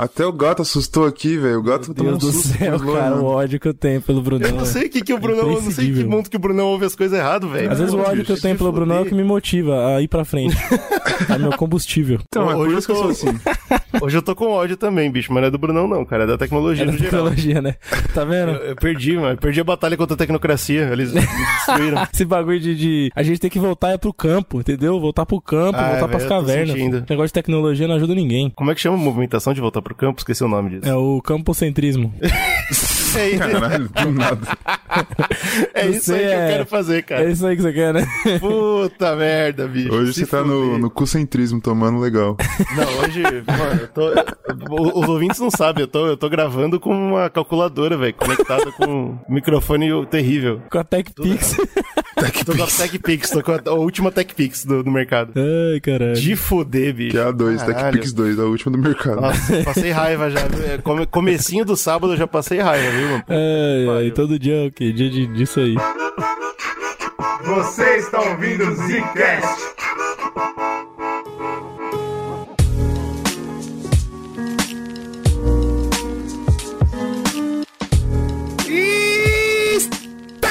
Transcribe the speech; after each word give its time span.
Até 0.00 0.24
o 0.24 0.32
gato 0.32 0.62
assustou 0.62 1.04
aqui, 1.04 1.36
velho. 1.36 1.58
O 1.58 1.62
gato 1.62 1.92
tá 1.92 2.02
Meu 2.02 2.16
Deus 2.16 2.32
do 2.32 2.40
céu, 2.40 2.80
cara, 2.80 3.16
o 3.16 3.24
ódio 3.26 3.60
que 3.60 3.68
eu 3.68 3.74
tenho 3.74 4.00
pelo 4.00 4.22
Brunão. 4.22 4.48
Eu 4.48 4.54
não 4.54 4.64
sei 4.64 4.86
o 4.86 4.90
que, 4.90 5.02
que 5.02 5.12
o 5.12 5.18
Brunão. 5.18 5.52
Eu 5.52 5.60
não 5.60 5.70
sei 5.70 5.92
que 5.92 6.04
mundo 6.04 6.30
que 6.30 6.36
o 6.36 6.38
Brunão 6.38 6.68
ouve 6.68 6.86
as 6.86 6.94
coisas 6.94 7.18
errado, 7.18 7.50
velho. 7.50 7.70
Às 7.70 7.78
vezes 7.78 7.92
o 7.92 7.98
ódio 7.98 8.24
que 8.24 8.32
eu 8.32 8.40
tenho 8.40 8.56
pelo 8.56 8.72
Brunão 8.72 8.96
é 8.96 9.00
o 9.02 9.04
que 9.04 9.14
me 9.14 9.22
motiva 9.22 9.94
a 9.94 10.00
ir 10.00 10.08
pra 10.08 10.24
frente. 10.24 10.56
é 11.28 11.36
meu 11.36 11.54
combustível. 11.54 12.18
Então, 12.26 12.50
é 12.50 12.54
por 12.54 12.70
isso 12.70 12.86
que 12.86 12.92
eu 12.92 12.96
sou 12.96 13.10
assim. 13.10 13.28
Hoje 14.00 14.16
eu 14.16 14.22
tô 14.22 14.34
com 14.34 14.46
ódio 14.48 14.76
também, 14.76 15.10
bicho, 15.10 15.32
mas 15.32 15.42
não 15.42 15.48
é 15.48 15.50
do 15.50 15.58
Brunão, 15.58 15.86
não, 15.86 16.04
cara. 16.04 16.24
É 16.24 16.26
da 16.26 16.38
tecnologia 16.38 16.84
É 16.84 16.86
da 16.86 16.92
no 16.92 16.98
geral. 16.98 17.10
tecnologia, 17.24 17.60
né? 17.62 17.74
Tá 18.14 18.24
vendo? 18.24 18.52
Eu, 18.52 18.68
eu 18.70 18.76
perdi, 18.76 19.14
mano. 19.16 19.32
Eu 19.32 19.36
perdi 19.36 19.60
a 19.60 19.64
batalha 19.64 19.96
contra 19.96 20.14
a 20.14 20.16
tecnocracia. 20.16 20.88
Eles 20.92 21.12
me 21.12 21.20
destruíram. 21.20 22.06
Esse 22.12 22.24
bagulho 22.24 22.58
de, 22.60 22.74
de- 22.74 23.12
A 23.14 23.22
gente 23.22 23.38
tem 23.38 23.50
que 23.50 23.58
voltar 23.58 23.90
é 23.90 23.98
pro 23.98 24.12
campo, 24.12 24.60
entendeu? 24.60 24.98
Voltar 24.98 25.26
pro 25.26 25.40
campo, 25.40 25.78
Ah, 25.78 25.82
voltar 25.90 26.06
velho, 26.06 26.08
pras 26.08 26.24
cavernas. 26.26 26.76
negócio 26.76 27.26
de 27.28 27.32
tecnologia 27.32 27.86
não 27.86 27.96
ajuda 27.96 28.14
ninguém. 28.14 28.50
Como 28.50 28.70
é 28.70 28.74
que 28.74 28.80
chama 28.80 28.96
a 28.96 29.00
movimentação 29.00 29.52
de 29.52 29.60
voltar 29.60 29.82
pro 29.82 29.94
campo? 29.94 30.18
Esqueci 30.18 30.42
o 30.42 30.48
nome 30.48 30.70
disso. 30.70 30.88
É 30.90 30.94
o 30.94 31.20
campocentrismo. 31.22 32.12
É, 33.12 33.28
isso- 33.30 33.38
Caralho, 33.40 33.88
do 33.88 34.10
nada. 34.12 34.46
é 35.74 35.84
Não 35.84 35.90
isso 35.90 36.12
aí 36.12 36.20
que 36.20 36.24
eu 36.26 36.30
é- 36.30 36.48
quero 36.52 36.66
fazer, 36.66 36.98
É 36.98 37.02
cara. 37.02 37.24
isso 37.28 37.44
aí 37.44 37.56
que 37.56 37.62
você 37.62 37.72
quer, 37.72 37.92
né? 37.92 38.06
Puta 38.38 39.16
merda, 39.16 39.66
bicho. 39.66 39.92
Hoje 39.92 40.12
você 40.14 40.24
tá 40.26 40.44
no, 40.44 40.78
no 40.78 40.88
cucentrismo 40.88 41.60
tomando 41.60 41.98
legal. 41.98 42.36
Não, 42.76 42.98
hoje, 43.00 43.20
mano, 43.24 43.88
tô. 43.90 45.00
Os 45.00 45.08
ouvintes 45.08 45.38
não 45.40 45.50
sabem, 45.50 45.82
eu 45.82 45.88
tô, 45.88 46.06
eu 46.06 46.16
tô 46.16 46.28
gravando 46.28 46.78
com 46.80 46.90
uma 46.94 47.28
calculadora, 47.30 47.96
velho, 47.96 48.14
conectada 48.14 48.70
com 48.72 48.84
um 48.86 49.18
microfone 49.28 49.88
terrível. 50.06 50.60
Com 50.70 50.78
a 50.78 50.84
TechPix. 50.84 51.56
Tô 52.44 52.54
com 52.56 52.62
a 52.62 52.66
TechPix, 52.66 53.30
tô 53.30 53.42
com 53.42 53.52
a, 53.52 53.60
a 53.66 53.72
última 53.72 54.10
TechPix 54.10 54.64
do, 54.64 54.82
do 54.82 54.90
mercado. 54.90 55.32
Ai, 55.36 55.80
caralho. 55.80 56.14
De 56.14 56.36
fuder, 56.36 56.92
bicho. 56.94 57.10
Que 57.12 57.18
é 57.18 57.22
a 57.24 57.30
2, 57.30 57.62
Caralho. 57.62 57.92
TechPix 57.92 58.12
2, 58.12 58.38
a 58.38 58.44
última 58.44 58.72
do 58.72 58.78
mercado. 58.78 59.20
Nossa, 59.20 59.62
passei 59.64 59.90
raiva 59.90 60.30
já. 60.30 60.40
É, 60.40 60.78
come- 60.82 61.06
Comecinho 61.06 61.64
do 61.64 61.76
sábado 61.76 62.12
eu 62.12 62.16
já 62.16 62.26
passei 62.26 62.58
raiva, 62.60 62.90
viu, 62.90 63.08
mano? 63.08 63.24
Ai, 63.28 64.04
ai, 64.04 64.10
todo 64.10 64.38
dia 64.38 64.64
é 64.64 64.66
o 64.68 64.72
quê? 64.72 64.92
Dia 64.92 65.08
de, 65.10 65.26
disso 65.28 65.60
aí. 65.60 65.74
Você 67.44 67.96
está 67.96 68.20
ouvindo 68.20 68.64
o 68.68 68.74
Zcast. 68.74 69.70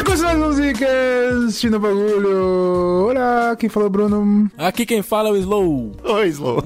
Tá 0.09 0.15
começando 0.15 0.39
músicas 0.47 1.63
no 1.65 1.79
bagulho. 1.79 3.09
Olá, 3.11 3.55
quem 3.55 3.69
falou, 3.69 3.89
Bruno? 3.91 4.49
Aqui 4.57 4.83
quem 4.83 5.03
fala 5.03 5.29
é 5.29 5.31
o 5.33 5.38
Slow. 5.38 5.91
Oi, 6.03 6.27
Slow. 6.29 6.63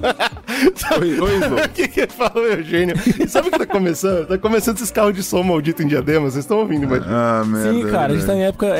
Oi, 1.00 1.20
oi, 1.20 1.34
Slow. 1.36 1.58
O 1.64 1.68
que 1.68 1.88
que 1.88 2.06
fala 2.06 2.32
o 2.36 2.46
Eugênio? 2.46 2.94
E 3.22 3.28
sabe 3.28 3.48
o 3.48 3.50
que 3.50 3.58
tá 3.58 3.66
começando? 3.66 4.26
Tá 4.28 4.38
começando 4.38 4.76
esses 4.76 4.90
carros 4.90 5.12
de 5.14 5.22
som 5.22 5.42
maldito 5.42 5.82
em 5.82 5.86
diadema, 5.86 6.30
vocês 6.30 6.44
estão 6.44 6.58
ouvindo, 6.60 6.88
mas... 6.88 7.02
Ah, 7.06 7.42
merda. 7.46 7.72
Sim, 7.72 7.86
cara, 7.90 8.12
a 8.12 8.16
gente 8.16 8.26
tá 8.26 8.34
em 8.34 8.44
época. 8.44 8.72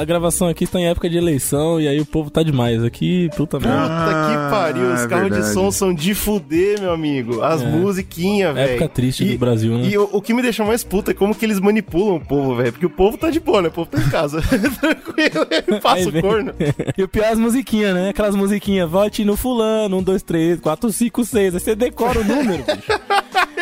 a 0.00 0.04
gravação 0.06 0.48
aqui 0.48 0.64
está 0.64 0.80
em 0.80 0.86
época 0.88 1.08
de 1.10 1.18
eleição 1.18 1.78
e 1.78 1.86
aí 1.86 2.00
o 2.00 2.06
povo 2.06 2.30
tá 2.30 2.42
demais. 2.42 2.82
Aqui, 2.82 3.28
puta 3.36 3.58
merda. 3.60 3.82
Puta 3.82 4.10
que 4.10 4.34
Ah, 4.36 4.48
pariu, 4.50 4.94
os 4.94 5.00
é 5.02 5.08
carros 5.08 5.24
de 5.26 5.30
verdade. 5.34 5.52
som 5.54 5.70
são 5.70 5.92
de 5.92 6.14
fuder, 6.14 6.80
meu 6.80 6.92
amigo. 6.92 7.42
As 7.42 7.62
musiquinhas, 7.62 8.54
velho. 8.54 8.70
Época 8.70 8.88
triste 8.88 9.24
E- 9.24 9.32
do 9.32 9.38
Brasil, 9.38 9.76
né? 9.76 9.88
E 9.88 9.98
o, 9.98 10.08
o 10.12 10.22
que 10.22 10.32
me 10.32 10.40
deixa 10.40 10.64
mais 10.64 10.82
puta 10.82 11.10
é 11.10 11.14
como 11.14 11.34
que 11.34 11.44
eles 11.44 11.60
manipulam 11.60 12.16
o 12.16 12.20
povo, 12.20 12.56
velho. 12.56 12.72
Porque 12.72 12.86
o 12.86 12.90
povo 12.90 13.18
tá 13.18 13.28
de 13.30 13.40
boa, 13.40 13.60
né? 13.60 13.68
O 13.68 13.72
povo 13.72 13.89
tá 13.90 13.98
em 13.98 14.10
casa. 14.10 14.40
Tranquilo, 14.80 15.46
ele 15.50 15.80
passa 15.80 15.96
Aí 15.96 16.06
o 16.06 16.20
corno. 16.22 16.52
e 16.96 17.02
o 17.02 17.08
pior 17.08 17.24
é 17.24 17.28
as 17.32 17.38
musiquinhas, 17.38 17.94
né? 17.94 18.08
Aquelas 18.10 18.34
musiquinhas, 18.34 18.88
vote 18.88 19.24
no 19.24 19.36
fulano, 19.36 19.98
1, 19.98 20.02
2, 20.02 20.22
3, 20.22 20.60
4, 20.60 20.92
5, 20.92 21.24
6. 21.24 21.54
Aí 21.54 21.60
você 21.60 21.74
decora 21.74 22.20
o 22.20 22.24
número, 22.24 22.62
bicho. 22.64 23.00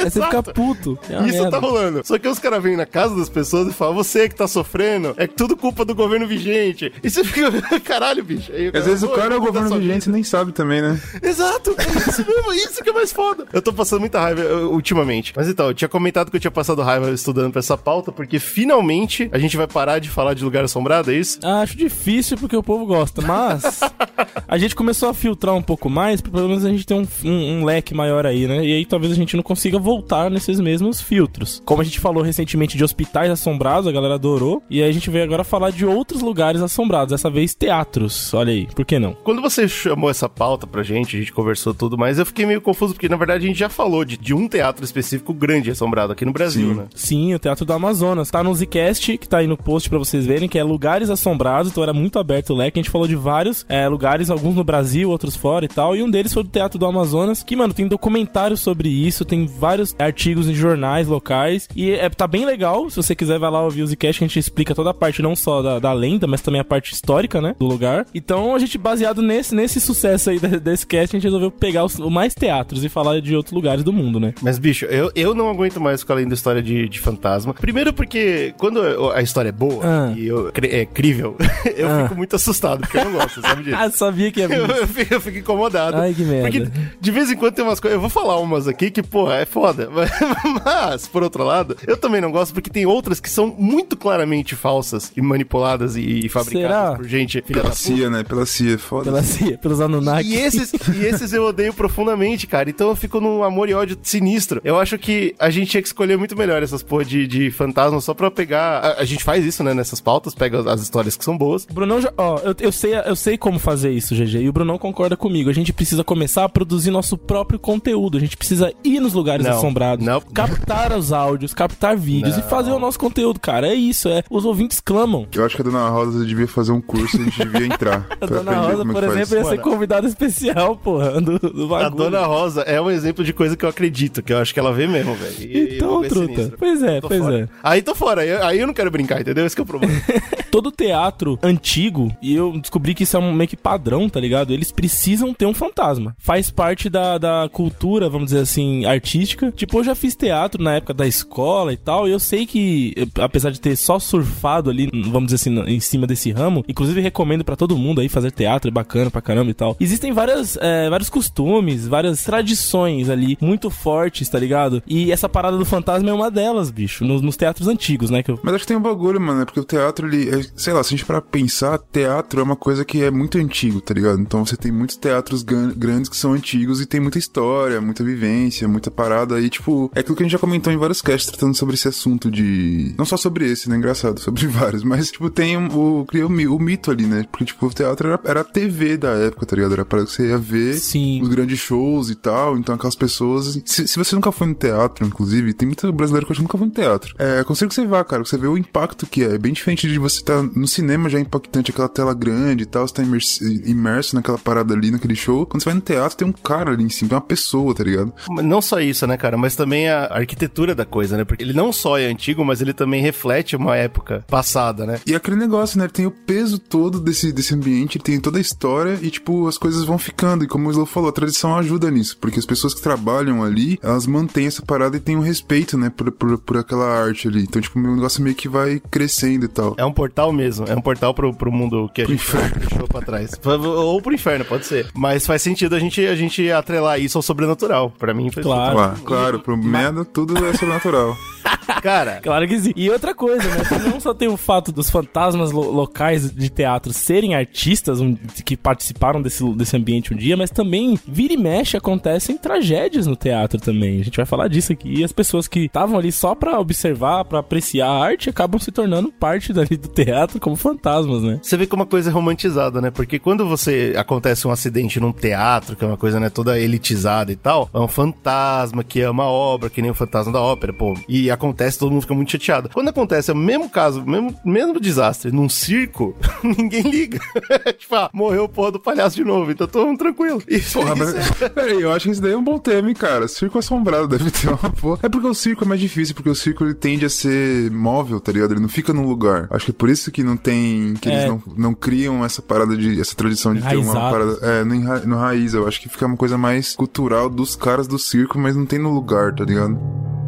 Aí 0.04 0.10
você 0.10 0.22
fica 0.22 0.42
puto. 0.42 0.98
É 1.08 1.14
Isso 1.26 1.32
merda. 1.42 1.50
tá 1.50 1.58
rolando. 1.58 2.00
Só 2.04 2.18
que 2.18 2.28
os 2.28 2.38
caras 2.38 2.62
vêm 2.62 2.76
na 2.76 2.86
casa 2.86 3.14
das 3.16 3.28
pessoas 3.28 3.68
e 3.68 3.72
falam: 3.72 3.94
você 3.94 4.28
que 4.28 4.34
tá 4.34 4.46
sofrendo, 4.48 5.14
é 5.16 5.26
tudo 5.26 5.56
culpa 5.56 5.84
do 5.84 5.94
governo 5.94 6.26
vigente. 6.26 6.92
E 7.02 7.10
você 7.10 7.24
fica, 7.24 7.50
caralho, 7.80 8.24
bicho. 8.24 8.52
Aí 8.52 8.68
Às 8.74 8.84
vezes 8.86 9.02
o 9.02 9.08
"Pô, 9.08 9.14
cara 9.14 9.34
é 9.34 9.36
o 9.36 9.40
governo 9.40 9.68
vigente, 9.70 10.04
você 10.04 10.10
vida." 10.10 10.12
nem 10.12 10.22
sabe 10.22 10.52
também, 10.52 10.80
né? 10.82 11.00
Exato, 11.22 11.74
é 11.78 12.08
isso 12.10 12.24
mesmo, 12.26 12.52
isso 12.52 12.82
que 12.82 12.90
é 12.90 12.92
mais 12.92 13.12
foda. 13.12 13.46
Eu 13.52 13.60
tô 13.62 13.72
passando 13.72 14.00
muita 14.00 14.20
raiva 14.20 14.42
ultimamente. 14.66 15.32
Mas 15.36 15.48
então, 15.48 15.66
eu 15.68 15.74
tinha 15.74 15.88
comentado 15.88 16.30
que 16.30 16.36
eu 16.36 16.40
tinha 16.40 16.50
passado 16.50 16.82
raiva 16.82 17.10
estudando 17.10 17.50
pra 17.52 17.58
essa 17.60 17.76
pauta, 17.76 18.12
porque 18.12 18.38
finalmente 18.38 19.28
a 19.32 19.38
gente 19.38 19.56
vai 19.56 19.66
parar 19.66 19.98
de 19.98 20.08
falar 20.10 20.34
de 20.34 20.44
lugar 20.44 20.64
assombrado, 20.64 21.10
é 21.10 21.14
isso? 21.14 21.38
Ah, 21.42 21.60
Acho 21.62 21.76
difícil 21.76 22.36
porque 22.38 22.56
o 22.56 22.62
povo 22.62 22.86
gosta, 22.86 23.20
mas 23.22 23.80
a 24.46 24.58
gente 24.58 24.74
começou 24.74 25.08
a 25.08 25.14
filtrar 25.14 25.54
um 25.54 25.62
pouco 25.62 25.88
mais, 25.90 26.20
pelo 26.20 26.48
menos 26.48 26.64
a 26.64 26.68
gente 26.70 26.86
ter 26.86 26.94
um, 26.94 27.06
um- 27.24 27.58
um 27.60 27.64
leque 27.64 27.94
maior 27.94 28.26
aí, 28.26 28.46
né? 28.46 28.64
E 28.64 28.72
aí 28.74 28.86
talvez 28.86 29.12
a 29.12 29.16
gente 29.16 29.36
não 29.36 29.42
consiga 29.42 29.78
voltar 29.88 30.30
nesses 30.30 30.60
mesmos 30.60 31.00
filtros. 31.00 31.62
Como 31.64 31.80
a 31.80 31.84
gente 31.84 31.98
falou 31.98 32.22
recentemente 32.22 32.76
de 32.76 32.84
hospitais 32.84 33.30
assombrados, 33.30 33.88
a 33.88 33.92
galera 33.92 34.16
adorou. 34.16 34.62
E 34.68 34.82
aí 34.82 34.90
a 34.90 34.92
gente 34.92 35.08
veio 35.08 35.24
agora 35.24 35.42
falar 35.42 35.70
de 35.70 35.86
outros 35.86 36.20
lugares 36.20 36.60
assombrados, 36.60 37.12
dessa 37.12 37.30
vez 37.30 37.54
teatros. 37.54 38.34
Olha 38.34 38.52
aí, 38.52 38.66
por 38.66 38.84
que 38.84 38.98
não? 38.98 39.14
Quando 39.24 39.40
você 39.40 39.66
chamou 39.66 40.10
essa 40.10 40.28
pauta 40.28 40.66
pra 40.66 40.82
gente, 40.82 41.16
a 41.16 41.18
gente 41.18 41.32
conversou 41.32 41.72
tudo, 41.72 41.96
mas 41.96 42.18
eu 42.18 42.26
fiquei 42.26 42.44
meio 42.44 42.60
confuso, 42.60 42.92
porque 42.92 43.08
na 43.08 43.16
verdade 43.16 43.46
a 43.46 43.48
gente 43.48 43.58
já 43.58 43.70
falou 43.70 44.04
de, 44.04 44.18
de 44.18 44.34
um 44.34 44.46
teatro 44.46 44.84
específico 44.84 45.32
grande 45.32 45.70
assombrado 45.70 46.12
aqui 46.12 46.26
no 46.26 46.32
Brasil, 46.32 46.68
Sim. 46.68 46.74
né? 46.74 46.86
Sim, 46.94 47.34
o 47.34 47.38
Teatro 47.38 47.64
do 47.64 47.72
Amazonas. 47.72 48.30
Tá 48.30 48.42
no 48.42 48.54
Zcast, 48.54 49.16
que 49.16 49.26
tá 49.26 49.38
aí 49.38 49.46
no 49.46 49.56
post 49.56 49.88
pra 49.88 49.98
vocês 49.98 50.26
verem, 50.26 50.50
que 50.50 50.58
é 50.58 50.62
Lugares 50.62 51.08
Assombrados, 51.08 51.70
então 51.72 51.82
era 51.82 51.94
muito 51.94 52.18
aberto 52.18 52.50
o 52.50 52.56
leque. 52.56 52.78
A 52.78 52.82
gente 52.82 52.92
falou 52.92 53.08
de 53.08 53.16
vários 53.16 53.64
é, 53.70 53.88
lugares, 53.88 54.28
alguns 54.28 54.54
no 54.54 54.64
Brasil, 54.64 55.08
outros 55.08 55.34
fora 55.34 55.64
e 55.64 55.68
tal. 55.68 55.96
E 55.96 56.02
um 56.02 56.10
deles 56.10 56.34
foi 56.34 56.42
do 56.42 56.50
Teatro 56.50 56.78
do 56.78 56.84
Amazonas, 56.84 57.42
que, 57.42 57.56
mano, 57.56 57.72
tem 57.72 57.88
documentários 57.88 58.60
sobre 58.60 58.88
isso, 58.88 59.24
tem 59.24 59.46
vários 59.46 59.77
artigos 59.98 60.48
em 60.48 60.54
jornais 60.54 61.06
locais. 61.08 61.68
E 61.74 61.90
é, 61.92 62.08
tá 62.08 62.26
bem 62.26 62.44
legal. 62.44 62.88
Se 62.90 62.96
você 62.96 63.14
quiser, 63.14 63.38
vai 63.38 63.50
lá 63.50 63.62
ouvir 63.62 63.82
o 63.82 63.86
Zcast, 63.86 64.18
que 64.18 64.24
a 64.24 64.28
gente 64.28 64.38
explica 64.38 64.74
toda 64.74 64.90
a 64.90 64.94
parte, 64.94 65.22
não 65.22 65.34
só 65.36 65.62
da, 65.62 65.78
da 65.78 65.92
lenda, 65.92 66.26
mas 66.26 66.40
também 66.40 66.60
a 66.60 66.64
parte 66.64 66.92
histórica, 66.92 67.40
né? 67.40 67.54
Do 67.58 67.66
lugar. 67.66 68.06
Então, 68.14 68.54
a 68.54 68.58
gente, 68.58 68.76
baseado 68.78 69.22
nesse, 69.22 69.54
nesse 69.54 69.80
sucesso 69.80 70.30
aí 70.30 70.38
de- 70.38 70.60
desse 70.60 70.86
cast, 70.86 71.14
a 71.14 71.18
gente 71.18 71.24
resolveu 71.24 71.50
pegar 71.50 71.84
os, 71.84 71.98
mais 71.98 72.34
teatros 72.34 72.84
e 72.84 72.88
falar 72.88 73.20
de 73.20 73.34
outros 73.36 73.52
lugares 73.52 73.82
do 73.84 73.92
mundo, 73.92 74.18
né? 74.20 74.34
Mas, 74.42 74.58
bicho, 74.58 74.84
eu, 74.86 75.10
eu 75.14 75.34
não 75.34 75.48
aguento 75.48 75.80
mais 75.80 76.00
ficar 76.00 76.14
lendo 76.14 76.32
história 76.34 76.62
de, 76.62 76.88
de 76.88 76.98
fantasma. 77.00 77.54
Primeiro 77.54 77.92
porque 77.92 78.54
quando 78.58 78.80
a 79.12 79.20
história 79.22 79.48
é 79.48 79.52
boa 79.52 79.80
Ah. 79.84 80.12
e 80.16 80.26
eu, 80.26 80.50
é 80.62 80.84
crível, 80.86 81.36
eu 81.76 81.88
Ah. 81.88 82.02
fico 82.04 82.14
muito 82.16 82.36
assustado, 82.36 82.80
porque 82.80 82.96
eu 82.98 83.04
não 83.04 83.12
gosto, 83.12 83.40
sabe 83.40 83.64
disso? 83.64 83.76
Ah, 83.78 83.90
sabia 83.90 84.30
que 84.32 84.40
ia 84.40 84.46
Eu, 84.46 84.66
eu 84.66 84.86
fico, 84.88 85.14
eu 85.14 85.20
fico 85.20 85.38
incomodado. 85.38 85.96
Ai, 85.96 86.12
que 86.14 86.22
merda. 86.22 86.50
Porque 86.50 86.70
de 87.00 87.10
vez 87.10 87.30
em 87.30 87.36
quando 87.36 87.54
tem 87.54 87.64
umas 87.64 87.78
coisas. 87.80 87.94
Eu 87.96 88.00
vou 88.00 88.10
falar 88.10 88.38
umas 88.40 88.66
aqui 88.66 88.90
que, 88.90 89.02
porra, 89.02 89.36
é 89.36 89.44
foda. 89.44 89.67
Mas, 90.64 91.06
por 91.06 91.22
outro 91.22 91.44
lado, 91.44 91.76
eu 91.86 91.96
também 91.96 92.20
não 92.20 92.30
gosto 92.30 92.52
porque 92.52 92.70
tem 92.70 92.86
outras 92.86 93.20
que 93.20 93.30
são 93.30 93.54
muito 93.58 93.96
claramente 93.96 94.54
falsas 94.54 95.12
e 95.16 95.20
manipuladas 95.20 95.96
e, 95.96 96.26
e 96.26 96.28
fabricadas 96.28 96.76
Será? 96.76 96.96
por 96.96 97.06
gente 97.06 97.42
filha 97.42 97.62
Pela 97.62 97.62
da 97.64 97.70
puta. 97.70 97.76
CIA, 97.76 98.10
né? 98.10 98.24
Pela 98.24 98.46
CIA, 98.46 98.78
foda. 98.78 99.04
Pela 99.04 99.22
CIA, 99.22 99.58
pelos 99.58 99.80
Anunnaki. 99.80 100.28
E 100.28 100.36
esses, 100.36 100.72
e 100.72 101.04
esses 101.04 101.32
eu 101.32 101.44
odeio 101.44 101.72
profundamente, 101.72 102.46
cara. 102.46 102.68
Então 102.70 102.88
eu 102.88 102.96
fico 102.96 103.20
num 103.20 103.42
amor 103.42 103.68
e 103.68 103.74
ódio 103.74 103.98
sinistro. 104.02 104.60
Eu 104.64 104.78
acho 104.78 104.98
que 104.98 105.34
a 105.38 105.50
gente 105.50 105.70
tinha 105.70 105.82
que 105.82 105.88
escolher 105.88 106.16
muito 106.16 106.36
melhor 106.36 106.62
essas 106.62 106.82
porra 106.82 107.04
de, 107.04 107.26
de 107.26 107.50
fantasma 107.50 108.00
só 108.00 108.14
pra 108.14 108.30
pegar. 108.30 108.78
A, 108.80 109.00
a 109.00 109.04
gente 109.04 109.24
faz 109.24 109.44
isso, 109.44 109.62
né, 109.62 109.74
nessas 109.74 110.00
pautas, 110.00 110.34
pega 110.34 110.60
as, 110.60 110.66
as 110.66 110.82
histórias 110.82 111.16
que 111.16 111.24
são 111.24 111.36
boas. 111.36 111.66
O 111.70 111.72
Brunão 111.72 112.00
já. 112.00 112.12
Ó, 112.16 112.38
eu, 112.38 112.54
eu, 112.60 112.72
sei, 112.72 112.94
eu 112.94 113.16
sei 113.16 113.36
como 113.36 113.58
fazer 113.58 113.90
isso, 113.90 114.14
GG. 114.14 114.38
E 114.42 114.48
o 114.48 114.52
Brunão 114.52 114.78
concorda 114.78 115.16
comigo. 115.16 115.50
A 115.50 115.52
gente 115.52 115.72
precisa 115.72 116.02
começar 116.04 116.44
a 116.44 116.48
produzir 116.48 116.90
nosso 116.90 117.16
próprio 117.16 117.58
conteúdo. 117.58 118.16
A 118.16 118.20
gente 118.20 118.36
precisa 118.36 118.72
ir 118.84 119.00
nos 119.00 119.12
lugares 119.12 119.44
Não, 119.46 119.57
assombrados. 119.58 120.04
não. 120.04 120.20
Captar 120.20 120.92
os 120.92 121.12
áudios, 121.12 121.54
captar 121.54 121.96
vídeos 121.96 122.36
e 122.36 122.42
fazer 122.42 122.70
o 122.70 122.78
nosso 122.78 122.98
conteúdo, 122.98 123.40
cara. 123.40 123.68
É 123.68 123.74
isso, 123.74 124.08
é. 124.08 124.22
Os 124.30 124.44
ouvintes 124.44 124.80
clamam. 124.80 125.26
Eu 125.32 125.44
acho 125.44 125.56
que 125.56 125.62
a 125.62 125.64
Dona 125.64 125.88
Rosa 125.88 126.24
devia 126.24 126.48
fazer 126.48 126.72
um 126.72 126.80
curso 126.80 127.16
e 127.18 127.20
a 127.20 127.24
gente 127.24 127.38
devia 127.44 127.66
entrar. 127.66 128.06
A 128.20 128.26
Dona 128.26 128.52
Rosa, 128.52 128.82
é 128.82 128.84
por 128.84 128.94
que 128.94 129.00
faz. 129.00 129.16
exemplo, 129.16 129.36
ia 129.36 129.44
ser 129.44 129.60
convidada 129.60 130.06
especial, 130.06 130.76
porra, 130.76 131.20
do, 131.20 131.38
do 131.38 131.74
A. 131.74 131.88
Dona 131.88 132.26
Rosa 132.26 132.62
é 132.62 132.80
um 132.80 132.90
exemplo 132.90 133.24
de 133.24 133.32
coisa 133.32 133.56
que 133.56 133.64
eu 133.64 133.68
acredito, 133.68 134.22
que 134.22 134.32
eu 134.32 134.38
acho 134.38 134.52
que 134.52 134.60
ela 134.60 134.72
vê 134.72 134.86
mesmo, 134.86 135.14
velho. 135.14 135.74
Então, 135.74 136.02
truta. 136.02 136.26
sinistro. 136.26 136.58
Pois 136.58 136.82
é, 136.82 137.00
Tô 137.00 137.08
pois 137.08 137.20
fora. 137.20 137.40
é. 137.40 137.48
Aí 137.62 137.82
tô 137.82 137.94
fora, 137.94 138.22
aí, 138.22 138.32
aí 138.32 138.58
eu 138.58 138.66
não 138.66 138.74
quero 138.74 138.90
brincar, 138.90 139.20
entendeu? 139.20 139.46
Esse 139.46 139.54
que 139.54 139.60
é 139.60 139.64
o 139.64 139.66
problema. 139.66 139.94
todo 140.50 140.70
teatro 140.72 141.38
antigo, 141.42 142.10
e 142.22 142.34
eu 142.34 142.58
descobri 142.58 142.94
que 142.94 143.02
isso 143.02 143.16
é 143.16 143.20
um 143.20 143.32
meio 143.32 143.48
que 143.48 143.56
padrão, 143.56 144.08
tá 144.08 144.20
ligado? 144.20 144.52
Eles 144.52 144.72
precisam 144.72 145.32
ter 145.34 145.46
um 145.46 145.54
fantasma. 145.54 146.14
Faz 146.18 146.50
parte 146.50 146.88
da, 146.88 147.18
da 147.18 147.48
cultura, 147.52 148.08
vamos 148.08 148.26
dizer 148.26 148.40
assim, 148.40 148.84
artística. 148.84 149.47
Tipo, 149.52 149.78
eu 149.78 149.84
já 149.84 149.94
fiz 149.94 150.14
teatro 150.14 150.62
na 150.62 150.74
época 150.76 150.94
da 150.94 151.06
escola 151.06 151.72
e 151.72 151.76
tal, 151.76 152.08
e 152.08 152.12
eu 152.12 152.18
sei 152.18 152.46
que, 152.46 152.94
apesar 153.20 153.50
de 153.50 153.60
ter 153.60 153.76
só 153.76 153.98
surfado 153.98 154.70
ali, 154.70 154.88
vamos 155.10 155.32
dizer 155.32 155.36
assim, 155.36 155.58
em 155.70 155.80
cima 155.80 156.06
desse 156.06 156.30
ramo, 156.32 156.64
inclusive 156.68 157.00
recomendo 157.00 157.44
pra 157.44 157.56
todo 157.56 157.76
mundo 157.76 158.00
aí 158.00 158.08
fazer 158.08 158.30
teatro, 158.32 158.68
é 158.68 158.72
bacana 158.72 159.10
pra 159.10 159.20
caramba 159.20 159.50
e 159.50 159.54
tal. 159.54 159.76
Existem 159.80 160.12
várias, 160.12 160.56
eh, 160.60 160.88
vários 160.90 161.08
costumes, 161.10 161.86
várias 161.86 162.22
tradições 162.24 163.08
ali, 163.08 163.36
muito 163.40 163.70
fortes, 163.70 164.28
tá 164.28 164.38
ligado? 164.38 164.82
E 164.86 165.12
essa 165.12 165.28
parada 165.28 165.56
do 165.56 165.64
fantasma 165.64 166.08
é 166.10 166.12
uma 166.12 166.30
delas, 166.30 166.70
bicho, 166.70 167.04
nos, 167.04 167.20
nos 167.22 167.36
teatros 167.36 167.68
antigos, 167.68 168.10
né? 168.10 168.22
Que 168.22 168.30
eu 168.30 168.40
Mas 168.42 168.54
acho 168.54 168.64
que 168.64 168.68
tem 168.68 168.76
um 168.76 168.80
bagulho, 168.82 169.20
mano, 169.20 169.42
é 169.42 169.44
porque 169.44 169.60
o 169.60 169.64
teatro, 169.64 170.06
ele, 170.08 170.28
é- 170.28 170.42
sei 170.56 170.72
lá, 170.72 170.82
se 170.82 170.94
a 170.94 170.96
gente 170.96 171.06
parar 171.06 171.20
pra 171.20 171.30
pensar, 171.30 171.78
teatro 171.78 172.40
é 172.40 172.42
uma 172.42 172.56
coisa 172.56 172.84
que 172.84 173.02
é 173.02 173.10
muito 173.10 173.38
antigo, 173.38 173.80
tá 173.80 173.92
ligado? 173.94 174.20
Então 174.20 174.44
você 174.44 174.56
tem 174.56 174.72
muitos 174.72 174.96
teatros 174.96 175.42
gran- 175.42 175.72
grandes 175.76 176.08
que 176.08 176.16
são 176.16 176.32
antigos 176.32 176.80
e 176.80 176.86
tem 176.86 177.00
muita 177.00 177.18
história, 177.18 177.80
muita 177.80 178.02
vivência, 178.04 178.66
muita 178.68 178.90
parada 178.90 179.37
Aí, 179.38 179.48
tipo, 179.48 179.90
é 179.94 180.00
aquilo 180.00 180.16
que 180.16 180.22
a 180.22 180.26
gente 180.26 180.32
já 180.32 180.38
comentou 180.38 180.72
em 180.72 180.76
vários 180.76 181.00
casts 181.00 181.30
tratando 181.30 181.54
sobre 181.54 181.74
esse 181.74 181.88
assunto 181.88 182.30
de. 182.30 182.94
Não 182.98 183.04
só 183.04 183.16
sobre 183.16 183.50
esse, 183.50 183.68
né? 183.68 183.76
Engraçado, 183.76 184.18
sobre 184.20 184.46
vários. 184.46 184.82
Mas, 184.82 185.10
tipo, 185.10 185.30
tem 185.30 185.56
um, 185.56 185.66
o. 186.00 186.04
Cria 186.06 186.26
o, 186.26 186.28
o, 186.28 186.60
mito 186.60 186.90
ali, 186.90 187.06
né? 187.06 187.24
Porque, 187.30 187.44
tipo, 187.44 187.66
o 187.66 187.70
teatro 187.70 188.08
era, 188.08 188.20
era 188.24 188.40
a 188.40 188.44
TV 188.44 188.96
da 188.96 189.10
época, 189.10 189.46
tá 189.46 189.56
ligado? 189.56 189.72
Era 189.72 189.84
para 189.84 190.04
que 190.04 190.10
você 190.10 190.28
ia 190.28 190.38
ver 190.38 190.74
Sim. 190.74 191.22
os 191.22 191.28
grandes 191.28 191.58
shows 191.58 192.10
e 192.10 192.14
tal. 192.14 192.56
Então, 192.58 192.74
aquelas 192.74 192.96
pessoas. 192.96 193.60
Se, 193.64 193.86
se 193.86 193.96
você 193.98 194.14
nunca 194.14 194.32
foi 194.32 194.48
no 194.48 194.54
teatro, 194.54 195.06
inclusive, 195.06 195.52
tem 195.52 195.66
muito 195.66 195.92
brasileiro 195.92 196.26
que 196.26 196.32
eu 196.32 196.42
nunca 196.42 196.58
foi 196.58 196.66
no 196.66 196.72
teatro. 196.72 197.14
É, 197.18 197.40
aconselho 197.40 197.68
que 197.68 197.74
você 197.74 197.86
vá, 197.86 198.04
cara. 198.04 198.24
Você 198.24 198.36
vê 198.36 198.46
o 198.46 198.58
impacto 198.58 199.06
que 199.06 199.24
é. 199.24 199.28
É 199.38 199.38
bem 199.38 199.52
diferente 199.52 199.86
de 199.86 199.98
você 199.98 200.16
estar 200.16 200.42
tá 200.42 200.50
no 200.54 200.66
cinema 200.66 201.08
já 201.08 201.18
é 201.18 201.20
impactante, 201.20 201.70
aquela 201.70 201.88
tela 201.88 202.14
grande 202.14 202.64
e 202.64 202.66
tal. 202.66 202.88
Você 202.88 202.94
tá 202.94 203.02
imerso, 203.02 203.44
imerso 203.44 204.16
naquela 204.16 204.38
parada 204.38 204.74
ali, 204.74 204.90
naquele 204.90 205.14
show. 205.14 205.46
Quando 205.46 205.62
você 205.62 205.66
vai 205.66 205.74
no 205.74 205.80
teatro, 205.80 206.16
tem 206.16 206.26
um 206.26 206.32
cara 206.32 206.72
ali 206.72 206.82
em 206.82 206.88
cima, 206.88 207.10
tem 207.10 207.16
uma 207.16 207.22
pessoa, 207.22 207.74
tá 207.74 207.84
ligado? 207.84 208.12
Não 208.42 208.60
só 208.60 208.80
isso, 208.80 209.06
né, 209.06 209.16
cara? 209.18 209.36
Mas 209.36 209.56
também 209.56 209.88
a 209.88 210.06
arquitetura 210.06 210.74
da 210.74 210.84
coisa, 210.84 211.16
né? 211.16 211.24
Porque 211.24 211.42
ele 211.44 211.52
não 211.52 211.72
só 211.72 211.98
é 211.98 212.06
antigo, 212.06 212.44
mas 212.44 212.60
ele 212.60 212.72
também 212.72 213.02
reflete 213.02 213.56
uma 213.56 213.76
época 213.76 214.24
passada, 214.28 214.86
né? 214.86 215.00
E 215.06 215.14
aquele 215.14 215.36
negócio, 215.36 215.78
né? 215.78 215.84
Ele 215.84 215.92
tem 215.92 216.06
o 216.06 216.10
peso 216.10 216.58
todo 216.58 217.00
desse, 217.00 217.32
desse 217.32 217.54
ambiente, 217.54 217.98
ele 217.98 218.04
tem 218.04 218.20
toda 218.20 218.38
a 218.38 218.40
história 218.40 218.98
e, 219.02 219.10
tipo, 219.10 219.46
as 219.48 219.58
coisas 219.58 219.84
vão 219.84 219.98
ficando. 219.98 220.44
E 220.44 220.48
como 220.48 220.68
o 220.68 220.70
Slow 220.70 220.86
falou, 220.86 221.08
a 221.10 221.12
tradição 221.12 221.56
ajuda 221.56 221.90
nisso. 221.90 222.16
Porque 222.20 222.38
as 222.38 222.46
pessoas 222.46 222.74
que 222.74 222.80
trabalham 222.80 223.42
ali, 223.42 223.78
elas 223.82 224.06
mantêm 224.06 224.46
essa 224.46 224.62
parada 224.62 224.96
e 224.96 225.00
têm 225.00 225.16
um 225.16 225.20
respeito, 225.20 225.76
né? 225.76 225.90
Por, 225.94 226.10
por, 226.12 226.38
por 226.38 226.56
aquela 226.56 226.86
arte 226.86 227.28
ali. 227.28 227.42
Então, 227.42 227.60
tipo, 227.60 227.78
o 227.78 227.96
negócio 227.96 228.22
meio 228.22 228.36
que 228.36 228.48
vai 228.48 228.80
crescendo 228.90 229.44
e 229.44 229.48
tal. 229.48 229.74
É 229.76 229.84
um 229.84 229.92
portal 229.92 230.32
mesmo. 230.32 230.66
É 230.68 230.74
um 230.74 230.80
portal 230.80 231.12
pro, 231.14 231.34
pro 231.34 231.50
mundo 231.52 231.90
que 231.92 232.02
a 232.02 232.04
Pro 232.04 232.14
gente 232.14 232.22
inferno. 232.24 232.56
deixou 232.68 232.88
pra 232.88 233.00
trás. 233.00 233.30
Ou 233.44 234.00
pro 234.00 234.14
inferno, 234.14 234.44
pode 234.44 234.66
ser. 234.66 234.88
Mas 234.94 235.26
faz 235.26 235.42
sentido 235.42 235.74
a 235.74 235.78
gente, 235.78 236.04
a 236.06 236.14
gente 236.14 236.50
atrelar 236.50 237.00
isso 237.00 237.18
ao 237.18 237.22
sobrenatural. 237.22 237.90
Pra 237.98 238.14
mim, 238.14 238.30
faz 238.30 238.46
Claro. 238.46 238.74
Claro, 238.74 238.96
claro, 239.08 239.40
pro 239.40 239.56
merda 239.56 240.04
tudo 240.04 240.36
é 240.46 240.52
sobrenatural. 240.54 241.16
Cara, 241.82 242.20
Claro 242.22 242.48
que 242.48 242.58
sim. 242.58 242.72
E 242.74 242.88
outra 242.90 243.14
coisa, 243.14 243.46
né? 243.48 243.62
que 243.64 243.88
Não 243.88 244.00
só 244.00 244.12
tem 244.14 244.26
o 244.28 244.36
fato 244.36 244.72
dos 244.72 244.90
fantasmas 244.90 245.52
lo- 245.52 245.70
locais 245.70 246.30
de 246.30 246.48
teatro 246.48 246.92
serem 246.92 247.34
artistas 247.34 248.00
um- 248.00 248.16
que 248.44 248.56
participaram 248.56 249.20
desse, 249.20 249.44
desse 249.54 249.76
ambiente 249.76 250.12
um 250.12 250.16
dia, 250.16 250.36
mas 250.36 250.50
também 250.50 250.98
vira 251.06 251.34
e 251.34 251.36
mexe 251.36 251.76
acontecem 251.76 252.36
tragédias 252.38 253.06
no 253.06 253.14
teatro 253.16 253.60
também. 253.60 254.00
A 254.00 254.04
gente 254.04 254.16
vai 254.16 254.26
falar 254.26 254.48
disso 254.48 254.72
aqui. 254.72 255.00
E 255.00 255.04
as 255.04 255.12
pessoas 255.12 255.46
que 255.46 255.60
estavam 255.60 255.98
ali 255.98 256.10
só 256.10 256.34
pra 256.34 256.58
observar, 256.58 257.24
pra 257.26 257.38
apreciar 257.40 257.88
a 257.88 258.02
arte, 258.04 258.30
acabam 258.30 258.58
se 258.58 258.72
tornando 258.72 259.12
parte 259.12 259.52
dali 259.52 259.76
do 259.76 259.88
teatro 259.88 260.40
como 260.40 260.56
fantasmas, 260.56 261.22
né? 261.22 261.38
Você 261.42 261.56
vê 261.56 261.66
como 261.66 261.82
uma 261.82 261.86
coisa 261.88 262.10
é 262.10 262.12
romantizada, 262.12 262.80
né? 262.80 262.90
Porque 262.90 263.18
quando 263.18 263.46
você 263.46 263.94
acontece 263.96 264.46
um 264.48 264.50
acidente 264.50 264.98
num 264.98 265.12
teatro, 265.12 265.76
que 265.76 265.84
é 265.84 265.86
uma 265.88 265.96
coisa, 265.98 266.18
né, 266.18 266.28
toda 266.30 266.58
elitizada 266.58 267.30
e 267.30 267.36
tal, 267.36 267.68
é 267.72 267.78
um 267.78 267.86
fantasma 267.88 268.82
que 268.82 268.97
é 269.00 269.10
uma 269.10 269.24
obra, 269.24 269.70
que 269.70 269.80
nem 269.82 269.90
o 269.90 269.94
fantasma 269.94 270.32
da 270.32 270.40
ópera, 270.40 270.72
pô. 270.72 270.94
E 271.08 271.30
acontece, 271.30 271.78
todo 271.78 271.90
mundo 271.90 272.02
fica 272.02 272.14
muito 272.14 272.30
chateado. 272.32 272.70
Quando 272.72 272.88
acontece 272.88 273.30
o 273.32 273.36
mesmo 273.36 273.68
caso, 273.68 274.04
mesmo, 274.04 274.34
mesmo 274.44 274.80
desastre 274.80 275.30
num 275.32 275.48
circo, 275.48 276.16
ninguém 276.42 276.82
liga. 276.82 277.20
tipo, 277.78 277.94
ah, 277.94 278.10
morreu 278.12 278.44
o 278.44 278.48
porra 278.48 278.72
do 278.72 278.80
palhaço 278.80 279.16
de 279.16 279.24
novo, 279.24 279.50
então 279.50 279.66
todo 279.66 279.86
mundo 279.86 279.98
tranquilo. 279.98 280.42
Isso, 280.48 280.78
Porra, 280.78 280.94
isso 280.94 281.14
mas, 281.40 281.50
peraí, 281.52 281.80
eu 281.80 281.92
acho 281.92 282.06
que 282.06 282.12
isso 282.12 282.22
daí 282.22 282.32
é 282.32 282.36
um 282.36 282.42
bom 282.44 282.58
tema, 282.58 282.88
hein, 282.88 282.94
cara. 282.94 283.26
Circo 283.28 283.58
assombrado 283.58 284.06
deve 284.08 284.30
ter 284.30 284.48
uma 284.48 284.70
porra. 284.70 284.98
É 285.02 285.08
porque 285.08 285.26
o 285.26 285.34
circo 285.34 285.64
é 285.64 285.66
mais 285.66 285.80
difícil, 285.80 286.14
porque 286.14 286.28
o 286.30 286.34
circo 286.34 286.64
ele 286.64 286.74
tende 286.74 287.04
a 287.04 287.08
ser 287.10 287.70
móvel, 287.70 288.20
tá 288.20 288.32
ligado? 288.32 288.52
Ele 288.52 288.60
não 288.60 288.68
fica 288.68 288.92
num 288.92 289.06
lugar. 289.06 289.46
Acho 289.50 289.66
que 289.66 289.70
é 289.70 289.74
por 289.74 289.88
isso 289.88 290.10
que 290.10 290.22
não 290.22 290.36
tem. 290.36 290.94
que 291.00 291.08
É. 291.08 291.12
eles 291.14 291.26
não, 291.28 291.42
não 291.56 291.74
criam 291.74 292.24
essa 292.24 292.40
parada 292.42 292.76
de. 292.76 293.00
essa 293.00 293.14
tradição 293.14 293.54
de 293.54 293.60
ter 293.62 293.76
uma 293.76 293.92
Enraizado. 293.92 294.10
parada. 294.38 294.38
É, 294.42 294.64
no, 294.64 294.74
enra, 294.74 295.00
no 295.00 295.16
raiz. 295.16 295.54
Eu 295.54 295.66
acho 295.66 295.80
que 295.80 295.88
fica 295.88 296.06
uma 296.06 296.16
coisa 296.16 296.36
mais 296.38 296.74
cultural 296.74 297.28
dos 297.28 297.54
caras 297.56 297.86
do 297.86 297.98
circo, 297.98 298.38
mas 298.38 298.54
não 298.56 298.66
tem 298.66 298.78
no 298.78 298.87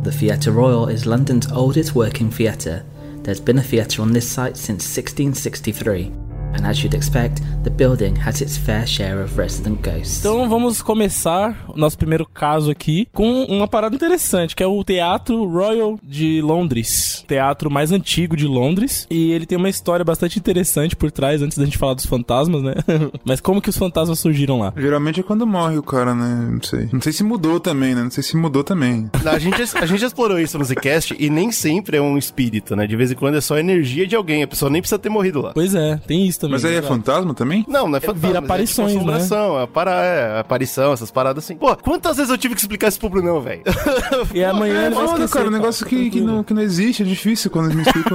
The 0.03 0.13
Theatre 0.13 0.53
Royal 0.53 0.89
is 0.89 1.07
London's 1.07 1.51
oldest 1.51 1.95
working 1.95 2.31
theatre. 2.31 2.85
There's 3.23 3.41
been 3.41 3.59
a 3.59 3.63
theatre 3.63 4.03
on 4.03 4.13
this 4.13 4.31
site 4.31 4.57
since 4.57 4.85
1663, 4.85 6.13
and 6.59 6.67
as 6.67 6.79
you'd 6.83 6.97
expect, 6.97 7.43
the 7.63 7.71
building 7.71 8.15
has 8.19 8.41
its 8.41 8.57
fair 8.57 8.87
share 8.87 9.23
of 9.23 9.37
resident 9.39 9.81
ghosts. 9.83 10.21
Então 10.21 10.49
vamos 10.49 10.83
começar 10.83 11.65
o 11.69 11.79
nosso 11.79 11.97
primeiro 11.97 12.27
caso 12.27 12.71
aqui 12.71 13.07
com 13.13 13.45
uma 13.45 13.69
parada 13.69 13.95
interessante, 13.95 14.57
que 14.57 14.63
é 14.63 14.67
o 14.67 14.83
Teatro 14.85 15.49
Royal 15.49 15.99
de 16.03 16.41
Londres. 16.43 17.25
Teatro 17.27 17.71
mais 17.71 17.93
antigo 17.93 18.37
de 18.37 18.47
Londres. 18.47 19.07
E 19.11 19.33
ele 19.33 19.47
tem 19.47 19.57
uma 19.57 19.69
história 19.69 20.05
bastante 20.05 20.39
interessante 20.39 20.97
por 20.97 21.11
trás, 21.11 21.43
antes 21.43 21.57
da 21.57 21.65
gente 21.65 21.79
falar 21.79 21.95
dos 21.95 22.07
fantasmas, 22.07 22.63
né? 22.63 22.75
Mas 23.25 23.41
como 23.41 23.61
que 23.61 23.71
os 23.71 23.77
fantasmas 23.77 24.19
surgiram 24.19 24.59
lá? 24.59 24.73
Geralmente 24.77 25.21
é 25.21 25.23
quando 25.23 25.47
morre 25.47 25.79
o 25.79 25.83
cara, 25.83 26.15
né? 26.15 26.49
Não 26.53 26.63
sei. 26.63 26.89
Não 26.93 27.01
sei 27.01 27.13
se 27.13 27.23
mudou 27.23 27.61
também, 27.61 27.95
né? 27.95 28.03
Não 28.03 28.11
sei 28.11 28.23
se 28.23 28.37
mudou 28.37 28.65
também. 28.65 29.11
A 29.25 29.39
gente, 29.39 29.63
a 29.77 29.87
gente 29.87 30.05
explorou 30.05 30.39
isso 30.39 30.59
no 30.59 30.65
Zcast 30.65 31.15
e 31.19 31.31
nem 31.31 31.53
sempre 31.53 31.97
é 31.97 32.01
um 32.01 32.19
espírito, 32.19 32.75
né? 32.75 32.87
De 32.87 32.97
vez 32.97 33.11
em 33.13 33.15
quando 33.15 33.37
é 33.37 33.41
só 33.41 33.59
energia 33.59 34.07
de 34.07 34.17
alguém. 34.17 34.43
A 34.43 34.49
pessoa 34.49 34.71
nem 34.71 34.81
precisa 34.81 34.99
ter 34.99 35.09
morrido 35.09 35.41
lá. 35.41 35.53
Pois 35.53 35.75
é, 35.75 35.97
tem 36.07 36.27
isso 36.27 36.40
também. 36.41 36.53
Mas 36.53 36.65
aí 36.65 36.77
é 36.77 36.83
fantasma 36.83 37.35
também? 37.35 37.65
Não, 37.69 37.87
não 37.89 37.97
é 37.97 38.01
fantasma. 38.01 38.29
Vira 38.29 38.39
aparições, 38.39 38.93
é 38.93 38.99
tipo 38.99 39.11
assombração, 39.11 39.61
é, 39.61 39.67
para, 39.67 40.05
é, 40.05 40.41
aparição, 40.41 40.93
essas 40.93 41.11
paradas 41.11 41.45
assim. 41.45 41.57
Pô, 41.57 41.77
quantas 41.77 42.17
vezes 42.17 42.31
eu 42.31 42.39
tive 42.39 42.55
que 42.55 42.61
explicar 42.61 42.89
isso 42.89 42.99
pro 42.99 43.09
Brunão, 43.09 43.41
velho? 43.41 43.63
E 44.35 44.45
amanhã 44.45 44.87
ele 44.87 44.95
vai 44.95 45.05
esquecer, 45.05 45.29
cara, 45.31 45.49
um 45.49 45.51
negócio 45.51 45.85
tá 45.85 45.91
que, 45.91 46.11
que, 46.11 46.21
não, 46.21 46.43
que 46.43 46.55
não 46.55 46.63
existe, 46.63 47.03
é 47.03 47.07
difícil 47.07 47.51
quando 47.51 47.75
me 47.75 47.83
explica. 47.83 48.11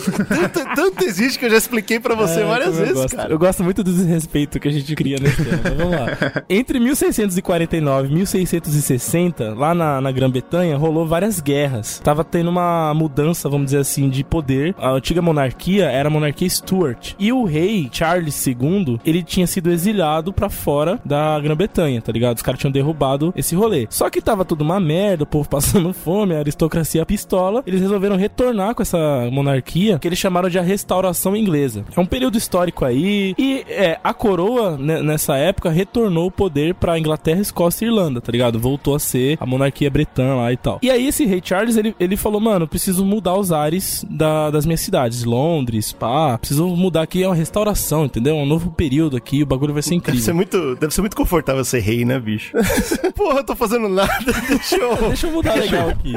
Tanto, 0.00 0.74
tanto 0.74 1.04
existe 1.04 1.38
que 1.38 1.46
eu 1.46 1.50
já 1.50 1.56
expliquei 1.56 1.98
pra 2.00 2.14
você 2.14 2.40
É, 2.40 2.44
várias 2.44 2.68
como 2.70 2.80
eu 2.80 2.86
vezes, 2.86 3.02
gosto. 3.02 3.16
cara. 3.16 3.32
Eu 3.32 3.38
gosto 3.38 3.64
muito 3.64 3.82
do 3.82 3.92
desrespeito 3.92 4.58
que 4.60 4.68
a 4.68 4.72
gente 4.72 4.94
cria 4.94 5.18
nesse 5.20 5.44
tema. 5.44 5.60
Mas 5.64 5.74
vamos 5.74 5.92
lá. 5.92 6.06
Entre 6.48 6.78
1649 6.80 8.08
e 8.08 8.14
1660, 8.14 9.54
lá 9.54 9.74
na, 9.74 10.00
na 10.00 10.10
Grã-Bretanha, 10.12 10.76
rolou 10.76 11.06
várias 11.06 11.40
guerras. 11.40 12.00
Tava 12.02 12.24
tendo 12.24 12.50
uma 12.50 12.92
mudança, 12.94 13.48
vamos 13.48 13.66
dizer 13.66 13.78
assim, 13.78 14.08
de 14.08 14.24
poder. 14.24 14.74
A 14.78 14.90
antiga 14.90 15.20
monarquia 15.22 15.86
era 15.86 16.08
a 16.08 16.10
monarquia 16.10 16.48
Stuart. 16.48 17.14
E 17.18 17.32
o 17.32 17.44
rei 17.44 17.88
Charles 17.92 18.46
II, 18.46 19.00
ele 19.04 19.22
tinha 19.22 19.46
sido 19.46 19.70
exilado 19.70 20.32
pra 20.32 20.48
fora 20.48 20.98
da 21.04 21.38
Grã-Bretanha, 21.40 22.00
tá 22.00 22.12
ligado? 22.12 22.36
Os 22.36 22.42
caras 22.42 22.60
tinham 22.60 22.72
derrubado 22.72 23.32
esse 23.36 23.54
rolê. 23.54 23.86
Só 23.90 24.08
que 24.10 24.20
tava 24.20 24.44
tudo 24.44 24.62
uma 24.62 24.80
merda, 24.80 25.24
o 25.24 25.26
povo 25.26 25.48
passando 25.50 25.92
fome, 25.92 26.34
a 26.34 26.38
aristocracia 26.38 27.04
pistola. 27.06 27.62
Eles 27.66 27.80
resolveram 27.80 28.16
retornar 28.16 28.74
com 28.74 28.82
essa 28.82 29.28
monarquia 29.30 29.85
que 29.98 30.08
eles 30.08 30.18
chamaram 30.18 30.48
de 30.48 30.58
a 30.58 30.62
restauração 30.62 31.36
inglesa. 31.36 31.84
É 31.96 32.00
um 32.00 32.06
período 32.06 32.36
histórico 32.38 32.84
aí. 32.84 33.34
E 33.38 33.64
é, 33.68 33.98
a 34.02 34.12
coroa, 34.14 34.76
né, 34.76 35.02
nessa 35.02 35.36
época, 35.36 35.70
retornou 35.70 36.26
o 36.26 36.30
poder 36.30 36.74
pra 36.74 36.98
Inglaterra, 36.98 37.40
Escócia 37.40 37.84
e 37.84 37.88
Irlanda, 37.88 38.20
tá 38.20 38.32
ligado? 38.32 38.58
Voltou 38.58 38.94
a 38.94 38.98
ser 38.98 39.36
a 39.40 39.46
monarquia 39.46 39.90
bretã 39.90 40.34
lá 40.36 40.52
e 40.52 40.56
tal. 40.56 40.78
E 40.82 40.90
aí 40.90 41.06
esse 41.06 41.24
rei 41.24 41.40
Charles, 41.44 41.76
ele, 41.76 41.94
ele 42.00 42.16
falou, 42.16 42.40
mano, 42.40 42.66
preciso 42.66 43.04
mudar 43.04 43.34
os 43.36 43.52
ares 43.52 44.04
da- 44.10 44.50
das 44.50 44.66
minhas 44.66 44.80
cidades. 44.80 45.24
Londres, 45.24 45.92
pá. 45.92 46.38
Preciso 46.38 46.66
mudar 46.68 47.02
aqui, 47.02 47.22
é 47.22 47.28
uma 47.28 47.34
restauração, 47.34 48.04
entendeu? 48.06 48.36
É 48.36 48.42
um 48.42 48.46
novo 48.46 48.70
período 48.70 49.16
aqui, 49.16 49.42
o 49.42 49.46
bagulho 49.46 49.72
vai 49.72 49.82
ser 49.82 49.90
Deve 49.90 49.98
incrível. 49.98 50.22
ser, 50.24 50.32
muito, 50.32 50.74
deve 50.76 50.92
ser 50.94 51.00
muito 51.00 51.16
confortável 51.16 51.64
ser 51.64 51.80
rei, 51.80 52.04
né, 52.04 52.18
bicho? 52.18 52.52
Porra, 53.14 53.38
eu 53.40 53.44
tô 53.44 53.54
fazendo 53.56 53.88
nada, 53.88 54.10
deixa 54.48 54.76
eu... 54.76 54.96
Deixa 55.08 55.26
eu 55.26 55.32
mudar 55.32 55.54
legal 55.54 55.88
aqui. 55.90 56.14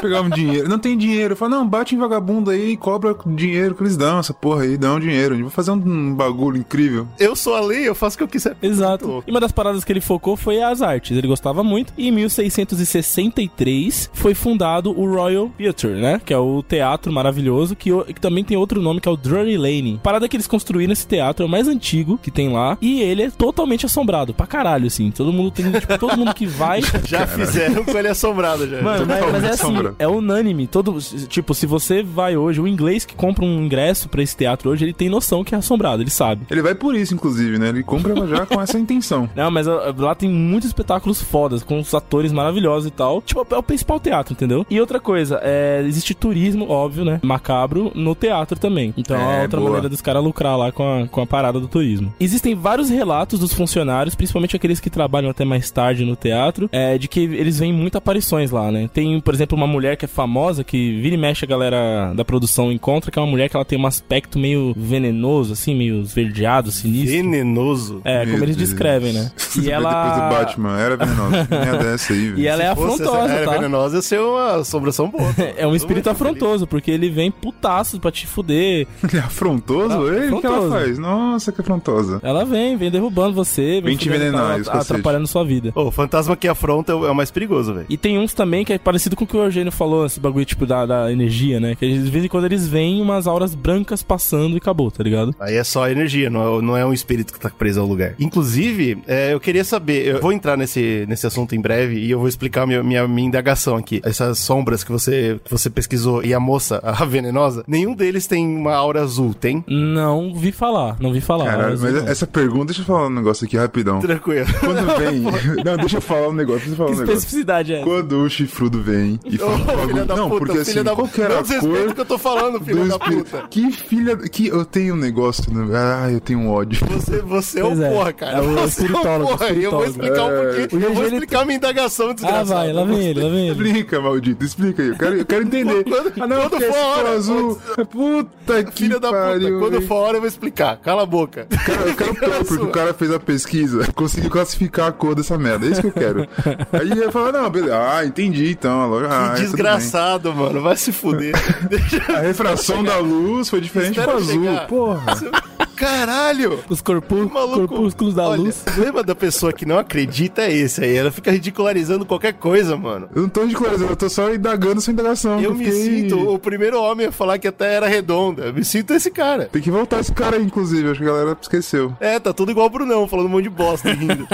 pegar 0.00 0.20
um 0.22 0.30
dinheiro. 0.30 0.68
Não 0.68 0.78
tem 0.78 0.96
dinheiro. 0.96 1.36
Fala, 1.36 1.50
não, 1.56 1.66
bate 1.68 1.94
em 1.94 1.98
vagabundo 1.98 2.50
aí 2.50 2.72
e 2.72 2.76
cobra 3.00 3.16
dinheiro 3.34 3.74
que 3.74 3.82
eles 3.82 3.96
dão. 3.96 4.18
Essa 4.18 4.34
porra 4.34 4.62
aí, 4.64 4.76
dão 4.76 5.00
dinheiro. 5.00 5.34
A 5.34 5.36
gente 5.36 5.46
vai 5.46 5.52
fazer 5.52 5.70
um 5.70 6.14
bagulho 6.14 6.58
incrível. 6.58 7.08
Eu 7.18 7.34
sou 7.34 7.54
a 7.54 7.60
lei, 7.60 7.88
eu 7.88 7.94
faço 7.94 8.16
o 8.16 8.18
que 8.18 8.24
eu 8.24 8.28
quiser. 8.28 8.56
Exato. 8.62 9.24
E 9.26 9.30
uma 9.30 9.40
das 9.40 9.52
paradas 9.52 9.82
que 9.84 9.92
ele 9.92 10.00
focou 10.00 10.36
foi 10.36 10.62
as 10.62 10.82
artes. 10.82 11.16
Ele 11.16 11.26
gostava 11.26 11.64
muito. 11.64 11.92
E 11.96 12.08
em 12.08 12.12
1663 12.12 14.10
foi 14.12 14.34
fundado 14.34 14.90
o 14.90 15.06
Royal 15.06 15.50
Theatre, 15.56 16.00
né? 16.00 16.20
Que 16.24 16.34
é 16.34 16.38
o 16.38 16.62
teatro 16.62 17.12
maravilhoso, 17.12 17.74
que, 17.74 17.90
que 18.12 18.20
também 18.20 18.44
tem 18.44 18.56
outro 18.56 18.82
nome, 18.82 19.00
que 19.00 19.08
é 19.08 19.12
o 19.12 19.16
Drury 19.16 19.56
Lane. 19.56 20.00
Parada 20.02 20.28
que 20.28 20.36
eles 20.36 20.46
construíram 20.46 20.92
esse 20.92 21.06
teatro, 21.06 21.44
é 21.44 21.46
o 21.46 21.50
mais 21.50 21.66
antigo 21.66 22.18
que 22.18 22.30
tem 22.30 22.52
lá. 22.52 22.76
E 22.80 23.00
ele 23.00 23.22
é 23.22 23.30
totalmente 23.30 23.86
assombrado, 23.86 24.34
pra 24.34 24.46
caralho, 24.46 24.86
assim. 24.86 25.10
Todo 25.10 25.32
mundo 25.32 25.50
tem, 25.50 25.70
tipo, 25.72 25.98
todo 25.98 26.16
mundo 26.16 26.34
que 26.34 26.46
vai... 26.46 26.80
Já 27.06 27.26
fizeram 27.26 27.84
com 27.84 27.96
ele 27.96 28.08
assombrado, 28.08 28.68
já. 28.68 28.82
Mano, 28.82 29.06
mas, 29.06 29.32
mas 29.32 29.44
é 29.44 29.50
assim, 29.50 29.74
é 29.98 30.06
unânime. 30.06 30.66
Todo, 30.66 30.98
tipo, 31.28 31.54
se 31.54 31.66
você 31.66 32.02
vai 32.02 32.36
hoje, 32.36 32.60
o 32.60 32.68
inglês 32.68 32.89
que 33.06 33.14
compra 33.14 33.44
um 33.44 33.64
ingresso 33.64 34.08
pra 34.08 34.22
esse 34.22 34.36
teatro 34.36 34.70
hoje, 34.70 34.84
ele 34.84 34.92
tem 34.92 35.08
noção 35.08 35.42
que 35.44 35.54
é 35.54 35.58
assombrado, 35.58 36.02
ele 36.02 36.10
sabe. 36.10 36.42
Ele 36.50 36.62
vai 36.62 36.74
por 36.74 36.94
isso, 36.94 37.14
inclusive, 37.14 37.58
né? 37.58 37.68
Ele 37.68 37.82
compra 37.82 38.14
já 38.26 38.46
com 38.46 38.60
essa 38.60 38.78
intenção. 38.78 39.28
Não, 39.36 39.50
mas 39.50 39.66
ó, 39.66 39.92
lá 39.96 40.14
tem 40.14 40.28
muitos 40.28 40.68
espetáculos 40.68 41.22
fodas, 41.22 41.62
com 41.62 41.78
os 41.80 41.94
atores 41.94 42.32
maravilhosos 42.32 42.88
e 42.88 42.90
tal. 42.90 43.22
Tipo, 43.22 43.46
é 43.50 43.56
o 43.58 43.62
principal 43.62 43.98
teatro, 44.00 44.32
entendeu? 44.34 44.66
E 44.68 44.80
outra 44.80 45.00
coisa, 45.00 45.40
é, 45.42 45.82
existe 45.86 46.14
turismo, 46.14 46.68
óbvio, 46.70 47.04
né? 47.04 47.20
Macabro, 47.22 47.90
no 47.94 48.14
teatro 48.14 48.58
também. 48.58 48.92
Então 48.96 49.16
é, 49.16 49.40
É, 49.40 49.42
outra 49.42 49.58
boa. 49.60 49.70
maneira 49.72 49.88
dos 49.88 50.00
caras 50.00 50.22
lucrar 50.22 50.56
lá 50.58 50.72
com 50.72 50.82
a, 51.02 51.06
com 51.06 51.20
a 51.22 51.26
parada 51.26 51.58
do 51.60 51.68
turismo. 51.68 52.12
Existem 52.20 52.54
vários 52.54 52.88
relatos 52.90 53.38
dos 53.38 53.52
funcionários, 53.52 54.14
principalmente 54.14 54.56
aqueles 54.56 54.80
que 54.80 54.90
trabalham 54.90 55.30
até 55.30 55.44
mais 55.44 55.70
tarde 55.70 56.04
no 56.04 56.16
teatro, 56.16 56.68
é, 56.72 56.98
de 56.98 57.08
que 57.08 57.20
eles 57.20 57.58
veem 57.58 57.72
muitas 57.72 57.98
aparições 57.98 58.50
lá, 58.50 58.70
né? 58.70 58.88
Tem, 58.92 59.20
por 59.20 59.34
exemplo, 59.34 59.56
uma 59.56 59.66
mulher 59.66 59.96
que 59.96 60.04
é 60.04 60.08
famosa, 60.08 60.64
que 60.64 61.00
vira 61.00 61.14
e 61.14 61.18
mexe 61.18 61.44
a 61.44 61.48
galera 61.48 62.12
da 62.14 62.24
produção 62.24 62.72
encontra, 62.80 63.10
que 63.10 63.18
é 63.18 63.22
uma 63.22 63.28
mulher 63.28 63.50
que 63.50 63.56
ela 63.56 63.64
tem 63.64 63.78
um 63.78 63.86
aspecto 63.86 64.38
meio 64.38 64.72
venenoso, 64.74 65.52
assim, 65.52 65.74
meio 65.74 66.00
esverdeado, 66.00 66.70
sinistro. 66.72 67.10
Venenoso. 67.10 68.00
É, 68.04 68.20
como 68.20 68.38
Meu 68.38 68.44
eles 68.44 68.56
Deus. 68.56 68.70
descrevem, 68.70 69.12
né? 69.12 69.30
E 69.60 69.68
ela. 69.68 69.90
Depois 69.90 70.14
do 70.14 70.36
Batman, 70.38 70.78
era 70.78 70.96
venenosa. 70.96 71.48
Dessa 71.82 72.12
aí, 72.12 72.28
velho. 72.30 72.38
E 72.38 72.46
ela 72.46 72.62
é 72.62 72.68
afrontosa, 72.68 73.32
era 73.32 73.44
tá? 73.44 73.50
venenosa, 73.52 73.96
ia 73.96 74.02
ser 74.02 74.20
uma 74.20 74.54
assombração 74.56 75.10
boa. 75.10 75.28
É 75.56 75.66
um 75.66 75.74
espírito 75.74 76.08
afrontoso, 76.08 76.66
porque 76.66 76.90
ele 76.90 77.10
vem 77.10 77.30
putaço 77.30 77.98
pra 78.00 78.10
te 78.10 78.26
fuder. 78.26 78.86
Ele 79.02 79.16
é 79.16 79.18
afrontoso? 79.18 80.08
Ele? 80.08 80.32
O 80.32 80.40
que 80.40 80.46
ela 80.46 80.70
faz? 80.70 80.98
Nossa, 80.98 81.50
que 81.52 81.60
afrontosa. 81.60 82.20
Ela 82.22 82.44
vem, 82.44 82.76
vem 82.76 82.90
derrubando 82.90 83.34
você, 83.34 83.80
Vem 83.82 83.96
te 83.96 84.04
fudendo, 84.08 84.26
envenenar, 84.36 84.62
tá 84.62 84.78
atrapalhando 84.78 85.26
sua 85.26 85.44
vida. 85.44 85.72
Ô, 85.74 85.88
o 85.88 85.90
fantasma 85.90 86.36
que 86.36 86.46
afronta 86.46 86.92
é 86.92 86.94
o 86.94 87.14
mais 87.14 87.30
perigoso, 87.30 87.74
velho. 87.74 87.86
E 87.88 87.96
tem 87.96 88.18
uns 88.18 88.32
também 88.32 88.64
que 88.64 88.72
é 88.72 88.78
parecido 88.78 89.16
com 89.16 89.24
o 89.24 89.26
que 89.26 89.36
o 89.36 89.42
Eugênio 89.42 89.72
falou, 89.72 90.06
esse 90.06 90.20
bagulho, 90.20 90.44
tipo, 90.44 90.64
da, 90.64 90.86
da 90.86 91.12
energia, 91.12 91.58
né? 91.58 91.74
Que 91.74 91.84
eles, 91.84 92.04
de 92.04 92.10
vez 92.10 92.24
em 92.24 92.28
quando 92.28 92.44
eles 92.44 92.66
veem 92.70 93.00
umas 93.02 93.26
auras 93.26 93.54
brancas 93.54 94.02
passando 94.02 94.54
e 94.54 94.58
acabou, 94.58 94.90
tá 94.90 95.02
ligado? 95.02 95.34
Aí 95.40 95.56
é 95.56 95.64
só 95.64 95.88
energia, 95.88 96.30
não 96.30 96.58
é, 96.58 96.62
não 96.62 96.76
é 96.76 96.86
um 96.86 96.92
espírito 96.92 97.32
que 97.32 97.40
tá 97.40 97.50
preso 97.50 97.80
ao 97.80 97.86
lugar. 97.86 98.14
Inclusive, 98.18 99.02
é, 99.06 99.32
eu 99.34 99.40
queria 99.40 99.64
saber, 99.64 100.06
eu 100.06 100.20
vou 100.20 100.32
entrar 100.32 100.56
nesse, 100.56 101.04
nesse 101.08 101.26
assunto 101.26 101.54
em 101.54 101.60
breve 101.60 101.98
e 101.98 102.10
eu 102.10 102.18
vou 102.18 102.28
explicar 102.28 102.66
minha, 102.66 102.82
minha, 102.82 103.06
minha 103.06 103.26
indagação 103.26 103.76
aqui. 103.76 104.00
Essas 104.04 104.38
sombras 104.38 104.82
que 104.84 104.90
você, 104.92 105.38
que 105.44 105.50
você 105.50 105.68
pesquisou 105.68 106.22
e 106.24 106.32
a 106.32 106.40
moça, 106.40 106.80
a 106.84 107.04
venenosa, 107.04 107.64
nenhum 107.66 107.94
deles 107.94 108.26
tem 108.26 108.46
uma 108.46 108.74
aura 108.74 109.02
azul, 109.02 109.34
tem? 109.34 109.64
Não 109.68 110.34
vi 110.34 110.52
falar, 110.52 110.96
não 111.00 111.12
vi 111.12 111.20
falar. 111.20 111.46
Caralho, 111.46 111.78
mas 111.80 111.92
não. 111.94 112.08
essa 112.08 112.26
pergunta, 112.26 112.66
deixa 112.66 112.82
eu 112.82 112.86
falar 112.86 113.06
um 113.08 113.10
negócio 113.10 113.44
aqui 113.46 113.56
rapidão. 113.56 114.00
Tranquilo. 114.00 114.46
Quando 114.60 114.98
vem. 114.98 115.20
não, 115.64 115.76
deixa 115.76 115.96
eu 115.96 116.00
falar 116.00 116.28
um 116.28 116.32
negócio, 116.32 116.60
deixa 116.68 116.72
eu 116.72 116.76
falar 116.76 116.90
Que 116.90 116.96
um 116.96 117.00
negócio. 117.00 117.14
especificidade 117.18 117.72
é 117.72 117.76
essa? 117.76 117.84
Quando 117.84 118.20
o 118.20 118.28
chifrudo 118.30 118.80
vem 118.82 119.18
e 119.24 119.36
fala. 119.38 119.54
Um 119.56 119.64
bagulho- 119.64 120.04
da 120.04 120.16
não, 120.16 120.28
puta, 120.30 120.46
porque 120.46 120.58
assim, 120.60 120.82
da 120.82 120.94
qual 120.94 121.08
que 121.08 121.20
era 121.20 121.34
Não 121.34 121.40
a 121.40 121.60
cor 121.60 121.94
que 121.94 122.00
eu 122.00 122.04
tô 122.04 122.18
falando, 122.18 122.59
filha 122.64 122.82
do 122.84 122.88
da 122.88 122.98
puta. 122.98 123.44
Que 123.50 123.70
filha. 123.72 124.16
Que 124.16 124.46
eu 124.48 124.64
tenho 124.64 124.94
um 124.94 124.96
negócio. 124.96 125.52
no- 125.52 125.74
Ah, 125.74 126.08
eu 126.10 126.20
tenho 126.20 126.38
um 126.40 126.50
ódio. 126.50 126.84
Você, 126.86 127.20
você 127.22 127.60
é 127.60 127.64
o 127.64 127.82
é. 127.82 127.90
porra, 127.90 128.12
cara. 128.12 128.38
É 128.38 128.40
o 128.40 128.44
você 128.44 128.58
é 128.58 128.62
o 128.62 128.66
espiritólogo, 128.66 129.38
porra. 129.38 129.50
E 129.50 129.64
eu 129.64 129.70
vou 129.70 129.84
explicar 129.84 130.22
o 130.24 130.28
porquê. 130.30 130.76
O 130.76 130.78
Eu 130.80 130.94
vou 130.94 131.04
explicar 131.06 131.44
minha 131.44 131.56
indagação, 131.56 132.10
Ah, 132.10 132.12
desgraçado. 132.14 132.46
vai, 132.48 132.72
lá 132.72 132.84
vem 132.84 133.06
ele, 133.06 133.22
lá 133.22 133.28
vem 133.30 133.48
ele. 133.48 133.68
Explica, 133.68 134.00
maldito, 134.00 134.44
explica 134.44 134.82
aí. 134.82 134.88
Eu 134.88 134.96
quero, 134.96 135.16
eu 135.16 135.26
quero 135.26 135.42
entender. 135.44 135.84
Quando- 135.90 136.12
ah, 136.20 136.26
não, 136.26 136.48
quando 136.48 136.62
for 136.64 136.76
a 136.76 136.86
hora, 136.86 137.10
azul. 137.10 137.58
Puta 137.90 138.64
que 138.64 138.82
Filha 138.84 138.98
da 139.00 139.10
pariu. 139.10 139.58
puta, 139.58 139.70
quando 139.70 139.82
for 139.86 139.94
a 139.94 139.98
hora 139.98 140.16
eu 140.16 140.20
vou 140.20 140.28
explicar. 140.28 140.76
Cala 140.78 141.02
a 141.02 141.06
boca. 141.06 141.46
Cara, 141.66 141.82
eu 141.88 141.94
quero 141.94 142.14
pior, 142.14 142.44
porque 142.44 142.64
o 142.64 142.68
cara 142.68 142.94
fez 142.94 143.10
a 143.12 143.20
pesquisa, 143.20 143.86
conseguiu 143.94 144.30
classificar 144.30 144.88
a 144.88 144.92
cor 144.92 145.14
dessa 145.14 145.36
merda. 145.38 145.66
É 145.66 145.70
isso 145.70 145.80
que 145.80 145.86
eu 145.88 145.92
quero. 145.92 146.26
Aí 146.72 146.90
ele 146.90 147.10
fala, 147.10 147.32
não, 147.32 147.50
beleza. 147.50 147.76
Ah, 147.78 148.04
entendi 148.04 148.50
então. 148.50 148.92
Ah, 149.08 149.30
Que 149.30 149.42
tudo 149.42 149.50
desgraçado, 149.52 150.32
mano. 150.34 150.60
Vai 150.62 150.76
se 150.76 150.92
fuder. 150.92 151.32
Deixa 151.68 152.02
refração 152.50 152.84
da 152.84 152.98
luz 152.98 153.48
foi 153.48 153.60
diferente 153.60 154.00
pro 154.00 154.16
azul. 154.16 154.32
chegar. 154.44 154.66
Porra. 154.66 155.02
Caralho! 155.80 156.60
Os 156.68 156.82
corpos, 156.82 157.32
Maluco. 157.32 157.66
corpúsculos 157.68 158.14
da 158.14 158.28
Olha, 158.28 158.42
luz. 158.42 158.60
O 158.70 158.72
problema 158.72 159.02
da 159.02 159.14
pessoa 159.14 159.50
que 159.50 159.64
não 159.64 159.78
acredita 159.78 160.42
é 160.42 160.52
esse 160.52 160.84
aí. 160.84 160.94
Ela 160.94 161.10
fica 161.10 161.30
ridicularizando 161.30 162.04
qualquer 162.04 162.34
coisa, 162.34 162.76
mano. 162.76 163.08
Eu 163.14 163.22
não 163.22 163.28
tô 163.30 163.42
ridicularizando, 163.42 163.90
eu 163.92 163.96
tô 163.96 164.10
só 164.10 164.32
indagando 164.32 164.80
sua 164.80 164.92
indagação. 164.92 165.40
Eu 165.40 165.54
me 165.54 165.70
sinto 165.72 166.34
o 166.34 166.38
primeiro 166.38 166.78
homem 166.80 167.06
a 167.06 167.12
falar 167.12 167.38
que 167.38 167.48
a 167.48 167.52
Terra 167.52 167.72
era 167.72 167.88
redonda. 167.88 168.44
Eu 168.44 168.52
me 168.52 168.62
sinto 168.62 168.92
esse 168.92 169.10
cara. 169.10 169.48
Tem 169.50 169.62
que 169.62 169.70
voltar 169.70 170.00
esse 170.00 170.12
cara 170.12 170.36
aí, 170.36 170.42
inclusive. 170.44 170.90
Acho 170.90 171.00
que 171.00 171.06
a 171.08 171.12
galera 171.12 171.36
esqueceu. 171.40 171.94
É, 171.98 172.18
tá 172.20 172.34
tudo 172.34 172.50
igual 172.50 172.66
o 172.66 172.70
Brunão, 172.70 173.08
falando 173.08 173.26
um 173.26 173.30
monte 173.30 173.44
de 173.44 173.50
bosta 173.50 173.90
rindo. 173.90 174.28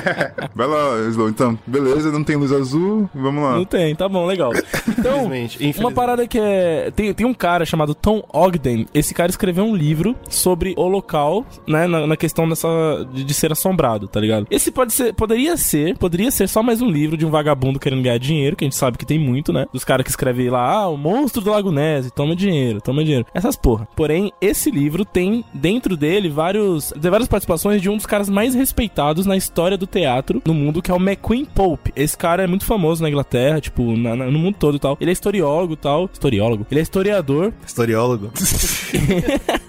Vai 0.56 0.66
lá, 0.66 0.98
Slow. 1.10 1.28
Então, 1.28 1.58
beleza, 1.66 2.10
não 2.10 2.24
tem 2.24 2.36
luz 2.36 2.52
azul. 2.52 3.08
Vamos 3.14 3.42
lá. 3.44 3.56
Não 3.56 3.66
tem, 3.66 3.94
tá 3.94 4.08
bom, 4.08 4.24
legal. 4.24 4.52
Então, 4.88 5.26
Infelizmente, 5.26 5.58
uma 5.58 5.68
infelizmente. 5.68 5.94
parada 5.94 6.26
que 6.26 6.38
é. 6.38 6.90
Tem, 6.96 7.12
tem 7.12 7.26
um 7.26 7.34
cara 7.34 7.64
chamado 7.66 7.94
Tom 7.94 8.22
Ogden. 8.32 8.86
Esse 8.94 9.12
cara 9.12 9.28
escreveu 9.30 9.64
um 9.64 9.76
livro 9.76 10.16
sobre 10.28 10.74
o 10.76 10.85
local, 10.88 11.44
né? 11.66 11.86
Na, 11.86 12.06
na 12.06 12.16
questão 12.16 12.48
dessa. 12.48 12.68
De, 13.12 13.24
de 13.24 13.34
ser 13.34 13.52
assombrado, 13.52 14.08
tá 14.08 14.20
ligado? 14.20 14.46
Esse 14.50 14.70
pode 14.70 14.92
ser. 14.92 15.12
Poderia 15.14 15.56
ser. 15.56 15.96
Poderia 15.98 16.30
ser 16.30 16.48
só 16.48 16.62
mais 16.62 16.80
um 16.82 16.88
livro 16.90 17.16
de 17.16 17.24
um 17.26 17.30
vagabundo 17.30 17.78
querendo 17.78 18.02
ganhar 18.02 18.18
dinheiro, 18.18 18.56
que 18.56 18.64
a 18.64 18.66
gente 18.66 18.76
sabe 18.76 18.98
que 18.98 19.06
tem 19.06 19.18
muito, 19.18 19.52
né? 19.52 19.66
Dos 19.72 19.84
caras 19.84 20.04
que 20.04 20.10
escrevem 20.10 20.48
lá, 20.50 20.70
ah, 20.70 20.88
o 20.88 20.96
monstro 20.96 21.40
do 21.42 21.50
Lago 21.50 21.70
Ness, 21.70 22.10
toma 22.10 22.34
dinheiro, 22.36 22.80
toma 22.80 23.04
dinheiro. 23.04 23.26
Essas 23.34 23.56
porra. 23.56 23.86
Porém, 23.96 24.32
esse 24.40 24.70
livro 24.70 25.04
tem 25.04 25.44
dentro 25.52 25.96
dele 25.96 26.28
vários. 26.28 26.92
Tem 27.00 27.10
várias 27.10 27.28
participações 27.28 27.80
de 27.82 27.88
um 27.90 27.96
dos 27.96 28.06
caras 28.06 28.28
mais 28.28 28.54
respeitados 28.54 29.26
na 29.26 29.36
história 29.36 29.76
do 29.76 29.86
teatro 29.86 30.42
no 30.46 30.54
mundo, 30.54 30.82
que 30.82 30.90
é 30.90 30.94
o 30.94 30.98
McQueen 31.00 31.44
Pope. 31.44 31.92
Esse 31.96 32.16
cara 32.16 32.42
é 32.42 32.46
muito 32.46 32.64
famoso 32.64 33.02
na 33.02 33.08
Inglaterra, 33.08 33.60
tipo, 33.60 33.96
na- 33.96 34.16
na- 34.16 34.26
no 34.30 34.38
mundo 34.38 34.56
todo 34.58 34.76
e 34.76 34.80
tal. 34.80 34.96
Ele 35.00 35.10
é 35.10 35.12
historiólogo 35.12 35.74
e 35.74 35.76
tal. 35.76 36.08
Historiólogo. 36.12 36.66
Ele 36.70 36.80
é 36.80 36.82
historiador. 36.82 37.52
Historiólogo. 37.66 38.30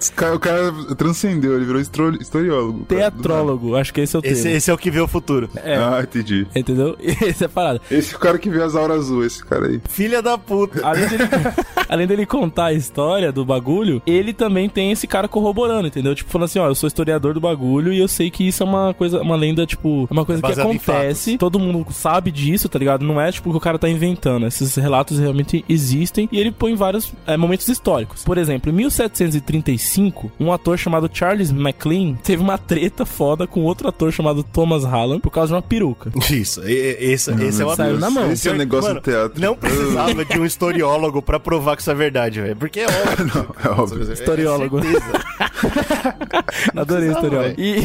Esse 0.00 0.12
cara- 0.12 0.34
o 0.34 0.40
cara 0.40 0.72
transcendeu, 1.08 1.56
ele 1.56 1.64
virou 1.64 1.80
historiólogo. 1.80 2.84
Teatrólogo, 2.84 3.76
acho 3.76 3.92
que 3.92 4.00
esse 4.00 4.14
é 4.16 4.18
o 4.18 4.22
Esse, 4.24 4.42
termo. 4.42 4.56
esse 4.56 4.70
é 4.70 4.74
o 4.74 4.78
que 4.78 4.90
vê 4.90 5.00
o 5.00 5.08
futuro. 5.08 5.48
É. 5.56 5.76
Ah, 5.76 6.00
entendi. 6.02 6.46
Entendeu? 6.54 6.96
Essa 7.28 7.44
é 7.44 7.46
a 7.46 7.48
parada. 7.48 7.80
Esse 7.90 8.14
é 8.14 8.16
o 8.16 8.20
cara 8.20 8.38
que 8.38 8.50
vê 8.50 8.62
as 8.62 8.74
auras 8.74 8.98
azul, 8.98 9.24
esse 9.24 9.44
cara 9.44 9.66
aí. 9.66 9.80
Filha 9.88 10.20
da 10.20 10.36
puta. 10.36 10.84
Além 10.86 11.08
dele, 11.08 11.24
além 11.88 12.06
dele 12.06 12.26
contar 12.26 12.66
a 12.66 12.72
história 12.72 13.30
do 13.30 13.44
bagulho, 13.44 14.02
ele 14.06 14.32
também 14.32 14.68
tem 14.68 14.90
esse 14.90 15.06
cara 15.06 15.28
corroborando, 15.28 15.86
entendeu? 15.86 16.14
Tipo, 16.14 16.30
falando 16.30 16.46
assim, 16.46 16.58
ó, 16.58 16.66
eu 16.66 16.74
sou 16.74 16.86
historiador 16.86 17.34
do 17.34 17.40
bagulho 17.40 17.92
e 17.92 17.98
eu 17.98 18.08
sei 18.08 18.30
que 18.30 18.46
isso 18.46 18.62
é 18.62 18.66
uma 18.66 18.94
coisa, 18.94 19.20
uma 19.20 19.36
lenda, 19.36 19.66
tipo, 19.66 20.06
é 20.10 20.12
uma 20.12 20.24
coisa 20.24 20.42
que 20.42 20.48
Baseado 20.48 20.68
acontece, 20.68 21.38
todo 21.38 21.58
mundo 21.58 21.86
sabe 21.92 22.30
disso, 22.30 22.68
tá 22.68 22.78
ligado? 22.78 23.04
Não 23.04 23.20
é, 23.20 23.30
tipo, 23.30 23.50
que 23.50 23.56
o 23.56 23.60
cara 23.60 23.78
tá 23.78 23.88
inventando. 23.88 24.46
Esses 24.46 24.74
relatos 24.76 25.18
realmente 25.18 25.64
existem 25.68 26.28
e 26.32 26.38
ele 26.38 26.50
põe 26.50 26.74
vários 26.74 27.12
é, 27.26 27.36
momentos 27.36 27.68
históricos. 27.68 28.24
Por 28.24 28.38
exemplo, 28.38 28.70
em 28.70 28.74
1735, 28.74 30.32
um 30.40 30.52
ator 30.52 30.78
chamado 30.78 30.87
Charles 31.12 31.50
MacLean 31.52 32.14
teve 32.22 32.42
uma 32.42 32.56
treta 32.56 33.04
foda 33.04 33.46
com 33.46 33.60
outro 33.64 33.88
ator 33.88 34.12
chamado 34.12 34.42
Thomas 34.42 34.84
Hallam 34.84 35.20
por 35.20 35.30
causa 35.30 35.48
de 35.48 35.54
uma 35.54 35.62
peruca. 35.62 36.10
Isso, 36.30 36.62
e- 36.68 36.72
e- 36.72 37.12
esse, 37.12 37.30
esse 37.42 37.62
é 37.62 37.66
o 37.66 37.74
Saiu 37.74 37.98
na 37.98 38.10
mão. 38.10 38.30
Esse 38.32 38.48
é 38.48 38.52
o 38.52 38.56
negócio 38.56 38.88
Mano, 38.88 39.00
do 39.00 39.04
teatro. 39.04 39.40
Não 39.40 39.54
precisava 39.56 40.24
de 40.24 40.38
um 40.38 40.44
historiólogo 40.44 41.20
pra 41.22 41.38
provar 41.40 41.76
que 41.76 41.82
isso 41.82 41.90
é 41.90 41.94
verdade, 41.94 42.40
velho. 42.40 42.56
Porque 42.56 42.80
é 42.80 42.86
óbvio. 42.86 43.54
É 43.64 43.68
óbvio. 43.68 44.12
Historiólogo. 44.12 44.78
É. 44.80 45.47
Adorei 46.76 47.08
o 47.08 47.12
historiólogo. 47.12 47.54
E, 47.58 47.76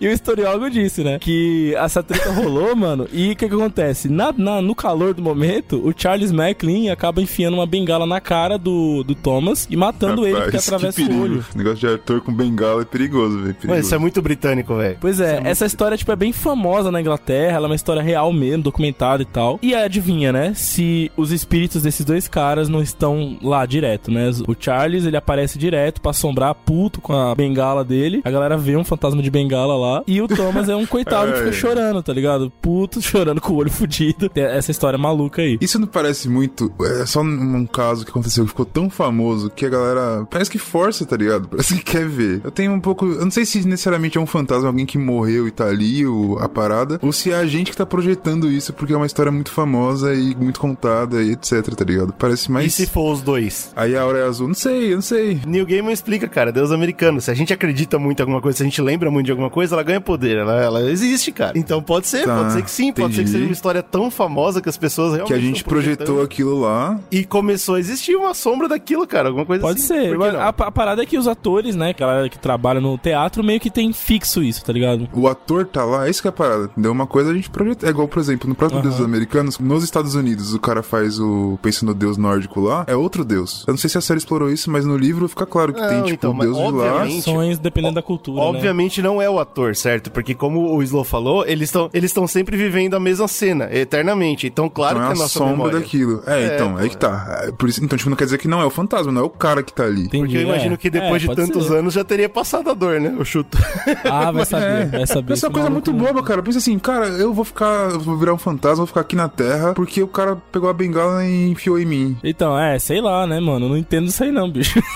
e 0.00 0.08
o 0.08 0.10
historiólogo 0.12 0.70
disse, 0.70 1.02
né? 1.02 1.18
Que 1.18 1.74
essa 1.76 2.02
treta 2.02 2.30
rolou, 2.32 2.74
mano. 2.76 3.08
E 3.12 3.32
o 3.32 3.36
que, 3.36 3.48
que 3.48 3.54
acontece? 3.54 4.08
Na, 4.08 4.32
na- 4.36 4.62
no 4.62 4.74
calor 4.74 5.14
do 5.14 5.22
momento, 5.22 5.76
o 5.86 5.92
Charles 5.96 6.30
Macklin 6.32 6.88
acaba 6.90 7.20
enfiando 7.20 7.54
uma 7.54 7.66
bengala 7.66 8.06
na 8.06 8.20
cara 8.20 8.58
do, 8.58 9.02
do 9.02 9.14
Thomas 9.14 9.66
e 9.70 9.76
matando 9.76 10.26
ele 10.26 10.34
porque 10.36 10.56
Rapaz, 10.56 10.68
que 10.68 10.74
atravessa 10.74 11.02
o 11.02 11.06
perigo. 11.06 11.22
olho. 11.24 11.44
Negócio 11.54 11.78
de 11.78 11.86
ator 11.86 12.20
com 12.20 12.32
bengala 12.32 12.82
é 12.82 12.84
perigoso, 12.84 13.38
velho. 13.40 13.80
Isso 13.80 13.94
é 13.94 13.98
muito 13.98 14.20
britânico, 14.22 14.74
velho. 14.76 14.96
Pois 15.00 15.20
é, 15.20 15.40
essa 15.44 15.66
história, 15.66 15.96
tipo, 15.96 16.10
é 16.12 16.16
bem 16.16 16.32
famosa 16.32 16.90
na 16.90 17.00
Inglaterra, 17.00 17.56
ela 17.56 17.66
é 17.66 17.70
uma 17.70 17.76
história 17.76 18.02
real 18.02 18.32
mesmo, 18.32 18.62
documentada 18.62 19.22
e 19.22 19.26
tal. 19.26 19.58
E 19.62 19.74
adivinha, 19.74 20.32
né? 20.32 20.52
Se 20.54 21.10
os 21.16 21.30
espíritos 21.32 21.82
desses 21.82 22.04
dois 22.04 22.28
caras 22.28 22.68
não 22.68 22.82
estão 22.82 23.38
lá 23.42 23.64
direto, 23.66 24.10
né? 24.10 24.30
O 24.46 24.54
Charles, 24.58 25.04
ele 25.04 25.16
aparece 25.16 25.58
direto 25.58 26.00
pra 26.00 26.10
assombrar, 26.10 26.54
puto 26.72 27.02
com 27.02 27.12
a 27.12 27.34
bengala 27.34 27.84
dele. 27.84 28.22
A 28.24 28.30
galera 28.30 28.56
vê 28.56 28.76
um 28.76 28.84
fantasma 28.84 29.22
de 29.22 29.30
bengala 29.30 29.76
lá. 29.76 30.02
E 30.06 30.22
o 30.22 30.26
Thomas 30.26 30.70
é 30.70 30.74
um 30.74 30.86
coitado 30.86 31.30
que 31.32 31.38
fica 31.44 31.50
É. 31.50 31.52
chorando, 31.52 32.02
tá 32.02 32.12
ligado? 32.14 32.50
Puto, 32.62 33.00
chorando 33.02 33.42
com 33.42 33.52
o 33.52 33.56
olho 33.56 33.70
fudido. 33.70 34.30
Tem 34.30 34.44
essa 34.44 34.70
história 34.70 34.98
maluca 34.98 35.42
aí. 35.42 35.58
Isso 35.60 35.78
não 35.78 35.86
parece 35.86 36.30
muito. 36.30 36.72
É 37.00 37.04
só 37.04 37.20
um 37.20 37.66
caso 37.66 38.04
que 38.06 38.10
aconteceu 38.10 38.44
que 38.44 38.50
ficou 38.50 38.64
tão 38.64 38.88
famoso 38.88 39.50
que 39.50 39.66
a 39.66 39.68
galera 39.68 40.26
parece 40.30 40.50
que 40.50 40.58
força, 40.58 41.04
tá 41.04 41.14
ligado? 41.16 41.46
Parece 41.52 41.74
que 41.74 41.82
quer 41.82 42.08
ver. 42.08 42.40
Eu 42.42 42.50
tenho 42.50 42.72
um 42.72 42.80
pouco. 42.80 43.04
Eu 43.04 43.24
não 43.24 43.30
sei 43.30 43.44
se 43.44 43.66
necessariamente 43.66 44.16
é 44.16 44.20
um 44.20 44.26
fantasma, 44.26 44.68
alguém 44.68 44.86
que 44.86 44.96
morreu 44.96 45.46
e 45.46 45.50
tá 45.50 45.66
ali, 45.66 46.06
o, 46.06 46.38
a 46.40 46.48
parada, 46.48 46.98
ou 47.02 47.12
se 47.12 47.30
é 47.32 47.36
a 47.36 47.44
gente 47.46 47.70
que 47.70 47.76
tá 47.76 47.84
projetando 47.84 48.50
isso 48.50 48.72
porque 48.72 48.94
é 48.94 48.96
uma 48.96 49.04
história 49.06 49.30
muito 49.30 49.50
famosa 49.50 50.14
e 50.14 50.34
muito 50.34 50.58
contada 50.58 51.22
e 51.22 51.32
etc, 51.32 51.74
tá 51.74 51.84
ligado? 51.84 52.14
Parece 52.18 52.48
E 52.48 52.52
mais. 52.52 52.72
se 52.74 52.86
for 52.86 53.12
os 53.12 53.20
dois? 53.20 53.72
Aí 53.76 53.94
a 53.96 54.02
aura 54.02 54.20
é 54.20 54.24
azul. 54.24 54.48
Não 54.48 54.54
sei, 54.54 54.92
eu 54.92 54.96
não 54.96 55.02
sei. 55.02 55.40
Neil 55.46 55.66
Gaiman 55.66 55.92
explica, 55.92 56.26
cara, 56.28 56.50
Deus 56.62 56.72
americano. 56.72 57.20
Se 57.20 57.30
a 57.30 57.34
gente 57.34 57.52
acredita 57.52 57.98
muito 57.98 58.20
em 58.20 58.22
alguma 58.22 58.40
coisa, 58.40 58.58
se 58.58 58.62
a 58.62 58.66
gente 58.66 58.80
lembra 58.80 59.10
muito 59.10 59.26
de 59.26 59.32
alguma 59.32 59.50
coisa, 59.50 59.74
ela 59.74 59.82
ganha 59.82 60.00
poder. 60.00 60.38
Ela, 60.38 60.62
ela 60.62 60.90
existe, 60.90 61.32
cara. 61.32 61.58
Então 61.58 61.82
pode 61.82 62.06
ser, 62.06 62.24
Tá, 62.24 62.36
pode 62.38 62.52
ser 62.52 62.62
que 62.62 62.70
sim, 62.70 62.92
pode 62.92 63.14
ser 63.14 63.22
que 63.22 63.28
entendi. 63.28 63.30
seja 63.32 63.44
uma 63.44 63.52
história 63.52 63.82
tão 63.82 64.10
famosa 64.10 64.60
que 64.60 64.68
as 64.68 64.76
pessoas 64.76 65.14
realmente 65.14 65.28
Que 65.28 65.34
a 65.34 65.40
gente 65.42 65.64
projetou 65.64 66.22
aquilo 66.22 66.60
lá. 66.60 66.98
E 67.10 67.24
começou 67.24 67.74
a 67.74 67.80
existir 67.80 68.14
uma 68.16 68.34
sombra 68.34 68.68
daquilo, 68.68 69.06
cara. 69.06 69.28
Alguma 69.28 69.44
coisa 69.46 69.62
Pode 69.62 69.78
assim. 69.78 69.88
ser. 69.88 70.16
Por 70.16 70.24
que 70.26 70.32
Mas? 70.32 70.34
A, 70.34 70.48
a 70.48 70.70
parada 70.70 71.02
é 71.02 71.06
que 71.06 71.18
os 71.18 71.26
atores, 71.26 71.74
né, 71.74 71.92
que 71.92 72.02
a 72.02 72.06
galera 72.06 72.28
que 72.28 72.38
trabalha 72.38 72.80
no 72.80 72.96
teatro, 72.96 73.42
meio 73.42 73.60
que 73.60 73.70
tem 73.70 73.92
fixo 73.92 74.42
isso, 74.42 74.64
tá 74.64 74.72
ligado? 74.72 75.08
O 75.12 75.26
ator 75.28 75.66
tá 75.66 75.84
lá, 75.84 76.06
é 76.06 76.10
isso 76.10 76.22
que 76.22 76.28
é 76.28 76.30
a 76.30 76.32
parada. 76.32 76.64
Entendeu? 76.64 76.92
Uma 76.92 77.06
coisa 77.06 77.30
a 77.30 77.34
gente 77.34 77.50
projeta. 77.50 77.86
É 77.86 77.90
igual, 77.90 78.06
por 78.08 78.20
exemplo, 78.20 78.48
no 78.48 78.54
próprio 78.54 78.80
Deus 78.82 78.96
dos 78.96 79.04
Americanos, 79.04 79.58
nos 79.58 79.84
Estados 79.84 80.14
Unidos, 80.14 80.54
o 80.54 80.60
cara 80.60 80.82
faz 80.82 81.18
o. 81.18 81.58
Pensa 81.62 81.84
no 81.84 81.94
deus 81.94 82.16
nórdico 82.16 82.60
lá, 82.60 82.84
é 82.86 82.94
outro 82.94 83.24
deus. 83.24 83.64
Eu 83.66 83.72
não 83.72 83.78
sei 83.78 83.90
se 83.90 83.98
a 83.98 84.00
série 84.00 84.18
explorou 84.18 84.50
isso, 84.50 84.70
mas 84.70 84.84
no 84.84 84.96
livro 84.96 85.28
fica 85.28 85.46
claro 85.46 85.72
que 85.72 85.80
Não, 85.80 85.88
tem, 85.88 86.02
tipo, 86.02 86.14
então, 86.14 86.30
o 86.30 86.34
mas, 86.34 86.48
deuses 86.56 86.72
lá. 86.74 86.92
obviamente- 86.94 87.18
Ações 87.20 87.58
dependendo 87.58 87.94
da 87.94 88.02
cultura, 88.02 88.40
né? 88.40 88.46
Obviamente 88.48 89.02
não 89.02 89.20
é 89.20 89.28
o 89.28 89.38
ator, 89.38 89.74
certo? 89.76 90.10
Porque 90.10 90.34
como 90.34 90.74
o 90.74 90.82
Slow 90.82 91.04
falou, 91.04 91.44
eles 91.46 91.68
estão 91.68 91.90
eles 91.92 92.10
estão 92.10 92.26
sempre 92.26 92.56
vivendo 92.56 92.94
a 92.94 93.00
mesma 93.00 93.26
cena, 93.28 93.68
eternamente. 93.72 94.46
Então, 94.46 94.68
claro 94.68 94.98
Então 94.98 95.02
é 95.02 95.06
que 95.06 95.12
a 95.12 95.16
a 95.20 95.22
nossa 95.24 95.38
sombra 95.38 95.52
memória... 95.56 95.78
daquilo. 95.80 96.22
É, 96.26 96.42
É, 96.42 96.54
então, 96.54 96.72
pô, 96.72 96.78
aí 96.78 96.88
que 96.88 96.96
tá. 96.96 97.42
É, 97.46 97.52
Por 97.52 97.68
isso, 97.68 97.84
então, 97.84 97.96
tipo, 97.96 98.10
não 98.10 98.16
quer 98.16 98.24
dizer 98.24 98.38
que 98.38 98.48
não 98.48 98.60
é 98.60 98.64
o 98.64 98.70
fantasma, 98.70 99.12
não 99.12 99.20
é 99.22 99.24
o 99.24 99.30
cara 99.30 99.62
que 99.62 99.72
tá 99.72 99.84
ali. 99.84 100.02
Entendi, 100.04 100.18
Porque 100.24 100.36
eu 100.38 100.42
imagino 100.42 100.74
é. 100.74 100.76
que 100.76 100.90
depois 100.90 101.22
É, 101.22 101.26
de 101.28 101.34
tantos 101.36 101.66
ser. 101.66 101.76
anos 101.76 101.94
já 101.94 102.04
teria 102.04 102.28
passado 102.28 102.70
a 102.70 102.74
dor, 102.74 103.00
né? 103.00 103.14
Eu 103.18 103.24
chuto. 103.24 103.56
Ah, 104.04 104.30
vai 104.32 104.44
saber, 104.44 104.86
vai 104.88 105.06
saber. 105.06 105.32
Essa 105.34 105.46
é 105.46 105.50
coisa 105.50 105.68
maluco- 105.70 105.90
muito 105.90 105.92
boba, 106.06 106.22
cara. 106.22 106.42
Pensa 106.42 106.58
assim, 106.58 106.78
cara, 106.78 107.06
eu 107.08 107.32
vou 107.32 107.44
ficar, 107.44 107.90
eu 107.90 108.00
vou 108.00 108.16
virar 108.16 108.34
um 108.34 108.38
fantasma, 108.38 108.76
vou 108.78 108.86
ficar 108.86 109.00
aqui 109.00 109.14
na 109.16 109.28
Terra, 109.28 109.72
porque 109.74 110.02
o 110.02 110.08
cara 110.08 110.36
pegou 110.50 110.68
a 110.68 110.72
bengala 110.72 111.24
e 111.24 111.50
enfiou 111.50 111.78
em 111.78 111.84
mim. 111.86 112.16
Então, 112.24 112.58
é, 112.58 112.78
sei 112.78 113.00
lá, 113.00 113.26
né, 113.26 113.38
mano? 113.40 113.66
Eu 113.66 113.70
não 113.70 113.76
entendo 113.76 114.06
isso 114.08 114.22
aí 114.22 114.32
não, 114.32 114.50
bicho. 114.50 114.80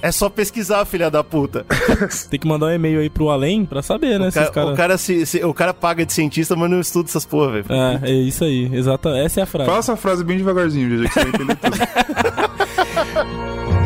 É 0.00 0.12
só 0.12 0.28
pesquisar, 0.28 0.77
filha 0.84 1.10
da 1.10 1.22
puta. 1.24 1.64
Tem 2.30 2.38
que 2.38 2.46
mandar 2.46 2.66
um 2.66 2.70
e-mail 2.72 3.00
aí 3.00 3.10
pro 3.10 3.30
além 3.30 3.64
pra 3.64 3.82
saber, 3.82 4.18
né? 4.18 4.28
O 4.28 4.32
cara, 4.32 4.50
cara... 4.50 4.66
o, 4.66 4.76
cara 4.76 4.98
se, 4.98 5.24
se- 5.26 5.44
o 5.44 5.54
cara 5.54 5.74
paga 5.74 6.04
de 6.04 6.12
cientista, 6.12 6.54
mas 6.56 6.70
não 6.70 6.80
estuda 6.80 7.08
essas 7.08 7.24
porra, 7.24 7.62
velho. 7.62 7.66
É, 7.70 8.00
é 8.10 8.12
isso 8.12 8.44
aí, 8.44 8.70
exata. 8.74 9.10
Essa 9.18 9.40
é 9.40 9.42
a 9.42 9.46
frase. 9.46 9.66
Fala 9.68 9.78
essa 9.80 9.96
frase 9.96 10.24
bem 10.24 10.36
devagarzinho, 10.38 11.02
já 11.02 11.08
que 11.08 11.14
você 11.14 11.20
vai 11.20 11.28
entender 11.30 11.56
tudo. 11.56 11.78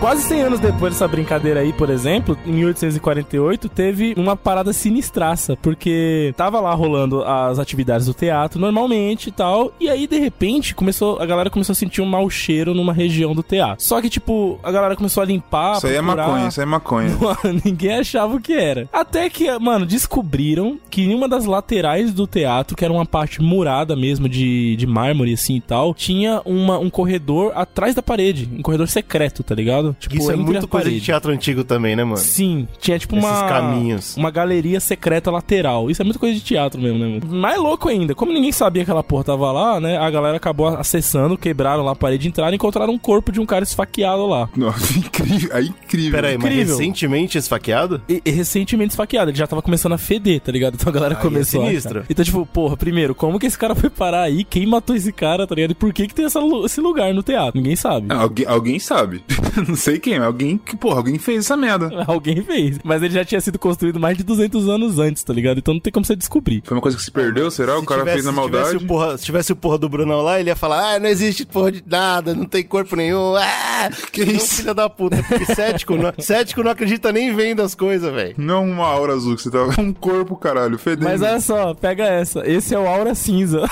Quase 0.00 0.22
100 0.22 0.40
anos 0.40 0.60
depois 0.60 0.94
dessa 0.94 1.06
brincadeira 1.06 1.60
aí, 1.60 1.74
por 1.74 1.90
exemplo, 1.90 2.36
em 2.46 2.52
1848, 2.52 3.68
teve 3.68 4.14
uma 4.16 4.34
parada 4.34 4.72
sinistraça, 4.72 5.58
porque 5.60 6.32
tava 6.38 6.58
lá 6.58 6.72
rolando 6.72 7.22
as 7.22 7.58
atividades 7.58 8.06
do 8.06 8.14
teatro 8.14 8.58
normalmente 8.58 9.28
e 9.28 9.30
tal, 9.30 9.70
e 9.78 9.90
aí 9.90 10.06
de 10.06 10.18
repente 10.18 10.74
começou, 10.74 11.20
a 11.20 11.26
galera 11.26 11.50
começou 11.50 11.74
a 11.74 11.76
sentir 11.76 12.00
um 12.00 12.06
mau 12.06 12.30
cheiro 12.30 12.72
numa 12.72 12.94
região 12.94 13.34
do 13.34 13.42
teatro. 13.42 13.84
Só 13.84 14.00
que 14.00 14.08
tipo, 14.08 14.58
a 14.62 14.72
galera 14.72 14.96
começou 14.96 15.22
a 15.22 15.26
limpar, 15.26 15.76
Isso 15.76 15.86
aí 15.86 15.96
é 15.96 16.00
maconha, 16.00 16.48
isso 16.48 16.60
aí 16.60 16.64
é 16.64 16.66
maconha. 16.66 17.10
Mano, 17.20 17.60
ninguém 17.62 17.98
achava 17.98 18.34
o 18.34 18.40
que 18.40 18.54
era. 18.54 18.88
Até 18.90 19.28
que, 19.28 19.50
mano, 19.58 19.84
descobriram 19.84 20.78
que 20.88 21.02
em 21.02 21.14
uma 21.14 21.28
das 21.28 21.44
laterais 21.44 22.10
do 22.14 22.26
teatro, 22.26 22.74
que 22.74 22.84
era 22.86 22.92
uma 22.92 23.04
parte 23.04 23.42
murada 23.42 23.94
mesmo 23.94 24.30
de, 24.30 24.76
de 24.76 24.86
mármore 24.86 25.34
assim 25.34 25.56
e 25.56 25.60
tal, 25.60 25.92
tinha 25.92 26.40
uma, 26.46 26.78
um 26.78 26.88
corredor 26.88 27.52
atrás 27.54 27.94
da 27.94 28.02
parede. 28.02 28.48
Um 28.50 28.62
corredor 28.62 28.88
secreto, 28.88 29.42
tá 29.42 29.54
ligado? 29.54 29.89
Tipo, 29.98 30.16
Isso 30.16 30.30
é 30.30 30.36
muito 30.36 30.68
coisa 30.68 30.90
de 30.90 31.00
teatro 31.00 31.32
antigo 31.32 31.64
também, 31.64 31.96
né, 31.96 32.04
mano? 32.04 32.16
Sim, 32.16 32.66
tinha 32.80 32.98
tipo 32.98 33.16
Esses 33.16 33.28
uma. 33.30 33.48
caminhos. 33.48 34.16
Uma 34.16 34.30
galeria 34.30 34.80
secreta 34.80 35.30
lateral. 35.30 35.90
Isso 35.90 36.02
é 36.02 36.04
muito 36.04 36.18
coisa 36.18 36.34
de 36.34 36.40
teatro 36.42 36.80
mesmo, 36.80 36.98
né? 36.98 37.20
mano? 37.20 37.34
Mais 37.40 37.58
louco 37.58 37.88
ainda. 37.88 38.14
Como 38.14 38.32
ninguém 38.32 38.52
sabia 38.52 38.84
que 38.84 38.90
aquela 38.90 39.02
porra 39.02 39.24
tava 39.24 39.50
lá, 39.52 39.80
né? 39.80 39.96
A 39.96 40.10
galera 40.10 40.36
acabou 40.36 40.68
acessando, 40.68 41.36
quebraram 41.36 41.84
lá 41.84 41.92
a 41.92 41.96
parede, 41.96 42.28
entraram 42.28 42.52
e 42.52 42.56
encontraram 42.56 42.92
um 42.92 42.98
corpo 42.98 43.32
de 43.32 43.40
um 43.40 43.46
cara 43.46 43.64
esfaqueado 43.64 44.26
lá. 44.26 44.48
Nossa, 44.56 44.92
incrível. 44.98 45.50
É 45.56 45.62
incrível. 45.62 46.12
Pera 46.12 46.28
aí, 46.28 46.36
mas 46.38 46.46
Incrível. 46.46 46.76
recentemente 46.76 47.38
esfaqueado? 47.38 48.02
E, 48.08 48.22
e 48.24 48.30
recentemente 48.30 48.90
esfaqueado, 48.90 49.30
ele 49.30 49.38
já 49.38 49.46
tava 49.46 49.62
começando 49.62 49.92
a 49.92 49.98
feder, 49.98 50.40
tá 50.40 50.50
ligado? 50.52 50.74
Então 50.74 50.88
a 50.88 50.92
galera 50.92 51.14
Aí 51.14 51.20
é 51.20 51.22
começou. 51.22 51.62
a 51.62 51.66
sinistro. 51.66 52.04
Então, 52.08 52.24
tipo, 52.24 52.44
porra, 52.46 52.76
primeiro, 52.76 53.14
como 53.14 53.38
que 53.38 53.46
esse 53.46 53.58
cara 53.58 53.74
foi 53.74 53.90
parar 53.90 54.22
aí? 54.22 54.44
Quem 54.44 54.66
matou 54.66 54.94
esse 54.96 55.12
cara, 55.12 55.46
tá 55.46 55.54
ligado? 55.54 55.70
E 55.72 55.74
por 55.74 55.92
que 55.92 56.06
que 56.06 56.14
tem 56.14 56.24
essa 56.24 56.40
esse 56.64 56.80
lugar 56.80 57.12
no 57.14 57.22
teatro? 57.22 57.52
Ninguém 57.60 57.76
sabe. 57.76 58.06
Ah, 58.10 58.22
alguém, 58.22 58.46
alguém 58.46 58.78
sabe. 58.78 59.22
não 59.68 59.76
sei 59.80 59.98
quem, 59.98 60.18
mas 60.18 60.26
alguém 60.26 60.56
que, 60.58 60.76
porra, 60.76 60.98
alguém 60.98 61.18
fez 61.18 61.40
essa 61.44 61.56
merda. 61.56 61.90
Alguém 62.06 62.42
fez. 62.42 62.78
Mas 62.84 63.02
ele 63.02 63.14
já 63.14 63.24
tinha 63.24 63.40
sido 63.40 63.58
construído 63.58 63.98
mais 64.00 64.16
de 64.16 64.22
200 64.24 64.68
anos 64.68 64.98
antes, 64.98 65.22
tá 65.22 65.32
ligado? 65.32 65.58
Então 65.58 65.74
não 65.74 65.80
tem 65.80 65.92
como 65.92 66.04
você 66.04 66.14
descobrir. 66.16 66.62
Foi 66.64 66.76
uma 66.76 66.80
coisa 66.82 66.96
que 66.96 67.02
se 67.02 67.10
perdeu, 67.10 67.50
será? 67.50 67.76
O 67.76 67.80
Se 67.80 67.86
cara 67.86 68.00
tivesse- 68.00 68.14
fez 68.16 68.24
na 68.26 68.30
se 68.32 68.36
maldade. 68.36 68.64
Tivesse 68.68 68.84
o 68.84 68.88
porra, 68.88 69.18
se 69.18 69.24
tivesse 69.24 69.52
o 69.52 69.56
porra 69.56 69.78
do 69.78 69.88
Brunão 69.88 70.20
lá, 70.22 70.38
ele 70.40 70.50
ia 70.50 70.56
falar: 70.56 70.94
Ah, 70.94 70.98
não 71.00 71.08
existe 71.08 71.44
porra 71.46 71.72
de 71.72 71.82
nada, 71.86 72.34
não 72.34 72.44
tem 72.44 72.62
corpo 72.64 72.94
nenhum. 72.96 73.34
Ah, 73.82 73.88
que 74.12 74.22
isso? 74.22 74.56
Filha 74.56 74.74
da 74.74 74.90
puta. 74.90 75.22
Porque 75.22 75.54
cético 75.54 75.96
não, 75.96 76.12
cético 76.20 76.62
não 76.62 76.70
acredita 76.70 77.10
nem 77.10 77.34
vendo 77.34 77.62
as 77.62 77.74
coisas, 77.74 78.12
velho. 78.12 78.34
Não 78.36 78.62
uma 78.70 78.84
aura 78.86 79.14
azul 79.14 79.34
que 79.36 79.42
você 79.42 79.50
tava. 79.50 79.80
Um 79.80 79.90
corpo, 79.94 80.36
caralho, 80.36 80.78
fedendo. 80.78 81.04
Mas 81.08 81.22
olha 81.22 81.40
só, 81.40 81.72
pega 81.72 82.04
essa. 82.04 82.46
Esse 82.46 82.74
é 82.74 82.78
o 82.78 82.86
Aura 82.86 83.14
Cinza. 83.14 83.62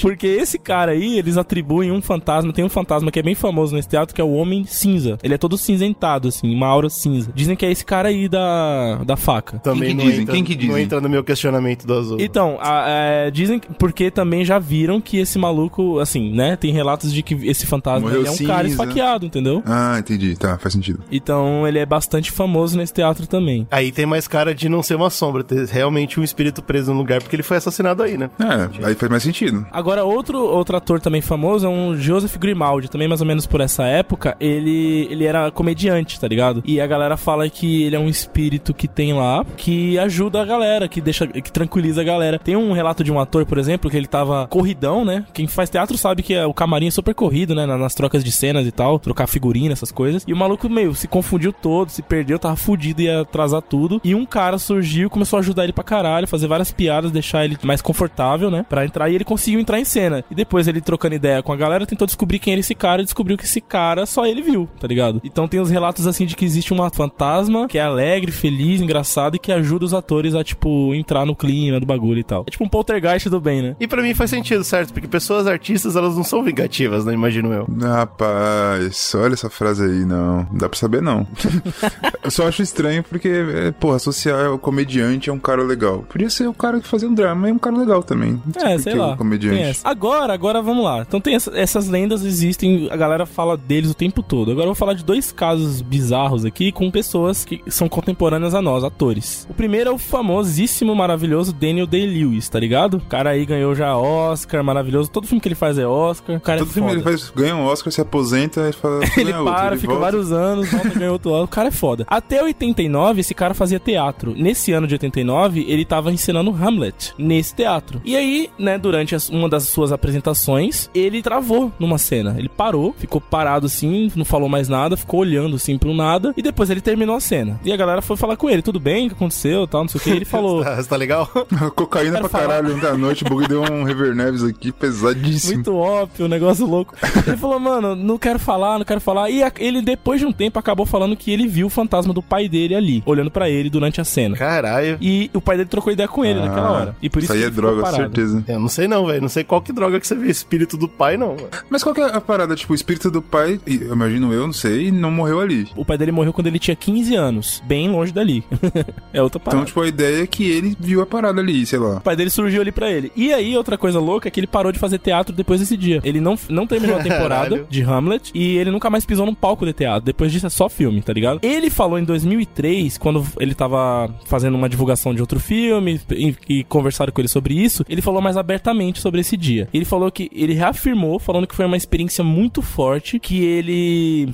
Porque 0.00 0.26
esse 0.26 0.58
cara 0.58 0.92
aí, 0.92 1.18
eles 1.18 1.36
atribuem 1.36 1.90
um 1.90 2.00
fantasma. 2.00 2.52
Tem 2.52 2.64
um 2.64 2.68
fantasma 2.68 3.10
que 3.10 3.18
é 3.18 3.22
bem 3.22 3.34
famoso 3.34 3.74
teatro, 3.88 4.14
que 4.14 4.20
é 4.20 4.24
o 4.24 4.32
Homem 4.32 4.64
Cinza. 4.64 5.18
Ele 5.22 5.34
é 5.34 5.38
todo 5.38 5.56
cinzentado, 5.58 6.28
assim, 6.28 6.54
uma 6.54 6.66
aura 6.66 6.88
cinza. 6.90 7.30
Dizem 7.34 7.56
que 7.56 7.64
é 7.66 7.70
esse 7.70 7.84
cara 7.84 8.08
aí 8.08 8.28
da, 8.28 8.96
da 9.04 9.16
faca. 9.16 9.58
Também 9.58 9.90
que 9.90 9.94
não, 9.94 10.04
dizem? 10.04 10.20
entra, 10.22 10.34
Quem 10.34 10.44
que 10.44 10.54
não 10.54 10.60
dizem? 10.60 10.82
entra 10.82 11.00
no 11.00 11.08
meu 11.08 11.24
questionamento 11.24 11.86
do 11.86 11.94
azul. 11.94 12.16
Então, 12.20 12.58
a- 12.60 12.84
é, 12.88 13.30
dizem 13.30 13.58
que- 13.58 13.68
porque 13.74 14.10
também 14.10 14.44
já 14.44 14.58
viram 14.58 15.00
que 15.00 15.18
esse 15.18 15.38
maluco, 15.38 15.98
assim, 15.98 16.32
né? 16.34 16.56
Tem 16.56 16.72
relatos 16.72 17.12
de 17.12 17.22
que 17.22 17.34
esse 17.48 17.66
fantasma 17.66 18.00
Morreu 18.08 18.20
ele 18.20 18.28
é 18.28 18.30
um 18.30 18.36
cara 18.46 18.68
cinza. 18.68 18.82
esfaqueado, 18.82 19.26
entendeu? 19.26 19.62
Ah, 19.66 19.96
entendi. 19.98 20.36
Tá, 20.36 20.58
faz 20.58 20.72
sentido. 20.74 21.00
Então 21.10 21.66
ele 21.66 21.78
é 21.78 21.86
bastante 21.86 22.30
famoso 22.30 22.76
nesse 22.76 22.92
teatro 22.92 23.26
também. 23.26 23.66
Aí 23.70 23.90
tem 23.92 24.06
mais 24.06 24.26
cara 24.28 24.54
de 24.54 24.68
não 24.68 24.82
ser 24.82 24.94
uma 24.94 25.10
sombra, 25.10 25.42
ter 25.44 25.66
realmente 25.66 26.18
um 26.20 26.24
espírito 26.24 26.62
preso 26.62 26.92
no 26.92 26.98
lugar, 26.98 27.20
porque 27.22 27.36
ele 27.36 27.42
foi 27.42 27.56
assassinado 27.56 28.02
aí, 28.02 28.16
né? 28.16 28.30
É, 28.38 28.86
aí 28.86 28.94
faz 28.94 29.10
mais 29.10 29.22
sentido. 29.22 29.66
Agora, 29.72 30.04
outro, 30.04 30.38
outro 30.38 30.76
ator 30.76 31.00
também 31.00 31.20
famoso 31.20 31.66
é 31.66 31.68
um 31.68 31.96
Joseph 31.96 32.36
Grimaldi, 32.36 32.90
também 32.90 33.08
mais 33.08 33.20
ou 33.20 33.26
menos 33.26 33.46
por 33.46 33.60
essa 33.60 33.77
época. 33.86 34.36
Ele, 34.40 35.06
ele 35.10 35.24
era 35.24 35.50
comediante, 35.50 36.18
tá 36.20 36.26
ligado? 36.28 36.62
E 36.64 36.80
a 36.80 36.86
galera 36.86 37.16
fala 37.16 37.48
que 37.48 37.82
ele 37.84 37.96
é 37.96 37.98
um 37.98 38.08
espírito 38.08 38.72
que 38.74 38.88
tem 38.88 39.12
lá, 39.12 39.44
que 39.56 39.98
ajuda 39.98 40.42
a 40.42 40.44
galera, 40.44 40.88
que 40.88 41.00
deixa, 41.00 41.26
que 41.26 41.52
tranquiliza 41.52 42.00
a 42.00 42.04
galera. 42.04 42.38
Tem 42.38 42.56
um 42.56 42.72
relato 42.72 43.02
de 43.04 43.12
um 43.12 43.18
ator, 43.20 43.44
por 43.46 43.58
exemplo, 43.58 43.90
que 43.90 43.96
ele 43.96 44.06
tava 44.06 44.46
corridão, 44.48 45.04
né? 45.04 45.24
Quem 45.32 45.46
faz 45.46 45.70
teatro 45.70 45.96
sabe 45.96 46.22
que 46.22 46.34
é- 46.34 46.46
o 46.46 46.54
camarim 46.54 46.86
é 46.88 46.90
super 46.90 47.14
corrido, 47.14 47.54
né? 47.54 47.66
Na- 47.66 47.78
Nas 47.78 47.94
trocas 47.94 48.24
de 48.24 48.32
cenas 48.32 48.66
e 48.66 48.72
tal, 48.72 48.98
trocar 48.98 49.26
figurina, 49.26 49.72
essas 49.72 49.92
coisas. 49.92 50.24
E 50.26 50.32
o 50.32 50.36
maluco, 50.36 50.68
meio, 50.68 50.94
se 50.94 51.06
confundiu 51.08 51.52
todo, 51.52 51.90
se 51.90 52.02
perdeu, 52.02 52.38
tava 52.38 52.56
fudido, 52.56 53.00
ia 53.02 53.20
atrasar 53.20 53.62
tudo. 53.62 54.00
E 54.04 54.14
um 54.14 54.26
cara 54.26 54.58
surgiu, 54.58 55.08
começou 55.08 55.36
a 55.36 55.40
ajudar 55.40 55.64
ele 55.64 55.72
pra 55.72 55.84
caralho, 55.84 56.26
fazer 56.26 56.46
várias 56.48 56.70
piadas, 56.72 57.10
deixar 57.10 57.44
ele 57.44 57.56
mais 57.62 57.80
confortável, 57.80 58.50
né? 58.50 58.64
Pra 58.68 58.84
entrar. 58.84 59.08
E 59.08 59.14
ele 59.14 59.24
conseguiu 59.24 59.60
entrar 59.60 59.78
em 59.80 59.84
cena. 59.84 60.24
E 60.30 60.34
depois 60.34 60.66
ele 60.68 60.80
trocando 60.80 61.14
ideia 61.14 61.42
com 61.42 61.52
a 61.52 61.56
galera, 61.56 61.86
tentou 61.86 62.06
descobrir 62.06 62.38
quem 62.38 62.52
era 62.52 62.60
esse 62.60 62.74
cara 62.74 63.00
e 63.00 63.04
descobriu 63.04 63.36
que 63.38 63.44
esse 63.44 63.60
cara 63.68 64.06
só 64.06 64.26
ele 64.26 64.42
viu, 64.42 64.68
tá 64.80 64.86
ligado? 64.88 65.20
Então 65.22 65.46
tem 65.46 65.60
os 65.60 65.70
relatos 65.70 66.06
assim 66.06 66.26
de 66.26 66.34
que 66.34 66.44
existe 66.44 66.72
uma 66.72 66.90
fantasma 66.90 67.68
que 67.68 67.78
é 67.78 67.82
alegre, 67.82 68.32
feliz, 68.32 68.80
engraçado 68.80 69.36
e 69.36 69.38
que 69.38 69.52
ajuda 69.52 69.84
os 69.84 69.94
atores 69.94 70.34
a, 70.34 70.42
tipo, 70.42 70.94
entrar 70.94 71.24
no 71.26 71.36
clima 71.36 71.78
do 71.78 71.86
bagulho 71.86 72.18
e 72.18 72.24
tal. 72.24 72.44
É 72.46 72.50
tipo 72.50 72.64
um 72.64 72.68
poltergeist 72.68 73.28
do 73.28 73.40
bem, 73.40 73.62
né? 73.62 73.76
E 73.78 73.86
pra 73.86 74.02
mim 74.02 74.14
faz 74.14 74.30
sentido, 74.30 74.64
certo? 74.64 74.92
Porque 74.92 75.06
pessoas 75.06 75.46
artistas, 75.46 75.94
elas 75.96 76.16
não 76.16 76.24
são 76.24 76.42
vingativas, 76.42 77.04
né? 77.04 77.12
Imagino 77.12 77.52
eu. 77.52 77.66
Rapaz, 77.80 79.12
olha 79.14 79.34
essa 79.34 79.50
frase 79.50 79.84
aí, 79.84 80.04
não. 80.04 80.38
Não 80.50 80.58
dá 80.58 80.68
pra 80.68 80.78
saber, 80.78 81.02
não. 81.02 81.26
eu 82.22 82.30
só 82.30 82.48
acho 82.48 82.62
estranho 82.62 83.02
porque, 83.02 83.28
é, 83.28 83.70
porra, 83.72 83.96
associar 83.96 84.52
o 84.52 84.58
comediante 84.58 85.30
a 85.30 85.32
um 85.32 85.38
cara 85.38 85.62
legal. 85.62 86.04
Podia 86.08 86.30
ser 86.30 86.46
o 86.48 86.54
cara 86.54 86.80
que 86.80 86.86
fazia 86.88 87.08
um 87.08 87.14
drama 87.14 87.48
e 87.48 87.52
um 87.52 87.58
cara 87.58 87.76
legal 87.76 88.02
também. 88.02 88.40
Não 88.56 88.66
É, 88.66 88.78
sei 88.78 88.92
que 88.92 88.98
lá. 88.98 89.14
O 89.14 89.16
comediante. 89.16 89.80
Agora, 89.84 90.32
agora 90.32 90.62
vamos 90.62 90.84
lá. 90.84 91.00
Então 91.06 91.20
tem 91.20 91.34
essa- 91.34 91.52
essas 91.58 91.88
lendas 91.88 92.24
existem, 92.24 92.88
a 92.90 92.96
galera 92.96 93.26
fala 93.26 93.47
deles 93.56 93.90
o 93.90 93.94
tempo 93.94 94.22
todo. 94.22 94.50
Agora 94.50 94.64
eu 94.64 94.68
vou 94.70 94.74
falar 94.74 94.94
de 94.94 95.04
dois 95.04 95.32
casos 95.32 95.80
bizarros 95.80 96.44
aqui 96.44 96.72
com 96.72 96.90
pessoas 96.90 97.44
que 97.44 97.62
são 97.68 97.88
contemporâneas 97.88 98.54
a 98.54 98.62
nós, 98.62 98.84
atores. 98.84 99.46
O 99.48 99.54
primeiro 99.54 99.90
é 99.90 99.92
o 99.92 99.98
famosíssimo, 99.98 100.94
maravilhoso 100.94 101.52
Daniel 101.52 101.86
Day-Lewis, 101.86 102.48
tá 102.48 102.58
ligado? 102.60 102.98
O 102.98 103.00
cara 103.00 103.30
aí 103.30 103.44
ganhou 103.44 103.74
já 103.74 103.96
Oscar, 103.96 104.62
maravilhoso. 104.62 105.10
Todo 105.10 105.26
filme 105.26 105.40
que 105.40 105.48
ele 105.48 105.54
faz 105.54 105.78
é 105.78 105.86
Oscar. 105.86 106.40
Cara 106.40 106.58
Todo 106.60 106.70
é 106.70 106.72
filme 106.72 106.88
foda. 106.88 107.00
ele 107.00 107.04
faz, 107.16 107.30
ganha 107.30 107.56
um 107.56 107.64
Oscar, 107.64 107.92
se 107.92 108.00
aposenta 108.00 108.68
e 108.68 108.72
fala. 108.72 108.98
Ele 109.16 109.24
ganha 109.32 109.38
outro, 109.40 109.54
para, 109.54 109.72
ele 109.72 109.80
fica 109.80 109.92
volta. 109.92 110.10
vários 110.10 110.32
anos, 110.32 110.70
volta 110.70 110.88
ganha 110.90 111.12
outro 111.12 111.34
ano. 111.34 111.44
O 111.44 111.48
cara 111.48 111.68
é 111.68 111.70
foda. 111.70 112.04
Até 112.08 112.42
89, 112.42 113.20
esse 113.20 113.34
cara 113.34 113.54
fazia 113.54 113.78
teatro. 113.80 114.34
Nesse 114.36 114.72
ano 114.72 114.86
de 114.86 114.94
89, 114.94 115.64
ele 115.68 115.84
tava 115.84 116.12
ensinando 116.12 116.50
Hamlet 116.50 117.14
nesse 117.18 117.54
teatro. 117.54 118.00
E 118.04 118.16
aí, 118.16 118.50
né, 118.58 118.78
durante 118.78 119.16
uma 119.30 119.48
das 119.48 119.64
suas 119.64 119.92
apresentações, 119.92 120.90
ele 120.94 121.22
travou 121.22 121.72
numa 121.78 121.98
cena. 121.98 122.34
Ele 122.38 122.48
parou, 122.48 122.94
ficou 122.96 123.20
parado 123.20 123.37
assim, 123.66 124.10
não 124.16 124.24
falou 124.24 124.48
mais 124.48 124.68
nada, 124.68 124.96
ficou 124.96 125.20
olhando 125.20 125.56
assim 125.56 125.78
pro 125.78 125.94
nada. 125.94 126.32
E 126.36 126.42
depois 126.42 126.70
ele 126.70 126.80
terminou 126.80 127.16
a 127.16 127.20
cena. 127.20 127.58
E 127.64 127.72
a 127.72 127.76
galera 127.76 128.02
foi 128.02 128.16
falar 128.16 128.36
com 128.36 128.48
ele: 128.50 128.62
tudo 128.62 128.80
bem? 128.80 129.06
O 129.06 129.10
que 129.10 129.14
aconteceu? 129.16 129.66
Tal, 129.66 129.82
não 129.82 129.88
sei 129.88 130.00
o 130.00 130.04
que. 130.04 130.10
Ele 130.10 130.24
falou. 130.26 130.62
Tá, 130.64 130.82
tá 130.82 130.96
legal? 130.96 131.26
Cocaína 131.74 132.18
pra 132.20 132.28
falar. 132.28 132.46
caralho 132.48 132.76
ontem 132.76 132.86
à 132.86 132.96
noite, 132.96 133.24
o 133.24 133.28
bug 133.28 133.46
deu 133.48 133.62
um 133.62 133.82
Rever 133.84 134.14
Neves 134.14 134.42
aqui 134.42 134.72
pesadíssimo. 134.72 135.54
Muito 135.54 135.74
óbvio, 135.76 136.26
um 136.26 136.28
negócio 136.28 136.66
louco. 136.66 136.94
Ele 137.26 137.36
falou, 137.36 137.58
mano, 137.60 137.94
não 137.94 138.18
quero 138.18 138.38
falar, 138.38 138.78
não 138.78 138.84
quero 138.84 139.00
falar. 139.00 139.30
E 139.30 139.42
a- 139.42 139.52
ele, 139.58 139.82
depois 139.82 140.20
de 140.20 140.26
um 140.26 140.32
tempo, 140.32 140.58
acabou 140.58 140.86
falando 140.86 141.16
que 141.16 141.30
ele 141.32 141.46
viu 141.46 141.66
o 141.66 141.70
fantasma 141.70 142.12
do 142.14 142.22
pai 142.22 142.48
dele 142.48 142.74
ali, 142.74 143.02
olhando 143.06 143.30
pra 143.30 143.48
ele 143.50 143.68
durante 143.70 144.00
a 144.00 144.04
cena. 144.04 144.36
Caralho. 144.36 144.98
E 145.00 145.30
o 145.34 145.40
pai 145.40 145.56
dele 145.56 145.68
trocou 145.68 145.92
ideia 145.92 146.08
com 146.08 146.24
ele 146.24 146.40
Ah, 146.40 146.46
naquela 146.46 146.70
hora. 146.70 146.96
E 147.02 147.08
por 147.10 147.18
isso 147.18 147.26
isso 147.26 147.32
aí 147.32 147.40
que 147.40 147.46
é 147.46 147.50
droga, 147.50 147.82
parado. 147.82 147.96
certeza. 148.02 148.44
Eu 148.48 148.60
não 148.60 148.68
sei 148.68 148.88
não, 148.88 149.06
velho. 149.06 149.20
Não 149.22 149.28
sei 149.28 149.44
qual 149.44 149.60
que 149.60 149.72
droga 149.72 149.98
que 150.00 150.06
você 150.06 150.14
vê 150.14 150.30
espírito 150.30 150.76
do 150.76 150.88
pai, 150.88 151.16
não. 151.16 151.28
mano. 151.34 151.48
Mas 151.68 151.82
qual 151.82 151.94
que 151.94 152.00
é 152.00 152.04
a 152.04 152.20
parada? 152.20 152.54
Tipo, 152.54 152.72
o 152.72 152.76
espírito 152.76 153.10
do 153.10 153.20
pai, 153.28 153.60
eu 153.66 153.92
imagino 153.92 154.32
eu, 154.32 154.46
não 154.46 154.52
sei, 154.52 154.90
não 154.90 155.10
morreu 155.10 155.40
ali. 155.40 155.68
O 155.76 155.84
pai 155.84 155.98
dele 155.98 156.12
morreu 156.12 156.32
quando 156.32 156.46
ele 156.46 156.58
tinha 156.58 156.74
15 156.76 157.14
anos, 157.14 157.62
bem 157.66 157.90
longe 157.90 158.12
dali. 158.12 158.44
é 159.12 159.22
outra 159.22 159.38
parada. 159.38 159.62
Então, 159.62 159.66
tipo, 159.66 159.80
a 159.80 159.88
ideia 159.88 160.22
é 160.22 160.26
que 160.26 160.50
ele 160.50 160.76
viu 160.78 161.00
a 161.00 161.06
parada 161.06 161.40
ali, 161.40 161.64
sei 161.66 161.78
lá. 161.78 161.96
O 161.96 162.00
pai 162.00 162.16
dele 162.16 162.30
surgiu 162.30 162.60
ali 162.60 162.72
pra 162.72 162.90
ele. 162.90 163.12
E 163.14 163.32
aí, 163.32 163.56
outra 163.56 163.76
coisa 163.76 164.00
louca 164.00 164.28
é 164.28 164.30
que 164.30 164.40
ele 164.40 164.46
parou 164.46 164.72
de 164.72 164.78
fazer 164.78 164.98
teatro 164.98 165.34
depois 165.34 165.60
desse 165.60 165.76
dia. 165.76 166.00
Ele 166.04 166.20
não, 166.20 166.38
não 166.48 166.66
terminou 166.66 166.96
a 166.96 167.02
temporada 167.04 167.66
de 167.68 167.82
Hamlet 167.82 168.30
e 168.34 168.56
ele 168.56 168.70
nunca 168.70 168.90
mais 168.90 169.04
pisou 169.04 169.26
num 169.26 169.34
palco 169.34 169.64
de 169.66 169.72
teatro. 169.72 170.04
Depois 170.04 170.32
disso 170.32 170.46
é 170.46 170.50
só 170.50 170.68
filme, 170.68 171.02
tá 171.02 171.12
ligado? 171.12 171.40
Ele 171.42 171.70
falou 171.70 171.98
em 171.98 172.04
2003, 172.04 172.98
quando 172.98 173.24
ele 173.38 173.54
tava 173.54 174.12
fazendo 174.24 174.54
uma 174.54 174.68
divulgação 174.68 175.14
de 175.14 175.20
outro 175.20 175.38
filme 175.40 176.00
e, 176.10 176.34
e 176.48 176.64
conversaram 176.64 177.12
com 177.12 177.20
ele 177.20 177.28
sobre 177.28 177.54
isso, 177.54 177.84
ele 177.88 178.02
falou 178.02 178.20
mais 178.20 178.36
abertamente 178.36 179.00
sobre 179.00 179.20
esse 179.20 179.36
dia. 179.36 179.68
Ele 179.72 179.84
falou 179.84 180.10
que 180.10 180.30
ele 180.32 180.54
reafirmou, 180.54 181.18
falando 181.18 181.46
que 181.46 181.54
foi 181.54 181.66
uma 181.66 181.76
experiência 181.76 182.22
muito 182.24 182.62
forte, 182.62 183.17
que 183.18 183.44
ele 183.44 184.32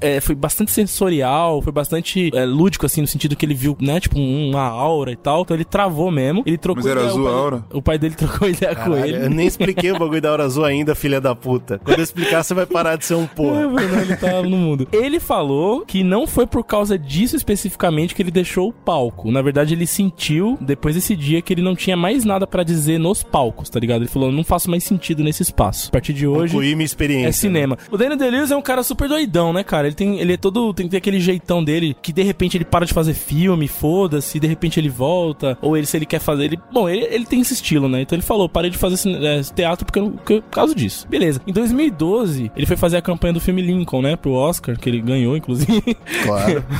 é, 0.00 0.20
foi 0.20 0.34
bastante 0.34 0.70
sensorial, 0.70 1.60
foi 1.62 1.72
bastante 1.72 2.30
é, 2.34 2.44
lúdico, 2.44 2.86
assim, 2.86 3.00
no 3.00 3.06
sentido 3.06 3.36
que 3.36 3.44
ele 3.44 3.54
viu, 3.54 3.76
né, 3.80 4.00
tipo, 4.00 4.18
uma 4.18 4.62
aura 4.62 5.12
e 5.12 5.16
tal. 5.16 5.42
Então 5.42 5.56
ele 5.56 5.64
travou 5.64 6.10
mesmo. 6.10 6.42
Ele 6.46 6.58
trocou 6.58 6.82
Mas 6.82 6.90
era 6.90 7.00
ideia, 7.00 7.12
o 7.12 7.16
azul 7.16 7.26
a 7.28 7.30
pai- 7.30 7.40
aura? 7.40 7.64
O 7.72 7.82
pai 7.82 7.98
dele 7.98 8.14
trocou 8.14 8.48
ideia 8.48 8.74
com 8.74 8.90
Caralho, 8.92 9.04
ele. 9.06 9.24
eu 9.26 9.30
nem 9.30 9.46
expliquei 9.46 9.92
o 9.92 9.98
bagulho 9.98 10.20
da 10.20 10.32
hora 10.32 10.44
azul 10.44 10.64
ainda, 10.64 10.94
filha 10.94 11.20
da 11.20 11.34
puta. 11.34 11.78
Quando 11.84 11.98
eu 11.98 12.04
explicar, 12.04 12.42
você 12.42 12.54
vai 12.54 12.66
parar 12.66 12.96
de 12.96 13.04
ser 13.04 13.14
um 13.14 13.24
É, 13.26 13.26
porra. 13.26 14.02
Ele 14.02 14.16
tá 14.16 14.42
no 14.42 14.56
mundo. 14.56 14.88
Ele 14.92 15.20
falou 15.20 15.84
que 15.84 16.02
não 16.02 16.26
foi 16.26 16.46
por 16.46 16.64
causa 16.64 16.98
disso 16.98 17.36
especificamente 17.36 18.14
que 18.14 18.22
ele 18.22 18.30
deixou 18.30 18.68
o 18.68 18.72
palco. 18.72 19.30
Na 19.30 19.42
verdade, 19.42 19.74
ele 19.74 19.86
sentiu, 19.86 20.56
depois 20.60 20.94
desse 20.94 21.14
dia, 21.16 21.42
que 21.42 21.52
ele 21.52 21.62
não 21.62 21.74
tinha 21.76 21.96
mais 21.96 22.24
nada 22.24 22.46
pra 22.46 22.62
dizer 22.62 22.98
nos 22.98 23.22
palcos, 23.22 23.68
tá 23.68 23.78
ligado? 23.80 24.02
Ele 24.02 24.08
falou, 24.08 24.30
não 24.32 24.44
faço 24.44 24.70
mais 24.70 24.84
sentido 24.84 25.22
nesse 25.22 25.42
espaço. 25.42 25.88
A 25.88 25.92
partir 25.92 26.12
de 26.12 26.26
hoje... 26.26 26.52
Concluí 26.52 26.74
minha 26.74 26.84
experiência. 26.86 27.28
É 27.28 27.32
cinema. 27.32 27.76
O 27.90 27.96
Daniel 27.96 28.16
Day-Lewis 28.30 28.50
é 28.50 28.56
um 28.56 28.62
cara 28.62 28.82
super 28.82 29.08
doidão, 29.08 29.52
né, 29.52 29.62
cara? 29.64 29.86
Ele 29.86 29.94
tem, 29.96 30.18
ele 30.20 30.32
é 30.32 30.36
todo, 30.36 30.72
tem 30.74 30.86
que 30.86 30.90
ter 30.92 30.96
aquele 30.98 31.20
jeitão 31.20 31.62
dele 31.62 31.96
que 32.02 32.12
de 32.12 32.22
repente 32.22 32.56
ele 32.56 32.64
para 32.64 32.84
de 32.86 32.92
fazer 32.94 33.14
filme, 33.14 33.68
foda-se, 33.68 34.38
de 34.40 34.46
repente 34.46 34.78
ele 34.80 34.88
volta, 34.88 35.56
ou 35.60 35.76
ele 35.76 35.86
se 35.86 35.96
ele 35.96 36.06
quer 36.06 36.18
fazer, 36.20 36.44
ele, 36.44 36.58
bom, 36.72 36.88
ele, 36.88 37.04
ele 37.10 37.24
tem 37.26 37.40
esse 37.40 37.54
estilo, 37.54 37.88
né? 37.88 38.02
Então 38.02 38.16
ele 38.16 38.22
falou, 38.22 38.48
parei 38.48 38.70
de 38.70 38.78
fazer 38.78 38.96
cine- 38.96 39.24
é, 39.24 39.40
teatro 39.42 39.84
porque, 39.86 40.00
porque- 40.00 40.40
por 40.40 40.50
causa 40.50 40.74
disso. 40.74 41.06
Beleza. 41.08 41.40
Em 41.46 41.52
2012, 41.52 42.50
ele 42.56 42.66
foi 42.66 42.76
fazer 42.76 42.96
a 42.96 43.02
campanha 43.02 43.32
do 43.34 43.40
filme 43.40 43.62
Lincoln, 43.62 44.02
né, 44.02 44.16
pro 44.16 44.32
Oscar, 44.32 44.78
que 44.78 44.88
ele 44.88 45.00
ganhou 45.00 45.36
inclusive. 45.36 45.96
Claro. 46.24 46.64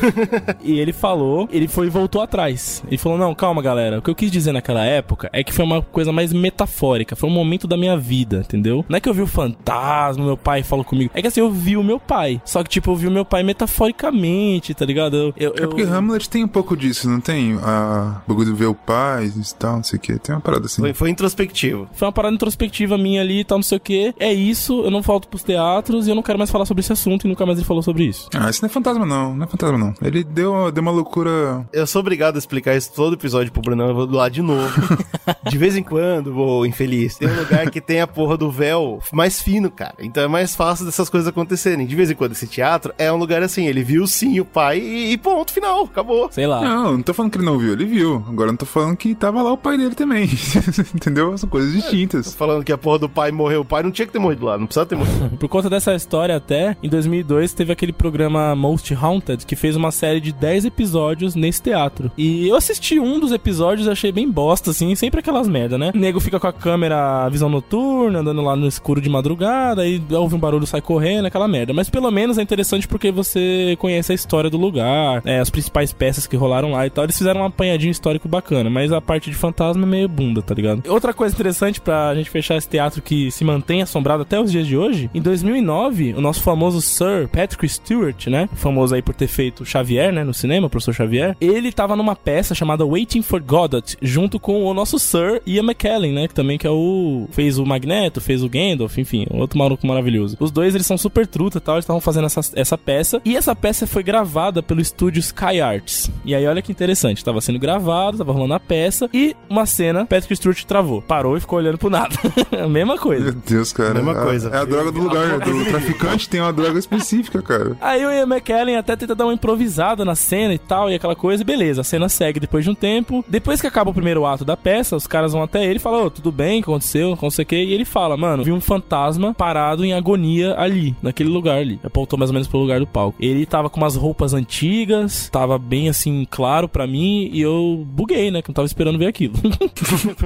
E 0.63 0.79
ele 0.81 0.93
falou, 0.93 1.49
ele 1.53 1.69
foi 1.69 1.87
e 1.87 1.91
voltou 1.91 2.21
atrás. 2.21 2.83
Ele 2.89 2.99
falou: 2.99 3.17
Não, 3.19 3.35
calma, 3.35 3.63
galera. 3.63 3.99
O 3.99 4.03
que 4.03 4.11
eu 4.11 4.15
quis 4.15 4.31
dizer 4.31 4.53
naquela 4.53 4.85
época 4.85 5.29
é 5.33 5.45
que 5.45 5.53
foi 5.53 5.65
uma 5.65 5.81
coisa 5.81 6.11
mais 6.13 6.33
metafórica. 6.33 7.15
Foi 7.15 7.29
um 7.29 7.33
momento 7.33 7.67
da 7.69 7.77
minha 7.77 7.97
vida, 7.97 8.39
entendeu? 8.39 8.85
Não 8.89 8.97
é 8.97 9.01
que 9.01 9.09
eu 9.09 9.15
vi 9.15 9.23
o 9.23 9.27
fantasma, 9.27 10.25
meu 10.25 10.37
pai 10.37 10.63
falou 10.63 10.85
comigo. 10.85 11.11
É 11.15 11.21
que 11.23 11.29
assim, 11.37 11.41
eu 11.41 11.51
vi 11.51 11.77
o 11.77 11.83
meu 11.83 11.99
pai. 11.99 12.41
Só 12.45 12.63
que, 12.63 12.71
tipo, 12.71 12.91
eu 12.91 12.97
vi 12.97 13.07
o 13.07 13.11
meu 13.11 13.25
pai 13.25 13.43
metaforicamente, 13.43 14.75
tá 14.75 14.85
ligado? 14.85 15.17
Eu, 15.17 15.35
eu, 15.37 15.55
É 15.57 15.67
porque 15.67 15.83
eu- 15.83 15.93
Hamlet 15.93 16.29
tem 16.29 16.45
um 16.45 16.49
pouco 16.49 16.77
disso, 16.77 17.09
não 17.09 17.21
tem? 17.21 17.59
A 17.63 18.21
bagulho 18.27 18.53
de 18.53 18.59
ver 18.59 18.67
o 18.67 18.75
pai 18.75 19.27
e 19.27 19.55
tal, 19.55 19.77
não 19.77 19.83
sei 19.83 19.99
o 19.99 20.01
que. 20.03 20.19
Tem 20.19 20.35
uma 20.35 20.41
parada 20.41 20.67
assim. 20.67 20.81
Foi, 20.83 20.93
foi 20.95 21.11
introspectivo. 21.11 21.89
Foi 21.93 22.07
uma 22.07 22.13
parada 22.13 22.35
introspectiva 22.35 22.97
minha 22.99 23.21
ali 23.21 23.41
e 23.41 23.45
tal, 23.45 23.59
não 23.59 23.63
sei 23.63 23.79
o 23.79 23.81
que. 23.81 24.15
É 24.19 24.33
isso, 24.33 24.83
eu 24.83 24.91
não 24.91 25.03
volto 25.03 25.29
pros 25.29 25.43
teatros 25.43 26.07
e 26.07 26.11
eu 26.11 26.15
não 26.15 26.23
quero 26.23 26.39
mais 26.39 26.51
falar 26.51 26.67
sobre 26.67 26.81
esse 26.81 26.93
assunto 26.93 27.27
e 27.27 27.29
nunca 27.29 27.45
mais 27.47 27.59
ele 27.59 27.67
falou 27.67 27.83
sobre 27.83 28.05
isso. 28.05 28.29
Ah, 28.35 28.51
isso 28.51 28.63
não 28.63 28.67
é 28.67 28.71
fantasma, 28.73 29.05
não. 29.07 29.35
Não 29.37 29.45
é 29.45 29.49
fantasma, 29.49 29.79
não. 29.79 29.95
Ele 30.03 30.23
deu, 30.25 30.71
deu 30.73 30.83
uma 30.83 30.91
loucura. 30.93 31.67
Eu 31.73 31.87
sou 31.87 32.01
obrigado 32.01 32.37
a 32.37 32.39
explicar 32.39 32.77
isso 32.77 32.93
todo 32.95 33.15
episódio 33.15 33.53
pro 33.53 33.63
Brunão, 33.63 33.89
eu 33.89 33.95
vou 33.95 34.07
doar 34.07 34.31
de 34.31 34.43
novo. 34.43 34.71
de 35.49 35.59
vez 35.59 35.77
em 35.77 35.83
quando, 35.83 36.33
vou 36.33 36.67
infeliz. 36.67 37.17
Tem 37.17 37.29
um 37.29 37.37
lugar 37.37 37.71
que 37.71 37.81
tem 37.81 38.01
a 38.01 38.07
porra 38.07 38.37
do 38.37 38.51
véu 38.51 38.99
mais 39.13 39.41
fino, 39.41 39.71
cara. 39.71 39.95
Então 40.01 40.23
é 40.23 40.29
mais 40.29 40.55
fácil 40.55 40.85
dessas 40.85 41.09
coisas 41.09 41.26
acontecerem. 41.27 41.87
De 41.87 41.97
vez 41.97 42.11
em 42.11 42.15
quando, 42.15 42.33
esse 42.33 42.47
teatro 42.47 42.93
é 42.99 43.13
um 43.13 43.17
lugar 43.17 43.43
assim, 43.43 43.67
ele 43.67 43.83
viu 43.83 44.07
sim 44.07 44.41
o 44.41 44.45
pai 44.45 44.79
e, 44.79 45.13
e 45.13 45.17
ponto, 45.17 45.53
final, 45.53 45.85
acabou. 45.85 46.29
Sei 46.31 46.47
lá. 46.47 46.61
Não, 46.61 46.93
não 46.93 47.03
tô 47.03 47.15
falando 47.15 47.33
que 47.33 47.39
ele 47.39 47.45
não 47.45 47.59
viu, 47.59 47.73
ele 47.73 47.85
viu. 47.85 48.25
Agora 48.29 48.49
eu 48.49 48.53
não 48.53 48.57
tô 48.57 48.67
falando 48.67 48.97
que 48.97 49.15
tava 49.15 49.43
lá 49.43 49.53
o 49.53 49.59
pai 49.59 49.77
dele 49.77 49.95
também. 49.95 50.29
Entendeu? 50.95 51.37
São 51.37 51.49
coisas 51.49 51.73
distintas. 51.73 52.35
Falando 52.35 52.65
que 52.65 52.73
a 52.73 52.79
porra 52.79 53.01
do 53.01 53.09
pai 53.09 53.31
morreu, 53.31 53.63
o 53.63 53.65
pai 53.65 53.83
não 53.83 53.91
tinha 53.91 54.07
que 54.07 54.13
ter 54.13 54.19
morrido 54.19 54.45
lá, 54.45 54.59
não 54.59 54.67
precisava 54.67 54.89
ter 54.89 54.97
morrido. 54.97 55.37
Por 55.39 55.49
conta 55.49 55.71
dessa 55.71 55.95
história 55.95 56.37
até, 56.37 56.77
em 56.83 56.89
2002 56.89 57.53
teve 57.53 57.73
aquele 57.73 57.93
programa 57.93 58.55
Most 58.55 58.95
Haunted, 58.95 59.45
que 59.47 59.57
fez 59.57 59.77
uma 59.77 59.91
série 59.91 60.21
de 60.21 60.33
10 60.33 60.67
episódios 60.67 61.35
nesse 61.35 61.63
teatro. 61.63 62.11
E 62.17 62.49
eu 62.49 62.57
assisti 62.57 62.99
um 62.99 63.19
dos 63.19 63.33
episódios 63.33 63.87
e 63.87 63.91
achei 63.91 64.13
bem 64.13 64.31
bosta, 64.31 64.71
assim, 64.71 64.95
sempre 64.95 65.21
aquelas 65.21 65.49
merda, 65.49 65.79
né? 65.79 65.91
O 65.95 65.99
nego 65.99 66.21
fica 66.21 66.39
com 66.39 66.47
a 66.47 66.53
câmera 66.53 67.29
visão 67.29 67.49
noturna, 67.49 68.21
andando 68.21 68.43
lá 68.43 68.55
no 68.57 68.67
escuro 68.67 69.01
de 69.01 69.09
madrugada, 69.09 69.83
aí 69.83 70.03
ouve 70.11 70.35
um 70.35 70.39
barulho, 70.39 70.67
sai 70.67 70.81
correndo, 70.81 71.16
aquela 71.25 71.49
merda. 71.49 71.73
Mas 71.73 71.89
pelo 71.89 72.11
menos 72.11 72.39
é 72.39 72.43
interessante 72.43 72.87
porque 72.87 73.11
você 73.11 73.77
conhece 73.79 74.13
a 74.13 74.15
história 74.15 74.51
do 74.51 74.59
lugar, 74.59 75.23
é, 75.25 75.39
as 75.39 75.51
principais 75.51 75.93
peças 75.93 76.27
que 76.27 76.37
rolaram 76.37 76.73
lá 76.73 76.87
e 76.87 76.91
tal. 76.91 77.05
Eles 77.05 77.17
fizeram 77.17 77.41
um 77.41 77.45
apanhadinho 77.45 77.91
histórico 77.91 78.29
bacana, 78.29 78.69
mas 78.69 78.93
a 78.93 79.01
parte 79.01 79.31
de 79.31 79.37
fantasma 79.37 79.85
é 79.85 79.87
meio 79.87 80.09
bunda, 80.09 80.43
tá 80.43 80.55
ligado? 80.55 80.83
Outra 80.89 81.15
coisa 81.15 81.35
interessante 81.35 81.81
pra 81.81 82.15
gente 82.15 82.31
fechar 82.31 82.57
esse 82.57 82.69
teatro 82.69 83.01
que 83.01 83.31
se 83.31 83.45
mantém 83.45 83.83
assombrado 83.83 84.23
até 84.23 84.41
os 84.41 84.51
dias 84.51 84.67
de 84.67 84.77
hoje, 84.77 85.11
em 85.15 85.21
2009, 85.21 86.15
o 86.15 86.21
nosso 86.21 86.43
famoso 86.43 86.81
Sir 86.81 87.29
Patrick 87.29 87.69
Stewart, 87.69 88.27
né? 88.27 88.49
Famoso 88.55 88.95
aí 88.95 89.03
por 89.03 89.15
ter 89.15 89.29
feito 89.29 89.65
Xavier, 89.65 90.13
né? 90.13 90.25
No 90.25 90.35
cinema, 90.35 90.67
o 90.67 90.71
professor 90.71 90.95
Xavier. 90.95 91.37
Ele 91.41 91.73
tava 91.73 91.97
numa 91.97 92.17
peça 92.17 92.55
chamada 92.55 92.85
Waiting 92.85 93.23
for 93.23 93.41
Godot, 93.41 93.97
junto 94.03 94.39
com 94.39 94.65
o 94.65 94.75
nosso 94.75 94.99
Sir 94.99 95.41
Ian 95.47 95.63
McKellen, 95.63 96.13
né? 96.13 96.29
Que 96.29 96.35
também 96.35 96.59
que 96.59 96.67
é 96.67 96.71
o... 96.71 97.29
fez 97.31 97.59
o 97.59 97.67
Magneto, 97.67 98.21
fez 98.21 98.43
o 98.43 98.49
Gandalf, 98.49 98.99
enfim, 98.99 99.27
outro 99.31 99.59
maluco 99.59 99.87
maravilhoso. 99.87 100.37
Os 100.41 100.51
dois, 100.51 100.75
eles 100.75 100.87
são 100.87 100.96
super 100.99 101.27
truta 101.27 101.59
e 101.59 101.61
tal, 101.61 101.77
eles 101.77 101.85
estavam 101.85 102.01
fazendo 102.01 102.27
essa, 102.27 102.41
essa 102.55 102.79
peça. 102.79 103.21
E 103.25 103.37
essa 103.37 103.55
peça 103.55 103.87
foi 103.87 104.03
gravada 104.03 104.63
pelo 104.63 104.81
estúdio 104.81 105.21
Sky 105.21 105.61
Arts. 105.61 106.11
E 106.25 106.35
aí, 106.35 106.47
olha 106.47 106.63
que 106.63 106.73
interessante, 106.73 107.25
tava 107.25 107.41
sendo 107.41 107.59
gravado, 107.59 108.19
tava 108.19 108.33
rolando 108.33 108.55
a 108.55 108.61
peça, 108.61 109.09
e 109.13 109.35
uma 109.49 109.67
cena, 109.67 110.05
Patrick 110.07 110.35
Stewart 110.37 110.63
travou. 110.65 111.03
Parou 111.03 111.37
e 111.37 111.41
ficou 111.41 111.59
olhando 111.59 111.79
pro 111.79 111.91
nada. 111.91 112.15
A 112.63 112.69
mesma 112.69 112.99
coisa. 112.99 113.25
Meu 113.33 113.35
Deus, 113.47 113.73
cara. 113.73 113.95
Mesma 113.95 114.13
É 114.13 114.19
a- 114.19 114.23
coisa. 114.23 114.49
É 114.51 114.59
a 114.59 114.65
droga 114.65 114.93
do 114.93 115.01
lugar, 115.01 115.27
né? 115.27 115.35
A 115.35 115.39
Do 115.39 115.65
traficante 115.67 116.29
tem 116.29 116.41
uma 116.41 116.53
droga 116.53 116.79
específica, 116.79 117.41
cara. 117.43 117.77
Aí 117.81 118.05
o 118.05 118.11
Ian 118.11 118.27
McKellen 118.27 118.77
até 118.77 118.97
tenta 118.97 119.15
dar 119.15 119.25
uma 119.27 119.35
improvisada 119.35 120.05
na 120.05 120.15
cena 120.15 120.55
e 120.55 120.59
tal, 120.59 120.91
e 120.91 120.95
aquela 120.95 121.15
coisa, 121.17 121.43
e 121.43 121.47
beleza, 121.47 121.81
a 121.81 121.85
cena 121.85 122.09
segue 122.09 122.41
depois 122.41 122.65
de 122.65 122.71
um 122.71 122.75
tempo. 122.75 123.25
Depois 123.29 123.61
que 123.61 123.67
acaba 123.67 123.91
o 123.91 123.95
primeiro 123.95 124.25
ato 124.27 124.45
da 124.45 124.57
peça, 124.57 124.97
os 124.97 125.07
caras 125.07 125.33
vão 125.33 125.43
até 125.43 125.65
ele 125.65 125.77
e 125.77 125.81
falam, 125.81 126.07
ô, 126.07 126.11
tudo 126.11 126.31
bem, 126.33 126.61
o 126.61 126.63
que 126.65 126.71
aconteceu, 126.71 127.17
não 127.21 127.31
sei 127.31 127.43
o 127.43 127.47
que, 127.47 127.57
e 127.57 127.73
ele 127.73 127.85
fala, 127.85 128.17
mano, 128.17 128.45
vi 128.45 128.53
um 128.53 128.61
fantasma 128.61 129.33
parado 129.35 129.85
em 129.85 129.93
agonia 129.93 130.55
ali, 130.59 130.86
naquele 131.03 131.29
lugar 131.29 131.59
ali. 131.59 131.81
Apontou 131.83 132.19
mais 132.19 132.31
ou 132.31 132.35
menos 132.35 132.49
pro 132.49 132.59
lugar 132.59 132.81
do 132.81 132.87
palco. 132.87 133.17
Ele 133.21 133.47
tava 133.47 133.71
com 133.71 133.81
umas 133.81 133.97
roupas 133.97 134.35
antigas, 134.35 135.29
tava 135.31 135.59
bem 135.59 135.89
assim, 135.89 136.27
claro 136.31 136.69
pra 136.69 136.87
mim, 136.87 137.31
e 137.33 137.41
eu 137.41 137.85
buguei, 137.89 138.31
né, 138.31 138.43
que 138.43 138.49
não 138.49 138.55
tava 138.55 138.67
esperando 138.67 138.99
ver 138.99 139.07
aquilo. 139.07 139.35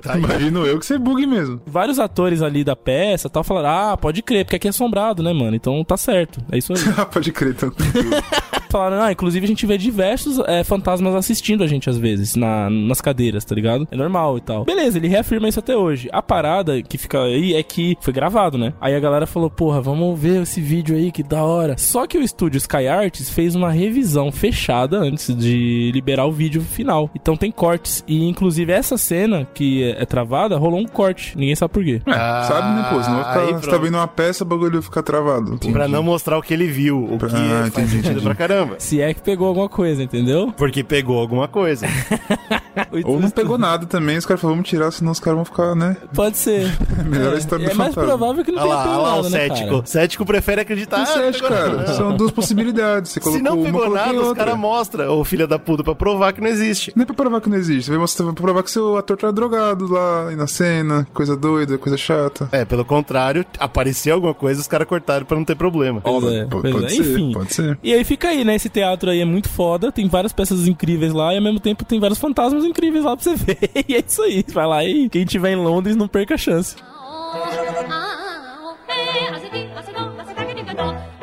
Tá. 0.01 0.17
Imagino 0.17 0.65
eu 0.65 0.79
que 0.79 0.87
você 0.87 0.99
bugue 0.99 1.27
mesmo. 1.27 1.61
Vários 1.67 1.99
atores 1.99 2.43
ali 2.43 2.65
da 2.65 2.75
peça 2.75 3.29
tal 3.29 3.45
falaram, 3.45 3.93
ah, 3.93 3.97
pode 3.97 4.23
crer, 4.23 4.45
porque 4.45 4.57
aqui 4.57 4.69
é 4.69 4.71
assombrado, 4.71 5.23
né, 5.23 5.33
mano? 5.33 5.55
Então 5.55 5.83
tá 5.85 5.97
certo, 5.97 6.41
é 6.51 6.59
isso 6.59 6.73
aí. 6.73 6.79
Pode 7.13 7.33
crer, 7.33 7.53
então. 7.53 7.73
Falaram, 8.71 9.03
ah, 9.03 9.13
inclusive 9.13 9.45
a 9.45 9.49
gente 9.49 9.67
vê 9.67 9.77
diversos 9.77 10.39
é, 10.47 10.63
fantasmas 10.65 11.15
assistindo 11.15 11.65
a 11.65 11.67
gente 11.67 11.91
às 11.91 11.99
vezes, 11.99 12.37
na, 12.37 12.71
nas 12.71 13.01
cadeiras, 13.01 13.45
tá 13.45 13.55
ligado? 13.55 13.87
É 13.91 13.97
normal 13.97 14.39
e 14.39 14.41
tal. 14.41 14.65
Beleza, 14.65 14.97
ele 14.99 15.09
reafirma 15.09 15.49
isso 15.49 15.59
até 15.59 15.77
hoje. 15.77 16.09
A 16.13 16.23
parada 16.23 16.81
que 16.83 16.97
fica 16.97 17.23
aí 17.23 17.55
é 17.55 17.63
que 17.63 17.97
foi 18.01 18.13
gravado, 18.13 18.57
né? 18.57 18.73
Aí 18.81 18.95
a 18.95 19.01
galera 19.01 19.27
falou, 19.27 19.51
porra, 19.51 19.81
vamos 19.81 20.19
ver 20.19 20.43
esse 20.43 20.61
vídeo 20.61 20.97
aí, 20.97 21.11
que 21.11 21.23
da 21.23 21.43
hora. 21.43 21.77
Só 21.79 22.07
que 22.07 22.17
o 22.19 22.23
estúdio 22.23 22.59
Sky 22.59 22.87
Arts 22.87 23.29
fez 23.31 23.55
uma 23.55 23.71
revisão 23.71 24.31
fechada 24.31 24.99
antes 24.99 25.35
de 25.37 25.91
liberar 25.93 26.27
o 26.27 26.33
vídeo 26.33 26.63
final. 26.63 27.11
Então 27.15 27.37
tem 27.37 27.51
cortes. 27.51 28.05
E 28.07 28.29
inclusive 28.29 28.73
essa 28.73 28.97
cena 28.97 29.47
que 29.53 29.83
é, 29.83 30.03
é 30.03 30.07
travada, 30.07 30.57
rolou 30.57 30.79
um 30.81 30.87
corte. 30.87 31.37
Ninguém 31.37 31.57
sabe 31.57 31.73
por 31.75 31.85
quê. 31.85 32.01
É, 32.07 32.13
Ah, 32.13 32.45
sabe, 32.47 32.69
né, 32.81 32.89
pô? 32.91 33.03
Senão 33.03 33.23
vai 33.23 33.39
aí 33.39 33.47
ficar, 33.49 33.61
você 33.63 33.71
tá 33.71 33.79
vendo 33.79 33.95
uma 33.97 34.07
peça, 34.09 34.45
o 34.45 34.47
bagulho 34.47 34.81
fica 34.83 35.03
travado. 35.03 35.59
Pra 35.73 35.89
não 35.89 36.03
mostrar 36.03 36.39
o 36.39 36.43
que 36.43 36.53
ele 36.55 36.67
viu, 36.67 37.03
o 37.05 37.19
que 37.19 37.25
Ah, 37.27 37.29
faz 37.29 37.67
entendi, 37.69 37.91
sentido 37.91 38.11
entendi. 38.11 38.25
pra 38.25 38.35
caramba. 38.35 38.60
Se 38.79 39.01
é 39.01 39.13
que 39.15 39.21
pegou 39.23 39.49
alguma 39.49 39.69
coisa, 39.69 40.03
entendeu? 40.03 40.53
Porque 40.57 40.83
pegou 40.83 41.19
alguma 41.19 41.49
coisa. 41.49 41.87
Ou 43.05 43.21
não 43.21 43.31
pegou 43.31 43.59
nada 43.59 43.87
também, 43.87 44.17
os 44.17 44.27
caras 44.27 44.41
falaram, 44.41 44.57
vamos 44.57 44.69
tirar, 44.69 44.91
senão 44.91 45.13
os 45.13 45.21
caram 45.21 45.37
vão 45.39 45.45
ficar, 45.45 45.75
né? 45.75 45.97
Pode 46.15 46.37
ser. 46.37 46.71
Melhor 47.05 47.33
é, 47.33 47.37
a 47.37 47.39
história 47.39 47.67
do 47.67 47.71
é 47.71 47.75
mais 47.75 47.95
fantasma. 47.95 48.17
provável 48.17 48.45
que 48.45 48.53
não 48.53 48.63
Olha 48.63 48.83
tenha 48.83 48.85
lá, 48.85 48.91
olha 48.93 49.03
lá 49.03 49.09
nada, 49.17 49.21
o 49.21 49.31
né, 49.31 49.39
cético. 49.39 49.71
cara? 49.71 49.87
Cético 49.87 50.25
prefere 50.27 50.61
acreditar. 50.61 50.99
Ah, 50.99 51.03
acha, 51.03 51.19
não 51.23 51.33
pegou 51.33 51.49
cara? 51.49 51.69
nada. 51.77 51.95
São 51.95 52.17
duas 52.17 52.31
possibilidades. 52.33 53.13
Você 53.13 53.21
Se 53.21 53.43
não 53.43 53.55
uma, 53.57 53.65
pegou 53.65 53.81
coloquei 53.83 54.07
nada, 54.07 54.21
os 54.21 54.33
caras 54.33 54.59
mostram, 54.59 55.19
ô 55.19 55.25
filha 55.25 55.47
da 55.47 55.59
puta, 55.59 55.83
pra 55.85 55.95
provar 55.95 56.33
que 56.33 56.41
não 56.41 56.49
existe. 56.49 56.93
Não 56.97 57.03
é 57.03 57.07
pra 57.07 57.15
provar 57.15 57.41
que 57.41 57.49
não 57.49 57.57
existe. 57.57 57.85
Você 57.85 57.91
vai 57.91 57.99
mostrar 58.01 58.25
pra 58.27 58.35
provar 58.35 58.63
que 58.63 58.71
seu 58.71 58.97
ator 58.97 59.17
tá 59.17 59.31
drogado 59.31 59.87
lá 59.93 60.31
na 60.33 60.47
cena, 60.47 61.07
coisa 61.13 61.37
doida, 61.37 61.79
coisa 61.79 61.97
chata. 61.97 62.49
É, 62.53 62.65
pelo 62.65 62.85
contrário, 62.85 63.45
apareceu 63.59 64.15
alguma 64.15 64.35
coisa, 64.35 64.61
os 64.61 64.67
caras 64.67 64.87
cortaram 64.87 65.25
pra 65.27 65.37
não 65.37 65.45
ter 65.45 65.55
problema. 65.57 66.01
Pois 66.01 66.25
é, 66.25 66.45
P- 66.45 66.49
pois 66.51 66.73
pode 66.73 66.87
é. 66.87 66.89
ser, 66.91 67.01
Enfim. 67.03 67.33
pode 67.33 67.55
ser. 67.55 67.79
E 67.83 67.93
aí 67.95 68.05
fica 68.05 68.29
aí, 68.29 68.45
né? 68.45 68.55
Esse 68.55 68.69
teatro 68.69 69.11
aí 69.11 69.21
é 69.21 69.25
muito 69.25 69.49
foda, 69.49 69.91
tem 69.93 70.09
várias 70.09 70.33
peças 70.33 70.67
incríveis 70.69 71.13
lá 71.13 71.33
e 71.33 71.37
ao 71.37 71.43
mesmo 71.43 71.61
tempo 71.61 71.85
tem 71.85 71.99
vários 72.01 72.19
fantasmas 72.19 72.60
fantasmas 72.61 72.65
incríveis 72.65 73.05
lá 73.05 73.17
pra 73.17 73.25
você 73.25 73.35
ver. 73.37 73.59
E 73.89 73.95
é 73.95 74.05
isso 74.07 74.23
aí. 74.23 74.45
Vai 74.53 74.67
lá 74.67 74.85
e 74.85 75.09
quem 75.09 75.25
tiver 75.25 75.53
em 75.53 75.57
Londres 75.57 75.97
não 75.97 76.09
perca 76.09 76.35
a 76.35 76.39
chance. 76.39 76.77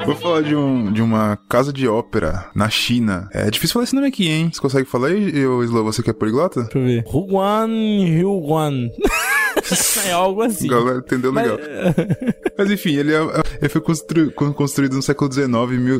Vou 0.05 0.15
falar 0.15 0.41
de, 0.41 0.55
um, 0.55 0.91
de 0.93 1.01
uma 1.01 1.37
casa 1.49 1.73
de 1.73 1.87
ópera 1.87 2.49
na 2.55 2.69
China. 2.69 3.27
É 3.33 3.49
difícil 3.51 3.73
falar 3.73 3.83
esse 3.83 3.95
nome 3.95 4.07
aqui, 4.07 4.29
hein? 4.29 4.49
Você 4.53 4.61
consegue 4.61 4.87
falar 4.87 5.11
Slow? 5.11 5.83
Você 5.83 6.01
que 6.01 6.09
é 6.09 6.13
poliglota? 6.13 6.63
Deixa 6.63 6.77
eu 6.79 6.85
ver. 6.85 7.03
Huguan 7.05 7.67
Huguan. 8.23 8.89
é 10.05 10.11
algo 10.11 10.41
assim. 10.41 10.67
Galera, 10.67 10.99
entendeu 10.99 11.31
legal. 11.31 11.57
Mas 12.57 12.71
enfim, 12.71 12.95
ele, 12.95 13.13
é, 13.13 13.19
ele 13.61 13.69
foi 13.69 13.81
constru, 13.81 14.31
construído 14.31 14.95
no 14.95 15.01
século 15.01 15.31
XIX, 15.31 15.47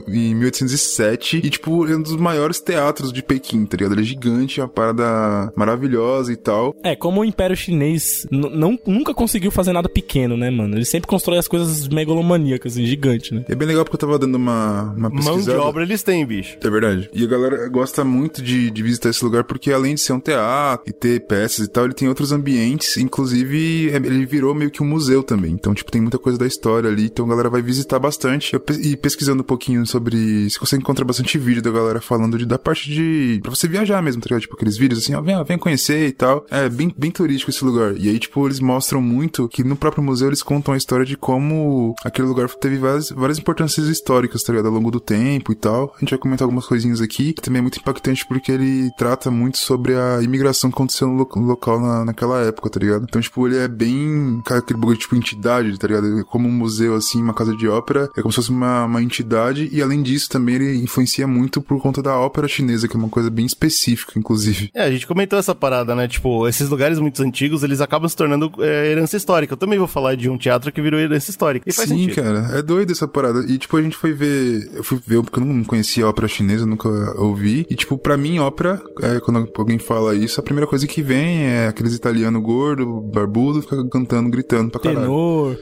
em 0.08 0.36
1807, 0.36 1.42
e 1.44 1.50
tipo, 1.50 1.88
é 1.88 1.96
um 1.96 2.02
dos 2.02 2.16
maiores 2.16 2.60
teatros 2.60 3.12
de 3.14 3.22
Pequim, 3.22 3.66
tá 3.66 3.78
ligado? 3.78 3.94
Ele 3.94 4.02
é 4.02 4.06
gigante, 4.06 4.60
é 4.60 4.64
uma 4.64 4.70
parada 4.70 5.52
maravilhosa 5.56 6.32
e 6.32 6.36
tal. 6.36 6.76
É, 6.84 6.96
como 6.96 7.22
o 7.22 7.26
Império 7.26 7.56
Chinês 7.56 8.26
não, 8.32 8.78
nunca 8.86 9.14
conseguiu 9.14 9.52
fazer 9.52 9.74
nada 9.74 9.90
pequeno, 9.90 10.36
né, 10.38 10.50
mano? 10.50 10.76
Ele 10.76 10.86
sempre 10.86 11.08
constrói 11.08 11.38
as 11.38 11.48
coisas 11.48 11.88
megalomaníacas, 11.88 12.74
assim, 12.74 12.86
gigante, 12.86 13.34
né? 13.34 13.46
É 13.48 13.56
bem 13.56 13.68
legal 13.68 13.84
porque 13.84 13.96
eu 13.96 14.00
tava 14.00 14.20
dando 14.20 14.36
uma, 14.36 14.94
uma 14.96 15.10
pesquisada. 15.10 15.38
Mão 15.38 15.46
de 15.46 15.52
obra 15.52 15.84
eles 15.84 16.04
têm, 16.04 16.26
bicho. 16.26 16.58
É 16.64 16.70
verdade. 16.70 17.10
E 17.14 17.24
a 17.24 17.28
galera 17.28 17.68
gosta 17.70 18.04
muito 18.04 18.42
de, 18.42 18.72
de 18.72 18.84
visitar 18.84 19.10
esse 19.10 19.24
lugar 19.24 19.44
porque 19.44 19.72
além 19.72 19.96
de 19.96 20.02
ser 20.02 20.14
um 20.14 20.20
teatro 20.20 20.90
e 20.90 20.94
ter 20.94 21.22
peças 21.22 21.66
e 21.66 21.70
tal, 21.70 21.86
ele 21.86 21.94
tem 21.94 22.08
outros 22.08 22.32
ambientes, 22.32 22.98
inclusive 22.98 23.57
ele 23.60 24.26
virou 24.26 24.54
meio 24.54 24.72
que 24.72 24.82
um 24.82 24.86
museu 24.86 25.24
também. 25.24 25.52
Então, 25.52 25.74
tipo, 25.74 25.92
tem 25.92 26.02
muita 26.02 26.18
coisa 26.18 26.38
da 26.38 26.48
história 26.48 26.90
ali, 26.90 27.06
então 27.06 27.26
a 27.26 27.30
galera 27.30 27.50
vai 27.50 27.62
visitar 27.62 28.00
bastante. 28.00 28.54
Eu, 28.54 28.64
e 28.82 28.96
pesquisando 28.96 29.42
um 29.42 29.46
pouquinho 29.46 29.86
sobre. 29.86 30.50
Você 30.50 30.60
consegue 30.60 30.82
encontrar 30.82 31.06
bastante 31.06 31.38
vídeo 31.38 31.62
da 31.62 31.72
galera 31.72 32.02
falando 32.02 32.38
de, 32.38 32.46
da 32.46 32.58
parte 32.58 32.90
de. 32.90 33.40
pra 33.42 33.50
você 33.50 33.68
viajar 33.68 34.02
mesmo, 34.02 34.22
tá 34.22 34.28
ligado? 34.28 34.42
Tipo, 34.42 34.56
aqueles 34.56 34.78
vídeos 34.78 35.02
assim, 35.02 35.14
ó, 35.14 35.22
vem, 35.22 35.42
vem 35.44 35.58
conhecer 35.58 36.08
e 36.08 36.12
tal. 36.12 36.46
É 36.50 36.70
bem, 36.70 36.94
bem 36.98 37.12
turístico 37.12 37.52
esse 37.52 37.64
lugar. 37.64 37.96
E 37.98 38.10
aí, 38.10 38.20
tipo, 38.20 38.46
eles 38.48 38.60
mostram 38.60 39.02
muito 39.02 39.48
que 39.48 39.64
no 39.64 39.76
próprio 39.76 40.04
museu 40.04 40.28
eles 40.28 40.44
contam 40.44 40.74
a 40.74 40.78
história 40.78 41.06
de 41.06 41.18
como 41.18 41.96
aquele 42.04 42.28
lugar 42.28 42.50
teve 42.50 42.78
várias, 42.78 43.10
várias 43.10 43.40
importâncias 43.40 43.88
históricas, 43.88 44.44
tá 44.44 44.54
ligado? 44.54 44.68
Ao 44.68 44.74
longo 44.74 44.92
do 44.92 45.00
tempo 45.00 45.52
e 45.52 45.56
tal. 45.56 45.94
A 45.96 46.00
gente 46.00 46.10
vai 46.10 46.20
comentar 46.20 46.46
algumas 46.46 46.66
coisinhas 46.66 47.02
aqui. 47.02 47.34
Também 47.34 47.60
é 47.60 47.62
muito 47.62 47.80
impactante 47.80 48.26
porque 48.28 48.52
ele 48.52 48.90
trata 48.98 49.32
muito 49.32 49.58
sobre 49.58 49.96
a 49.96 50.22
imigração 50.22 50.70
que 50.70 50.76
aconteceu 50.76 51.08
no 51.08 51.26
local 51.46 51.80
na, 51.80 52.06
naquela 52.06 52.42
época, 52.42 52.70
tá 52.70 52.80
ligado? 52.80 53.06
Então, 53.08 53.22
tipo, 53.22 53.47
ele 53.48 53.58
é 53.58 53.68
bem. 53.68 54.42
aquele 54.46 54.80
bagulho 54.80 54.98
tipo 54.98 55.16
entidade, 55.16 55.78
tá 55.78 55.88
ligado? 55.88 56.26
Como 56.26 56.48
um 56.48 56.52
museu, 56.52 56.96
assim, 56.96 57.22
uma 57.22 57.34
casa 57.34 57.56
de 57.56 57.68
ópera. 57.68 58.10
É 58.16 58.22
como 58.22 58.32
se 58.32 58.38
fosse 58.38 58.50
uma, 58.50 58.86
uma 58.86 59.02
entidade. 59.02 59.70
E 59.72 59.82
além 59.82 60.02
disso, 60.02 60.30
também 60.30 60.56
ele 60.56 60.78
influencia 60.78 61.28
muito 61.28 61.62
por 61.62 61.82
conta 61.82 62.02
da 62.02 62.18
ópera 62.18 62.48
chinesa, 62.48 62.88
que 62.88 62.96
é 62.96 63.00
uma 63.00 63.10
coisa 63.10 63.30
bem 63.30 63.46
específica, 63.46 64.18
inclusive. 64.18 64.70
É, 64.74 64.84
a 64.84 64.92
gente 64.92 65.08
comentou 65.08 65.38
essa 65.38 65.56
parada, 65.56 65.96
né? 65.96 66.08
Tipo, 66.08 66.48
esses 66.48 66.70
lugares 66.70 67.00
muito 67.00 67.22
antigos, 67.24 67.64
eles 67.64 67.82
acabam 67.82 68.08
se 68.08 68.16
tornando 68.16 68.52
é, 68.60 68.92
herança 68.92 69.18
histórica. 69.18 69.54
Eu 69.54 69.58
também 69.58 69.80
vou 69.80 69.88
falar 69.88 70.16
de 70.16 70.30
um 70.30 70.38
teatro 70.38 70.72
que 70.72 70.82
virou 70.82 71.00
herança 71.00 71.30
histórica. 71.30 71.72
Sim, 71.72 71.88
sentido. 71.88 72.16
cara. 72.16 72.58
É 72.58 72.62
doido 72.62 72.92
essa 72.92 73.08
parada. 73.08 73.46
E, 73.48 73.58
tipo, 73.58 73.78
a 73.78 73.82
gente 73.82 73.96
foi 73.96 74.14
ver. 74.14 74.70
Eu 74.74 74.84
fui 74.84 75.00
ver, 75.06 75.22
porque 75.22 75.40
eu 75.40 75.46
não 75.46 75.64
conhecia 75.64 76.06
a 76.06 76.10
ópera 76.10 76.28
chinesa, 76.28 76.66
nunca 76.66 76.90
ouvi. 77.20 77.66
E, 77.70 77.76
tipo, 77.76 77.98
pra 77.98 78.18
mim, 78.18 78.40
ópera, 78.40 78.82
é, 79.02 79.20
quando 79.20 79.50
alguém 79.58 79.80
fala 79.80 80.16
isso, 80.16 80.40
a 80.40 80.44
primeira 80.44 80.68
coisa 80.68 80.88
que 80.88 81.02
vem 81.02 81.46
é 81.46 81.68
aqueles 81.68 81.94
italianos 81.94 82.42
gordo, 82.42 83.02
barbudo, 83.02 83.37
fica 83.62 83.88
cantando, 83.90 84.30
gritando 84.30 84.72
pra 84.72 84.80
caralho. 84.80 85.02
Tenor. 85.02 85.58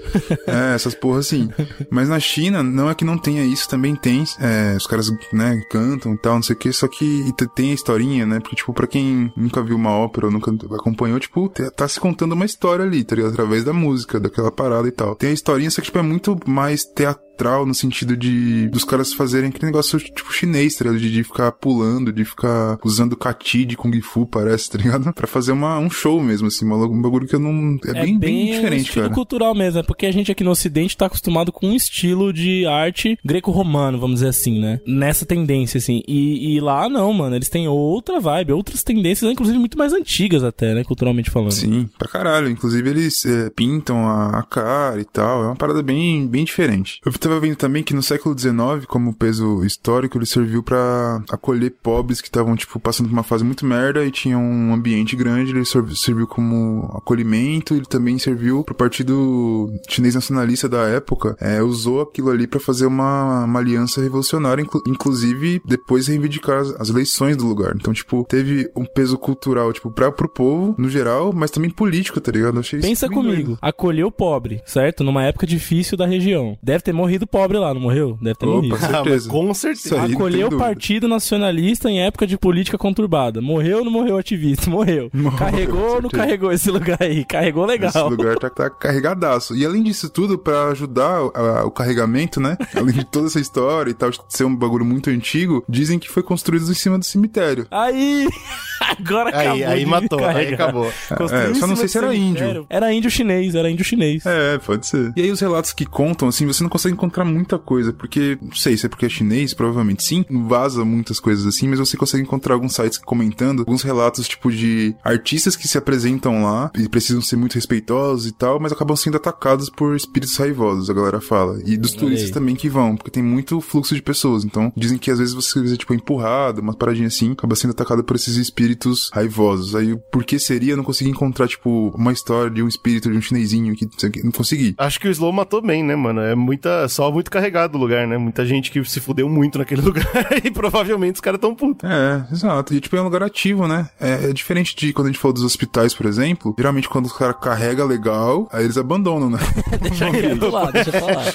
É, 0.48 0.76
essas 0.76 0.96
porra 0.96 1.20
assim. 1.20 1.50
Mas 1.90 2.10
na 2.10 2.20
China, 2.20 2.64
não 2.64 2.90
é 2.90 2.96
que 2.96 3.06
não 3.06 3.18
tenha 3.18 3.44
isso, 3.44 3.70
também 3.70 3.96
tem. 3.96 4.24
É, 4.40 4.76
os 4.76 4.88
caras, 4.88 5.12
né, 5.32 5.62
cantam 5.70 6.14
e 6.14 6.18
tal, 6.18 6.36
não 6.36 6.44
sei 6.44 6.56
o 6.56 6.60
que, 6.60 6.72
só 6.72 6.88
que 6.88 7.32
tem 7.56 7.72
a 7.72 7.74
historinha, 7.74 8.26
né? 8.26 8.40
Porque, 8.40 8.56
tipo, 8.56 8.74
pra 8.74 8.88
quem 8.88 9.32
nunca 9.36 9.62
viu 9.62 9.76
uma 9.76 9.92
ópera 9.92 10.28
ou 10.28 10.32
nunca 10.32 10.52
acompanhou, 10.76 11.20
tipo, 11.20 11.52
tá 11.76 11.88
se 11.88 12.00
contando 12.00 12.34
uma 12.34 12.46
história 12.46 12.86
ali, 12.86 13.04
tá 13.04 13.16
ligado? 13.16 13.34
Através 13.34 13.64
da 13.64 13.74
música, 13.74 14.20
daquela 14.20 14.52
parada 14.52 14.88
e 14.88 14.92
tal. 14.92 15.16
Tem 15.16 15.30
a 15.30 15.34
historinha, 15.34 15.72
só 15.72 15.82
que, 15.82 15.88
tipo, 15.88 16.00
é 16.00 16.04
muito 16.04 16.38
mais 16.48 16.84
teatral 16.84 17.26
no 17.66 17.74
sentido 17.74 18.16
de 18.16 18.68
dos 18.70 18.84
caras 18.84 19.14
fazerem 19.14 19.50
aquele 19.50 19.66
negócio 19.68 20.00
tipo 20.00 20.32
chinês, 20.32 20.76
tá 20.76 20.86
ligado? 20.86 21.02
De, 21.02 21.12
de 21.12 21.24
ficar 21.24 21.52
pulando, 21.52 22.12
de 22.12 22.24
ficar 22.24 22.78
usando 22.84 23.16
kati 23.16 23.66
de 23.66 23.76
kung 23.76 24.00
fu, 24.02 24.26
parece, 24.26 24.70
tá 24.70 24.78
ligado? 24.78 25.12
Pra 25.16 25.28
fazer 25.28 25.52
uma, 25.52 25.78
um 25.80 25.90
show 25.90 26.22
mesmo, 26.22 26.48
assim, 26.48 26.66
um 26.66 27.02
bagulho 27.02 27.28
que 27.28 27.36
eu 27.36 27.40
não. 27.40 27.78
É, 27.86 27.94
bem, 27.94 28.18
bem, 28.18 28.46
diferente, 28.52 28.74
um 28.74 28.84
estilo 28.84 29.04
cara. 29.04 29.16
cultural 29.16 29.56
mesmo, 29.56 29.80
é 29.80 29.84
porque 29.84 30.06
a 30.06 30.12
gente 30.12 30.32
aqui 30.32 30.44
no 30.44 30.52
Ocidente 30.52 30.98
tá 30.98 31.06
acostumado 31.06 31.52
com 31.52 31.68
um 31.68 31.76
estilo 31.76 32.32
de 32.32 32.66
arte 32.66 33.18
greco-romano, 33.24 34.00
vamos 34.00 34.16
dizer 34.16 34.30
assim, 34.30 34.60
né? 34.60 34.80
Nessa 34.86 35.26
tendência, 35.26 35.78
assim. 35.78 36.02
E, 36.08 36.56
e, 36.56 36.60
lá 36.60 36.90
não, 36.90 37.12
mano. 37.14 37.36
Eles 37.36 37.50
têm 37.50 37.68
outra 37.68 38.20
vibe, 38.20 38.54
outras 38.54 38.84
tendências, 38.84 39.30
inclusive 39.32 39.58
muito 39.58 39.78
mais 39.78 39.94
antigas 39.94 40.44
até, 40.44 40.74
né? 40.74 40.84
Culturalmente 40.84 41.30
falando. 41.30 41.52
Sim, 41.52 41.90
pra 41.98 42.08
caralho. 42.08 42.50
Inclusive 42.50 42.90
eles 42.90 43.26
é, 43.26 43.50
pintam 43.50 44.08
a, 44.08 44.40
a, 44.40 44.44
cara 44.44 45.02
e 45.02 45.06
tal. 45.06 45.44
É 45.44 45.48
uma 45.48 45.56
parada 45.56 45.82
bem, 45.82 46.28
bem 46.28 46.44
diferente. 46.44 47.00
Eu 47.06 47.12
tava 47.26 47.40
vendo 47.40 47.56
também 47.56 47.84
que 47.84 47.94
no 47.94 48.04
século 48.04 48.38
XIX, 48.38 48.86
como 48.88 49.14
peso 49.14 49.66
histórico, 49.66 50.18
ele 50.18 50.26
serviu 50.26 50.62
para 50.62 51.24
acolher 51.30 51.74
pobres 51.82 52.22
que 52.22 52.28
estavam, 52.28 52.56
tipo, 52.56 52.80
passando 52.80 53.08
por 53.08 53.14
uma 53.14 53.24
fase 53.24 53.44
muito 53.44 53.66
merda 53.66 54.06
e 54.06 54.12
tinham 54.12 54.42
um 54.42 54.74
ambiente 54.74 55.16
grande. 55.16 55.52
Ele 55.52 55.66
serviu 55.66 56.28
como 56.28 56.92
acolhimento. 56.94 57.74
Ele 57.74 57.86
também 57.86 58.20
serviu 58.20 58.64
pro 58.64 58.76
partido 58.76 59.72
chinês 59.90 60.16
nacionalista 60.16 60.70
da 60.70 60.84
época. 60.88 61.36
É, 61.40 61.62
usou 61.62 62.02
aquilo 62.02 62.30
ali 62.30 62.46
para 62.48 62.60
fazer 62.60 62.86
uma, 62.86 63.46
uma 63.46 63.60
aliança 63.60 64.02
revolucionária, 64.02 64.62
inclu 64.62 64.82
inclusive 64.88 65.62
depois 65.66 66.08
reivindicar 66.08 66.60
as, 66.60 66.70
as, 66.80 66.90
eleições 66.90 67.36
do 67.36 67.46
lugar. 67.46 67.74
Então, 67.76 67.94
tipo, 67.94 68.24
teve 68.28 68.70
um 68.76 68.86
peso 68.86 69.18
cultural, 69.18 69.72
tipo, 69.74 69.92
pra, 69.92 70.12
pro 70.12 70.30
povo, 70.30 70.76
no 70.78 70.90
geral, 70.90 71.34
mas 71.34 71.52
também 71.52 71.70
político, 71.70 72.22
tá 72.22 72.32
ligado? 72.32 72.56
Eu 72.56 72.60
achei 72.60 72.80
Pensa 72.80 73.08
comigo, 73.08 73.34
doido. 73.36 73.60
acolheu 73.62 74.08
o 74.08 74.12
pobre, 74.12 74.62
certo? 74.66 75.04
Numa 75.04 75.24
época 75.24 75.48
difícil 75.48 75.98
da 75.98 76.06
região. 76.06 76.58
Deve 76.62 76.84
ter 76.84 76.94
morrido 76.94 77.15
pobre 77.24 77.58
lá, 77.58 77.74
não 77.74 77.82
morreu? 77.82 78.18
Deve 78.22 78.36
ter 78.36 78.46
Opa, 78.46 78.56
morrido. 78.56 78.78
certeza. 78.78 79.30
Ah, 79.30 79.32
com 79.32 79.54
certeza. 79.54 80.04
Acolheu 80.04 80.48
o 80.48 80.58
partido 80.58 81.08
nacionalista 81.08 81.90
em 81.90 82.02
época 82.02 82.26
de 82.28 82.38
política 82.38 82.78
conturbada. 82.78 83.42
Morreu 83.42 83.80
ou 83.80 83.86
não 83.86 83.92
morreu 83.92 84.18
ativista? 84.18 84.70
Morreu. 84.76 85.10
Morreu, 85.14 85.38
Carregou 85.38 85.96
ou 85.96 86.02
não 86.02 86.10
carregou 86.10 86.52
esse 86.52 86.70
lugar 86.70 86.98
aí? 87.00 87.24
Carregou 87.24 87.66
legal. 87.66 87.90
Esse 87.90 88.00
lugar 88.00 88.38
tá, 88.38 88.50
tá 88.50 88.70
carregadaço. 88.70 89.56
E 89.56 89.66
além 89.66 89.84
disso 89.84 90.10
tudo, 90.10 90.38
para 90.38 90.70
ajudar 90.70 91.20
a, 91.34 91.66
o 91.66 91.72
carregamento, 91.72 92.40
né? 92.40 92.58
Além 92.76 92.96
de 92.96 93.06
toda 93.06 93.28
essa 93.28 93.40
história 93.40 93.92
e 93.92 93.94
tal, 93.94 94.10
de 94.10 94.20
ser 94.30 94.44
um 94.44 94.56
bagulho 94.56 94.84
muito 94.84 95.10
antigo, 95.10 95.64
dizem 95.68 96.00
que 96.00 96.10
foi 96.10 96.24
construído 96.24 96.70
em 96.70 96.74
cima 96.74 96.98
do 96.98 97.06
cemitério. 97.06 97.68
Aí! 97.72 98.28
Agora 98.82 99.30
acabou. 99.30 99.52
Aí, 99.54 99.64
aí 99.64 99.86
matou, 99.86 100.20
carregar. 100.20 100.40
aí 100.40 100.54
acabou. 100.54 100.86
É, 100.86 101.54
só 101.54 101.68
não 101.68 101.76
sei 101.76 101.88
se 101.88 101.98
era 101.98 102.14
índio. 102.14 102.66
Era 102.70 102.94
índio 102.94 103.10
chinês, 103.10 103.56
era 103.56 103.70
índio 103.70 103.86
chinês. 103.86 104.26
É, 104.26 104.58
pode 104.58 104.86
ser. 104.86 105.14
E 105.16 105.22
aí 105.22 105.32
os 105.32 105.40
relatos 105.40 105.74
que 105.74 105.86
contam, 105.86 106.28
assim, 106.28 106.46
você 106.46 106.62
não 106.62 106.70
consegue 106.70 106.96
encontrar 107.06 107.26
muita 107.26 107.58
coisa, 107.58 107.94
porque, 107.94 108.38
não 108.42 108.54
sei 108.54 108.78
se 108.78 108.86
é 108.86 108.90
porque 108.90 109.06
é 109.06 109.10
chinês, 109.10 109.54
provavelmente 109.54 110.04
sim, 110.04 110.26
vaza 110.30 110.84
muitas 110.84 111.20
coisas 111.20 111.46
assim, 111.46 111.68
mas 111.68 111.80
você 111.80 111.98
consegue 111.98 112.24
encontrar 112.24 112.56
alguns 112.56 112.74
sites 112.74 112.98
comentando 112.98 113.60
alguns 113.60 113.84
relatos, 113.84 114.28
tipo, 114.28 114.52
de 114.52 114.96
artistas 115.04 115.56
que 115.56 115.68
se 115.68 115.78
apresentam 115.78 116.44
lá 116.44 116.72
e 116.78 116.88
precisam 116.90 117.22
ser 117.22 117.36
muito 117.36 117.56
respeitosos 117.56 118.28
e 118.28 118.32
tal, 118.32 118.60
mas 118.60 118.72
acabam 118.72 118.96
sendo 118.96 119.18
atacados 119.18 119.70
por 119.70 119.96
espíritos 119.96 120.36
raivosos, 120.38 120.90
a 120.90 120.94
galera 120.94 121.22
fala. 121.22 121.60
E 121.66 121.78
dos 121.78 121.94
turistas 121.94 122.32
também 122.32 122.56
que 122.56 122.70
vão, 122.70 122.96
porque 122.96 123.12
tem 123.12 123.24
muito 123.24 123.60
fluxo 123.62 123.96
de 123.96 124.02
pessoas. 124.02 124.44
Então, 124.44 124.72
dizem 124.76 124.98
que 124.98 125.12
às 125.12 125.20
vezes 125.20 125.34
você 125.34 125.60
é, 125.60 125.78
tipo, 125.78 125.94
empurrado, 125.94 126.62
uma 126.62 126.74
paradinha 126.74 127.08
assim, 127.08 127.32
acaba 127.32 127.56
sendo 127.56 127.72
atacado 127.72 128.04
por 128.04 128.16
esses 128.16 128.36
espíritos 128.36 129.10
raivosos. 129.14 129.76
Aí, 129.76 129.96
por 130.12 130.24
que 130.24 130.38
seria? 130.40 130.74
Eu 130.74 130.78
não 130.78 130.84
consegui 130.84 131.10
encontrar, 131.10 131.48
tipo, 131.48 131.90
uma 131.96 132.12
história 132.12 132.52
de 132.52 132.62
um 132.62 132.68
espírito 132.68 133.12
de 133.12 133.18
um 133.18 133.22
chinesinho 133.22 133.76
que 133.76 133.88
não 134.24 134.32
consegui. 134.32 134.76
Acho 134.78 135.00
que 135.00 135.08
o 135.08 135.12
Slow 135.12 135.32
matou 135.32 135.62
bem, 135.62 135.84
né, 135.84 135.96
mano? 135.96 136.22
É 136.22 136.36
muita, 136.36 136.88
só 136.96 137.12
muito 137.12 137.30
carregado 137.30 137.78
o 137.78 137.82
lugar, 137.82 138.08
né? 138.08 138.18
Muita 138.18 138.46
gente 138.46 138.72
que 138.72 138.84
se 138.86 139.02
fudeu 139.02 139.28
muito 139.28 139.60
naquele 139.60 139.82
lugar 139.84 140.06
e 140.44 140.50
provavelmente 140.50 141.16
os 141.16 141.22
caras 141.22 141.42
tão 141.42 141.54
putos. 141.54 141.90
É, 141.90 142.34
exato. 142.34 142.74
E, 142.74 142.80
tipo, 142.80 142.96
é 142.96 143.02
um 143.02 143.04
lugar 143.04 143.22
ativo, 143.22 143.68
né? 143.68 143.90
É, 144.00 144.30
é, 144.30 144.34
diferente 144.34 144.74
de 144.76 144.94
quando 144.94 145.08
a 145.08 145.12
gente 145.12 145.20
falou 145.20 145.34
dos 145.34 145.44
hospitais, 145.44 145.94
por 145.94 146.06
exemplo. 146.06 146.56
Geralmente, 146.58 146.88
quando 146.88 147.06
os 147.06 147.14
caras 147.14 147.36
carregam 147.42 147.86
legal, 147.86 148.48
aí 148.52 148.64
eles 148.64 148.78
abandonam, 148.78 149.30
né? 149.30 149.40
deixa 149.82 150.10
quieto 150.10 150.50
lá, 150.50 150.72
deixa 150.72 150.92
falar. 150.94 151.26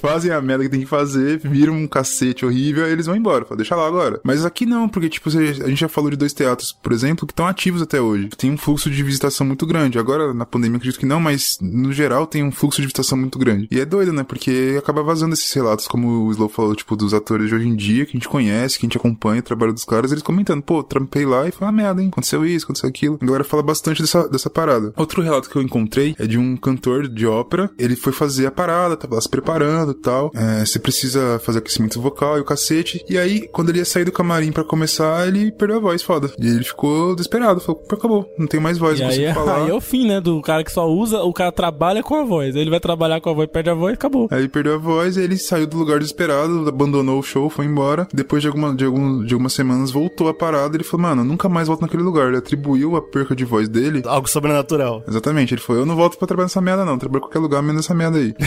Fazem 0.00 0.32
a 0.32 0.40
merda 0.40 0.64
que 0.64 0.70
tem 0.70 0.80
que 0.80 0.86
fazer, 0.86 1.38
viram 1.38 1.74
um 1.74 1.86
cacete 1.86 2.44
horrível, 2.44 2.84
aí 2.84 2.90
eles 2.90 3.06
vão 3.06 3.14
embora. 3.14 3.44
Fala, 3.44 3.56
deixa 3.56 3.76
lá 3.76 3.86
agora. 3.86 4.20
Mas 4.24 4.44
aqui 4.44 4.66
não, 4.66 4.88
porque, 4.88 5.08
tipo, 5.08 5.28
a 5.28 5.68
gente 5.68 5.80
já 5.80 5.88
falou 5.88 6.10
de 6.10 6.16
dois 6.16 6.32
teatros, 6.32 6.72
por 6.72 6.92
exemplo, 6.92 7.24
que 7.24 7.32
estão 7.32 7.46
ativos 7.46 7.80
até 7.80 8.00
hoje. 8.00 8.30
Tem 8.36 8.50
um 8.50 8.56
fluxo 8.56 8.90
de 8.90 9.02
visitação 9.02 9.46
muito 9.46 9.64
grande. 9.64 9.96
Agora, 9.96 10.34
na 10.34 10.44
pandemia, 10.44 10.78
acredito 10.78 10.98
que 10.98 11.06
não, 11.06 11.20
mas 11.20 11.58
no 11.60 11.92
geral 11.92 12.26
tem 12.26 12.42
um 12.42 12.50
fluxo 12.50 12.80
de 12.80 12.88
visitação 12.88 13.16
muito 13.16 13.38
grande. 13.38 13.68
E 13.70 13.78
é 13.78 13.84
doido, 13.84 14.12
né? 14.12 14.24
Porque 14.24 14.74
acaba 14.76 15.03
vazando 15.04 15.34
esses 15.34 15.52
relatos, 15.52 15.86
como 15.86 16.26
o 16.26 16.30
Slow 16.32 16.48
falou, 16.48 16.74
tipo, 16.74 16.96
dos 16.96 17.14
atores 17.14 17.48
de 17.48 17.54
hoje 17.54 17.68
em 17.68 17.76
dia, 17.76 18.04
que 18.04 18.10
a 18.12 18.14
gente 18.14 18.28
conhece, 18.28 18.78
que 18.78 18.84
a 18.84 18.88
gente 18.88 18.96
acompanha 18.96 19.40
o 19.40 19.44
trabalho 19.44 19.72
dos 19.72 19.84
caras, 19.84 20.10
eles 20.10 20.22
comentando, 20.22 20.62
pô, 20.62 20.82
trampei 20.82 21.24
lá 21.24 21.46
e 21.46 21.52
foi 21.52 21.66
uma 21.66 21.72
merda, 21.72 22.02
hein? 22.02 22.08
Aconteceu 22.10 22.44
isso, 22.44 22.64
aconteceu 22.66 22.88
aquilo. 22.88 23.18
A 23.20 23.24
galera 23.24 23.44
fala 23.44 23.62
bastante 23.62 24.00
dessa, 24.02 24.28
dessa 24.28 24.50
parada. 24.50 24.92
Outro 24.96 25.22
relato 25.22 25.48
que 25.48 25.56
eu 25.56 25.62
encontrei 25.62 26.14
é 26.18 26.26
de 26.26 26.38
um 26.38 26.56
cantor 26.56 27.06
de 27.08 27.26
ópera, 27.26 27.70
ele 27.78 27.94
foi 27.96 28.12
fazer 28.12 28.46
a 28.46 28.50
parada, 28.50 28.96
tava 28.96 29.14
lá 29.14 29.20
se 29.20 29.28
preparando 29.28 29.92
e 29.92 29.94
tal. 29.94 30.30
É, 30.34 30.64
você 30.64 30.78
precisa 30.78 31.38
fazer 31.44 31.58
aquecimento 31.58 32.00
vocal 32.00 32.38
e 32.38 32.40
o 32.40 32.44
cacete. 32.44 33.04
E 33.08 33.18
aí, 33.18 33.46
quando 33.48 33.68
ele 33.70 33.78
ia 33.78 33.84
sair 33.84 34.04
do 34.04 34.12
camarim 34.12 34.50
para 34.52 34.64
começar, 34.64 35.26
ele 35.28 35.52
perdeu 35.52 35.76
a 35.78 35.80
voz, 35.80 36.02
foda. 36.02 36.30
E 36.38 36.46
ele 36.46 36.64
ficou 36.64 37.14
desesperado, 37.14 37.60
falou, 37.60 37.80
pô, 37.82 37.94
acabou, 37.94 38.26
não 38.38 38.46
tem 38.46 38.60
mais 38.60 38.78
voz, 38.78 38.98
E 38.98 39.02
não 39.02 39.10
aí, 39.10 39.24
é- 39.24 39.34
falar. 39.34 39.64
aí 39.64 39.70
é 39.70 39.74
o 39.74 39.80
fim, 39.80 40.06
né? 40.06 40.20
Do 40.20 40.40
cara 40.40 40.64
que 40.64 40.72
só 40.72 40.88
usa, 40.88 41.22
o 41.22 41.32
cara 41.32 41.52
trabalha 41.52 42.02
com 42.02 42.14
a 42.14 42.24
voz. 42.24 42.54
Ele 42.56 42.70
vai 42.70 42.80
trabalhar 42.80 43.20
com 43.20 43.30
a 43.30 43.34
voz, 43.34 43.48
perde 43.50 43.70
a 43.70 43.74
voz, 43.74 43.94
acabou. 43.94 44.28
Aí 44.30 44.48
perdeu 44.48 44.74
a 44.74 44.78
voz, 44.78 44.93
ele 45.02 45.36
saiu 45.36 45.66
do 45.66 45.76
lugar 45.76 45.98
desesperado, 45.98 46.68
abandonou 46.68 47.18
o 47.18 47.22
show, 47.22 47.48
foi 47.50 47.66
embora. 47.66 48.06
Depois 48.12 48.42
de, 48.42 48.48
alguma, 48.48 48.74
de, 48.74 48.84
algum, 48.84 49.24
de 49.24 49.32
algumas 49.34 49.52
semanas 49.52 49.90
voltou 49.90 50.28
a 50.28 50.34
parada. 50.34 50.76
Ele 50.76 50.84
falou, 50.84 51.06
mano, 51.08 51.24
nunca 51.24 51.48
mais 51.48 51.68
volto 51.68 51.82
naquele 51.82 52.02
lugar. 52.02 52.28
Ele 52.28 52.36
atribuiu 52.38 52.96
a 52.96 53.02
perca 53.02 53.34
de 53.34 53.44
voz 53.44 53.68
dele. 53.68 54.02
Algo 54.06 54.28
sobrenatural. 54.28 55.02
Exatamente, 55.08 55.54
ele 55.54 55.60
falou, 55.60 55.82
eu 55.82 55.86
não 55.86 55.96
volto 55.96 56.16
pra 56.18 56.26
trabalhar 56.26 56.46
nessa 56.46 56.60
merda 56.60 56.84
não, 56.84 56.98
trabalho 56.98 57.18
em 57.18 57.22
qualquer 57.22 57.38
lugar 57.38 57.62
menos 57.62 57.76
nessa 57.76 57.94
merda 57.94 58.18
aí. 58.18 58.34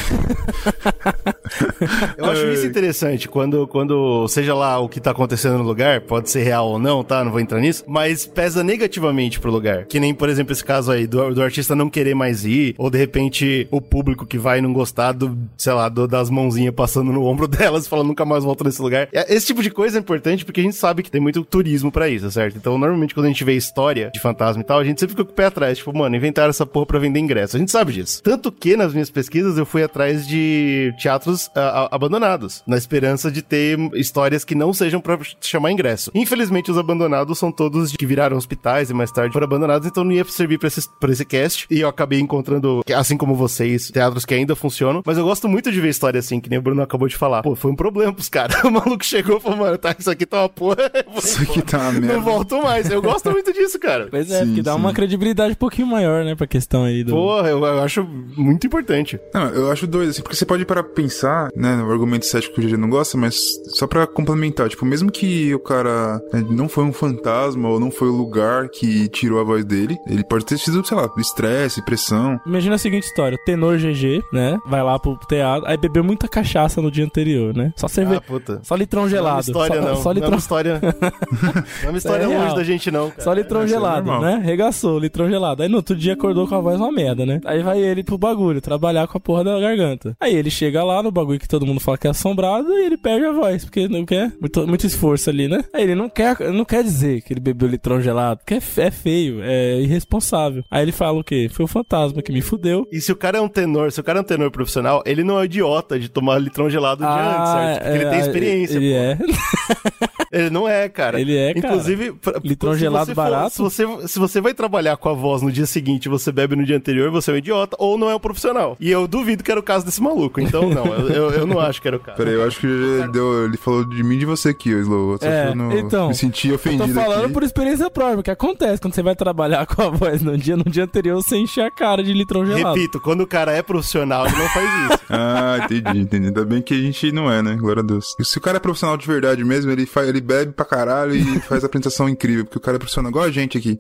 Eu 2.18 2.26
acho 2.26 2.46
isso 2.48 2.66
interessante, 2.66 3.28
quando, 3.28 3.68
quando, 3.68 4.28
seja 4.28 4.54
lá 4.54 4.80
o 4.80 4.90
que 4.90 5.00
tá 5.00 5.12
acontecendo 5.12 5.58
no 5.58 5.64
lugar, 5.64 6.02
pode 6.02 6.30
ser 6.30 6.44
real 6.44 6.68
ou 6.68 6.80
não, 6.80 7.04
tá? 7.04 7.24
Não 7.24 7.32
vou 7.32 7.40
entrar 7.40 7.60
nisso, 7.60 7.84
mas 7.88 8.26
pesa 8.26 8.64
negativamente 8.64 9.40
pro 9.40 9.52
lugar. 9.52 9.86
Que 9.86 10.00
nem, 10.00 10.14
por 10.14 10.30
exemplo, 10.30 10.52
esse 10.54 10.64
caso 10.64 10.92
aí 10.92 11.08
do, 11.08 11.34
do 11.34 11.42
artista 11.42 11.76
não 11.76 11.90
querer 11.90 12.16
mais 12.16 12.46
ir, 12.46 12.76
ou 12.78 12.90
de 12.90 12.98
repente 12.98 13.68
o 13.72 13.80
público 13.82 14.26
que 14.26 14.38
vai 14.38 14.62
não 14.62 14.74
gostar 14.74 15.12
do, 15.14 15.38
sei 15.58 15.74
lá, 15.74 15.88
do- 15.90 16.08
das 16.08 16.27
mãozinhas 16.30 16.74
passando 16.74 17.12
no 17.12 17.24
ombro 17.26 17.48
delas 17.48 17.88
falando 17.88 18.08
nunca 18.08 18.26
mais 18.26 18.44
volto 18.44 18.64
nesse 18.64 18.82
lugar. 18.82 19.10
É, 19.12 19.34
Esse 19.34 19.48
tipo 19.48 19.62
de 19.62 19.70
coisa 19.70 19.98
é 19.98 20.00
importante 20.00 20.46
porque 20.46 20.62
a 20.62 20.64
gente 20.64 20.76
sabe 20.76 21.04
que 21.04 21.12
tem 21.12 21.22
muito 21.22 21.44
turismo 21.44 21.92
pra 21.92 22.10
isso, 22.10 22.30
certo? 22.32 22.58
Então, 22.58 22.78
normalmente, 22.78 23.14
quando 23.14 23.26
a 23.26 23.30
gente 23.30 23.44
vê 23.44 23.54
história 23.54 24.10
de 24.14 24.20
fantasma 24.20 24.62
e 24.62 24.66
tal, 24.66 24.80
a 24.80 24.84
gente 24.84 25.00
sempre 25.00 25.14
fica 25.14 25.26
com 25.26 25.32
o 25.32 25.36
pé 25.36 25.46
atrás. 25.46 25.78
Tipo, 25.78 25.96
mano, 25.98 26.16
inventaram 26.16 26.50
essa 26.50 26.66
porra 26.66 26.86
pra 26.86 27.00
vender 27.00 27.20
ingresso. 27.20 27.56
A 27.56 27.60
gente 27.60 27.72
sabe 27.72 27.94
disso. 27.94 28.22
Tanto 28.24 28.52
que 28.52 28.76
nas 28.76 28.94
minhas 28.94 29.10
pesquisas 29.10 29.58
eu 29.58 29.66
fui 29.66 29.84
atrás 29.84 30.28
de 30.28 30.94
teatros 31.00 31.50
ah, 31.56 31.88
abandonados, 31.92 32.64
na 32.68 32.78
esperança 32.78 33.32
de 33.32 33.42
ter 33.42 33.78
histórias 33.96 34.44
que 34.44 34.56
não 34.56 34.74
sejam 34.74 35.00
pra 35.00 35.18
chamar 35.42 35.72
ingresso. 35.72 36.12
Infelizmente, 36.14 36.72
os 36.72 36.78
abandonados 36.78 37.38
são 37.38 37.52
todos 37.52 37.92
que 37.92 38.06
viraram 38.06 38.38
hospitais 38.38 38.90
e 38.90 38.94
mais 38.94 39.12
tarde 39.12 39.34
foram 39.34 39.46
abandonados, 39.46 39.88
então 39.88 40.04
não 40.04 40.12
ia 40.12 40.24
servir 40.26 40.58
pra 40.58 40.68
esse, 40.68 40.88
pra 41.00 41.12
esse 41.12 41.26
cast. 41.26 41.68
E 41.70 41.82
eu 41.82 41.90
acabei 41.90 42.20
encontrando, 42.20 42.82
assim 42.96 43.18
como 43.18 43.36
vocês, 43.36 43.90
teatros 43.92 44.26
que 44.26 44.34
ainda 44.34 44.56
funcionam. 44.56 45.02
Mas 45.06 45.18
eu 45.18 45.24
gosto 45.24 45.48
muito 45.48 45.72
de 45.72 45.80
ver 45.82 45.90
história 46.18 46.20
assim, 46.20 46.40
que 46.40 46.50
nem 46.50 46.60
o 46.60 46.62
Bruno 46.62 46.82
acabou 46.82 47.08
de 47.08 47.16
falar. 47.16 47.42
Pô, 47.42 47.56
foi 47.56 47.72
um 47.72 47.76
problema 47.76 48.14
pros 48.14 48.30
caras. 48.30 48.58
O 48.68 48.72
maluco 48.72 49.06
chegou 49.06 49.38
e 49.38 49.40
falou, 49.40 49.58
mano, 49.60 49.78
tá, 49.78 49.96
isso 49.98 50.10
aqui 50.10 50.26
tá 50.26 50.42
uma 50.42 50.50
porra. 50.50 50.92
Isso 51.18 51.42
aqui 51.42 51.62
tá 51.62 51.78
uma 51.80 51.92
merda. 51.94 52.14
Não 52.16 52.22
volto 52.22 52.62
mais. 52.62 52.90
Eu 52.90 53.02
gosto 53.02 53.32
muito 53.32 53.54
disso, 53.54 53.80
cara. 53.80 54.08
Pois 54.18 54.32
é, 54.32 54.40
Sim, 54.40 54.48
porque 54.48 54.62
dá 54.62 54.74
sim. 54.74 54.80
uma 54.80 54.94
credibilidade 54.94 55.52
um 55.52 55.56
pouquinho 55.58 55.88
maior, 55.88 56.24
né, 56.24 56.34
pra 56.36 56.48
questão 56.48 56.84
aí 56.84 57.04
do. 57.04 57.12
Porra, 57.12 57.50
eu, 57.50 57.64
eu 57.64 57.84
acho 57.84 58.04
muito 58.04 58.66
importante. 58.66 59.20
Não, 59.34 59.50
eu 59.50 59.72
acho 59.72 59.86
doido, 59.86 60.10
assim, 60.10 60.22
porque 60.22 60.36
você 60.36 60.46
pode 60.46 60.66
parar 60.66 60.84
pra 60.84 60.94
pensar, 60.94 61.50
né, 61.56 61.76
no 61.76 61.92
argumento 61.92 62.26
cético 62.26 62.56
que 62.56 62.62
o 62.62 62.64
GG 62.64 62.78
não 62.78 62.90
gosta, 62.90 63.18
mas 63.18 63.40
só 63.68 63.86
pra 63.86 64.08
complementar, 64.08 64.70
tipo, 64.70 64.86
mesmo 64.86 65.12
que 65.12 65.54
o 65.54 65.60
cara 65.60 66.22
né, 66.34 66.44
não 66.50 66.68
foi 66.68 66.84
um 66.84 66.94
fantasma 66.94 67.70
ou 67.70 67.80
não 67.80 67.92
foi 67.92 68.08
o 68.08 68.16
lugar 68.16 68.70
que 68.70 69.08
tirou 69.10 69.40
a 69.40 69.44
voz 69.44 69.64
dele, 69.64 69.98
ele 70.08 70.24
pode 70.24 70.46
ter 70.46 70.58
sido, 70.58 70.86
sei 70.86 70.98
lá, 70.98 71.10
estresse, 71.18 71.84
pressão. 71.84 72.40
Imagina 72.46 72.76
a 72.76 72.80
seguinte 72.80 73.04
história: 73.04 73.38
o 73.40 73.46
tenor 73.46 73.78
GG, 73.78 74.24
né? 74.32 74.58
Vai 74.66 74.82
lá 74.82 74.98
pro 74.98 75.18
teatro, 75.28 75.68
aí 75.68 75.78
bebeu 75.78 76.04
muita 76.08 76.28
cachaça 76.28 76.82
no 76.82 76.90
dia 76.90 77.06
anterior, 77.06 77.56
né? 77.56 77.74
Só 77.76 77.88
cerveja. 77.88 78.18
Ah, 78.18 78.22
puta. 78.22 78.60
Só 78.64 78.76
litrão 78.76 79.02
Não 79.04 79.08
é 79.08 79.12
uma 79.12 79.16
gelado. 79.18 79.42
história, 79.42 79.82
só, 79.82 79.88
não. 79.88 79.96
só 79.98 80.04
Não 80.04 80.12
é 80.12 80.14
litrão, 80.16 80.32
uma 80.32 80.38
história. 80.38 80.82
não 80.82 81.88
é 81.88 81.90
uma 81.90 81.98
história 81.98 82.24
é 82.24 82.28
longe 82.28 82.56
da 82.56 82.64
gente, 82.64 82.90
não. 82.92 83.10
Cara. 83.10 83.22
só 83.22 83.34
litrão 83.34 83.62
é 83.62 83.68
gelado, 83.68 84.08
normal. 84.08 84.22
né? 84.22 84.42
Regaçou, 84.44 84.98
litrão 85.00 85.30
gelado. 85.30 85.62
Aí 85.64 85.70
no 85.70 85.78
outro 85.78 85.96
dia 85.96 86.14
acordou 86.14 86.48
com 86.48 86.56
a 86.56 86.60
voz 86.62 86.80
uma 86.80 86.92
merda, 86.92 87.26
né? 87.26 87.40
Aí 87.46 87.62
vai 87.62 87.80
ele 87.80 88.04
pro 88.04 88.18
bagulho, 88.18 88.62
trabalhar 88.62 89.08
com 89.08 89.18
a 89.18 89.22
porra 89.22 89.44
da 89.44 89.60
garganta. 89.60 90.16
Aí 90.20 90.36
ele 90.36 90.50
chega 90.50 90.84
lá 90.84 91.04
no 91.04 91.12
bagulho 91.12 91.40
que 91.40 91.48
todo 91.48 91.66
mundo 91.66 91.80
fala 91.80 91.98
que 91.98 92.08
é 92.08 92.10
assombrado 92.10 92.72
e 92.72 92.86
ele 92.86 92.98
perde 92.98 93.26
a 93.26 93.32
voz, 93.32 93.66
porque 93.66 93.88
não 93.88 94.06
quer 94.06 94.32
muito, 94.40 94.68
muito 94.68 94.86
esforço 94.88 95.30
ali, 95.30 95.48
né? 95.48 95.64
Aí 95.74 95.84
ele 95.84 95.96
não 95.96 96.10
quer, 96.10 96.40
não 96.52 96.66
quer 96.66 96.84
dizer 96.84 97.22
que 97.22 97.34
ele 97.34 97.40
bebeu 97.40 97.68
litrão 97.68 98.02
gelado, 98.02 98.40
porque 98.40 98.56
é, 98.56 98.86
é 98.88 98.92
feio, 98.92 99.40
é 99.44 99.80
irresponsável. 99.82 100.64
Aí 100.72 100.82
ele 100.84 100.92
fala 100.92 101.20
o 101.20 101.24
quê? 101.24 101.50
Foi 101.52 101.66
o 101.66 101.68
fantasma 101.68 102.22
que 102.22 102.32
me 102.32 102.42
fudeu. 102.42 102.88
E 102.92 103.02
se 103.02 103.12
o 103.12 103.16
cara 103.16 103.38
é 103.38 103.42
um 103.42 103.48
tenor, 103.50 103.92
se 103.92 104.00
o 104.00 104.04
cara 104.04 104.20
é 104.20 104.22
um 104.22 104.26
tenor 104.26 104.52
profissional, 104.52 105.04
ele 105.06 105.24
não 105.24 105.40
é 105.40 105.46
idiota 105.46 105.97
de 106.00 106.10
tomar 106.10 106.38
litrão 106.40 106.70
gelado 106.70 107.04
um 107.04 107.08
dia 107.08 107.38
antes, 107.38 107.52
certo? 107.52 107.84
Porque 107.84 107.98
ele 107.98 108.10
tem 108.10 108.20
é, 108.20 108.22
experiência. 108.22 108.78
Ele 108.78 108.92
pô. 108.94 108.98
é. 108.98 110.08
Ele 110.30 110.50
não 110.50 110.68
é, 110.68 110.90
cara. 110.90 111.22
Ele 111.22 111.36
é, 111.38 111.54
cara. 111.54 111.68
Inclusive, 111.68 112.12
pra- 112.12 112.40
Litrão 112.44 112.74
se 112.74 112.80
gelado 112.80 113.06
você 113.06 113.16
for- 113.16 113.22
barato. 113.24 113.50
se, 113.56 113.62
você, 113.62 114.08
se 114.08 114.20
você 114.20 114.42
vai 114.42 114.54
trabalhar 114.54 114.98
com 114.98 115.08
a 115.08 115.14
voz 115.14 115.42
no 115.42 115.50
dia 115.50 115.66
seguinte 115.66 116.06
e 116.06 116.10
você 116.10 116.34
bebe 116.34 116.54
no 116.56 116.66
dia 116.66 116.76
anterior, 116.76 117.10
você 117.10 117.32
é 117.32 117.34
um 117.34 117.38
idiota 117.38 117.78
ou 117.80 117.98
não 117.98 118.10
é 118.10 118.16
um 118.16 118.20
profissional. 118.20 118.76
E 118.80 118.92
eu 118.92 119.08
duvido 119.08 119.42
que 119.42 119.50
era 119.50 119.60
o 119.60 119.64
caso 119.64 119.86
desse 119.86 120.02
maluco. 120.04 120.42
Então, 120.42 120.70
não, 120.70 120.86
eu, 120.86 121.10
eu, 121.10 121.32
eu 121.32 121.48
não 121.48 121.60
acho 121.62 121.82
que 121.82 121.88
era 121.88 121.96
o 121.96 122.00
caso. 122.00 122.18
Peraí, 122.18 122.34
eu 122.34 122.46
acho 122.46 122.60
que 122.60 122.68
GG 122.68 123.12
deu, 123.14 123.46
ele 123.46 123.56
falou 123.56 123.86
de 123.86 124.04
mim 124.04 124.16
e 124.16 124.20
de 124.20 124.26
você 124.26 124.50
aqui, 124.50 124.76
ô 124.76 124.80
Slow. 124.82 125.18
Eu 125.22 125.28
É, 125.28 125.48
eu 125.48 125.56
não- 125.56 125.72
então, 125.72 126.10
me 126.10 126.14
senti 126.16 126.50
Eu 126.50 126.56
ofendido 126.56 126.94
tô 126.94 127.00
falando 127.02 127.24
aqui. 127.26 127.34
por 127.34 127.44
experiência 127.44 127.90
própria, 127.90 128.22
que 128.24 128.32
acontece 128.32 128.82
quando 128.82 128.94
você 128.96 129.02
vai 129.02 129.16
trabalhar 129.16 129.66
com 129.66 129.82
a 129.82 129.90
voz 129.90 130.22
no 130.22 130.38
dia, 130.38 130.58
no 130.58 130.66
dia 130.66 130.84
anterior, 130.84 131.16
você 131.24 131.38
enche 131.38 131.62
a 131.62 131.72
cara 131.72 132.04
de 132.04 132.12
litrão 132.12 132.46
gelado. 132.46 132.76
Repito, 132.76 133.00
quando 133.00 133.22
o 133.22 133.28
cara 133.28 133.54
é 133.54 133.62
profissional, 133.62 134.26
ele 134.28 134.36
não 134.38 134.50
faz 134.50 134.70
isso. 134.92 135.00
Ah, 135.10 135.58
entendi, 135.64 135.87
entendi. 135.96 136.28
Ainda 136.28 136.46
bem 136.46 136.62
que 136.62 136.74
a 136.74 136.78
gente 136.78 137.12
não 137.12 137.32
é, 137.32 137.42
né? 137.42 137.56
Glória 137.56 137.82
a 137.82 137.86
Deus. 137.86 138.16
E 138.20 138.26
se 138.26 138.38
o 138.38 138.42
cara 138.42 138.58
é 138.58 138.60
profissional 138.60 138.98
de 138.98 139.06
verdade 139.06 139.44
mesmo, 139.44 139.72
ele, 139.72 139.86
faz, 139.86 140.08
ele 140.08 140.22
bebe 140.22 140.54
pra 140.54 140.66
caralho 140.66 141.16
e 141.16 141.40
faz 141.42 141.64
a 141.64 141.68
apresentação 141.68 142.10
incrível, 142.10 142.46
porque 142.46 142.58
o 142.58 142.62
cara 142.62 142.78
é 142.78 142.80
profissional 142.80 143.10
igual 143.10 143.26
a 143.26 143.32
gente 143.32 143.58
aqui. 143.58 143.78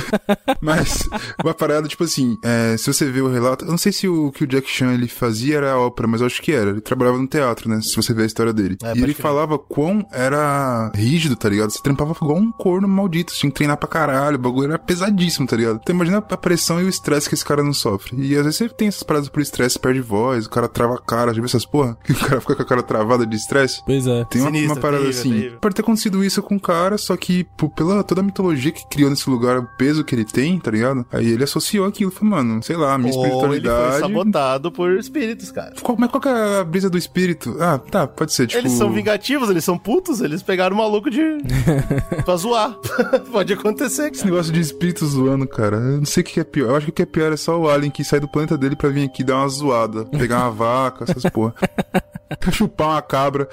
Mas, 0.60 1.08
uma 1.42 1.54
parada, 1.54 1.88
tipo 1.88 2.04
assim, 2.04 2.36
é, 2.42 2.76
se 2.76 2.92
você 2.92 3.10
vê 3.10 3.20
o 3.20 3.30
relato, 3.30 3.64
eu 3.64 3.70
não 3.70 3.78
sei 3.78 3.92
se 3.92 4.08
o 4.08 4.30
que 4.32 4.44
o 4.44 4.46
Jack 4.46 4.68
Chan 4.68 4.92
ele 4.92 5.08
fazia 5.08 5.56
era 5.58 5.78
ópera, 5.78 6.08
mas 6.08 6.20
eu 6.20 6.26
acho 6.26 6.42
que 6.42 6.52
era. 6.52 6.70
Ele 6.70 6.80
trabalhava 6.80 7.18
no 7.18 7.26
teatro, 7.26 7.68
né? 7.68 7.80
Se 7.80 7.94
você 7.96 8.12
vê 8.12 8.22
a 8.22 8.26
história 8.26 8.52
dele. 8.52 8.76
É, 8.82 8.88
e 8.88 9.02
ele 9.02 9.14
crer. 9.14 9.22
falava 9.22 9.58
quão 9.58 10.06
era 10.12 10.90
rígido, 10.94 11.36
tá 11.36 11.48
ligado? 11.48 11.70
Você 11.70 11.82
trampava 11.82 12.12
igual 12.12 12.38
um 12.38 12.52
corno 12.52 12.88
maldito, 12.88 13.32
você 13.32 13.38
tinha 13.38 13.50
que 13.50 13.56
treinar 13.56 13.76
pra 13.76 13.88
caralho, 13.88 14.36
o 14.36 14.40
bagulho 14.40 14.68
era 14.68 14.78
pesadíssimo, 14.78 15.46
tá 15.46 15.56
ligado? 15.56 15.80
Então 15.82 15.94
imagina 15.94 16.18
a 16.18 16.36
pressão 16.36 16.80
e 16.80 16.84
o 16.84 16.88
estresse 16.88 17.28
que 17.28 17.34
esse 17.34 17.44
cara 17.44 17.62
não 17.62 17.72
sofre. 17.72 18.16
E 18.16 18.36
às 18.36 18.44
vezes 18.44 18.58
você 18.58 18.68
tem 18.68 18.88
essas 18.88 19.02
paradas 19.02 19.28
por 19.28 19.40
estresse, 19.40 19.78
perde 19.78 20.00
voz, 20.00 20.46
o 20.46 20.50
cara 20.50 20.68
trava 20.68 20.94
a 20.94 20.98
cara, 20.98 21.32
já 21.38 21.42
viu 21.42 21.46
essas 21.46 21.64
porra? 21.66 21.96
Que 22.04 22.12
o 22.12 22.16
cara 22.16 22.40
fica 22.40 22.54
com 22.56 22.62
a 22.62 22.64
cara 22.64 22.82
travada 22.82 23.26
de 23.26 23.36
estresse. 23.36 23.82
Pois 23.84 24.06
é. 24.06 24.24
Tem 24.24 24.40
uma, 24.40 24.48
Sinistro, 24.50 24.72
uma 24.74 24.80
parada 24.80 25.02
terrível, 25.04 25.20
assim. 25.20 25.30
terrível. 25.32 25.58
Pode 25.60 25.74
ter 25.74 25.82
acontecido 25.82 26.24
isso 26.24 26.42
com 26.42 26.56
o 26.56 26.60
cara, 26.60 26.96
só 26.98 27.16
que 27.16 27.44
pô, 27.56 27.68
pela 27.68 28.02
toda 28.02 28.20
a 28.20 28.24
mitologia 28.24 28.72
que 28.72 28.86
criou 28.88 29.10
nesse 29.10 29.28
lugar, 29.28 29.58
o 29.58 29.66
peso 29.76 30.04
que 30.04 30.14
ele 30.14 30.24
tem, 30.24 30.58
tá 30.58 30.70
ligado? 30.70 31.04
Aí 31.12 31.26
ele 31.28 31.44
associou 31.44 31.86
aquilo. 31.86 32.10
Falou, 32.10 32.30
mano, 32.36 32.62
sei 32.62 32.76
lá, 32.76 32.96
minha 32.98 33.12
Ou 33.14 33.24
ele 33.24 33.30
foi 33.34 33.40
espiritualidade. 33.56 34.00
sabotado 34.00 34.72
por 34.72 34.92
espíritos, 34.98 35.50
cara. 35.50 35.74
Qual, 35.82 35.96
mas 35.98 36.10
qual 36.10 36.20
que 36.20 36.28
é 36.28 36.60
a 36.60 36.64
brisa 36.64 36.88
do 36.88 36.96
espírito? 36.98 37.56
Ah, 37.60 37.78
tá, 37.78 38.06
pode 38.06 38.32
ser, 38.32 38.46
tipo. 38.46 38.60
Eles 38.60 38.72
são 38.72 38.90
vingativos, 38.90 39.50
eles 39.50 39.64
são 39.64 39.76
putos, 39.78 40.20
eles 40.20 40.42
pegaram 40.42 40.74
o 40.74 40.78
maluco 40.78 41.10
de. 41.10 41.20
pra 42.24 42.36
zoar. 42.36 42.76
Pode 43.30 43.52
acontecer, 43.52 44.10
Esse 44.10 44.22
cara. 44.22 44.30
negócio 44.30 44.52
de 44.52 44.60
espírito 44.60 45.06
zoando, 45.06 45.46
cara. 45.46 45.76
Eu 45.76 45.98
não 45.98 46.04
sei 46.04 46.22
o 46.22 46.26
que 46.26 46.32
que 46.34 46.40
é 46.40 46.44
pior. 46.44 46.70
Eu 46.70 46.76
acho 46.76 46.86
que 46.86 46.90
o 46.90 46.94
que 46.94 47.02
é 47.02 47.06
pior 47.06 47.32
é 47.32 47.36
só 47.36 47.58
o 47.58 47.68
alien 47.68 47.90
que 47.90 48.04
sai 48.04 48.20
do 48.20 48.28
planeta 48.28 48.56
dele 48.56 48.76
pra 48.76 48.88
vir 48.88 49.04
aqui 49.04 49.22
dar 49.24 49.36
uma 49.36 49.48
zoada. 49.48 50.04
Pegar 50.06 50.40
uma 50.42 50.50
vaca, 50.50 51.04
essas 51.04 51.22
porra. 51.30 51.54
Chupar 52.52 52.88
uma 52.88 53.02
cabra. 53.02 53.48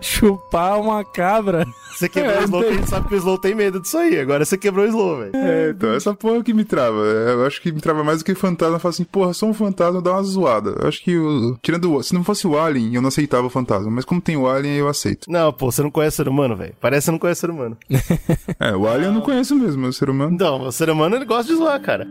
Chupar 0.00 0.80
uma 0.80 1.04
cabra. 1.04 1.66
Você 1.96 2.08
quebrou 2.08 2.32
É, 2.34 2.38
o 2.40 2.44
Slow, 2.44 2.60
que 2.60 2.66
a 2.66 2.70
tem- 2.70 2.78
gente 2.78 2.90
sabe 2.90 3.08
que 3.08 3.14
o 3.14 3.18
Slow 3.18 3.38
tem 3.38 3.54
medo 3.54 3.80
disso 3.80 3.98
aí. 3.98 4.18
Agora 4.18 4.44
você 4.44 4.56
quebrou 4.56 4.84
o 4.84 4.88
Slow, 4.88 5.18
velho. 5.18 5.32
É, 5.34 5.70
então, 5.70 5.92
essa 5.92 6.14
porra 6.14 6.42
que 6.42 6.54
me 6.54 6.64
trava. 6.64 6.98
É, 7.04 7.32
Eu 7.32 7.44
acho 7.46 7.60
que 7.60 7.72
me 7.72 7.80
trava 7.80 8.02
mais 8.04 8.18
do 8.20 8.24
que 8.24 8.34
fantasma. 8.34 8.78
Fala 8.78 8.90
assim, 8.90 9.04
porra, 9.04 9.32
sou 9.34 9.48
um 9.48 9.54
fantasma, 9.54 10.00
dá 10.00 10.12
uma 10.12 10.22
zoada. 10.22 10.76
Eu 10.80 10.88
acho 10.88 11.02
que, 11.02 11.16
o- 11.18 11.58
tirando 11.62 11.92
o. 11.94 12.02
Se 12.02 12.14
não 12.14 12.22
fosse 12.24 12.46
o 12.46 12.58
alien, 12.58 12.94
eu 12.94 13.02
não 13.02 13.08
aceitava 13.08 13.46
o 13.46 13.50
fantasma. 13.50 13.90
Mas 13.90 14.04
como 14.04 14.20
tem 14.20 14.36
o 14.36 14.48
alien, 14.48 14.76
eu 14.76 14.88
aceito. 14.88 15.30
Não, 15.30 15.52
pô, 15.52 15.70
você 15.70 15.82
não 15.82 15.90
conhece 15.90 16.16
ser 16.16 16.28
humano, 16.28 16.56
velho. 16.56 16.74
Parece 16.80 17.00
que 17.00 17.04
você 17.06 17.10
não 17.12 17.18
conhece 17.18 17.40
ser 17.40 17.50
humano. 17.50 17.76
É, 18.60 18.74
o 18.76 18.86
alien 18.86 19.06
eu 19.08 19.12
não 19.12 19.20
conheço 19.20 19.54
mesmo, 19.56 19.84
é 19.86 19.88
o 19.88 19.92
ser 19.92 20.08
humano. 20.08 20.36
Não, 20.38 20.62
o 20.62 20.72
ser 20.72 20.88
humano 20.90 21.16
ele 21.16 21.24
gosta 21.24 21.50
de 21.52 21.58
zoar, 21.58 21.80
cara. 21.80 22.06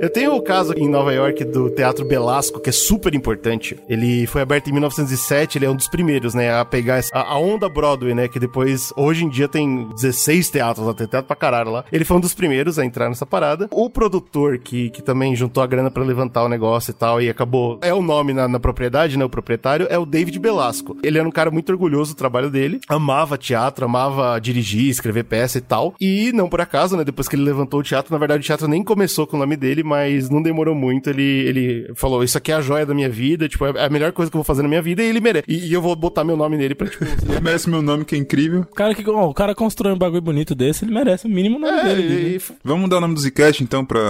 Eu 0.00 0.08
tenho 0.08 0.34
o 0.34 0.40
caso 0.40 0.72
em 0.72 0.88
Nova 0.88 1.12
York 1.12 1.44
do 1.44 1.68
Teatro 1.68 2.06
Belasco, 2.06 2.58
que 2.58 2.70
é 2.70 2.72
super 2.72 3.14
importante. 3.14 3.76
Ele 3.86 4.26
foi 4.26 4.40
aberto 4.40 4.68
em 4.68 4.72
1907, 4.72 5.58
ele 5.58 5.66
é 5.66 5.70
um 5.70 5.76
dos 5.76 5.88
primeiros, 5.88 6.32
né, 6.32 6.58
a 6.58 6.64
pegar 6.64 7.02
a, 7.12 7.38
onda 7.38 7.68
Broadway, 7.68 8.14
né, 8.14 8.26
que 8.26 8.40
depois, 8.40 8.94
hoje 8.96 9.26
em 9.26 9.28
dia 9.28 9.46
tem 9.46 9.86
16 9.90 10.48
teatros 10.48 10.86
lá, 10.86 10.94
tem 10.94 11.06
teatro 11.06 11.26
pra 11.26 11.36
caralho 11.36 11.70
lá. 11.70 11.84
Ele 11.92 12.06
foi 12.06 12.16
um 12.16 12.20
dos 12.20 12.32
primeiros 12.32 12.78
a 12.78 12.84
entrar 12.86 13.10
nessa 13.10 13.26
parada. 13.26 13.68
O 13.70 13.90
produtor, 13.90 14.56
que, 14.56 14.88
que 14.88 15.02
também 15.02 15.36
juntou 15.36 15.62
a 15.62 15.66
grana 15.66 15.90
pra 15.90 16.02
levantar 16.02 16.44
o 16.44 16.48
negócio 16.48 16.92
e 16.92 16.94
tal, 16.94 17.20
e 17.20 17.28
acabou, 17.28 17.78
é 17.82 17.92
o 17.92 18.00
nome 18.00 18.32
na, 18.32 18.48
na 18.48 18.58
propriedade, 18.58 19.18
né, 19.18 19.24
o 19.26 19.28
proprietário, 19.28 19.86
é 19.90 19.98
o 19.98 20.06
David 20.06 20.38
Belasco. 20.38 20.96
Ele 21.02 21.18
era 21.18 21.28
um 21.28 21.32
cara 21.32 21.50
muito 21.50 21.72
orgulhoso 21.72 22.14
do 22.14 22.16
trabalho 22.16 22.48
dele, 22.48 22.80
amava 22.88 23.36
teatro, 23.36 23.84
amava 23.84 24.38
dirigir, 24.40 24.88
escrever 24.88 25.24
peça 25.24 25.58
e 25.58 25.60
tal. 25.60 25.94
E 26.00 26.32
não 26.32 26.48
por 26.48 26.62
acaso, 26.62 26.96
né, 26.96 27.04
depois 27.04 27.28
que 27.28 27.36
ele 27.36 27.44
levantou 27.44 27.80
o 27.80 27.82
teatro, 27.82 28.10
na 28.10 28.18
verdade 28.18 28.40
o 28.40 28.46
teatro 28.46 28.66
nem 28.66 28.82
começou 28.82 29.26
com 29.26 29.36
o 29.36 29.40
nome 29.40 29.58
dele, 29.58 29.89
mas 29.90 30.30
não 30.30 30.40
demorou 30.42 30.74
muito, 30.74 31.10
ele, 31.10 31.22
ele 31.22 31.90
falou, 31.94 32.22
isso 32.22 32.38
aqui 32.38 32.52
é 32.52 32.54
a 32.54 32.60
joia 32.60 32.86
da 32.86 32.94
minha 32.94 33.08
vida, 33.08 33.48
tipo, 33.48 33.64
é 33.66 33.84
a 33.84 33.88
melhor 33.90 34.12
coisa 34.12 34.30
que 34.30 34.36
eu 34.36 34.38
vou 34.38 34.44
fazer 34.44 34.62
na 34.62 34.68
minha 34.68 34.80
vida, 34.80 35.02
e 35.02 35.06
ele 35.06 35.20
merece. 35.20 35.44
E, 35.48 35.66
e 35.68 35.72
eu 35.72 35.82
vou 35.82 35.94
botar 35.96 36.24
meu 36.24 36.36
nome 36.36 36.56
nele 36.56 36.74
pra, 36.74 36.86
tipo... 36.88 37.04
Ele 37.30 37.40
merece 37.40 37.68
meu 37.68 37.82
nome, 37.82 38.04
que 38.04 38.14
é 38.14 38.18
incrível. 38.18 38.60
O 38.60 38.74
cara, 38.74 38.94
que, 38.94 39.08
ó, 39.10 39.28
o 39.28 39.34
cara 39.34 39.54
constrói 39.54 39.92
um 39.92 39.98
bagulho 39.98 40.22
bonito 40.22 40.54
desse, 40.54 40.84
ele 40.84 40.92
merece 40.94 41.26
o 41.26 41.30
mínimo 41.30 41.58
nome 41.58 41.78
é, 41.78 41.84
dele. 41.94 42.02
e- 42.14 42.36
e- 42.36 42.40
Vamos 42.64 42.82
mudar 42.82 42.98
o 42.98 43.00
nome 43.00 43.14
do 43.14 43.20
Zcast, 43.20 43.62
então, 43.62 43.84
pra 43.84 44.00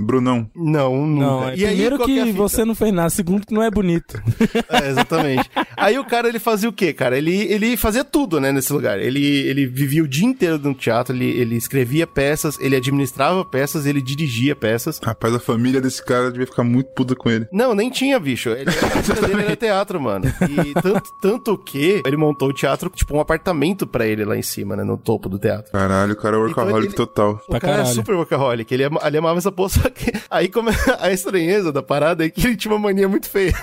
Brunão. 0.00 0.48
não. 0.54 1.06
Não, 1.06 1.48
é, 1.48 1.56
E 1.56 1.64
aí, 1.64 1.68
primeiro 1.72 1.96
qual 1.96 2.08
é 2.08 2.12
a 2.12 2.14
que 2.16 2.24
fita? 2.26 2.36
você 2.38 2.64
não 2.64 2.74
fez 2.74 2.92
nada, 2.92 3.10
segundo 3.10 3.46
que 3.46 3.54
não 3.54 3.62
é 3.62 3.70
bonito. 3.70 4.20
É, 4.68 4.88
exatamente. 4.90 5.48
Aí 5.76 5.98
o 5.98 6.04
cara, 6.04 6.28
ele 6.28 6.38
fazia 6.38 6.68
o 6.68 6.72
quê, 6.72 6.92
cara? 6.92 7.16
Ele, 7.16 7.34
ele 7.52 7.76
fazia 7.76 8.04
tudo, 8.04 8.40
né, 8.40 8.52
nesse 8.52 8.72
lugar. 8.72 8.98
Ele, 9.00 9.24
ele 9.24 9.66
vivia 9.66 10.02
o 10.02 10.08
dia 10.08 10.26
inteiro 10.26 10.58
no 10.58 10.74
teatro, 10.74 11.14
ele, 11.14 11.26
ele 11.26 11.56
escrevia 11.56 12.06
peças, 12.06 12.58
ele 12.60 12.76
administrava 12.76 13.44
peças, 13.44 13.86
ele 13.86 14.00
dirigia 14.02 14.54
peças. 14.54 14.98
Rapaz, 15.02 15.29
a 15.34 15.40
família 15.40 15.80
desse 15.80 16.04
cara 16.04 16.30
devia 16.30 16.46
ficar 16.46 16.64
muito 16.64 16.88
puta 16.90 17.14
com 17.14 17.30
ele. 17.30 17.46
Não, 17.52 17.74
nem 17.74 17.90
tinha, 17.90 18.18
bicho. 18.18 18.50
Ele, 18.50 18.70
a 18.70 19.00
vida 19.00 19.26
dele 19.26 19.42
era 19.42 19.56
teatro, 19.56 20.00
mano. 20.00 20.26
E 20.26 20.74
tanto, 20.80 21.10
tanto 21.20 21.58
que 21.58 22.02
ele 22.06 22.16
montou 22.16 22.48
o 22.48 22.52
teatro, 22.52 22.90
tipo, 22.90 23.16
um 23.16 23.20
apartamento 23.20 23.86
pra 23.86 24.06
ele 24.06 24.24
lá 24.24 24.36
em 24.36 24.42
cima, 24.42 24.76
né, 24.76 24.84
no 24.84 24.96
topo 24.96 25.28
do 25.28 25.38
teatro. 25.38 25.70
Caralho, 25.72 26.12
o 26.12 26.16
cara 26.16 26.36
é 26.36 26.38
workaholic 26.40 26.76
Então 26.76 26.86
ele- 26.88 26.94
total. 26.94 27.40
O 27.46 27.50
Pra 27.50 27.60
cara 27.60 27.72
é 27.72 27.76
caralho. 27.78 27.94
super 27.94 28.14
workaholic, 28.14 28.72
ele, 28.74 28.84
ama- 28.84 29.00
ele 29.04 29.18
amava 29.18 29.38
essa 29.38 29.52
porra, 29.52 29.68
só 29.70 29.88
que 29.90 30.12
aí 30.30 30.48
come... 30.48 30.70
a 31.00 31.10
estranheza 31.12 31.72
da 31.72 31.82
parada 31.82 32.24
é 32.24 32.30
que 32.30 32.46
ele 32.46 32.56
tinha 32.56 32.72
uma 32.72 32.78
mania 32.80 33.08
muito 33.08 33.28
feia. 33.28 33.54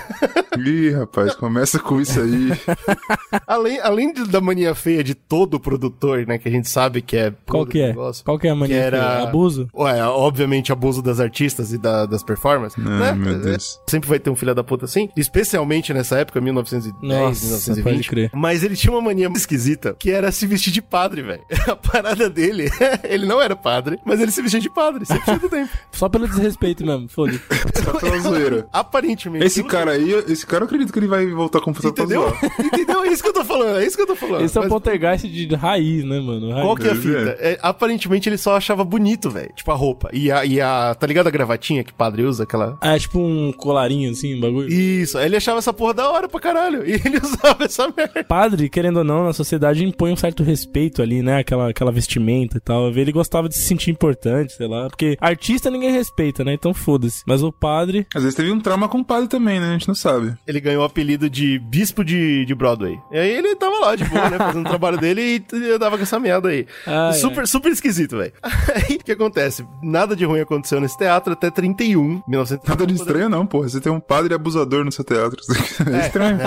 Ih, 0.58 0.90
rapaz, 0.90 1.34
começa 1.34 1.78
com 1.78 2.00
isso 2.00 2.20
aí. 2.20 2.48
além 3.46 3.78
além 3.80 4.12
de- 4.12 4.24
da 4.26 4.40
mania 4.40 4.74
feia 4.74 5.02
de 5.02 5.14
todo 5.14 5.58
produtor, 5.60 6.26
né, 6.26 6.38
que 6.38 6.48
a 6.48 6.50
gente 6.50 6.68
sabe 6.68 7.02
que 7.02 7.16
é... 7.16 7.32
Qual 7.46 7.66
que 7.66 7.78
o 7.78 7.82
é? 7.82 7.86
negócio, 7.88 8.24
Qual 8.24 8.38
que 8.38 8.46
é 8.46 8.50
a 8.50 8.54
mania? 8.54 8.76
que 8.76 8.82
era- 8.82 8.98
feia? 9.16 9.22
Abuso? 9.28 9.68
Ué, 9.74 10.02
obviamente 10.04 10.72
abuso 10.72 11.02
das 11.02 11.20
artistas 11.20 11.57
e 11.72 11.78
da- 11.78 12.06
das 12.06 12.22
performances, 12.22 12.78
Ah, 12.84 12.88
né? 12.90 13.12
meu 13.12 13.34
É, 13.34 13.38
Deus. 13.38 13.80
Sempre 13.86 14.08
vai 14.08 14.18
ter 14.18 14.30
um 14.30 14.36
filho 14.36 14.54
da 14.54 14.64
puta 14.64 14.84
assim, 14.84 15.08
especialmente 15.16 15.92
nessa 15.92 16.18
época, 16.18 16.40
1910, 16.40 17.02
Nossa, 17.02 17.44
1920. 17.44 17.84
pode 17.84 18.08
crer. 18.08 18.30
Mas 18.34 18.62
ele 18.62 18.76
tinha 18.76 18.92
uma 18.92 19.00
mania 19.02 19.28
esquisita, 19.34 19.94
que 19.98 20.10
era 20.10 20.30
se 20.32 20.46
vestir 20.46 20.72
de 20.72 20.80
padre, 20.82 21.22
velho. 21.22 21.42
A 21.68 21.76
parada 21.76 22.28
dele, 22.30 22.70
ele 23.04 23.26
não 23.26 23.40
era 23.40 23.54
padre, 23.54 23.98
mas 24.04 24.20
ele 24.20 24.30
se 24.30 24.40
vestia 24.42 24.60
de 24.60 24.70
padre, 24.70 25.04
100% 25.04 25.40
do 25.40 25.48
tempo. 25.48 25.70
Só 25.92 26.08
pelo 26.08 26.26
desrespeito 26.28 26.84
mesmo, 26.84 27.08
foda-se. 27.08 27.40
Só 27.84 27.92
pela 27.98 28.18
zoeira. 28.20 28.66
Aparentemente. 28.72 29.44
Esse 29.44 29.62
cara 29.64 29.92
aí, 29.92 30.10
esse 30.28 30.46
cara 30.46 30.62
eu 30.62 30.66
acredito 30.66 30.92
que 30.92 30.98
ele 30.98 31.06
vai 31.08 31.26
voltar 31.26 31.60
com 31.60 31.72
pra 31.72 31.88
Entendeu? 31.88 32.32
Entendeu? 32.64 33.04
É 33.04 33.08
isso 33.08 33.22
que 33.22 33.28
eu 33.28 33.32
tô 33.32 33.44
falando, 33.44 33.78
é 33.78 33.86
isso 33.86 33.96
que 33.96 34.02
eu 34.02 34.06
tô 34.06 34.16
falando. 34.16 34.44
Esse 34.44 34.56
é 34.56 34.60
o 34.60 34.64
Mas 34.64 34.70
poltergeist 34.72 35.26
de 35.28 35.54
raiz, 35.54 36.04
né, 36.04 36.20
mano? 36.20 36.50
Raiz. 36.50 36.64
Qual 36.64 36.76
que 36.76 36.86
é 36.88 36.90
a 36.92 36.94
fita? 36.94 37.36
É, 37.40 37.58
aparentemente 37.62 38.28
ele 38.28 38.38
só 38.38 38.56
achava 38.56 38.84
bonito, 38.84 39.30
velho. 39.30 39.50
Tipo 39.54 39.70
a 39.72 39.74
roupa. 39.74 40.10
E 40.12 40.30
a, 40.30 40.44
e 40.44 40.60
a. 40.60 40.94
Tá 40.94 41.06
ligado 41.06 41.26
a 41.26 41.30
gravatinha 41.48 41.82
que 41.82 41.92
padre 41.92 42.22
usa? 42.24 42.42
Aquela. 42.42 42.76
Ah, 42.80 42.94
é 42.94 42.98
tipo 42.98 43.18
um 43.18 43.50
colarinho 43.52 44.10
assim, 44.10 44.36
um 44.36 44.40
bagulho. 44.40 44.68
Isso, 44.68 45.16
aí 45.16 45.26
ele 45.26 45.36
achava 45.36 45.58
essa 45.58 45.72
porra 45.72 45.94
da 45.94 46.10
hora 46.10 46.28
pra 46.28 46.38
caralho. 46.38 46.86
E 46.86 46.92
ele 47.04 47.18
usava 47.18 47.64
essa 47.64 47.92
merda. 47.96 48.22
Padre, 48.24 48.68
querendo 48.68 48.98
ou 48.98 49.04
não, 49.04 49.24
na 49.24 49.32
sociedade 49.32 49.84
impõe 49.84 50.12
um 50.12 50.16
certo 50.16 50.42
respeito 50.42 51.00
ali, 51.00 51.22
né? 51.22 51.38
Aquela, 51.38 51.70
aquela 51.70 51.90
vestimenta 51.90 52.58
e 52.58 52.60
tal. 52.60 52.90
Ele 52.90 53.12
gostava 53.12 53.48
de 53.48 53.56
se 53.56 53.62
sentir 53.62 53.90
importante, 53.90 54.52
sei 54.52 54.68
lá. 54.68 54.88
Porque 54.88 55.16
artista 55.20 55.70
ninguém 55.70 55.90
respeita, 55.90 56.44
né? 56.44 56.52
Então 56.52 56.74
foda-se. 56.74 57.22
Mas 57.26 57.42
o 57.42 57.50
padre. 57.50 58.06
Às 58.14 58.22
vezes 58.22 58.36
teve 58.36 58.52
um 58.52 58.60
trauma 58.60 58.88
com 58.88 58.98
o 58.98 59.04
padre 59.04 59.28
também, 59.28 59.58
né? 59.58 59.70
A 59.70 59.72
gente 59.72 59.88
não 59.88 59.94
sabe. 59.94 60.34
Ele 60.46 60.60
ganhou 60.60 60.82
o 60.82 60.86
apelido 60.86 61.30
de 61.30 61.58
bispo 61.58 62.04
de, 62.04 62.44
de 62.44 62.54
Broadway. 62.54 62.98
E 63.10 63.18
aí 63.18 63.30
ele 63.30 63.56
tava 63.56 63.78
lá 63.78 63.96
de 63.96 64.04
boa, 64.04 64.28
né? 64.28 64.38
Fazendo 64.48 64.66
o 64.66 64.68
trabalho 64.68 64.98
dele 64.98 65.44
e 65.52 65.70
andava 65.70 65.96
com 65.96 66.02
essa 66.02 66.18
merda 66.18 66.48
aí. 66.48 66.66
Ai, 66.86 67.14
super, 67.14 67.46
super 67.46 67.72
esquisito, 67.72 68.16
velho. 68.16 68.32
Aí 68.74 68.96
o 68.96 69.04
que 69.04 69.12
acontece? 69.12 69.66
Nada 69.82 70.14
de 70.14 70.24
ruim 70.24 70.40
aconteceu 70.40 70.80
nesse 70.80 70.96
teatro 70.96 71.34
até 71.38 71.50
31, 71.50 72.22
1931. 72.26 72.68
Nada 72.68 72.86
de 72.86 72.94
estranho, 72.94 73.28
não, 73.28 73.46
porra. 73.46 73.68
Você 73.68 73.80
tem 73.80 73.90
um 73.90 74.00
padre 74.00 74.34
abusador 74.34 74.84
no 74.84 74.92
seu 74.92 75.04
teatro. 75.04 75.38
É 75.88 76.06
estranho. 76.06 76.38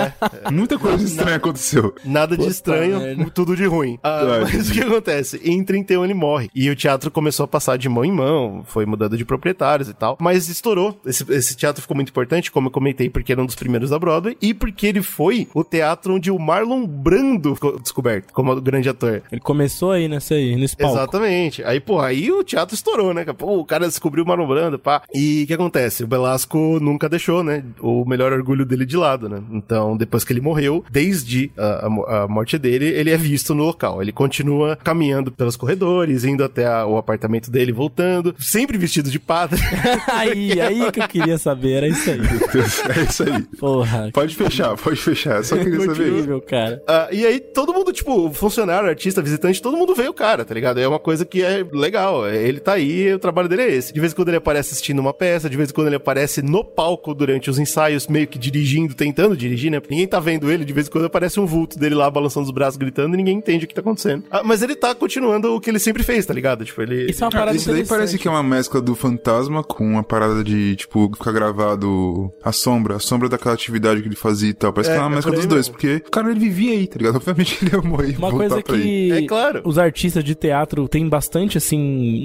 Muita 0.52 0.78
coisa 0.78 1.02
estranha 1.02 1.36
aconteceu. 1.36 1.94
Nada 2.04 2.36
de 2.36 2.46
estranho, 2.46 3.30
tudo 3.30 3.56
de 3.56 3.64
ruim. 3.64 3.98
Ah, 4.02 4.40
mas 4.42 4.70
o 4.70 4.72
que 4.72 4.80
acontece? 4.80 5.40
Em 5.42 5.64
31 5.64 6.04
ele 6.04 6.14
morre. 6.14 6.50
E 6.54 6.68
o 6.70 6.76
teatro 6.76 7.10
começou 7.10 7.44
a 7.44 7.48
passar 7.48 7.76
de 7.76 7.88
mão 7.88 8.04
em 8.04 8.12
mão, 8.12 8.62
foi 8.66 8.84
mudando 8.84 9.16
de 9.16 9.24
proprietários 9.24 9.88
e 9.88 9.94
tal. 9.94 10.16
Mas 10.20 10.48
estourou. 10.48 10.98
Esse, 11.04 11.24
esse 11.32 11.56
teatro 11.56 11.80
ficou 11.80 11.94
muito 11.94 12.10
importante, 12.10 12.50
como 12.50 12.68
eu 12.68 12.70
comentei, 12.70 13.08
porque 13.08 13.32
era 13.32 13.42
um 13.42 13.46
dos 13.46 13.54
primeiros 13.54 13.90
da 13.90 13.98
Broadway. 13.98 14.36
E 14.40 14.52
porque 14.52 14.86
ele 14.86 15.02
foi 15.02 15.48
o 15.54 15.64
teatro 15.64 16.14
onde 16.14 16.30
o 16.30 16.38
Marlon 16.38 16.86
Brando 16.86 17.54
ficou 17.54 17.78
descoberto 17.78 18.32
como 18.32 18.60
grande 18.60 18.88
ator. 18.88 19.22
Ele 19.30 19.40
começou 19.40 19.92
aí 19.92 20.08
nessa 20.08 20.34
aí, 20.34 20.56
nesse 20.56 20.76
palco. 20.76 20.96
Exatamente. 20.96 21.64
Aí, 21.64 21.80
pô, 21.80 22.00
aí 22.00 22.30
o 22.30 22.44
teatro 22.44 22.74
estourou, 22.74 23.14
né? 23.14 23.24
Pô, 23.24 23.58
o 23.58 23.64
cara 23.64 23.86
descobriu 23.86 24.24
o 24.24 24.26
Marlon 24.26 24.46
Brando, 24.46 24.71
pá. 24.78 25.02
E 25.14 25.42
o 25.44 25.46
que 25.46 25.54
acontece? 25.54 26.04
O 26.04 26.06
Belasco 26.06 26.78
nunca 26.80 27.08
deixou, 27.08 27.42
né? 27.42 27.62
O 27.80 28.04
melhor 28.04 28.32
orgulho 28.32 28.64
dele 28.64 28.84
de 28.86 28.96
lado, 28.96 29.28
né? 29.28 29.42
Então, 29.50 29.96
depois 29.96 30.24
que 30.24 30.32
ele 30.32 30.40
morreu, 30.40 30.84
desde 30.90 31.50
a, 31.56 31.86
a 31.86 32.22
a 32.22 32.28
morte 32.28 32.58
dele, 32.58 32.86
ele 32.86 33.10
é 33.10 33.16
visto 33.16 33.54
no 33.54 33.64
local. 33.64 34.02
Ele 34.02 34.12
continua 34.12 34.76
caminhando 34.76 35.30
pelos 35.32 35.56
corredores, 35.56 36.24
indo 36.24 36.42
até 36.44 36.66
a- 36.66 36.86
o 36.86 36.96
apartamento 36.96 37.50
dele, 37.50 37.72
voltando, 37.72 38.34
sempre 38.38 38.76
vestido 38.78 39.10
de 39.10 39.18
padre. 39.18 39.60
aí, 40.12 40.60
aí 40.60 40.90
que 40.92 41.00
eu 41.00 41.08
queria 41.08 41.38
saber, 41.38 41.72
era 41.74 41.88
isso 41.88 42.10
aí. 42.10 42.20
É 42.96 43.02
isso 43.04 43.22
aí. 43.22 43.42
Porra. 43.58 44.10
Pode 44.12 44.34
fechar, 44.34 44.76
pode 44.76 44.96
fechar. 45.00 45.36
Eu 45.38 45.44
Só 45.44 45.56
queria 45.56 45.80
saber 45.80 45.92
isso. 45.92 46.02
Incrível, 46.02 46.40
cara. 46.42 46.82
Ah, 46.86 47.08
e 47.12 47.24
aí, 47.26 47.40
todo 47.40 47.72
mundo, 47.72 47.92
tipo, 47.92 48.30
funcionário, 48.32 48.88
artista, 48.88 49.22
visitante, 49.22 49.60
todo 49.62 49.76
mundo 49.76 49.94
vê 49.94 50.08
o 50.08 50.14
cara, 50.14 50.44
tá 50.44 50.54
ligado? 50.54 50.78
É 50.80 50.86
uma 50.88 50.98
coisa 50.98 51.24
que 51.24 51.42
é 51.42 51.64
legal. 51.72 52.28
Ele 52.28 52.60
tá 52.60 52.72
aí, 52.74 53.12
o 53.14 53.18
trabalho 53.18 53.48
dele 53.48 53.62
é 53.62 53.74
esse. 53.74 53.92
De 53.92 54.00
vez 54.00 54.12
em 54.12 54.16
quando 54.16 54.28
ele 54.28 54.36
aparece 54.38 54.61
assistindo 54.62 54.98
uma 55.00 55.12
peça, 55.12 55.48
de 55.50 55.56
vez 55.56 55.70
em 55.70 55.72
quando 55.74 55.88
ele 55.88 55.96
aparece 55.96 56.42
no 56.42 56.64
palco 56.64 57.14
durante 57.14 57.50
os 57.50 57.58
ensaios, 57.58 58.06
meio 58.06 58.26
que 58.26 58.38
dirigindo, 58.38 58.94
tentando 58.94 59.36
dirigir, 59.36 59.70
né? 59.70 59.80
Ninguém 59.88 60.06
tá 60.06 60.18
vendo 60.20 60.50
ele, 60.50 60.64
de 60.64 60.72
vez 60.72 60.86
em 60.86 60.90
quando 60.90 61.04
aparece 61.04 61.38
um 61.40 61.46
vulto 61.46 61.78
dele 61.78 61.94
lá 61.94 62.10
balançando 62.10 62.46
os 62.46 62.52
braços, 62.52 62.76
gritando, 62.76 63.14
e 63.14 63.16
ninguém 63.16 63.36
entende 63.38 63.64
o 63.64 63.68
que 63.68 63.74
tá 63.74 63.80
acontecendo. 63.80 64.24
Ah, 64.30 64.42
mas 64.44 64.62
ele 64.62 64.74
tá 64.74 64.94
continuando 64.94 65.54
o 65.54 65.60
que 65.60 65.70
ele 65.70 65.78
sempre 65.78 66.02
fez, 66.02 66.24
tá 66.26 66.32
ligado? 66.34 66.64
Tipo, 66.64 66.82
ele. 66.82 67.10
Isso 67.10 67.22
é 67.22 67.26
uma 67.26 67.28
Ah, 67.32 67.38
parada 67.38 67.56
isso 67.56 67.70
daí 67.72 67.84
parece 67.86 68.18
que 68.18 68.26
é 68.28 68.30
uma 68.30 68.42
mescla 68.42 68.80
do 68.80 68.94
fantasma 68.94 69.62
com 69.62 69.84
uma 69.84 70.02
parada 70.02 70.42
de, 70.44 70.76
tipo, 70.76 71.10
ficar 71.16 71.32
gravado 71.32 72.32
a 72.42 72.52
sombra, 72.52 72.96
a 72.96 72.98
sombra 72.98 73.28
daquela 73.28 73.54
atividade 73.54 74.02
que 74.02 74.08
ele 74.08 74.16
fazia 74.16 74.50
e 74.50 74.54
tal. 74.54 74.72
Parece 74.72 74.90
É, 74.90 74.94
que 74.94 74.98
é 74.98 75.02
uma 75.02 75.12
é 75.12 75.14
mescla 75.16 75.32
dos 75.32 75.46
dois, 75.46 75.68
mesmo. 75.68 75.72
porque 75.72 76.02
o 76.06 76.10
cara 76.10 76.30
ele 76.30 76.40
vivia 76.40 76.72
aí, 76.72 76.86
tá 76.86 76.96
ligado? 76.98 77.16
Obviamente 77.22 77.58
ele 77.62 77.74
ia 77.74 77.82
morrer 77.82 78.16
Uma 78.18 78.30
coisa 78.30 78.62
que 78.62 79.12
É 79.12 79.22
claro. 79.26 79.62
os 79.64 79.78
artistas 79.78 80.22
de 80.24 80.34
teatro 80.34 80.88
têm 80.88 81.08
bastante, 81.08 81.58
assim, 81.58 81.78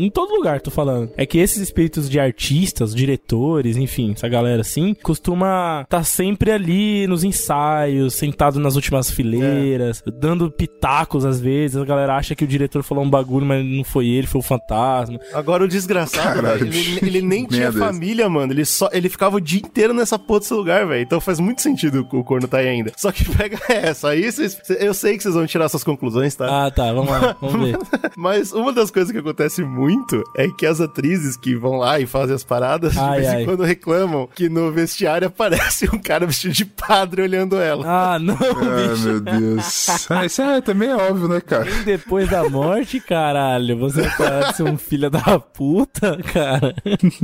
em 0.03 0.09
todo 0.09 0.33
lugar, 0.35 0.61
tô 0.61 0.71
falando. 0.71 1.11
É 1.17 1.25
que 1.25 1.37
esses 1.37 1.57
espíritos 1.61 2.09
de 2.09 2.19
artistas, 2.27 2.93
diretores, 2.93 3.77
enfim, 3.77 4.13
essa 4.15 4.27
galera 4.27 4.61
assim, 4.61 4.93
costuma 4.93 5.81
estar 5.83 6.03
sempre 6.03 6.51
ali 6.51 7.07
nos 7.07 7.23
ensaios, 7.23 8.13
sentado 8.13 8.59
nas 8.59 8.75
últimas 8.75 9.09
fileiras, 9.09 10.03
dando 10.19 10.51
pitacos 10.51 11.25
às 11.25 11.39
vezes. 11.39 11.77
A 11.77 11.85
galera 11.85 12.15
acha 12.15 12.35
que 12.35 12.43
o 12.43 12.47
diretor 12.47 12.83
falou 12.83 13.03
um 13.03 13.09
bagulho, 13.09 13.45
mas 13.45 13.65
não 13.65 13.83
foi 13.83 14.07
ele, 14.07 14.27
foi 14.27 14.39
o 14.39 14.43
fantasma. 14.43 15.19
Agora 15.33 15.63
o 15.63 15.67
desgraçado, 15.67 16.41
Caralho, 16.41 16.59
velho, 16.59 16.75
ele, 16.75 16.99
ele 17.03 17.21
nem 17.21 17.45
tinha 17.45 17.61
merda 17.61 17.79
essa. 17.79 17.93
família, 17.93 18.29
mano. 18.29 18.53
Ele 18.53 18.65
só 18.65 18.89
ele 18.91 19.09
ficava 19.09 19.37
o 19.37 19.41
dia 19.41 19.59
inteiro 19.59 19.93
nessa 19.93 20.17
porra 20.19 20.39
desse 20.41 20.53
lugar, 20.53 20.85
velho. 20.87 21.01
Então 21.01 21.19
faz 21.19 21.39
muito 21.39 21.61
sentido 21.61 22.07
o 22.11 22.23
corno 22.23 22.47
tá 22.47 22.57
aí 22.57 22.67
ainda. 22.67 22.91
Só 22.95 23.11
que 23.11 23.23
pega 23.35 23.59
essa. 23.69 24.09
Aí 24.09 24.31
vocês, 24.31 24.57
eu 24.79 24.93
sei 24.93 25.17
que 25.17 25.23
vocês 25.23 25.35
vão 25.35 25.45
tirar 25.45 25.69
suas 25.69 25.83
conclusões, 25.83 26.35
tá? 26.35 26.65
Ah, 26.65 26.71
tá, 26.71 26.91
vamos 26.93 27.11
lá, 27.11 27.35
vamos 27.41 27.61
ver. 27.67 27.77
Mas 28.15 28.51
uma 28.51 28.73
das 28.73 28.91
coisas 28.91 29.11
que 29.11 29.17
acontece 29.17 29.63
muito 29.63 30.23
é 30.35 30.47
que 30.47 30.65
as 30.65 30.81
atrizes 30.81 31.37
que 31.37 31.55
vão 31.55 31.77
lá 31.77 31.99
e 31.99 32.05
fazem 32.05 32.16
as 32.23 32.43
paradas, 32.43 32.97
Ai, 32.97 33.15
de 33.15 33.21
vez 33.21 33.33
ai. 33.33 33.41
em 33.41 33.45
quando 33.45 33.63
reclamam 33.63 34.27
que 34.33 34.49
no 34.49 34.71
vestiário 34.71 35.27
aparece 35.27 35.85
um 35.93 35.97
cara 35.99 36.25
vestido 36.25 36.53
de 36.53 36.65
padre 36.65 37.21
olhando 37.21 37.57
ela. 37.57 37.85
Ah, 37.87 38.19
não, 38.19 38.33
Ah, 38.35 38.89
bicho. 38.91 39.03
meu 39.07 39.19
Deus. 39.21 39.87
Ah, 40.09 40.25
isso 40.25 40.41
é, 40.41 40.61
também 40.61 40.89
é 40.89 40.95
óbvio, 40.95 41.27
né, 41.27 41.39
cara? 41.41 41.65
Nem 41.65 41.83
depois 41.83 42.29
da 42.29 42.47
morte, 42.49 42.99
caralho, 42.99 43.77
você 43.77 44.09
parece 44.17 44.63
um 44.63 44.77
filho 44.77 45.09
da 45.09 45.39
puta, 45.39 46.17
cara. 46.33 46.75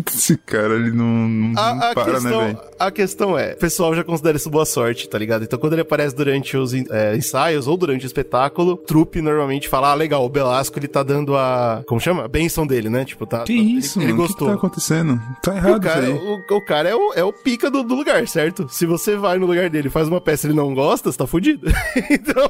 Esse 0.08 0.38
cara, 0.38 0.76
ele 0.76 0.92
não, 0.92 1.06
não, 1.06 1.50
não 1.54 1.62
A, 1.62 1.92
a 1.92 1.94
para, 1.94 2.06
né, 2.06 2.14
questão, 2.14 2.40
velho? 2.42 2.60
a 2.80 2.92
questão 2.92 3.38
é, 3.40 3.54
o 3.54 3.58
pessoal 3.58 3.96
já 3.96 4.04
considera 4.04 4.38
isso 4.38 4.50
boa 4.50 4.66
sorte, 4.66 5.08
tá 5.10 5.18
ligado? 5.18 5.44
Então 5.44 5.58
quando 5.60 5.74
ele 5.74 5.82
aparece 5.82 6.16
durante 6.16 6.56
os 6.58 6.74
é, 6.74 7.16
ensaios 7.16 7.68
ou 7.68 7.78
durante 7.78 8.06
o 8.06 8.08
espetáculo, 8.08 8.74
o 8.74 8.78
trupe 8.78 9.22
normalmente 9.22 9.68
fala, 9.70 9.92
ah, 9.92 9.94
legal, 9.96 10.26
o 10.26 10.30
Belasco 10.30 10.78
ele 10.80 10.88
tá 10.88 11.04
dando 11.04 11.36
a, 11.38 11.84
como 11.88 12.00
chama? 12.00 12.26
A 12.26 12.28
benção 12.28 12.66
dele, 12.68 12.90
né? 12.90 13.06
Tipo, 13.06 13.26
tá... 13.26 13.44
Que 13.44 13.56
tá- 13.56 13.62
isso, 13.64 14.00
ele, 14.00 14.06
ele 14.08 14.14
mano? 14.14 14.24
O 14.24 14.28
que 14.28 14.34
gostou. 14.34 14.48
que 14.50 14.54
tá 14.56 14.60
acontecendo? 14.84 15.22
Tá 15.42 15.54
O 15.54 15.56
errado 15.56 15.82
cara, 15.82 16.10
isso 16.10 16.12
aí. 16.12 16.46
o, 16.50 16.58
o 16.58 16.62
cara 16.62 16.90
é, 16.90 16.96
o, 16.96 17.14
é 17.14 17.24
o 17.24 17.32
pica 17.32 17.72
do, 17.72 17.84
do 17.84 17.96
lugar, 17.96 18.28
certo? 18.28 18.68
Se 18.70 18.86
você 18.86 19.16
vai 19.16 19.38
no 19.38 19.46
lugar 19.46 19.70
dele 19.70 19.88
e 19.88 19.92
faz 19.92 20.08
uma 20.08 20.20
peça 20.20 20.46
e 20.46 20.50
ele 20.50 20.58
não 20.58 20.74
gosta, 20.74 21.12
você 21.12 21.18
tá 21.18 21.26
fudido. 21.28 21.68
então, 22.10 22.50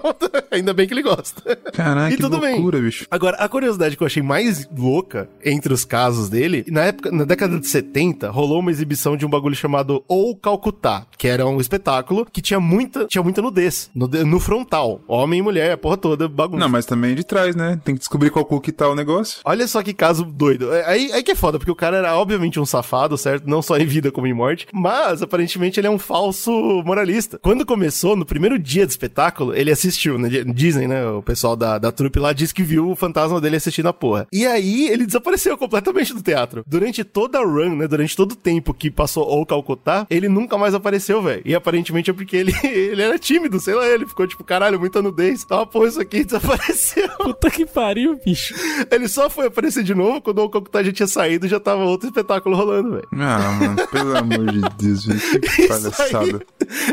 ainda 0.51 0.73
bem 0.73 0.87
que 0.87 0.93
ele 0.93 1.03
gosta. 1.03 1.55
Caraca, 1.73 2.13
e 2.13 2.15
que 2.15 2.21
tudo 2.21 2.39
bem. 2.39 2.55
loucura, 2.55 2.79
bicho. 2.79 3.05
Agora, 3.11 3.37
a 3.37 3.47
curiosidade 3.47 3.95
que 3.95 4.03
eu 4.03 4.07
achei 4.07 4.23
mais 4.23 4.67
louca 4.75 5.29
entre 5.43 5.73
os 5.73 5.85
casos 5.85 6.29
dele, 6.29 6.65
na 6.69 6.81
época, 6.85 7.11
na 7.11 7.23
década 7.23 7.59
de 7.59 7.67
70, 7.67 8.29
rolou 8.29 8.59
uma 8.59 8.71
exibição 8.71 9.15
de 9.15 9.25
um 9.25 9.29
bagulho 9.29 9.55
chamado 9.55 10.03
Ou 10.07 10.35
Calcutá, 10.35 11.05
que 11.17 11.27
era 11.27 11.45
um 11.45 11.59
espetáculo 11.59 12.25
que 12.25 12.41
tinha 12.41 12.59
muita, 12.59 13.05
tinha 13.05 13.23
muita 13.23 13.41
nudez 13.41 13.89
no, 13.93 14.07
no 14.07 14.39
frontal. 14.39 15.01
Homem 15.07 15.39
e 15.39 15.41
mulher, 15.43 15.71
a 15.71 15.77
porra 15.77 15.97
toda, 15.97 16.27
bagunça. 16.27 16.59
Não, 16.59 16.69
mas 16.69 16.85
também 16.85 17.15
de 17.15 17.23
trás, 17.23 17.55
né? 17.55 17.79
Tem 17.83 17.95
que 17.95 17.99
descobrir 17.99 18.29
qual 18.29 18.45
cu 18.45 18.59
que 18.59 18.71
tá 18.71 18.89
o 18.89 18.95
negócio. 18.95 19.39
Olha 19.45 19.67
só 19.67 19.81
que 19.83 19.93
caso 19.93 20.23
doido. 20.23 20.73
É, 20.73 20.83
Aí, 20.93 21.11
aí 21.11 21.23
que 21.23 21.31
é 21.31 21.35
foda, 21.35 21.57
porque 21.57 21.71
o 21.71 21.75
cara 21.75 21.97
era 21.97 22.11
obviamente 22.23 22.59
um 22.59 22.65
safado, 22.65 23.17
certo? 23.17 23.47
Não 23.47 23.61
só 23.61 23.77
em 23.77 23.85
vida 23.85 24.11
como 24.11 24.25
em 24.25 24.33
morte. 24.33 24.67
Mas, 24.73 25.21
aparentemente, 25.21 25.79
ele 25.79 25.87
é 25.87 25.89
um 25.89 25.99
falso 25.99 26.51
moralista. 26.85 27.37
Quando 27.41 27.65
começou, 27.65 28.15
no 28.15 28.25
primeiro 28.25 28.57
dia 28.57 28.85
do 28.85 28.89
espetáculo, 28.89 29.55
ele 29.55 29.71
assistiu, 29.71 30.17
né? 30.17 30.29
Dizem, 30.53 30.87
né? 30.87 31.05
O 31.07 31.21
pessoal 31.21 31.55
da, 31.55 31.77
da 31.77 31.91
trupe 31.91 32.19
lá 32.19 32.33
disse 32.33 32.53
que 32.53 32.63
viu 32.63 32.89
o 32.89 32.95
fantasma 32.95 33.39
dele 33.39 33.57
assistindo 33.57 33.87
a 33.87 33.93
porra. 33.93 34.27
E 34.31 34.45
aí, 34.45 34.87
ele 34.89 35.05
desapareceu 35.05 35.57
completamente 35.57 36.13
do 36.13 36.21
teatro. 36.21 36.63
Durante 36.65 37.03
toda 37.03 37.39
a 37.39 37.43
run, 37.43 37.75
né? 37.75 37.87
Durante 37.87 38.15
todo 38.15 38.31
o 38.31 38.35
tempo 38.35 38.73
que 38.73 38.89
passou 38.89 39.27
ou 39.27 39.45
Calcutá, 39.45 40.07
ele 40.09 40.29
nunca 40.29 40.57
mais 40.57 40.73
apareceu, 40.73 41.21
velho. 41.21 41.41
E 41.45 41.53
aparentemente 41.53 42.09
é 42.09 42.13
porque 42.13 42.37
ele, 42.37 42.53
ele 42.63 43.01
era 43.01 43.19
tímido, 43.19 43.59
sei 43.59 43.75
lá. 43.75 43.87
Ele 43.87 44.07
ficou 44.07 44.25
tipo, 44.25 44.43
caralho, 44.43 44.79
muita 44.79 45.01
nudez. 45.01 45.43
Tá 45.43 45.57
uma 45.57 45.65
porra 45.65 45.87
isso 45.87 46.01
aqui 46.01 46.23
desapareceu. 46.23 47.09
Puta 47.17 47.51
que 47.51 47.65
pariu, 47.65 48.19
bicho. 48.23 48.55
Ele 48.89 49.07
só 49.07 49.29
foi 49.29 49.47
aparecer 49.47 49.83
de 49.83 49.93
novo 49.93 50.21
quando 50.21 50.39
o 50.39 50.49
Calcutá 50.49 50.81
já 50.83 50.91
tinha 50.91 51.07
saído 51.07 51.45
e 51.45 51.49
já 51.49 51.59
tava 51.59 51.83
outro 51.83 52.07
espetáculo 52.13 52.55
rolando, 52.55 52.91
velho. 52.91 53.07
Ah, 53.13 53.51
mano, 53.59 53.87
pelo 53.87 54.17
amor 54.17 54.51
de 54.51 54.61
Deus, 54.77 55.05
velho. 55.05 55.19
Que 55.41 55.67
palhaçada. 55.67 56.41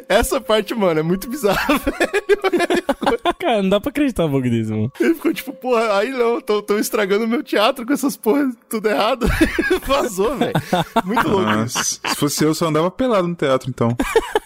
essa 0.09 0.41
parte, 0.41 0.75
mano, 0.75 1.01
é 1.01 1.03
muito 1.03 1.29
bizarra, 1.29 1.77
velho. 1.79 2.83
Cara, 3.39 3.63
não 3.63 3.69
dá 3.71 3.81
pra 3.81 3.91
acreditar 3.91 4.25
um 4.27 4.31
pouco 4.31 4.49
disso, 4.49 4.71
mano. 4.71 4.93
Ele 4.99 5.15
ficou 5.15 5.33
tipo, 5.33 5.53
porra, 5.53 5.99
aí 5.99 6.11
não, 6.11 6.41
tô, 6.41 6.63
tô 6.63 6.79
estragando 6.79 7.29
meu 7.29 7.43
teatro 7.43 7.87
com 7.87 7.93
essas 7.93 8.17
porras 8.17 8.55
tudo 8.69 8.89
errado. 8.89 9.27
Vazou, 9.87 10.37
velho. 10.37 10.53
Muito 11.05 11.29
louco. 11.29 11.51
isso. 11.51 11.79
Nossa, 11.79 12.01
se 12.09 12.17
fosse 12.17 12.45
eu, 12.45 12.55
só 12.55 12.69
andava 12.69 12.91
pelado 12.91 13.29
no 13.29 13.35
teatro, 13.35 13.69
então. 13.69 13.97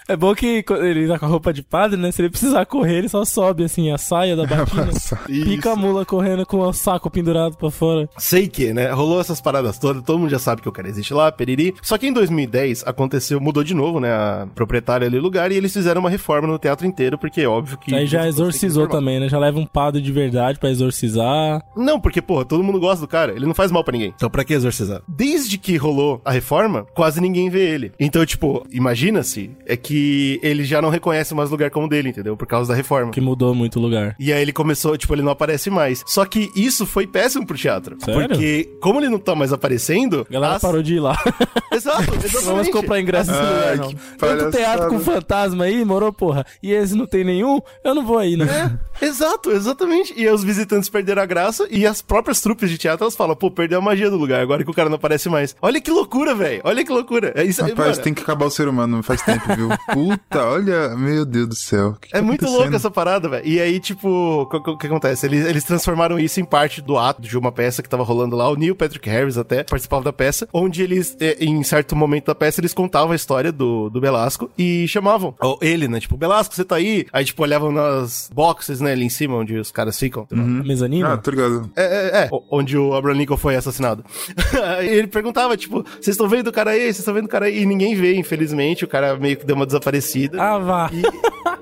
É 0.07 0.15
bom 0.15 0.33
que 0.35 0.63
ele 0.69 1.07
tá 1.07 1.17
com 1.17 1.25
a 1.25 1.29
roupa 1.29 1.51
de 1.51 1.63
padre, 1.63 1.99
né? 1.99 2.11
Se 2.11 2.21
ele 2.21 2.29
precisar 2.29 2.65
correr, 2.65 2.97
ele 2.97 3.09
só 3.09 3.23
sobe 3.25 3.63
assim 3.63 3.91
a 3.91 3.97
saia 3.97 4.35
da 4.35 4.45
batina. 4.45 4.89
Pica 5.25 5.71
a 5.71 5.75
mula 5.75 6.05
correndo 6.05 6.45
com 6.45 6.59
o 6.59 6.73
saco 6.73 7.09
pendurado 7.09 7.57
pra 7.57 7.71
fora. 7.71 8.07
Sei 8.17 8.47
que, 8.47 8.73
né? 8.73 8.91
Rolou 8.91 9.19
essas 9.19 9.41
paradas 9.41 9.79
todas, 9.79 10.03
todo 10.03 10.19
mundo 10.19 10.29
já 10.29 10.39
sabe 10.39 10.61
que 10.65 10.69
o 10.69 10.71
cara 10.71 10.87
existe 10.87 11.13
lá, 11.13 11.31
periri. 11.31 11.75
Só 11.81 11.97
que 11.97 12.07
em 12.07 12.13
2010 12.13 12.83
aconteceu, 12.85 13.39
mudou 13.39 13.63
de 13.63 13.73
novo, 13.73 13.99
né? 13.99 14.11
A 14.11 14.47
proprietária 14.53 15.07
ali 15.07 15.17
do 15.17 15.23
lugar 15.23 15.51
e 15.51 15.55
eles 15.55 15.73
fizeram 15.73 16.01
uma 16.01 16.09
reforma 16.09 16.47
no 16.47 16.57
teatro 16.57 16.85
inteiro, 16.87 17.17
porque 17.17 17.41
é 17.41 17.47
óbvio 17.47 17.77
que. 17.77 17.93
Aí 17.93 18.05
já 18.05 18.27
exorcizou 18.27 18.87
também, 18.87 19.19
né? 19.19 19.29
Já 19.29 19.37
leva 19.37 19.59
um 19.59 19.65
padre 19.65 20.01
de 20.01 20.11
verdade 20.11 20.59
pra 20.59 20.69
exorcizar. 20.69 21.61
Não, 21.75 21.99
porque, 21.99 22.21
porra, 22.21 22.45
todo 22.45 22.63
mundo 22.63 22.79
gosta 22.79 23.01
do 23.01 23.07
cara. 23.07 23.33
Ele 23.33 23.45
não 23.45 23.53
faz 23.53 23.71
mal 23.71 23.83
pra 23.83 23.93
ninguém. 23.93 24.13
Então, 24.15 24.29
pra 24.29 24.43
que 24.43 24.53
exorcizar? 24.53 25.01
Desde 25.07 25.57
que 25.57 25.75
rolou 25.77 26.21
a 26.23 26.31
reforma, 26.31 26.85
quase 26.95 27.21
ninguém 27.21 27.49
vê 27.49 27.69
ele. 27.69 27.91
Então, 27.99 28.25
tipo, 28.25 28.65
imagina-se, 28.71 29.51
é 29.65 29.75
que 29.77 30.39
ele 30.41 30.63
já 30.63 30.81
não 30.81 30.89
reconhece 30.89 31.33
mais 31.33 31.49
lugar 31.49 31.69
como 31.69 31.87
dele, 31.87 32.09
entendeu? 32.09 32.35
Por 32.35 32.47
causa 32.47 32.69
da 32.69 32.75
reforma. 32.75 33.11
Que 33.11 33.21
mudou 33.21 33.53
muito 33.53 33.79
o 33.79 33.81
lugar. 33.81 34.15
E 34.19 34.31
aí 34.31 34.41
ele 34.41 34.53
começou, 34.53 34.97
tipo, 34.97 35.13
ele 35.13 35.21
não 35.21 35.31
aparece 35.31 35.69
mais. 35.69 36.03
Só 36.05 36.25
que 36.25 36.51
isso 36.55 36.85
foi 36.85 37.05
péssimo 37.05 37.45
pro 37.45 37.57
teatro. 37.57 37.97
Sério? 37.99 38.29
Porque, 38.29 38.69
como 38.81 38.99
ele 38.99 39.09
não 39.09 39.19
tá 39.19 39.35
mais 39.35 39.51
aparecendo. 39.51 40.25
A 40.29 40.33
galera 40.33 40.54
as- 40.55 40.61
parou 40.61 40.81
de 40.83 40.95
ir 40.95 40.99
lá. 40.99 41.17
Exato, 41.71 42.03
exatamente. 42.03 42.45
Vamos 42.45 42.69
comprar 42.69 43.01
ingresso 43.01 43.31
nesse 43.31 43.43
Ai, 43.43 43.75
lugar, 43.75 43.77
não. 43.77 43.93
Tanto 44.17 44.51
teatro 44.57 44.87
com 44.87 44.99
fantasma 44.99 45.65
aí, 45.65 45.83
morou, 45.83 46.13
porra. 46.13 46.45
E 46.63 46.71
esse 46.71 46.95
não 46.95 47.05
tem 47.05 47.23
nenhum, 47.25 47.59
eu 47.83 47.93
não 47.93 48.05
vou 48.05 48.17
aí, 48.17 48.37
né? 48.37 48.79
É, 49.01 49.05
exato, 49.05 49.51
exatamente. 49.51 50.13
E 50.15 50.25
aí 50.25 50.33
os 50.33 50.41
visitantes 50.43 50.87
perderam 50.89 51.21
a 51.21 51.25
graça 51.25 51.67
e 51.69 51.85
as 51.85 52.01
próprias 52.01 52.39
trupes 52.39 52.69
de 52.69 52.77
teatro 52.77 53.03
elas 53.03 53.15
falam, 53.15 53.35
pô, 53.35 53.51
perdeu 53.51 53.79
a 53.79 53.81
magia 53.81 54.09
do 54.09 54.15
lugar, 54.15 54.39
agora 54.41 54.63
que 54.63 54.69
o 54.69 54.73
cara 54.73 54.87
não 54.87 54.95
aparece 54.95 55.27
mais. 55.27 55.53
Olha 55.61 55.81
que 55.81 55.91
loucura, 55.91 56.33
velho. 56.33 56.61
Olha 56.63 56.83
que 56.85 56.91
loucura. 56.91 57.33
É 57.35 57.43
isso 57.43 57.61
aí, 57.63 57.71
Rapaz, 57.71 57.91
mano. 57.91 58.03
tem 58.03 58.13
que 58.13 58.21
acabar 58.21 58.45
o 58.45 58.49
ser 58.51 58.67
humano, 58.69 59.03
faz 59.03 59.21
tempo, 59.21 59.53
viu? 59.55 59.69
Puta, 59.93 60.45
olha, 60.45 60.95
meu 60.95 61.25
Deus 61.25 61.47
do 61.49 61.55
céu. 61.55 61.97
Que 62.01 62.15
É 62.15 62.19
tá 62.19 62.25
muito 62.25 62.45
louco 62.45 62.73
essa 62.73 62.89
parada, 62.89 63.27
velho. 63.27 63.45
E 63.45 63.59
aí, 63.59 63.79
tipo, 63.79 64.07
o 64.43 64.45
que, 64.47 64.77
que 64.77 64.87
acontece? 64.87 65.25
Eles, 65.25 65.45
eles 65.45 65.63
transformaram 65.63 66.17
isso 66.17 66.39
em 66.39 66.45
parte 66.45 66.81
do 66.81 66.97
ato 66.97 67.21
de 67.21 67.37
uma 67.37 67.51
peça 67.51 67.83
que 67.83 67.89
tava 67.89 68.03
rolando 68.03 68.35
lá. 68.35 68.49
O 68.49 68.55
Neil 68.55 68.75
Patrick 68.75 69.09
Harris 69.09 69.37
até 69.37 69.63
participava 69.63 70.03
da 70.03 70.13
peça, 70.13 70.34
onde 70.53 70.81
eles, 70.81 71.15
eh, 71.19 71.37
em 71.39 71.61
certo 71.63 71.95
momento 71.95 72.25
da 72.27 72.35
peça, 72.35 72.59
eles 72.61 72.73
contavam 72.73 73.11
a 73.11 73.15
história 73.15 73.51
do, 73.51 73.89
do 73.89 73.99
Belasco 74.01 74.49
e 74.57 74.87
chamavam 74.87 75.35
ele, 75.61 75.87
né? 75.87 75.99
Tipo, 75.99 76.17
Belasco, 76.17 76.53
você 76.55 76.63
tá 76.63 76.75
aí? 76.75 77.05
Aí, 77.13 77.23
tipo, 77.25 77.41
olhavam 77.43 77.71
nas 77.71 78.29
boxes, 78.33 78.79
né, 78.81 78.91
ali 78.93 79.05
em 79.05 79.09
cima, 79.09 79.35
onde 79.35 79.57
os 79.57 79.71
caras 79.71 79.97
ficam. 79.99 80.27
A 80.31 80.35
mezanina? 80.35 81.13
Ah, 81.13 81.17
tô 81.17 81.31
ligado. 81.31 81.69
É, 81.75 81.83
é, 81.83 82.17
é. 82.25 82.29
O- 82.31 82.43
Onde 82.57 82.77
o 82.77 82.93
Abraham 82.93 83.17
Lincoln 83.17 83.37
foi 83.37 83.55
assassinado. 83.55 84.03
Aí 84.77 84.87
ele 84.89 85.07
perguntava, 85.07 85.55
tipo, 85.57 85.83
vocês 85.83 86.09
estão 86.09 86.27
vendo 86.27 86.47
o 86.47 86.51
cara 86.51 86.71
aí? 86.71 86.81
Vocês 86.83 86.99
estão 86.99 87.13
vendo 87.13 87.25
o 87.25 87.29
cara 87.29 87.45
aí? 87.45 87.61
E 87.61 87.65
ninguém 87.65 87.95
vê, 87.95 88.15
infelizmente. 88.15 88.85
O 88.85 88.87
cara 88.87 89.15
meio 89.17 89.37
que 89.37 89.45
deu 89.45 89.55
uma 89.55 89.65
desaparecida. 89.65 90.41
Ah, 90.41 90.57
vá. 90.57 90.89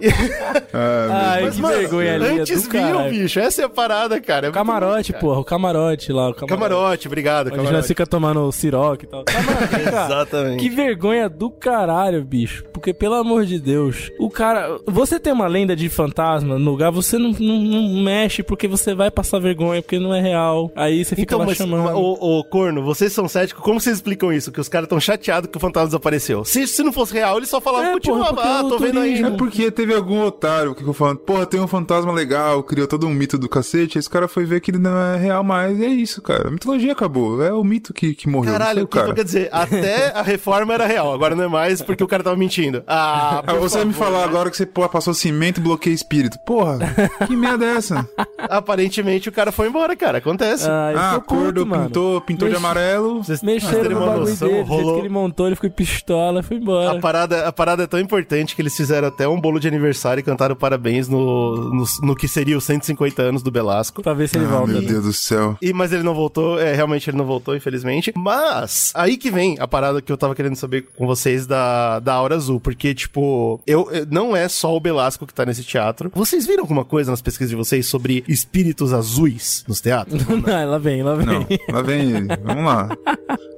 Ah, 0.74 1.34
Ai, 1.34 1.44
Mas, 1.44 1.56
que 1.56 1.62
mano, 1.62 1.76
vergonha 1.78 2.16
ali. 2.16 2.40
antes 2.40 2.68
viam, 2.68 3.10
bicho. 3.10 3.40
Essa 3.40 3.62
é 3.62 3.66
a 3.66 3.70
parada, 3.70 4.20
cara. 4.20 4.48
É 4.48 4.50
O 4.50 4.54
muito 4.54 4.66
camarote, 4.66 5.12
cara. 5.14 5.22
porra. 5.22 5.40
O 5.40 5.44
camarote 5.46 6.12
lá. 6.12 6.30
O 6.30 6.34
camarote. 6.34 6.50
Camarote, 6.54 7.08
obrigado, 7.08 7.48
Onde 7.48 7.58
nós 7.58 7.66
camarote. 7.68 7.88
fica 7.88 8.06
tomando 8.08 8.52
siroque 8.64 9.06
e 9.06 9.08
tal. 9.08 9.24
Camarote, 9.26 9.68
cara. 9.84 10.06
Exatamente. 10.06 10.60
Que 10.62 10.70
vergonha 10.70 11.30
do 11.30 11.50
caralho, 11.50 12.24
bicho. 12.24 12.64
Porque, 12.74 12.94
pelo 12.94 13.16
amor 13.16 13.46
de 13.46 13.60
Deus, 13.60 14.12
o 14.20 14.30
cara. 14.30 14.78
Você 14.88 15.20
tem 15.20 15.32
uma 15.34 15.48
lenda 15.48 15.76
de 15.76 15.90
fantasma 15.90 16.58
no 16.58 16.72
lugar, 16.72 16.92
você 16.92 17.18
não, 17.18 17.32
não, 17.32 17.60
não 17.60 18.04
mexe 18.04 18.44
porque 18.44 18.68
você 18.68 18.94
vai 18.94 19.10
passar 19.12 19.40
vergonha, 19.40 19.82
porque 19.82 20.00
não 20.00 20.14
é 20.14 20.22
real. 20.22 20.72
Aí 20.76 21.04
você 21.04 21.16
fica 21.16 21.24
Então, 21.36 21.40
lá 21.40 21.46
mas, 21.46 21.58
chamando. 21.58 21.96
ô, 21.98 22.40
ô, 22.40 22.44
Corno, 22.44 22.84
vocês 22.84 23.12
são 23.14 23.28
céticos, 23.28 23.64
como 23.64 23.80
vocês 23.80 23.98
explicam 23.98 24.32
isso? 24.32 24.52
Que 24.52 24.60
os 24.60 24.68
caras 24.70 24.88
tão 24.90 25.00
chateados 25.00 25.50
que 25.50 25.58
o 25.58 25.60
fantasma 25.60 25.88
desapareceu. 25.88 26.44
Se, 26.46 26.68
se 26.68 26.84
não 26.84 26.92
fosse 26.94 27.14
real, 27.14 27.38
eles 27.38 27.50
só 27.50 27.60
falavam, 27.62 27.90
É, 27.90 27.94
continuava, 27.94 28.42
ah, 28.42 28.64
tô 28.64 28.76
o 28.76 28.80
vendo 28.80 29.00
aí. 29.00 29.22
É 29.24 29.30
porque 29.32 29.72
teve 29.72 29.94
algum 29.94 30.22
otário 30.24 30.74
que 30.74 30.80
ficou 30.80 30.94
falando, 30.94 31.20
porra, 31.20 31.46
tem 31.46 31.60
um 31.60 31.68
fantasma 31.68 32.12
legal, 32.12 32.62
criou 32.64 32.88
todo 32.88 33.08
um 33.08 33.14
mito 33.14 33.38
do 33.38 33.48
cacete, 33.50 33.98
aí 33.98 34.00
esse 34.00 34.10
cara 34.10 34.28
foi 34.28 34.46
ver 34.46 34.60
que 34.62 34.72
ele 34.72 34.80
não 34.80 34.98
é 34.98 35.18
real 35.18 35.44
mais, 35.44 35.80
e 35.80 35.86
é 35.86 35.88
isso, 35.90 36.22
cara. 36.22 36.48
A 36.48 36.52
mitologia 36.52 36.92
acabou, 36.92 37.42
é 37.44 37.52
o 37.54 37.64
mito 37.64 37.94
que, 37.94 38.14
que 38.14 38.28
morreu, 38.30 38.53
Caralho, 38.54 38.74
foi 38.76 38.82
o 38.82 38.86
o 38.86 38.88
que 38.88 38.94
cara. 38.98 39.04
então 39.08 39.16
quer 39.16 39.24
dizer? 39.24 39.50
Até 39.52 40.12
a 40.18 40.22
reforma 40.22 40.74
era 40.74 40.86
real, 40.86 41.14
agora 41.14 41.36
não 41.36 41.44
é 41.44 41.48
mais 41.48 41.82
porque 41.82 42.04
o 42.04 42.08
cara 42.08 42.24
tava 42.24 42.36
mentindo. 42.36 42.84
Ah, 42.88 43.40
Ah, 43.40 43.44
por 43.54 43.60
você 43.60 43.78
vai 43.78 43.86
me 43.86 43.94
favor. 43.94 44.12
falar 44.14 44.24
agora 44.26 44.50
que 44.50 44.58
você 44.58 44.66
pô, 44.66 44.88
passou 44.90 45.14
cimento 45.14 45.60
e 45.60 45.64
bloqueia 45.64 45.94
espírito. 45.94 46.38
Porra, 46.46 46.80
que 47.28 47.36
merda 47.36 47.66
é 47.66 47.76
essa? 47.78 48.08
Aparentemente 48.50 49.30
o 49.30 49.32
cara 49.32 49.52
foi 49.52 49.68
embora, 49.68 49.96
cara. 49.96 50.18
Acontece. 50.20 50.68
Ah, 50.70 50.92
Ah, 50.96 51.10
ficou 51.14 51.22
puto, 51.22 51.34
acordo, 51.42 51.66
mano. 51.66 51.86
pintou, 51.86 52.22
pintou 52.22 52.48
de 52.48 52.54
Mexe- 52.54 52.66
amarelo. 52.66 53.24
Vocês 53.24 53.42
Mexeram 53.42 53.82
terem 53.82 53.98
no 53.98 54.06
bagulho 54.06 54.20
noção, 54.30 54.48
dele, 54.48 54.62
rolou- 54.64 54.94
que 54.96 55.00
ele 55.02 55.10
montou, 55.10 55.48
ele 55.48 55.56
ficou 55.56 55.70
pistola, 55.72 56.44
foi 56.44 56.58
embora. 56.58 56.98
A 56.98 57.02
parada, 57.02 57.48
a 57.48 57.52
parada 57.52 57.84
é 57.84 57.88
tão 57.88 58.00
importante 58.00 58.56
que 58.56 58.62
eles 58.62 58.76
fizeram 58.76 59.08
até 59.08 59.28
um 59.28 59.40
bolo 59.40 59.60
de 59.60 59.68
aniversário 59.68 60.20
e 60.22 60.24
cantaram 60.24 60.56
parabéns 60.56 61.08
no, 61.08 61.56
no, 61.74 61.84
no 62.04 62.16
que 62.16 62.28
seria 62.28 62.58
os 62.58 62.64
150 62.64 63.22
anos 63.22 63.42
do 63.42 63.52
Belasco. 63.52 64.02
Pra 64.02 64.14
ver 64.14 64.28
se 64.28 64.38
ele 64.38 64.46
Ah, 64.46 64.50
volta. 64.50 64.68
meu 64.74 64.82
Deus 64.82 65.04
do 65.04 65.14
céu. 65.14 65.58
E, 65.62 65.74
mas 65.74 65.92
ele 65.92 66.04
não 66.04 66.14
voltou, 66.14 66.60
é, 66.60 66.74
realmente 66.74 67.10
ele 67.10 67.18
não 67.18 67.26
voltou, 67.26 67.56
infelizmente. 67.56 68.14
Mas, 68.16 68.43
aí 68.94 69.18
que 69.18 69.30
vem 69.32 69.56
a 69.60 69.68
parada 69.68 70.02
que 70.02 70.12
eu 70.12 70.18
tava 70.18 70.36
querendo 70.36 70.56
saber 70.56 70.86
com 70.96 71.06
vocês 71.08 71.46
da, 71.48 72.00
da 72.00 72.14
Aura 72.14 72.36
Azul, 72.36 72.60
porque, 72.60 72.94
tipo, 72.94 73.60
eu, 73.66 73.90
eu- 73.92 74.06
não 74.10 74.36
é 74.36 74.48
só 74.48 74.76
o 74.76 74.80
Belasco 74.80 75.26
que 75.26 75.34
tá 75.34 75.46
nesse 75.46 75.64
teatro. 75.64 76.12
Vocês 76.14 76.46
viram 76.46 76.62
alguma 76.64 76.86
coisa 76.86 77.12
nas 77.12 77.22
pesquisas 77.22 77.50
de 77.50 77.56
vocês 77.56 77.86
sobre 77.86 78.24
espíritos 78.28 78.94
azuis 78.94 79.64
nos 79.68 79.80
teatros? 79.82 80.22
Ah, 80.54 80.66
lá 80.66 80.78
vem, 80.78 81.02
lá 81.04 81.16
vem. 81.16 81.26
Não, 81.26 81.48
lá 81.76 81.82
vem 81.82 82.12
ele. 82.12 82.28
Vamos 82.44 82.66
lá. 82.66 82.90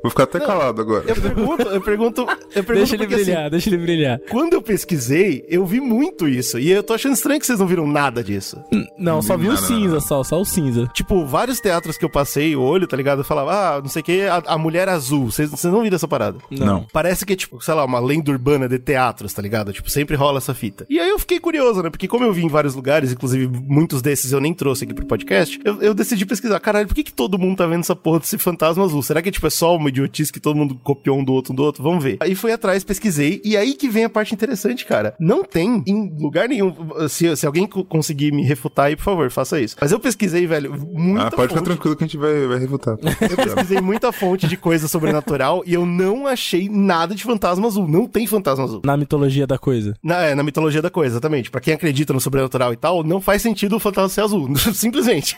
Vou 0.04 0.10
ficar 0.12 0.24
até 0.24 0.40
calado 0.40 0.82
agora. 0.82 1.04
Eu 1.08 1.16
pergunto, 1.16 1.62
eu 1.64 1.82
pergunto, 1.82 2.22
eu 2.54 2.64
pergunto 2.64 2.74
Deixa 2.74 2.96
ele 2.96 3.04
porque, 3.04 3.16
assim, 3.16 3.24
brilhar, 3.26 3.50
deixa 3.50 3.70
ele 3.70 3.78
brilhar. 3.78 4.20
quando 4.30 4.54
eu 4.54 4.62
pesquisei, 4.62 5.44
eu 5.50 5.66
vi 5.66 5.82
muito 5.82 6.28
isso. 6.28 6.60
E 6.60 6.70
eu 6.72 6.84
tô 6.84 6.94
achando 6.94 7.14
estranho 7.14 7.40
que 7.40 7.46
vocês 7.46 7.60
não 7.60 7.66
viram 7.68 7.88
nada 7.88 8.24
disso. 8.24 8.58
Não, 8.98 9.22
só 9.22 9.36
vi 9.36 9.48
o 9.48 9.54
Não, 9.54 9.60
não, 9.62 9.68
cinza, 9.68 9.94
não. 9.96 10.00
só, 10.02 10.24
só 10.24 10.40
o 10.40 10.46
cinza. 10.46 10.88
Tipo, 10.94 11.26
vários 11.26 11.60
teatros 11.60 11.98
que 11.98 12.06
eu 12.06 12.10
passei 12.10 12.56
o 12.56 12.62
olho, 12.62 12.88
tá 12.88 12.96
ligado? 12.96 13.20
Eu 13.22 13.26
falava, 13.26 13.78
ah, 13.78 13.82
não 13.82 13.90
sei 13.90 14.02
o 14.02 14.06
que, 14.06 14.22
a, 14.24 14.44
a 14.46 14.58
mulher 14.58 14.75
azul. 14.80 15.26
Vocês 15.32 15.64
não 15.66 15.82
viram 15.82 15.96
essa 15.96 16.08
parada? 16.08 16.38
Não. 16.52 16.86
Parece 16.92 17.26
que 17.26 17.34
é, 17.34 17.36
tipo, 17.36 17.62
sei 17.64 17.74
lá, 17.74 17.86
uma 17.86 18.00
lenda 18.00 18.32
urbana 18.32 18.68
de 18.68 18.78
teatros, 18.80 19.34
tá 19.34 19.42
ligado? 19.42 19.72
Tipo, 19.74 19.90
sempre 19.90 20.16
rola 20.16 20.38
essa 20.38 20.54
fita. 20.54 20.86
E 20.90 21.00
aí 21.00 21.10
eu 21.10 21.20
fiquei 21.20 21.40
curioso, 21.40 21.82
né? 21.82 21.90
Porque 21.90 22.08
como 22.08 22.24
eu 22.26 22.34
vi 22.34 22.44
em 22.44 22.48
vários 22.50 22.76
lugares, 22.76 23.12
inclusive 23.12 23.48
muitos 23.48 24.02
desses 24.02 24.32
eu 24.32 24.40
nem 24.40 24.54
trouxe 24.54 24.84
aqui 24.84 24.94
pro 24.94 25.06
podcast, 25.06 25.60
eu, 25.64 25.82
eu 25.82 25.94
decidi 25.94 26.26
pesquisar. 26.26 26.60
Caralho, 26.60 26.88
por 26.88 26.96
que, 26.96 27.04
que 27.04 27.14
todo 27.14 27.38
mundo 27.40 27.58
tá 27.58 27.66
vendo 27.68 27.82
essa 27.82 27.96
porra 27.96 28.20
desse 28.20 28.38
fantasma 28.38 28.84
azul? 28.84 29.02
Será 29.02 29.22
que, 29.22 29.32
tipo, 29.32 29.48
é 29.48 29.50
só 29.50 29.76
uma 29.76 29.90
idiotice 29.90 30.32
que 30.32 30.40
todo 30.40 30.56
mundo 30.56 30.76
copiou 30.84 31.18
um 31.20 31.24
do 31.24 31.34
outro 31.34 31.54
um 31.54 31.56
do 31.56 31.64
outro? 31.64 31.84
Vamos 31.84 32.04
ver. 32.04 32.18
Aí 32.20 32.36
fui 32.36 32.52
atrás, 32.52 32.84
pesquisei, 32.84 33.42
e 33.44 33.56
aí 33.58 33.74
que 33.74 33.88
vem 33.90 34.04
a 34.06 34.10
parte 34.10 34.34
interessante, 34.34 34.86
cara. 34.86 35.16
Não 35.20 35.44
tem 35.44 35.84
em 35.88 36.14
lugar 36.20 36.48
nenhum. 36.50 36.74
Se, 37.10 37.36
se 37.36 37.46
alguém 37.46 37.68
co- 37.68 37.84
conseguir 37.84 38.32
me 38.32 38.44
refutar 38.44 38.88
aí, 38.88 38.96
por 38.96 39.04
favor, 39.04 39.30
faça 39.32 39.60
isso. 39.60 39.76
Mas 39.80 39.92
eu 39.92 40.00
pesquisei, 40.00 40.46
velho, 40.48 40.74
muita 40.92 41.28
Ah, 41.28 41.32
pode 41.32 41.48
ficar 41.50 41.60
fonte. 41.60 41.64
tranquilo 41.66 41.96
que 41.96 42.04
a 42.04 42.08
gente 42.08 42.18
vai, 42.18 42.48
vai 42.48 42.60
refutar. 42.60 42.98
Eu 43.22 43.38
pesquisei 43.38 43.82
muita 43.82 44.12
fonte 44.12 44.48
de 44.48 44.58
coisa 44.66 44.88
sobrenatural 44.88 45.62
e 45.64 45.76
eu 45.76 45.86
não 45.86 46.26
achei 46.26 46.68
nada 46.68 47.14
de 47.14 47.24
fantasma 47.24 47.68
azul. 47.68 47.88
Não 47.88 48.08
tem 48.08 48.26
fantasma 48.26 48.64
azul. 48.66 48.82
Na 48.84 48.98
mitologia 48.98 49.46
da 49.46 49.60
coisa. 49.60 49.94
Na, 50.02 50.24
é, 50.24 50.34
na 50.34 50.42
mitologia 50.42 50.82
da 50.82 50.90
coisa, 50.90 51.14
exatamente. 51.14 51.52
Pra 51.52 51.62
quem 51.62 51.76
acredita 51.76 52.12
no 52.12 52.20
sobrenatural 52.20 52.74
e 52.74 52.76
tal, 52.76 53.04
não 53.04 53.22
faz 53.22 53.44
sentido 53.44 53.76
o 53.76 53.80
fantasma 53.80 54.10
ser 54.10 54.22
azul. 54.22 54.50
Simplesmente. 54.74 55.36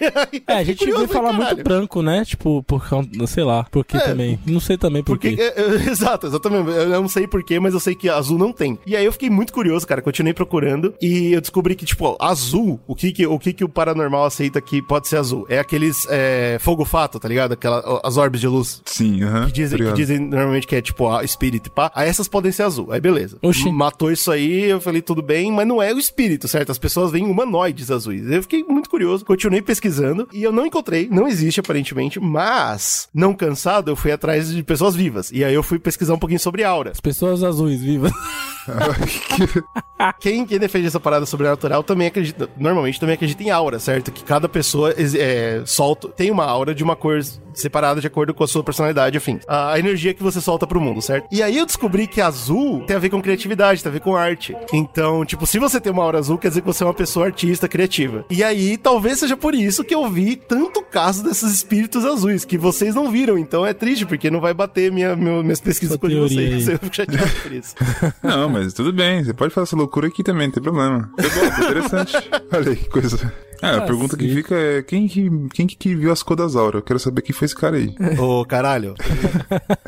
É, 0.47 0.53
a 0.53 0.63
gente 0.63 0.79
Curioso, 0.87 1.07
vê 1.07 1.13
falar 1.13 1.31
caralho. 1.33 1.55
muito 1.55 1.63
branco, 1.65 2.01
né? 2.01 2.23
Tipo, 2.23 2.63
por 2.63 2.87
causa, 2.87 3.09
sei 3.27 3.43
lá, 3.43 3.65
por 3.65 3.83
que 3.83 3.97
É, 3.97 3.99
também. 3.99 4.39
Não 4.45 4.61
sei 4.61 4.77
também 4.77 5.03
por 5.03 5.17
Porque, 5.17 5.35
quê. 5.35 5.41
é, 5.41 5.61
é, 5.61 5.75
exato, 5.91 6.25
exatamente. 6.27 6.69
Eu 6.69 7.01
não 7.01 7.09
sei 7.09 7.27
porquê, 7.27 7.59
mas 7.59 7.73
eu 7.73 7.81
sei 7.81 7.95
que 7.95 8.07
azul 8.07 8.37
não 8.37 8.53
tem. 8.53 8.79
E 8.87 8.95
aí 8.95 9.03
eu 9.03 9.11
fiquei 9.11 9.29
muito 9.29 9.51
curioso, 9.51 9.85
cara. 9.85 10.01
Continuei 10.01 10.33
procurando 10.33 10.93
e 11.01 11.33
eu 11.33 11.41
descobri 11.41 11.75
que, 11.75 11.85
tipo, 11.85 12.15
azul, 12.17 12.79
o 12.87 12.95
que 12.95 13.11
que 13.11 13.27
o, 13.27 13.37
que 13.37 13.51
que 13.51 13.65
o 13.65 13.67
paranormal 13.69 14.23
aceita 14.23 14.61
que 14.61 14.81
pode 14.81 15.09
ser 15.09 15.17
azul? 15.17 15.45
É 15.49 15.59
aqueles 15.59 16.07
é, 16.09 16.57
fogo 16.61 16.85
fato, 16.85 17.19
tá 17.19 17.27
ligado? 17.27 17.51
Aquela, 17.51 17.99
as 18.05 18.15
orbes 18.15 18.39
de 18.39 18.47
luz. 18.47 18.81
Sim, 18.85 19.16
aham. 19.23 19.45
Que 19.47 19.53
dizem, 19.53 19.69
que 19.77 19.83
obrigado. 19.83 19.95
dizem 19.95 20.19
normalmente 20.19 20.67
que 20.67 20.75
é 20.75 20.81
tipo 20.81 21.09
a 21.09 21.23
espírito 21.23 21.67
e 21.67 21.69
pá. 21.69 21.91
Aí 21.95 22.07
essas 22.09 22.27
podem 22.27 22.51
ser 22.51 22.63
azul. 22.63 22.91
Aí 22.91 22.99
beleza. 22.99 23.37
Oxi. 23.41 23.71
Matou 23.71 24.11
isso 24.11 24.31
aí, 24.31 24.63
eu 24.65 24.81
falei 24.81 25.01
tudo 25.01 25.21
bem, 25.21 25.51
mas 25.51 25.67
não 25.67 25.81
é 25.81 25.93
o 25.93 25.99
espírito, 25.99 26.47
certo? 26.47 26.71
As 26.71 26.77
pessoas 26.77 27.11
veem 27.11 27.25
humanoides 27.25 27.91
azuis. 27.91 28.29
Eu 28.29 28.41
fiquei 28.41 28.63
muito 28.63 28.89
curioso, 28.89 29.25
continuei 29.25 29.61
pesquisando 29.61 30.27
e 30.33 30.43
eu 30.43 30.51
não 30.51 30.65
encontrei, 30.65 31.07
não 31.09 31.27
existe 31.27 31.59
aparentemente, 31.59 32.19
mas 32.19 33.07
não 33.13 33.33
cansado, 33.33 33.91
eu 33.91 33.95
fui 33.95 34.11
atrás 34.11 34.53
de 34.53 34.63
pessoas 34.63 34.95
vivas. 34.95 35.31
E 35.31 35.43
aí 35.43 35.53
eu 35.53 35.63
fui 35.63 35.79
pesquisar 35.79 36.13
um 36.13 36.19
pouquinho 36.19 36.39
sobre 36.39 36.63
aura. 36.63 36.91
As 36.91 36.99
pessoas 36.99 37.43
azuis 37.43 37.81
vivas. 37.81 38.11
Quem, 40.19 40.45
quem 40.45 40.59
defende 40.59 40.85
essa 40.85 40.99
parada 40.99 41.25
sobrenatural 41.25 41.81
também 41.81 42.07
acredita, 42.07 42.47
normalmente 42.55 42.99
também 42.99 43.15
acredita 43.15 43.41
em 43.41 43.49
aura, 43.49 43.79
certo? 43.79 44.11
Que 44.11 44.23
cada 44.23 44.47
pessoa 44.47 44.93
é, 44.95 45.63
solta, 45.65 46.07
tem 46.09 46.29
uma 46.29 46.45
aura 46.45 46.75
de 46.75 46.83
uma 46.83 46.95
cor 46.95 47.19
separada 47.51 47.99
de 47.99 48.05
acordo 48.05 48.31
com 48.31 48.43
a 48.43 48.47
sua 48.47 48.63
personalidade, 48.63 49.17
enfim. 49.17 49.39
A, 49.47 49.77
energia 49.79 50.13
que 50.13 50.21
você 50.21 50.39
solta 50.39 50.67
pro 50.67 50.79
mundo, 50.79 51.01
certo? 51.01 51.27
E 51.31 51.41
aí 51.41 51.57
eu 51.57 51.65
descobri 51.65 52.05
que 52.05 52.21
azul 52.21 52.83
tem 52.85 52.95
a 52.95 52.99
ver 52.99 53.09
com 53.09 53.19
criatividade, 53.19 53.81
tem 53.81 53.89
a 53.89 53.93
ver 53.93 53.99
com 53.99 54.15
arte. 54.15 54.55
Então, 54.71 55.25
tipo, 55.25 55.47
se 55.47 55.57
você 55.57 55.81
tem 55.81 55.91
uma 55.91 56.03
aura 56.03 56.19
azul, 56.19 56.37
quer 56.37 56.49
dizer 56.49 56.61
que 56.61 56.67
você 56.67 56.83
é 56.83 56.87
uma 56.87 56.93
pessoa 56.93 57.25
artista, 57.25 57.67
criativa. 57.67 58.23
E 58.29 58.43
aí, 58.43 58.77
talvez 58.77 59.17
seja 59.17 59.35
por 59.35 59.55
isso 59.55 59.83
que 59.83 59.95
eu 59.95 60.07
vi 60.07 60.35
tanto 60.35 60.83
caso 60.83 61.23
desses 61.23 61.51
espíritos 61.51 62.05
azuis, 62.05 62.45
que 62.45 62.57
vocês 62.57 62.93
não 62.93 63.09
viram. 63.09 63.35
Então 63.37 63.65
é 63.65 63.73
triste, 63.73 64.05
porque 64.05 64.29
não 64.29 64.39
vai 64.39 64.53
bater 64.53 64.91
minha, 64.91 65.15
meu- 65.15 65.41
minhas 65.41 65.59
pesquisas 65.59 65.97
Sua 65.99 66.07
com 66.07 66.15
vocês. 66.15 66.67
Eu 66.69 66.77
fico 66.77 66.95
chateado 66.95 67.31
por 67.41 67.51
isso. 67.51 67.73
Não, 68.21 68.47
mas 68.49 68.56
tudo 68.75 68.93
bem. 68.93 69.23
Você 69.23 69.33
pode 69.33 69.53
fazer 69.53 69.63
essa 69.65 69.75
loucura 69.75 70.07
aqui 70.07 70.23
também, 70.23 70.47
não 70.47 70.53
tem 70.53 70.63
problema. 70.63 71.09
É 71.17 71.21
bom, 71.23 71.41
é 71.45 71.69
interessante. 71.69 72.13
Olha 72.53 72.69
aí, 72.69 72.75
que 72.75 72.89
coisa. 72.89 73.33
É, 73.59 73.69
a 73.69 73.77
Ah, 73.77 73.81
pergunta 73.81 74.15
que 74.15 74.27
sim. 74.29 74.35
fica 74.35 74.53
é 74.53 74.83
quem 74.83 75.07
que, 75.07 75.31
quem 75.51 75.65
que, 75.65 75.75
que 75.75 75.95
viu 75.95 76.11
as 76.11 76.21
cores 76.21 76.43
das 76.45 76.55
auras? 76.55 76.75
Eu 76.75 76.81
quero 76.83 76.99
saber 76.99 77.23
quem 77.23 77.33
foi 77.33 77.47
esse 77.47 77.55
cara 77.55 77.75
aí. 77.77 77.95
Ô, 78.19 78.45
caralho. 78.45 78.93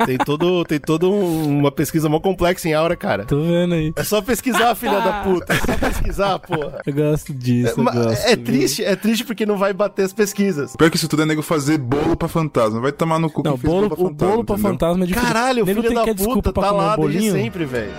Tem 0.04 0.18
todo, 0.18 0.64
tem 0.64 0.80
todo 0.80 1.08
um- 1.08 1.58
uma 1.60 1.70
pesquisa 1.70 2.08
mó 2.08 2.18
complexa 2.18 2.68
em 2.68 2.74
aura, 2.74 2.96
cara. 2.96 3.24
Tô 3.26 3.40
vendo 3.42 3.74
aí. 3.74 3.92
É 3.94 4.02
só 4.02 4.20
pesquisar, 4.20 4.74
filha 4.74 4.98
da 5.00 5.22
puta. 5.22 5.52
É 5.52 5.56
só 5.58 5.78
pesquisar, 5.78 6.38
porra. 6.40 6.80
Eu 6.84 6.92
gosto 6.92 7.32
disso, 7.32 7.74
eu 7.78 7.84
Ma- 7.84 7.92
gosto. 7.92 8.26
é 8.26 8.34
triste, 8.34 8.84
é 8.84 8.96
triste 8.96 9.24
porque 9.24 9.46
não 9.46 9.56
vai 9.56 9.72
bater 9.72 10.04
as 10.04 10.12
pesquisas. 10.12 10.74
Pior 10.74 10.90
que 10.90 10.96
isso 10.96 11.06
tudo 11.06 11.22
é 11.22 11.26
nego 11.26 11.40
fazer 11.40 11.78
bolo 11.78 12.16
pra 12.16 12.26
fantasma. 12.26 12.80
Vai 12.80 12.90
tomar 12.90 13.20
no 13.20 13.30
cu 13.30 13.40
Não, 13.44 13.52
quem 13.52 13.60
fez 13.60 13.72
bolo, 13.72 13.88
pra 13.88 14.04
o 14.04 14.10
bolo 14.10 14.44
pra 14.44 14.58
fantasma 14.58 15.04
é 15.04 15.06
difícil. 15.06 15.28
Caralho, 15.28 15.64
filho 15.64 15.82
tem 15.84 15.94
da 15.94 16.02
que 16.02 16.14
desculpa 16.14 16.42
puta 16.52 16.60
tá 16.60 16.72
lá 16.72 16.96
um 16.98 17.08
desde 17.08 17.30
sempre, 17.30 17.64
velho. 17.64 17.92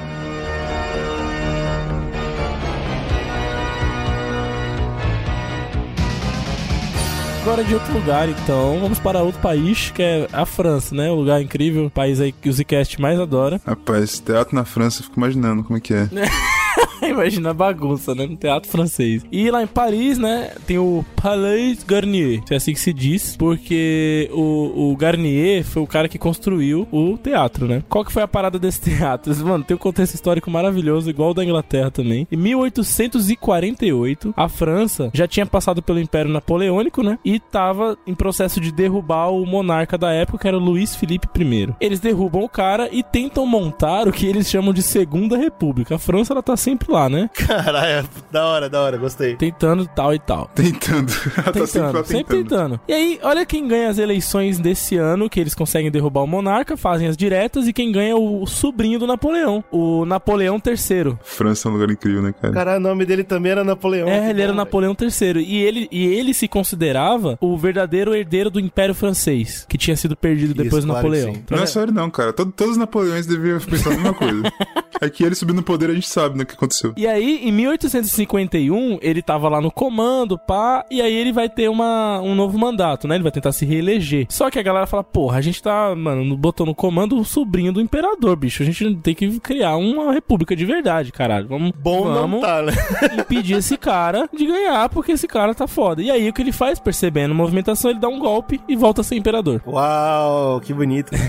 Agora 7.41 7.63
de 7.63 7.73
outro 7.73 7.91
lugar, 7.93 8.29
então, 8.29 8.79
vamos 8.79 8.99
para 8.99 9.23
outro 9.23 9.41
país, 9.41 9.89
que 9.89 10.03
é 10.03 10.27
a 10.31 10.45
França, 10.45 10.93
né? 10.93 11.09
Um 11.09 11.15
lugar 11.15 11.41
incrível, 11.41 11.89
país 11.89 12.21
aí 12.21 12.31
que 12.31 12.47
o 12.47 12.53
Zcast 12.53 13.01
mais 13.01 13.19
adora. 13.19 13.59
Rapaz, 13.65 14.19
teatro 14.19 14.55
na 14.55 14.63
França, 14.63 14.99
eu 14.99 15.05
fico 15.05 15.17
imaginando 15.17 15.63
como 15.63 15.75
é 15.75 15.79
que 15.79 15.91
é. 15.91 16.07
Imagina 17.01 17.49
a 17.51 17.53
bagunça, 17.53 18.13
né? 18.13 18.25
No 18.25 18.37
teatro 18.37 18.69
francês. 18.69 19.25
E 19.31 19.49
lá 19.49 19.63
em 19.63 19.67
Paris, 19.67 20.17
né? 20.17 20.51
Tem 20.65 20.77
o 20.77 21.05
Palais 21.15 21.83
Garnier. 21.83 22.41
É 22.49 22.55
assim 22.55 22.73
que 22.73 22.79
se 22.79 22.93
diz. 22.93 23.35
Porque 23.37 24.29
o, 24.31 24.91
o 24.91 24.95
Garnier 24.95 25.63
foi 25.63 25.81
o 25.81 25.87
cara 25.87 26.07
que 26.07 26.17
construiu 26.19 26.87
o 26.91 27.17
teatro, 27.17 27.67
né? 27.67 27.83
Qual 27.89 28.05
que 28.05 28.11
foi 28.11 28.21
a 28.23 28.27
parada 28.27 28.59
desse 28.59 28.81
teatro? 28.95 29.35
Mano, 29.45 29.63
tem 29.63 29.75
um 29.75 29.79
contexto 29.79 30.13
histórico 30.15 30.51
maravilhoso, 30.51 31.09
igual 31.09 31.31
o 31.31 31.33
da 31.33 31.43
Inglaterra 31.43 31.89
também. 31.89 32.27
Em 32.31 32.37
1848, 32.37 34.33
a 34.35 34.47
França 34.47 35.09
já 35.13 35.27
tinha 35.27 35.45
passado 35.45 35.81
pelo 35.81 35.99
Império 35.99 36.31
Napoleônico, 36.31 37.01
né? 37.03 37.17
E 37.25 37.39
tava 37.39 37.97
em 38.05 38.13
processo 38.13 38.59
de 38.59 38.71
derrubar 38.71 39.29
o 39.29 39.45
monarca 39.45 39.97
da 39.97 40.11
época, 40.11 40.39
que 40.39 40.47
era 40.47 40.57
Luís 40.57 40.95
Felipe 40.95 41.27
I. 41.39 41.73
Eles 41.79 41.99
derrubam 41.99 42.43
o 42.43 42.49
cara 42.49 42.89
e 42.91 43.03
tentam 43.03 43.45
montar 43.45 44.07
o 44.07 44.11
que 44.11 44.25
eles 44.25 44.49
chamam 44.49 44.73
de 44.73 44.81
Segunda 44.81 45.37
República. 45.37 45.95
A 45.95 45.99
França, 45.99 46.33
ela 46.33 46.43
tá 46.43 46.55
sempre 46.71 46.91
lá, 46.91 47.09
né? 47.09 47.29
Caralho, 47.35 48.07
da 48.31 48.45
hora, 48.45 48.69
da 48.69 48.81
hora, 48.81 48.97
gostei. 48.97 49.35
Tentando 49.35 49.85
tal 49.87 50.13
e 50.13 50.19
tal. 50.19 50.49
Tentando. 50.55 51.11
Ela 51.37 51.51
tá 51.53 51.67
sempre 51.67 51.79
lá 51.81 51.87
Tentando, 51.87 52.05
sempre 52.05 52.37
tentando. 52.37 52.49
tentando. 52.49 52.79
E 52.87 52.93
aí, 52.93 53.19
olha 53.23 53.45
quem 53.45 53.67
ganha 53.67 53.89
as 53.89 53.97
eleições 53.97 54.59
desse 54.59 54.95
ano, 54.97 55.29
que 55.29 55.39
eles 55.39 55.53
conseguem 55.53 55.91
derrubar 55.91 56.21
o 56.23 56.27
monarca, 56.27 56.75
fazem 56.77 57.07
as 57.07 57.17
diretas, 57.17 57.67
e 57.67 57.73
quem 57.73 57.91
ganha 57.91 58.11
é 58.11 58.15
o 58.15 58.45
sobrinho 58.45 58.99
do 58.99 59.07
Napoleão, 59.07 59.63
o 59.71 60.05
Napoleão 60.05 60.61
III. 60.65 61.17
França 61.23 61.67
é 61.67 61.71
um 61.71 61.73
lugar 61.73 61.91
incrível, 61.91 62.21
né, 62.21 62.33
cara? 62.39 62.53
Caralho, 62.53 62.79
o 62.79 62.83
nome 62.83 63.05
dele 63.05 63.23
também 63.23 63.51
era 63.51 63.63
Napoleão. 63.63 64.07
É, 64.07 64.29
ele 64.29 64.41
era 64.41 64.53
Napoleão 64.53 64.95
III. 64.99 65.43
E 65.43 65.57
ele, 65.63 65.87
e 65.91 66.05
ele 66.05 66.33
se 66.33 66.47
considerava 66.47 67.37
o 67.41 67.57
verdadeiro 67.57 68.15
herdeiro 68.15 68.49
do 68.49 68.59
Império 68.59 68.95
Francês, 68.95 69.65
que 69.67 69.77
tinha 69.77 69.95
sido 69.95 70.15
perdido 70.15 70.51
Isso, 70.53 70.63
depois 70.63 70.83
do 70.83 70.91
claro 70.91 71.07
Napoleão. 71.09 71.29
Então, 71.31 71.57
Não 71.57 71.63
é 71.63 71.67
só 71.67 71.81
ele 71.81 71.91
não, 71.91 72.09
cara. 72.09 72.31
Todo- 72.33 72.51
todos 72.51 72.73
os 72.73 72.77
Napoleões 72.77 73.25
deviam 73.25 73.59
pensar 73.59 73.89
a 73.91 73.93
mesma 73.95 74.13
coisa. 74.13 74.41
É 75.03 75.09
que 75.09 75.23
ele 75.23 75.33
subindo 75.33 75.55
no 75.55 75.63
poder, 75.63 75.89
a 75.89 75.93
gente 75.95 76.07
sabe 76.07 76.37
né, 76.37 76.45
que 76.45 76.55
aconteceu. 76.61 76.93
E 76.95 77.07
aí, 77.07 77.41
em 77.43 77.51
1851, 77.51 78.99
ele 79.01 79.21
tava 79.21 79.49
lá 79.49 79.61
no 79.61 79.71
comando, 79.71 80.37
pá, 80.37 80.85
e 80.89 81.01
aí 81.01 81.13
ele 81.13 81.31
vai 81.31 81.49
ter 81.49 81.69
uma, 81.69 82.19
um 82.21 82.35
novo 82.35 82.57
mandato, 82.57 83.07
né? 83.07 83.15
Ele 83.15 83.23
vai 83.23 83.31
tentar 83.31 83.51
se 83.51 83.65
reeleger. 83.65 84.25
Só 84.29 84.49
que 84.49 84.59
a 84.59 84.63
galera 84.63 84.85
fala, 84.87 85.03
porra, 85.03 85.37
a 85.37 85.41
gente 85.41 85.61
tá, 85.61 85.93
mano, 85.95 86.35
botou 86.37 86.65
no 86.65 86.75
comando 86.75 87.17
o 87.17 87.25
sobrinho 87.25 87.71
do 87.73 87.81
imperador, 87.81 88.35
bicho. 88.35 88.63
A 88.63 88.65
gente 88.65 88.95
tem 88.97 89.15
que 89.15 89.39
criar 89.39 89.75
uma 89.77 90.13
república 90.13 90.55
de 90.55 90.65
verdade, 90.65 91.11
caralho. 91.11 91.47
Vamos, 91.47 91.71
Bom 91.81 92.05
não 92.05 92.13
vamos 92.13 92.41
tá, 92.41 92.61
né? 92.61 92.71
impedir 93.19 93.55
esse 93.57 93.77
cara 93.77 94.29
de 94.35 94.45
ganhar, 94.45 94.89
porque 94.89 95.13
esse 95.13 95.27
cara 95.27 95.53
tá 95.55 95.67
foda. 95.67 96.01
E 96.01 96.09
aí, 96.11 96.29
o 96.29 96.33
que 96.33 96.41
ele 96.41 96.51
faz? 96.51 96.79
Percebendo 96.79 97.31
a 97.31 97.35
movimentação, 97.35 97.91
ele 97.91 97.99
dá 97.99 98.07
um 98.07 98.19
golpe 98.19 98.59
e 98.67 98.75
volta 98.75 99.01
a 99.01 99.03
ser 99.03 99.15
imperador. 99.15 99.61
Uau, 99.65 100.59
que 100.61 100.73
bonito. 100.73 101.11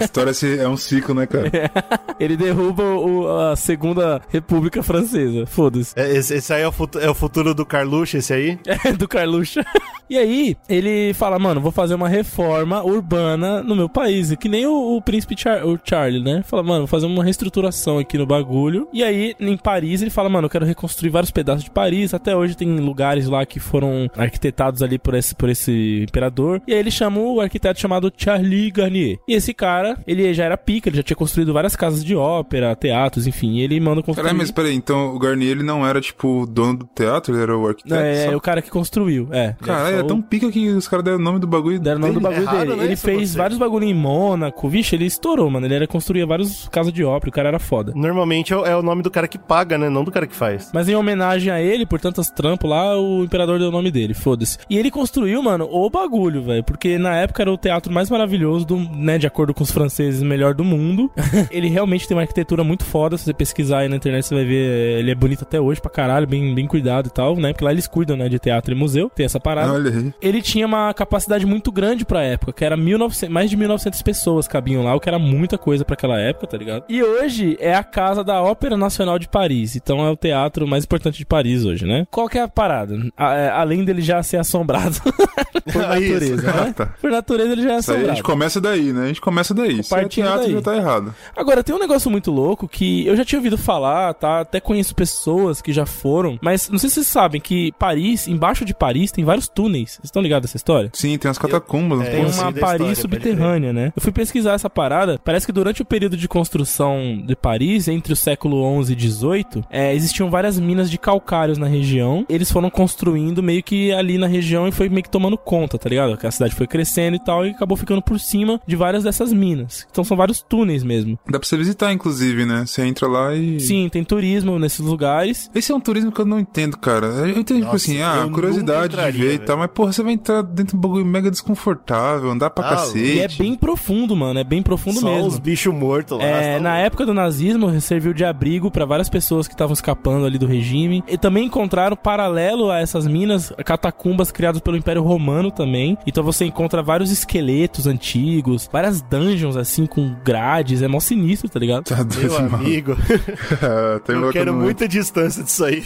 A 0.00 0.04
história 0.04 0.32
é 0.60 0.68
um 0.68 0.76
ciclo, 0.76 1.14
né, 1.14 1.26
cara? 1.26 1.50
Ele 2.18 2.36
derruba 2.36 2.82
o- 2.82 3.28
a 3.28 3.56
segunda 3.56 4.20
república 4.28 4.55
francesa. 4.82 5.46
Foda-se. 5.46 5.92
É, 5.96 6.16
Esse, 6.16 6.34
esse 6.34 6.52
aí 6.52 6.62
é 6.62 6.68
o, 6.68 6.72
futu- 6.72 6.98
é 6.98 7.08
o 7.10 7.14
futuro 7.14 7.54
do 7.54 7.64
Carluxo, 7.66 8.16
esse 8.16 8.32
aí? 8.32 8.58
É, 8.84 8.92
do 8.92 9.08
Carluxo. 9.08 9.60
E 10.08 10.16
aí, 10.18 10.56
ele 10.68 11.12
fala, 11.14 11.38
mano, 11.38 11.60
vou 11.60 11.72
fazer 11.72 11.94
uma 11.94 12.08
reforma 12.08 12.82
urbana 12.82 13.62
no 13.62 13.74
meu 13.74 13.88
país. 13.88 14.34
Que 14.36 14.48
nem 14.48 14.66
o, 14.66 14.96
o 14.96 15.02
príncipe 15.02 15.36
Char 15.36 15.64
o 15.66 15.78
Charlie, 15.82 16.22
né? 16.22 16.42
Fala, 16.44 16.62
mano, 16.62 16.80
vou 16.80 16.86
fazer 16.86 17.06
uma 17.06 17.24
reestruturação 17.24 17.98
aqui 17.98 18.16
no 18.16 18.26
bagulho. 18.26 18.88
E 18.92 19.02
aí, 19.02 19.34
em 19.38 19.56
Paris, 19.56 20.02
ele 20.02 20.10
fala, 20.10 20.28
mano, 20.28 20.46
eu 20.46 20.50
quero 20.50 20.64
reconstruir 20.64 21.10
vários 21.10 21.30
pedaços 21.30 21.64
de 21.64 21.70
Paris. 21.70 22.14
Até 22.14 22.36
hoje 22.36 22.56
tem 22.56 22.68
lugares 22.78 23.26
lá 23.26 23.44
que 23.44 23.60
foram 23.60 24.08
arquitetados 24.16 24.82
ali 24.82 24.98
por 24.98 25.14
esse, 25.14 25.34
por 25.34 25.48
esse 25.48 26.04
imperador. 26.08 26.62
E 26.66 26.72
aí 26.72 26.78
ele 26.78 26.90
chama 26.90 27.20
o 27.20 27.40
arquiteto 27.40 27.80
chamado 27.80 28.12
Charlie 28.16 28.70
Garnier. 28.70 29.18
E 29.28 29.34
esse 29.34 29.52
cara, 29.52 29.98
ele 30.06 30.32
já 30.32 30.44
era 30.44 30.56
pica, 30.56 30.88
ele 30.88 30.96
já 30.96 31.02
tinha 31.02 31.16
construído 31.16 31.52
várias 31.52 31.76
casas 31.76 32.04
de 32.04 32.14
ópera, 32.16 32.74
teatros, 32.76 33.26
enfim. 33.26 33.54
E 33.54 33.62
ele 33.62 33.78
manda 33.80 34.02
construir... 34.02 34.24
Caralho, 34.24 34.38
mas 34.38 34.50
peraí, 34.50 34.74
então 34.74 35.14
o 35.14 35.18
Garnier 35.18 35.52
ele 35.52 35.62
não 35.62 35.86
era, 35.86 36.00
tipo, 36.00 36.42
o 36.42 36.46
dono 36.46 36.78
do 36.78 36.84
teatro, 36.86 37.34
ele 37.34 37.42
era 37.42 37.56
o 37.56 37.66
arquiteto? 37.66 37.94
É, 37.94 38.26
só? 38.26 38.32
é 38.32 38.36
o 38.36 38.40
cara 38.40 38.62
que 38.62 38.70
construiu, 38.70 39.28
é. 39.32 39.54
Caralho, 39.60 39.95
é 40.00 40.04
tão 40.04 40.20
pica 40.22 40.50
que 40.50 40.68
os 40.70 40.86
caras 40.88 41.04
deram 41.04 41.18
o 41.18 41.22
nome 41.22 41.38
do 41.38 41.46
bagulho 41.46 41.78
Deram 41.80 41.98
o 41.98 42.00
nome 42.00 42.14
do 42.14 42.20
dele. 42.20 42.34
bagulho 42.34 42.48
É 42.48 42.52
raro, 42.52 42.66
dele. 42.70 42.80
né, 42.80 42.84
Ele 42.86 42.96
fez 42.96 43.30
você? 43.30 43.38
vários 43.38 43.58
bagulho 43.58 43.84
em 43.84 43.94
Mônaco. 43.94 44.68
Vixe, 44.68 44.94
ele 44.96 45.04
estourou, 45.06 45.50
mano. 45.50 45.66
Ele 45.66 45.74
era 45.74 45.86
construía 45.86 46.26
vários 46.26 46.68
casas 46.68 46.92
de 46.92 47.04
ópera. 47.04 47.30
O 47.30 47.32
cara 47.32 47.48
era 47.48 47.58
foda. 47.58 47.92
Normalmente 47.94 48.52
é, 48.52 48.56
o- 48.56 48.64
é 48.66 48.76
o 48.76 48.82
nome 48.82 49.02
do 49.02 49.10
cara 49.10 49.28
que 49.28 49.38
paga, 49.38 49.76
né? 49.78 49.88
Não 49.88 50.04
do 50.04 50.10
cara 50.10 50.26
que 50.26 50.34
faz. 50.34 50.70
Mas 50.72 50.88
em 50.88 50.94
homenagem 50.94 51.50
a 51.52 51.60
ele, 51.60 51.84
por 51.86 52.00
tantas 52.00 52.30
trampas 52.30 52.70
lá, 52.70 52.98
o 52.98 53.24
imperador 53.24 53.58
deu 53.58 53.68
o 53.68 53.72
nome 53.72 53.90
dele, 53.90 54.14
foda-se. 54.14 54.58
E 54.68 54.78
ele 54.78 54.90
construiu, 54.90 55.42
mano, 55.42 55.68
o 55.70 55.88
bagulho, 55.90 56.42
velho. 56.42 56.64
Porque 56.64 56.98
na 56.98 57.16
época 57.16 57.42
era 57.42 57.52
o 57.52 57.56
teatro 57.58 57.92
mais 57.92 58.10
maravilhoso, 58.10 58.66
do, 58.66 58.76
né? 58.78 59.18
De 59.18 59.26
acordo 59.26 59.52
com 59.54 59.62
os 59.62 59.70
franceses, 59.70 60.22
o 60.22 60.24
melhor 60.24 60.54
do 60.54 60.64
mundo. 60.64 61.10
ele 61.50 61.68
realmente 61.68 62.06
tem 62.06 62.16
uma 62.16 62.22
arquitetura 62.22 62.62
muito 62.64 62.84
foda. 62.84 63.16
Se 63.16 63.24
você 63.24 63.34
pesquisar 63.34 63.78
aí 63.80 63.88
na 63.88 63.96
internet, 63.96 64.24
você 64.26 64.34
vai 64.34 64.44
ver. 64.44 64.98
Ele 65.00 65.10
é 65.10 65.14
bonito 65.14 65.42
até 65.42 65.60
hoje 65.60 65.80
pra 65.80 65.90
caralho, 65.90 66.26
bem, 66.26 66.54
bem 66.54 66.66
cuidado 66.66 67.06
e 67.08 67.10
tal, 67.10 67.36
né? 67.36 67.52
Porque 67.52 67.64
lá 67.64 67.72
eles 67.72 67.86
cuidam, 67.86 68.16
né? 68.16 68.28
De 68.28 68.38
teatro 68.38 68.74
e 68.74 68.78
museu. 68.78 69.10
Tem 69.14 69.24
essa 69.26 69.40
parada. 69.40 69.72
Olha 69.72 69.85
Olha 69.88 69.98
aí. 69.98 70.14
Ele 70.20 70.42
tinha 70.42 70.66
uma 70.66 70.92
capacidade 70.94 71.44
muito 71.46 71.70
grande 71.72 72.04
pra 72.04 72.22
época, 72.22 72.52
que 72.52 72.64
era 72.64 72.76
1900, 72.76 73.32
mais 73.32 73.50
de 73.50 73.56
1900 73.56 74.02
pessoas 74.02 74.46
cabiam 74.48 74.82
lá, 74.84 74.94
o 74.94 75.00
que 75.00 75.08
era 75.08 75.18
muita 75.18 75.56
coisa 75.58 75.84
pra 75.84 75.94
aquela 75.94 76.18
época, 76.18 76.46
tá 76.46 76.56
ligado? 76.56 76.84
E 76.88 77.02
hoje 77.02 77.56
é 77.60 77.74
a 77.74 77.84
casa 77.84 78.22
da 78.24 78.42
Ópera 78.42 78.76
Nacional 78.76 79.18
de 79.18 79.28
Paris, 79.28 79.76
então 79.76 80.04
é 80.06 80.10
o 80.10 80.16
teatro 80.16 80.66
mais 80.66 80.84
importante 80.84 81.18
de 81.18 81.26
Paris 81.26 81.64
hoje, 81.64 81.84
né? 81.86 82.06
Qual 82.10 82.28
que 82.28 82.38
é 82.38 82.42
a 82.42 82.48
parada? 82.48 82.98
A- 83.16 83.34
é, 83.34 83.48
além 83.50 83.84
dele 83.84 84.00
já 84.02 84.22
ser 84.22 84.36
assombrado 84.38 84.96
por 85.64 85.70
isso. 85.70 85.78
natureza, 85.78 86.52
né? 86.52 86.72
Tá. 86.76 86.86
Por 87.00 87.10
natureza 87.10 87.52
ele 87.52 87.62
já 87.62 87.68
é 87.68 87.72
aí 87.72 87.76
a 87.76 87.80
gente 87.80 87.90
assombrado. 87.90 88.22
começa 88.22 88.60
daí, 88.60 88.92
né? 88.92 89.04
A 89.04 89.06
gente 89.08 89.20
começa 89.20 89.54
daí. 89.54 89.82
Se 89.82 89.94
é 89.94 90.04
teatro, 90.08 90.42
daí. 90.44 90.52
já 90.52 90.62
tá 90.62 90.76
errado. 90.76 91.14
Agora, 91.36 91.62
tem 91.62 91.74
um 91.74 91.78
negócio 91.78 92.10
muito 92.10 92.30
louco 92.30 92.68
que 92.68 93.06
eu 93.06 93.16
já 93.16 93.24
tinha 93.24 93.38
ouvido 93.38 93.58
falar, 93.58 94.14
tá? 94.14 94.40
Até 94.40 94.60
conheço 94.60 94.94
pessoas 94.94 95.60
que 95.60 95.72
já 95.72 95.86
foram, 95.86 96.38
mas 96.40 96.68
não 96.68 96.78
sei 96.78 96.88
se 96.88 96.94
vocês 96.96 97.06
sabem 97.06 97.40
que 97.40 97.72
Paris, 97.78 98.26
embaixo 98.28 98.64
de 98.64 98.74
Paris, 98.74 99.10
tem 99.12 99.24
vários 99.24 99.48
túneis. 99.48 99.75
Vocês 99.84 100.04
estão 100.04 100.22
ligados 100.22 100.48
nessa 100.48 100.56
história? 100.56 100.90
Sim, 100.92 101.18
tem 101.18 101.30
as 101.30 101.38
catacumbas. 101.38 102.00
é, 102.00 102.04
não 102.04 102.10
Tem 102.10 102.20
eu 102.20 102.24
tem? 102.26 102.32
sei 102.32 102.42
uma 102.44 102.52
Paris 102.52 102.74
história, 102.80 102.94
subterrânea, 102.96 103.72
né? 103.72 103.92
Eu 103.94 104.02
fui 104.02 104.12
pesquisar 104.12 104.52
essa 104.54 104.70
parada. 104.70 105.20
Parece 105.22 105.46
que 105.46 105.52
durante 105.52 105.82
o 105.82 105.84
período 105.84 106.16
de 106.16 106.28
construção 106.28 107.22
de 107.24 107.34
Paris, 107.36 107.88
entre 107.88 108.12
o 108.12 108.16
século 108.16 108.62
11 108.62 108.92
e 108.92 108.96
18, 108.96 109.64
é, 109.70 109.94
existiam 109.94 110.30
várias 110.30 110.58
minas 110.58 110.90
de 110.90 110.98
calcários 110.98 111.58
na 111.58 111.66
região. 111.66 112.24
Eles 112.28 112.50
foram 112.50 112.70
construindo 112.70 113.42
meio 113.42 113.62
que 113.62 113.92
ali 113.92 114.18
na 114.18 114.26
região 114.26 114.66
e 114.68 114.72
foi 114.72 114.88
meio 114.88 115.02
que 115.02 115.10
tomando 115.10 115.36
conta, 115.36 115.78
tá 115.78 115.88
ligado? 115.88 116.16
Que 116.16 116.26
a 116.26 116.30
cidade 116.30 116.54
foi 116.54 116.66
crescendo 116.66 117.16
e 117.16 117.20
tal 117.24 117.46
e 117.46 117.50
acabou 117.50 117.76
ficando 117.76 118.00
por 118.02 118.18
cima 118.18 118.60
de 118.66 118.76
várias 118.76 119.04
dessas 119.04 119.32
minas. 119.32 119.86
Então 119.90 120.04
são 120.04 120.16
vários 120.16 120.40
túneis 120.42 120.82
mesmo. 120.82 121.18
Dá 121.28 121.38
pra 121.38 121.46
você 121.48 121.56
visitar, 121.56 121.92
inclusive, 121.92 122.44
né? 122.46 122.64
Você 122.66 122.82
entra 122.82 123.06
lá 123.06 123.34
e. 123.34 123.60
Sim, 123.60 123.88
tem 123.90 124.04
turismo 124.04 124.58
nesses 124.58 124.80
lugares. 124.80 125.50
Esse 125.54 125.72
é 125.72 125.74
um 125.74 125.80
turismo 125.80 126.12
que 126.12 126.20
eu 126.20 126.24
não 126.26 126.38
entendo, 126.38 126.76
cara. 126.76 127.06
Eu 127.06 127.28
entendo, 127.28 127.60
tipo 127.60 127.72
Nossa, 127.72 127.76
assim, 127.76 127.96
eu 127.98 128.06
ah, 128.06 128.28
curiosidade 128.32 128.88
de 128.88 128.94
entraria, 128.94 129.20
ver 129.20 129.34
e 129.34 129.38
tal, 129.38 129.56
mas 129.58 129.65
porra, 129.68 129.92
você 129.92 130.02
vai 130.02 130.12
entrar 130.12 130.42
dentro 130.42 130.76
do 130.76 130.80
bagulho 130.80 131.04
mega 131.04 131.30
desconfortável, 131.30 132.30
andar 132.30 132.50
pra 132.50 132.66
Ah, 132.66 132.70
cacete. 132.70 132.98
E 133.16 133.20
é 133.20 133.28
bem 133.28 133.54
profundo, 133.54 134.14
mano. 134.16 134.38
É 134.38 134.44
bem 134.44 134.62
profundo 134.62 135.00
Só 135.00 135.08
mesmo. 135.10 135.26
os 135.28 135.38
bichos 135.38 135.72
mortos 135.74 136.18
lá. 136.18 136.24
É, 136.24 136.54
tá 136.56 136.60
na 136.62 136.78
época 136.78 137.04
do 137.06 137.14
nazismo, 137.14 137.80
serviu 137.80 138.12
de 138.12 138.24
abrigo 138.24 138.70
pra 138.70 138.84
várias 138.84 139.08
pessoas 139.08 139.46
que 139.48 139.54
estavam 139.54 139.72
escapando 139.74 140.26
ali 140.26 140.38
do 140.38 140.46
regime. 140.46 141.02
E 141.08 141.16
também 141.18 141.46
encontraram, 141.46 141.96
paralelo 141.96 142.70
a 142.70 142.78
essas 142.80 143.06
minas, 143.06 143.52
catacumbas 143.64 144.30
criadas 144.32 144.60
pelo 144.60 144.76
Império 144.76 145.02
Romano 145.02 145.50
também. 145.50 145.96
Então 146.06 146.22
você 146.24 146.44
encontra 146.44 146.82
vários 146.82 147.10
esqueletos 147.10 147.86
antigos, 147.86 148.68
várias 148.72 149.00
dungeons 149.02 149.56
assim, 149.56 149.86
com 149.86 150.14
grades. 150.24 150.82
É 150.82 150.88
mó 150.88 151.00
sinistro, 151.00 151.48
tá 151.48 151.58
ligado? 151.58 151.84
Tá 151.84 152.02
doido, 152.02 152.20
Meu 152.20 152.32
mano. 152.42 152.56
amigo, 152.56 152.96
Tem 154.04 154.16
um 154.16 154.24
eu 154.26 154.32
quero 154.32 154.52
muita 154.54 154.86
distância 154.88 155.42
disso 155.42 155.64
aí. 155.64 155.82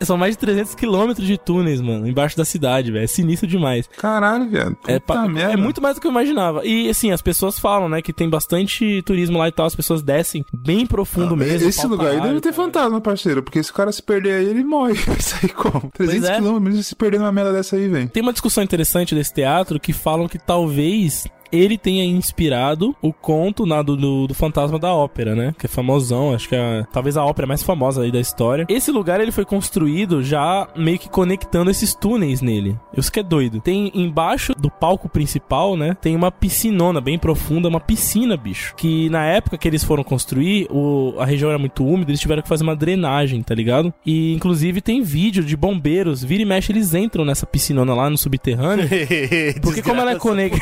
São 0.00 0.16
mais 0.16 0.34
de 0.34 0.38
300 0.38 0.74
quilômetros 0.74 1.26
de 1.26 1.36
túneis, 1.38 1.80
mano, 1.80 2.06
embaixo 2.08 2.36
da 2.36 2.44
cidade, 2.44 2.90
velho. 2.90 2.97
É 3.02 3.06
sinistro 3.06 3.46
demais. 3.46 3.88
Caralho, 3.96 4.48
viado. 4.48 4.76
É, 4.86 4.98
Puta 4.98 5.14
pa- 5.14 5.28
merda. 5.28 5.52
é 5.52 5.56
muito 5.56 5.80
mais 5.80 5.96
do 5.96 6.00
que 6.00 6.06
eu 6.06 6.10
imaginava. 6.10 6.64
E 6.64 6.88
assim, 6.88 7.10
as 7.12 7.22
pessoas 7.22 7.58
falam, 7.58 7.88
né, 7.88 8.02
que 8.02 8.12
tem 8.12 8.28
bastante 8.28 9.02
turismo 9.02 9.38
lá 9.38 9.48
e 9.48 9.52
tal. 9.52 9.66
As 9.66 9.74
pessoas 9.74 10.02
descem 10.02 10.44
bem 10.52 10.86
profundo 10.86 11.36
mesmo. 11.36 11.68
Esse 11.68 11.86
lugar 11.86 12.10
aí 12.12 12.20
deve 12.20 12.40
ter 12.40 12.52
cara. 12.52 12.54
fantasma, 12.64 13.00
parceiro. 13.00 13.42
Porque 13.42 13.62
se 13.62 13.70
o 13.70 13.74
cara 13.74 13.92
se 13.92 14.02
perder 14.02 14.34
aí, 14.34 14.46
ele 14.46 14.64
morre. 14.64 14.94
Vai 15.06 15.20
sair 15.20 15.50
como? 15.50 15.90
300 15.94 16.28
é. 16.28 16.34
quilômetros 16.36 16.86
se 16.86 16.94
perder 16.94 17.18
numa 17.18 17.32
merda 17.32 17.52
dessa 17.52 17.76
aí, 17.76 17.88
velho. 17.88 18.08
Tem 18.08 18.22
uma 18.22 18.32
discussão 18.32 18.62
interessante 18.62 19.14
desse 19.14 19.32
teatro 19.34 19.78
que 19.80 19.92
falam 19.92 20.28
que 20.28 20.38
talvez 20.38 21.26
ele 21.52 21.78
tenha 21.78 22.04
inspirado 22.04 22.94
o 23.02 23.12
conto 23.12 23.66
na- 23.66 23.82
do, 23.82 24.26
do, 24.26 24.34
Fantasma 24.34 24.78
da 24.78 24.92
Ópera, 24.92 25.34
né? 25.34 25.54
Que 25.58 25.66
é 25.66 25.68
famosão, 25.68 26.34
acho 26.34 26.48
que 26.48 26.54
é 26.54 26.84
talvez 26.92 27.16
a 27.16 27.24
ópera 27.24 27.46
mais 27.46 27.62
famosa 27.62 28.02
aí 28.02 28.12
da 28.12 28.20
história. 28.20 28.66
Esse 28.68 28.90
lugar 28.90 29.20
ele 29.20 29.32
foi 29.32 29.44
construído 29.44 30.22
já 30.22 30.68
meio 30.76 30.98
que 30.98 31.08
conectando 31.08 31.70
esses 31.70 31.94
túneis 31.94 32.40
nele. 32.40 32.76
Isso 32.96 33.10
que 33.10 33.20
é 33.20 33.22
doido. 33.22 33.60
Tem 33.60 33.90
embaixo 33.94 34.54
do 34.54 34.70
palco 34.70 35.08
principal, 35.08 35.76
né? 35.76 35.96
Tem 36.00 36.14
uma 36.14 36.30
piscinona 36.30 37.00
bem 37.00 37.18
profunda, 37.18 37.68
uma 37.68 37.80
piscina, 37.80 38.36
bicho. 38.36 38.74
Que 38.76 39.08
na 39.10 39.24
época 39.24 39.58
que 39.58 39.66
eles 39.66 39.82
foram 39.82 40.04
construir, 40.04 40.68
o, 40.70 41.14
a 41.18 41.24
região 41.24 41.50
era 41.50 41.58
muito 41.58 41.84
úmida, 41.84 42.10
eles 42.10 42.20
tiveram 42.20 42.42
que 42.42 42.48
fazer 42.48 42.64
uma 42.64 42.76
drenagem, 42.76 43.42
tá 43.42 43.54
ligado? 43.54 43.92
E 44.04 44.34
inclusive 44.34 44.80
tem 44.80 45.02
vídeo 45.02 45.42
de 45.42 45.56
bombeiros, 45.56 46.22
vira 46.22 46.42
e 46.42 46.46
mexe, 46.46 46.72
eles 46.72 46.94
entram 46.94 47.24
nessa 47.24 47.46
piscinona 47.46 47.94
lá 47.94 48.08
no 48.08 48.18
subterrâneo. 48.18 48.88
Porque 49.62 49.82
como 49.82 50.00
ela 50.00 50.12
é 50.12 50.16
conectada. 50.16 50.58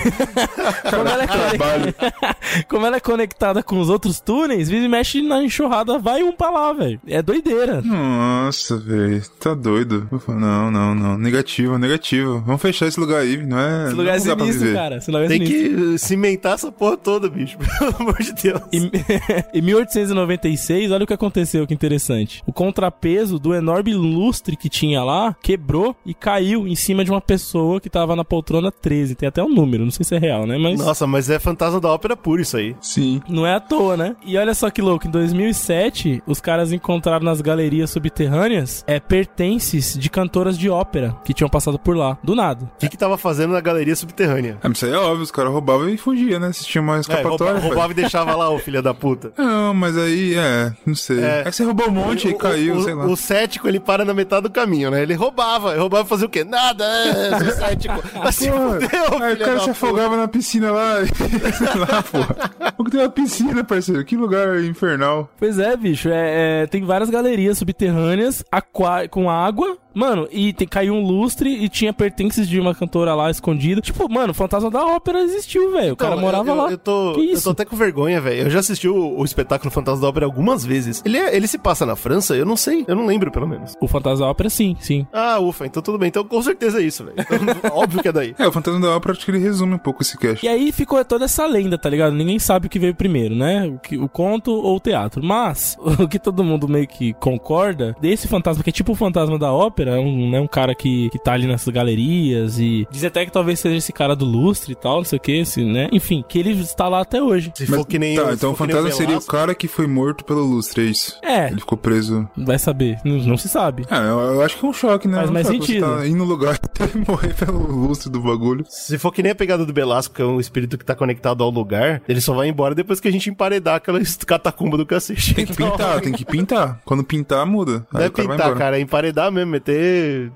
como, 0.82 1.08
ela 1.08 1.22
é 1.22 1.26
conectada... 1.26 2.36
como 2.68 2.86
ela 2.86 2.96
é 2.96 3.00
conectada 3.00 3.62
com 3.62 3.80
os 3.80 3.88
outros 3.88 4.20
túneis, 4.20 4.68
vira 4.68 4.84
e 4.84 4.88
mexe 4.88 5.22
na 5.22 5.42
enxurrada, 5.42 5.98
vai 5.98 6.22
um 6.22 6.32
pra 6.32 6.50
lá, 6.50 6.72
velho. 6.72 7.00
É 7.06 7.22
doideira. 7.22 7.80
Nossa, 7.82 8.76
velho. 8.78 9.22
Tá 9.40 9.54
doido. 9.54 10.08
Não, 10.28 10.70
não, 10.70 10.94
não. 10.94 11.18
Negativo, 11.18 11.78
negativo. 11.78 12.42
Vamos 12.44 12.62
fechar 12.62 12.86
esse 12.86 12.98
lugar 12.98 13.20
aí. 13.20 13.36
Não 13.36 13.58
é, 13.58 13.86
Esse 13.86 13.94
lugar 13.94 14.14
é 14.14 14.16
é 14.16 14.18
lugar 14.20 14.36
pra 14.36 14.46
sinistro, 14.46 14.72
cara. 14.74 14.96
Esse 14.96 15.10
lugar 15.10 15.24
é 15.24 15.28
Tem 15.28 15.46
sinistro. 15.46 15.76
que 15.92 15.98
cimentar 15.98 16.54
essa 16.54 16.72
porra 16.72 16.96
toda, 16.96 17.28
bicho. 17.28 17.56
Pelo 17.78 17.96
amor 18.00 18.16
de 18.18 18.32
Deus. 18.32 18.60
Em, 18.72 18.90
em 19.58 19.62
1896, 19.62 20.90
olha 20.90 21.04
o 21.04 21.06
que 21.06 21.12
aconteceu, 21.14 21.66
que 21.66 21.74
interessante. 21.74 22.42
O 22.46 22.52
contrapeso 22.52 23.38
do 23.38 23.54
enorme 23.54 23.94
lustre 23.94 24.56
que 24.56 24.68
tinha 24.68 25.02
lá 25.02 25.34
quebrou 25.42 25.94
e 26.04 26.14
caiu 26.14 26.66
em 26.66 26.74
cima 26.74 27.04
de 27.04 27.10
uma 27.10 27.20
pessoa 27.20 27.80
que 27.80 27.90
tava 27.90 28.16
na 28.16 28.24
poltrona 28.24 28.70
13. 28.70 29.14
Tem 29.14 29.28
até 29.28 29.42
um 29.42 29.48
número, 29.48 29.84
não 29.84 29.90
sei 29.90 30.04
se 30.04 30.14
é 30.14 30.18
real, 30.18 30.46
né? 30.46 30.58
Mas 30.70 30.78
Nossa, 30.86 31.06
mas 31.06 31.30
é 31.30 31.38
fantasma 31.38 31.80
da 31.80 31.88
ópera 31.88 32.16
puro 32.16 32.40
isso 32.42 32.56
aí. 32.56 32.76
Sim. 32.80 33.20
não 33.28 33.46
é 33.46 33.54
à 33.54 33.60
toa, 33.60 33.96
né? 33.96 34.16
E 34.24 34.36
olha 34.36 34.54
só 34.54 34.70
que 34.70 34.80
louco, 34.82 35.06
em 35.06 35.10
2007, 35.10 36.22
os 36.26 36.40
caras 36.40 36.72
encontraram 36.72 37.24
nas 37.24 37.40
galerias 37.40 37.90
subterrâneas 37.90 38.84
é, 38.86 38.98
pertences 39.00 39.96
de 39.98 40.08
cantoras 40.10 40.56
de 40.58 40.68
ópera 40.70 41.16
que 41.24 41.32
tinham 41.34 41.48
passado 41.48 41.78
por 41.78 41.96
lá, 41.96 42.18
do 42.22 42.34
nada. 42.34 42.64
O 42.64 42.78
que 42.78 42.88
que 42.88 42.96
tava 42.96 43.16
fazendo 43.18 43.52
na 43.52 43.60
galeria 43.60 43.94
subterrânea? 43.96 44.58
Ah, 44.62 44.68
mas 44.68 44.78
isso 44.78 44.86
aí 44.86 44.92
é 44.92 44.96
óbvio. 44.98 45.22
Os 45.22 45.30
caras 45.30 45.52
roubavam 45.52 45.88
e 45.88 45.96
fugiam, 45.96 46.40
né? 46.40 46.52
Se 46.52 46.64
tinha 46.64 46.80
uma 46.82 46.96
É, 46.96 47.00
escapatória. 47.00 47.36
rouba- 47.38 47.60
pai. 47.60 47.68
roubava 47.68 47.92
e 47.92 47.94
deixava 47.94 48.34
lá, 48.34 48.50
ô 48.50 48.58
filho 48.58 48.82
da 48.82 48.94
puta. 48.94 49.32
Não, 49.36 49.74
mas 49.74 49.96
aí, 49.96 50.34
é, 50.34 50.72
não 50.86 50.94
sei. 50.94 51.20
É. 51.22 51.40
É, 51.40 51.44
que 51.44 51.52
você 51.52 51.64
roubou 51.64 51.88
um 51.88 51.92
monte 51.92 52.28
e 52.28 52.32
O- 52.32 52.38
caiu, 52.38 52.76
o, 52.76 52.82
sei 52.82 52.94
lá. 52.94 53.06
O 53.06 53.16
cético, 53.16 53.68
ele 53.68 53.78
para 53.80 54.04
na 54.04 54.14
metade 54.14 54.42
do 54.42 54.50
caminho, 54.50 54.90
né? 54.90 55.02
Ele 55.02 55.14
roubava. 55.14 55.76
Roubava 55.76 56.04
e 56.04 56.08
fazia 56.08 56.26
o 56.26 56.30
quê? 56.30 56.44
Nada, 56.44 56.84
é, 56.84 57.38
sou 57.38 57.50
cético. 57.52 57.94
Mas 58.22 58.34
se 58.36 58.50
fudeu, 58.50 59.22
aí 59.22 59.34
o 59.34 59.38
cara 59.38 59.60
se 59.60 59.70
afogava 59.70 60.16
na 60.16 60.28
piscina 60.28 60.55
lá. 60.60 61.02
e- 61.02 61.06
sei 61.52 61.74
lá, 61.78 62.02
porra. 62.02 62.72
Porque 62.76 62.90
tem 62.92 63.00
uma 63.00 63.08
piscina, 63.10 63.64
parceiro. 63.64 64.04
Que 64.04 64.16
lugar 64.16 64.62
infernal. 64.64 65.30
Pois 65.38 65.58
é, 65.58 65.76
bicho. 65.76 66.08
É, 66.08 66.62
é, 66.62 66.66
tem 66.66 66.84
várias 66.84 67.10
galerias 67.10 67.58
subterrâneas 67.58 68.44
aqua- 68.50 69.08
com 69.08 69.30
água. 69.30 69.76
Mano, 69.96 70.28
e 70.30 70.52
tem, 70.52 70.68
caiu 70.68 70.94
um 70.94 71.00
lustre 71.04 71.48
e 71.48 71.68
tinha 71.68 71.92
pertences 71.92 72.46
de 72.48 72.60
uma 72.60 72.74
cantora 72.74 73.14
lá 73.14 73.30
escondida. 73.30 73.80
Tipo, 73.80 74.08
mano, 74.12 74.30
o 74.32 74.34
fantasma 74.34 74.70
da 74.70 74.84
ópera 74.84 75.20
existiu, 75.22 75.72
velho. 75.72 75.94
O 75.94 75.96
cara 75.96 76.12
Então, 76.14 76.24
morava 76.24 76.50
eu, 76.50 76.54
lá. 76.54 76.70
Eu 76.70 76.78
tô, 76.78 77.12
Que 77.14 77.20
eu 77.20 77.24
isso? 77.32 77.44
tô 77.44 77.50
até 77.50 77.64
com 77.64 77.76
vergonha, 77.76 78.20
velho. 78.20 78.42
Eu 78.42 78.50
já 78.50 78.58
assisti 78.60 78.88
o, 78.88 79.18
o 79.18 79.24
espetáculo 79.24 79.70
Fantasma 79.70 80.02
da 80.02 80.08
Ópera 80.08 80.26
algumas 80.26 80.64
vezes. 80.64 81.02
Ele, 81.04 81.16
é- 81.16 81.34
ele 81.34 81.46
se 81.46 81.56
passa 81.58 81.86
na 81.86 81.96
França? 81.96 82.36
Eu 82.36 82.44
não 82.44 82.56
sei. 82.56 82.84
Eu 82.86 82.94
não 82.94 83.06
lembro, 83.06 83.30
pelo 83.30 83.48
menos. 83.48 83.74
O 83.80 83.88
fantasma 83.88 84.24
da 84.26 84.30
ópera, 84.30 84.50
sim, 84.50 84.76
sim. 84.80 85.06
Ah, 85.12 85.38
ufa. 85.40 85.66
Então 85.66 85.82
tudo 85.82 85.96
bem. 85.98 86.08
Então 86.08 86.24
com 86.24 86.42
certeza 86.42 86.80
é 86.80 86.84
isso, 86.84 87.04
velho. 87.04 87.16
Então, 87.18 87.70
óbvio 87.72 88.02
que 88.02 88.08
é 88.08 88.12
daí. 88.12 88.34
É, 88.38 88.46
o 88.46 88.52
Fantasma 88.52 88.80
da 88.80 88.96
Ópera 88.96 89.14
acho 89.14 89.24
que 89.24 89.30
ele 89.30 89.38
resume 89.38 89.74
um 89.74 89.78
pouco 89.78 90.02
esse 90.02 90.18
cast. 90.18 90.44
E 90.44 90.48
aí 90.48 90.70
ficou 90.72 91.02
toda 91.04 91.24
essa 91.24 91.46
lenda, 91.46 91.78
tá 91.78 91.88
ligado? 91.88 92.14
Ninguém 92.14 92.38
sabe 92.38 92.66
o 92.66 92.70
que 92.70 92.78
veio 92.78 92.94
primeiro, 92.94 93.34
né? 93.34 93.66
O, 93.66 93.78
que- 93.78 93.96
o 93.98 94.08
conto 94.08 94.50
ou 94.52 94.76
o 94.76 94.80
teatro. 94.80 95.24
Mas, 95.24 95.76
o 95.98 96.06
que 96.06 96.18
todo 96.18 96.44
mundo 96.44 96.68
meio 96.68 96.86
que 96.86 97.14
concorda, 97.14 97.96
desse 98.00 98.28
fantasma, 98.28 98.62
que 98.62 98.70
é 98.70 98.72
tipo 98.72 98.92
o 98.92 98.96
fantasma 98.96 99.38
da 99.38 99.52
ópera, 99.52 99.85
é 99.90 99.98
um, 99.98 100.30
né, 100.30 100.40
um 100.40 100.46
cara 100.46 100.74
que, 100.74 101.08
que 101.10 101.18
tá 101.18 101.32
ali 101.32 101.46
nessas 101.46 101.72
galerias 101.72 102.58
e 102.58 102.86
diz 102.90 103.04
até 103.04 103.24
que 103.24 103.32
talvez 103.32 103.60
seja 103.60 103.76
esse 103.76 103.92
cara 103.92 104.14
do 104.14 104.24
lustre 104.24 104.72
e 104.72 104.74
tal, 104.74 104.98
não 104.98 105.04
sei 105.04 105.16
o 105.18 105.20
que, 105.20 105.32
esse, 105.32 105.64
né? 105.64 105.88
Enfim, 105.92 106.24
que 106.28 106.38
ele 106.38 106.50
está 106.52 106.88
lá 106.88 107.00
até 107.00 107.22
hoje. 107.22 107.52
Se 107.54 107.68
Mas- 107.70 107.80
for 107.80 107.86
que 107.86 107.98
nem 107.98 108.16
tá, 108.16 108.28
se 108.28 108.34
então 108.34 108.52
o 108.52 108.54
fantasma 108.54 108.90
seria 108.90 109.18
o 109.18 109.22
cara 109.24 109.54
que 109.54 109.68
foi 109.68 109.86
morto 109.86 110.24
pelo 110.24 110.42
lustre, 110.44 110.82
é 110.86 110.90
isso? 110.90 111.18
É, 111.22 111.46
Ele 111.48 111.60
ficou 111.60 111.78
preso. 111.78 112.28
vai 112.36 112.58
saber, 112.58 112.98
não, 113.04 113.16
não 113.18 113.36
se 113.36 113.48
sabe. 113.48 113.84
Ah, 113.90 113.98
eu, 114.02 114.18
eu 114.18 114.42
acho 114.42 114.58
que 114.58 114.64
é 114.64 114.68
um 114.68 114.72
choque, 114.72 115.08
né? 115.08 115.18
Faz 115.18 115.30
mais 115.30 115.46
sentido. 115.46 115.86
Você 115.86 115.96
tá 116.02 116.06
indo 116.06 116.16
no 116.18 116.24
lugar 116.24 116.58
e 116.94 117.10
morrer 117.10 117.34
pelo 117.34 117.58
lustre 117.58 118.10
do 118.10 118.20
bagulho. 118.20 118.64
Se 118.68 118.98
for 118.98 119.12
que 119.12 119.22
nem 119.22 119.32
a 119.32 119.34
pegada 119.34 119.64
do 119.64 119.72
Belasco, 119.72 120.14
que 120.14 120.22
é 120.22 120.24
um 120.24 120.40
espírito 120.40 120.76
que 120.78 120.84
tá 120.84 120.94
conectado 120.94 121.42
ao 121.42 121.50
lugar, 121.50 122.02
ele 122.08 122.20
só 122.20 122.34
vai 122.34 122.48
embora 122.48 122.74
depois 122.74 123.00
que 123.00 123.08
a 123.08 123.12
gente 123.12 123.30
emparedar 123.30 123.76
aquela 123.76 124.00
catacumba 124.26 124.76
do 124.76 124.86
cacete. 124.86 125.34
Tem 125.34 125.46
que 125.46 125.54
pintar, 125.56 126.00
tem 126.00 126.12
que 126.12 126.24
pintar. 126.24 126.80
Quando 126.84 127.04
pintar, 127.04 127.46
muda. 127.46 127.86
Não 127.92 128.00
é 128.00 128.06
o 128.06 128.12
pintar, 128.12 128.54
cara, 128.54 128.78
é 128.78 128.80
emparedar 128.80 129.30
mesmo, 129.30 129.50
meter 129.52 129.75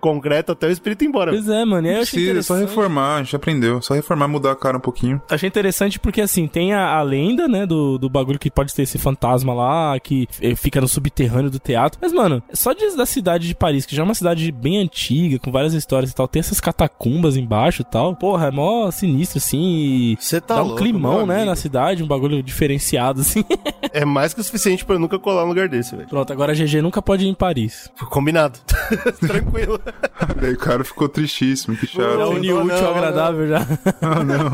concreto 0.01 0.53
até 0.53 0.67
o 0.67 0.71
espírito 0.71 1.05
ir 1.05 1.09
embora. 1.09 1.33
Pois 1.33 1.49
é, 1.49 1.65
mano. 1.65 1.87
E 1.87 1.91
aí 1.91 1.97
eu 1.97 2.03
achei 2.03 2.21
Precisa, 2.21 2.39
é 2.39 2.43
só 2.43 2.55
reformar, 2.55 3.17
a 3.17 3.23
gente 3.23 3.37
aprendeu. 3.37 3.83
Só 3.83 3.95
reformar, 3.95 4.29
mudar 4.29 4.53
a 4.53 4.57
cara 4.57 4.77
um 4.77 4.81
pouquinho. 4.81 5.21
Achei 5.29 5.49
interessante 5.49 5.99
porque, 5.99 6.21
assim, 6.21 6.47
tem 6.47 6.73
a, 6.73 6.97
a 6.97 7.03
lenda, 7.03 7.47
né, 7.49 7.67
do, 7.67 7.99
do 7.99 8.09
bagulho 8.09 8.39
que 8.39 8.51
pode 8.51 8.75
ter 8.75 8.83
esse 8.83 8.99
fantasma 8.99 9.55
lá, 9.55 9.99
que 10.01 10.29
eh, 10.41 10.55
fica 10.55 10.81
no 10.81 10.89
subterrâneo 10.89 11.51
do 11.51 11.59
teatro. 11.59 11.99
Mas, 12.01 12.13
mano, 12.13 12.43
só 12.53 12.73
de, 12.73 12.97
da 12.97 13.07
cidade 13.07 13.47
de 13.49 13.55
Paris, 13.55 13.87
que 13.87 13.95
já 13.97 14.03
é 14.03 14.05
uma 14.05 14.15
cidade 14.15 14.51
bem 14.53 14.79
antiga, 14.79 15.39
com 15.39 15.51
várias 15.51 15.75
histórias 15.75 16.11
e 16.11 16.15
tal, 16.15 16.29
tem 16.29 16.41
essas 16.41 16.61
catacumbas 16.61 17.37
embaixo 17.37 17.83
e 17.83 17.85
tal. 17.85 18.15
Porra, 18.17 18.49
é 18.49 18.51
mó 18.51 18.91
sinistro, 18.91 19.39
assim, 19.39 19.61
e 19.61 20.17
Você 20.21 20.41
tá 20.41 20.57
dá 20.57 20.63
um 20.63 20.67
louco, 20.69 20.83
climão, 20.83 21.27
né, 21.27 21.37
amigo. 21.37 21.51
na 21.51 21.57
cidade, 21.57 22.03
um 22.03 22.07
bagulho 22.07 22.43
diferenciado, 22.43 23.21
assim. 23.21 23.45
É 23.93 24.05
mais 24.05 24.33
que 24.33 24.41
o 24.41 24.45
suficiente 24.45 24.85
pra 24.85 24.95
eu 24.95 25.01
nunca 25.01 25.19
colar 25.19 25.43
num 25.43 25.49
lugar 25.49 25.69
desse, 25.69 25.97
velho. 25.97 26.09
Pronto, 26.09 26.33
agora 26.33 26.53
a 26.53 26.55
GG 26.55 26.81
nunca 26.81 27.03
pode 27.03 27.25
ir 27.25 27.29
em 27.29 27.35
Paris. 27.35 27.91
Combinado. 28.09 28.57
tranquilo. 29.31 29.81
Daí 30.41 30.53
o 30.55 30.59
cara 30.59 30.85
ficou 30.85 31.09
tristíssimo, 31.09 31.77
que 31.77 31.87
Já 31.87 31.93
chato. 31.93 32.19
Não, 32.19 32.31
uniu 32.31 32.57
o 32.59 32.65
útil 32.65 32.91
agradável 32.91 33.49
já. 33.49 33.67
Ah, 34.01 34.25
não. 34.25 34.51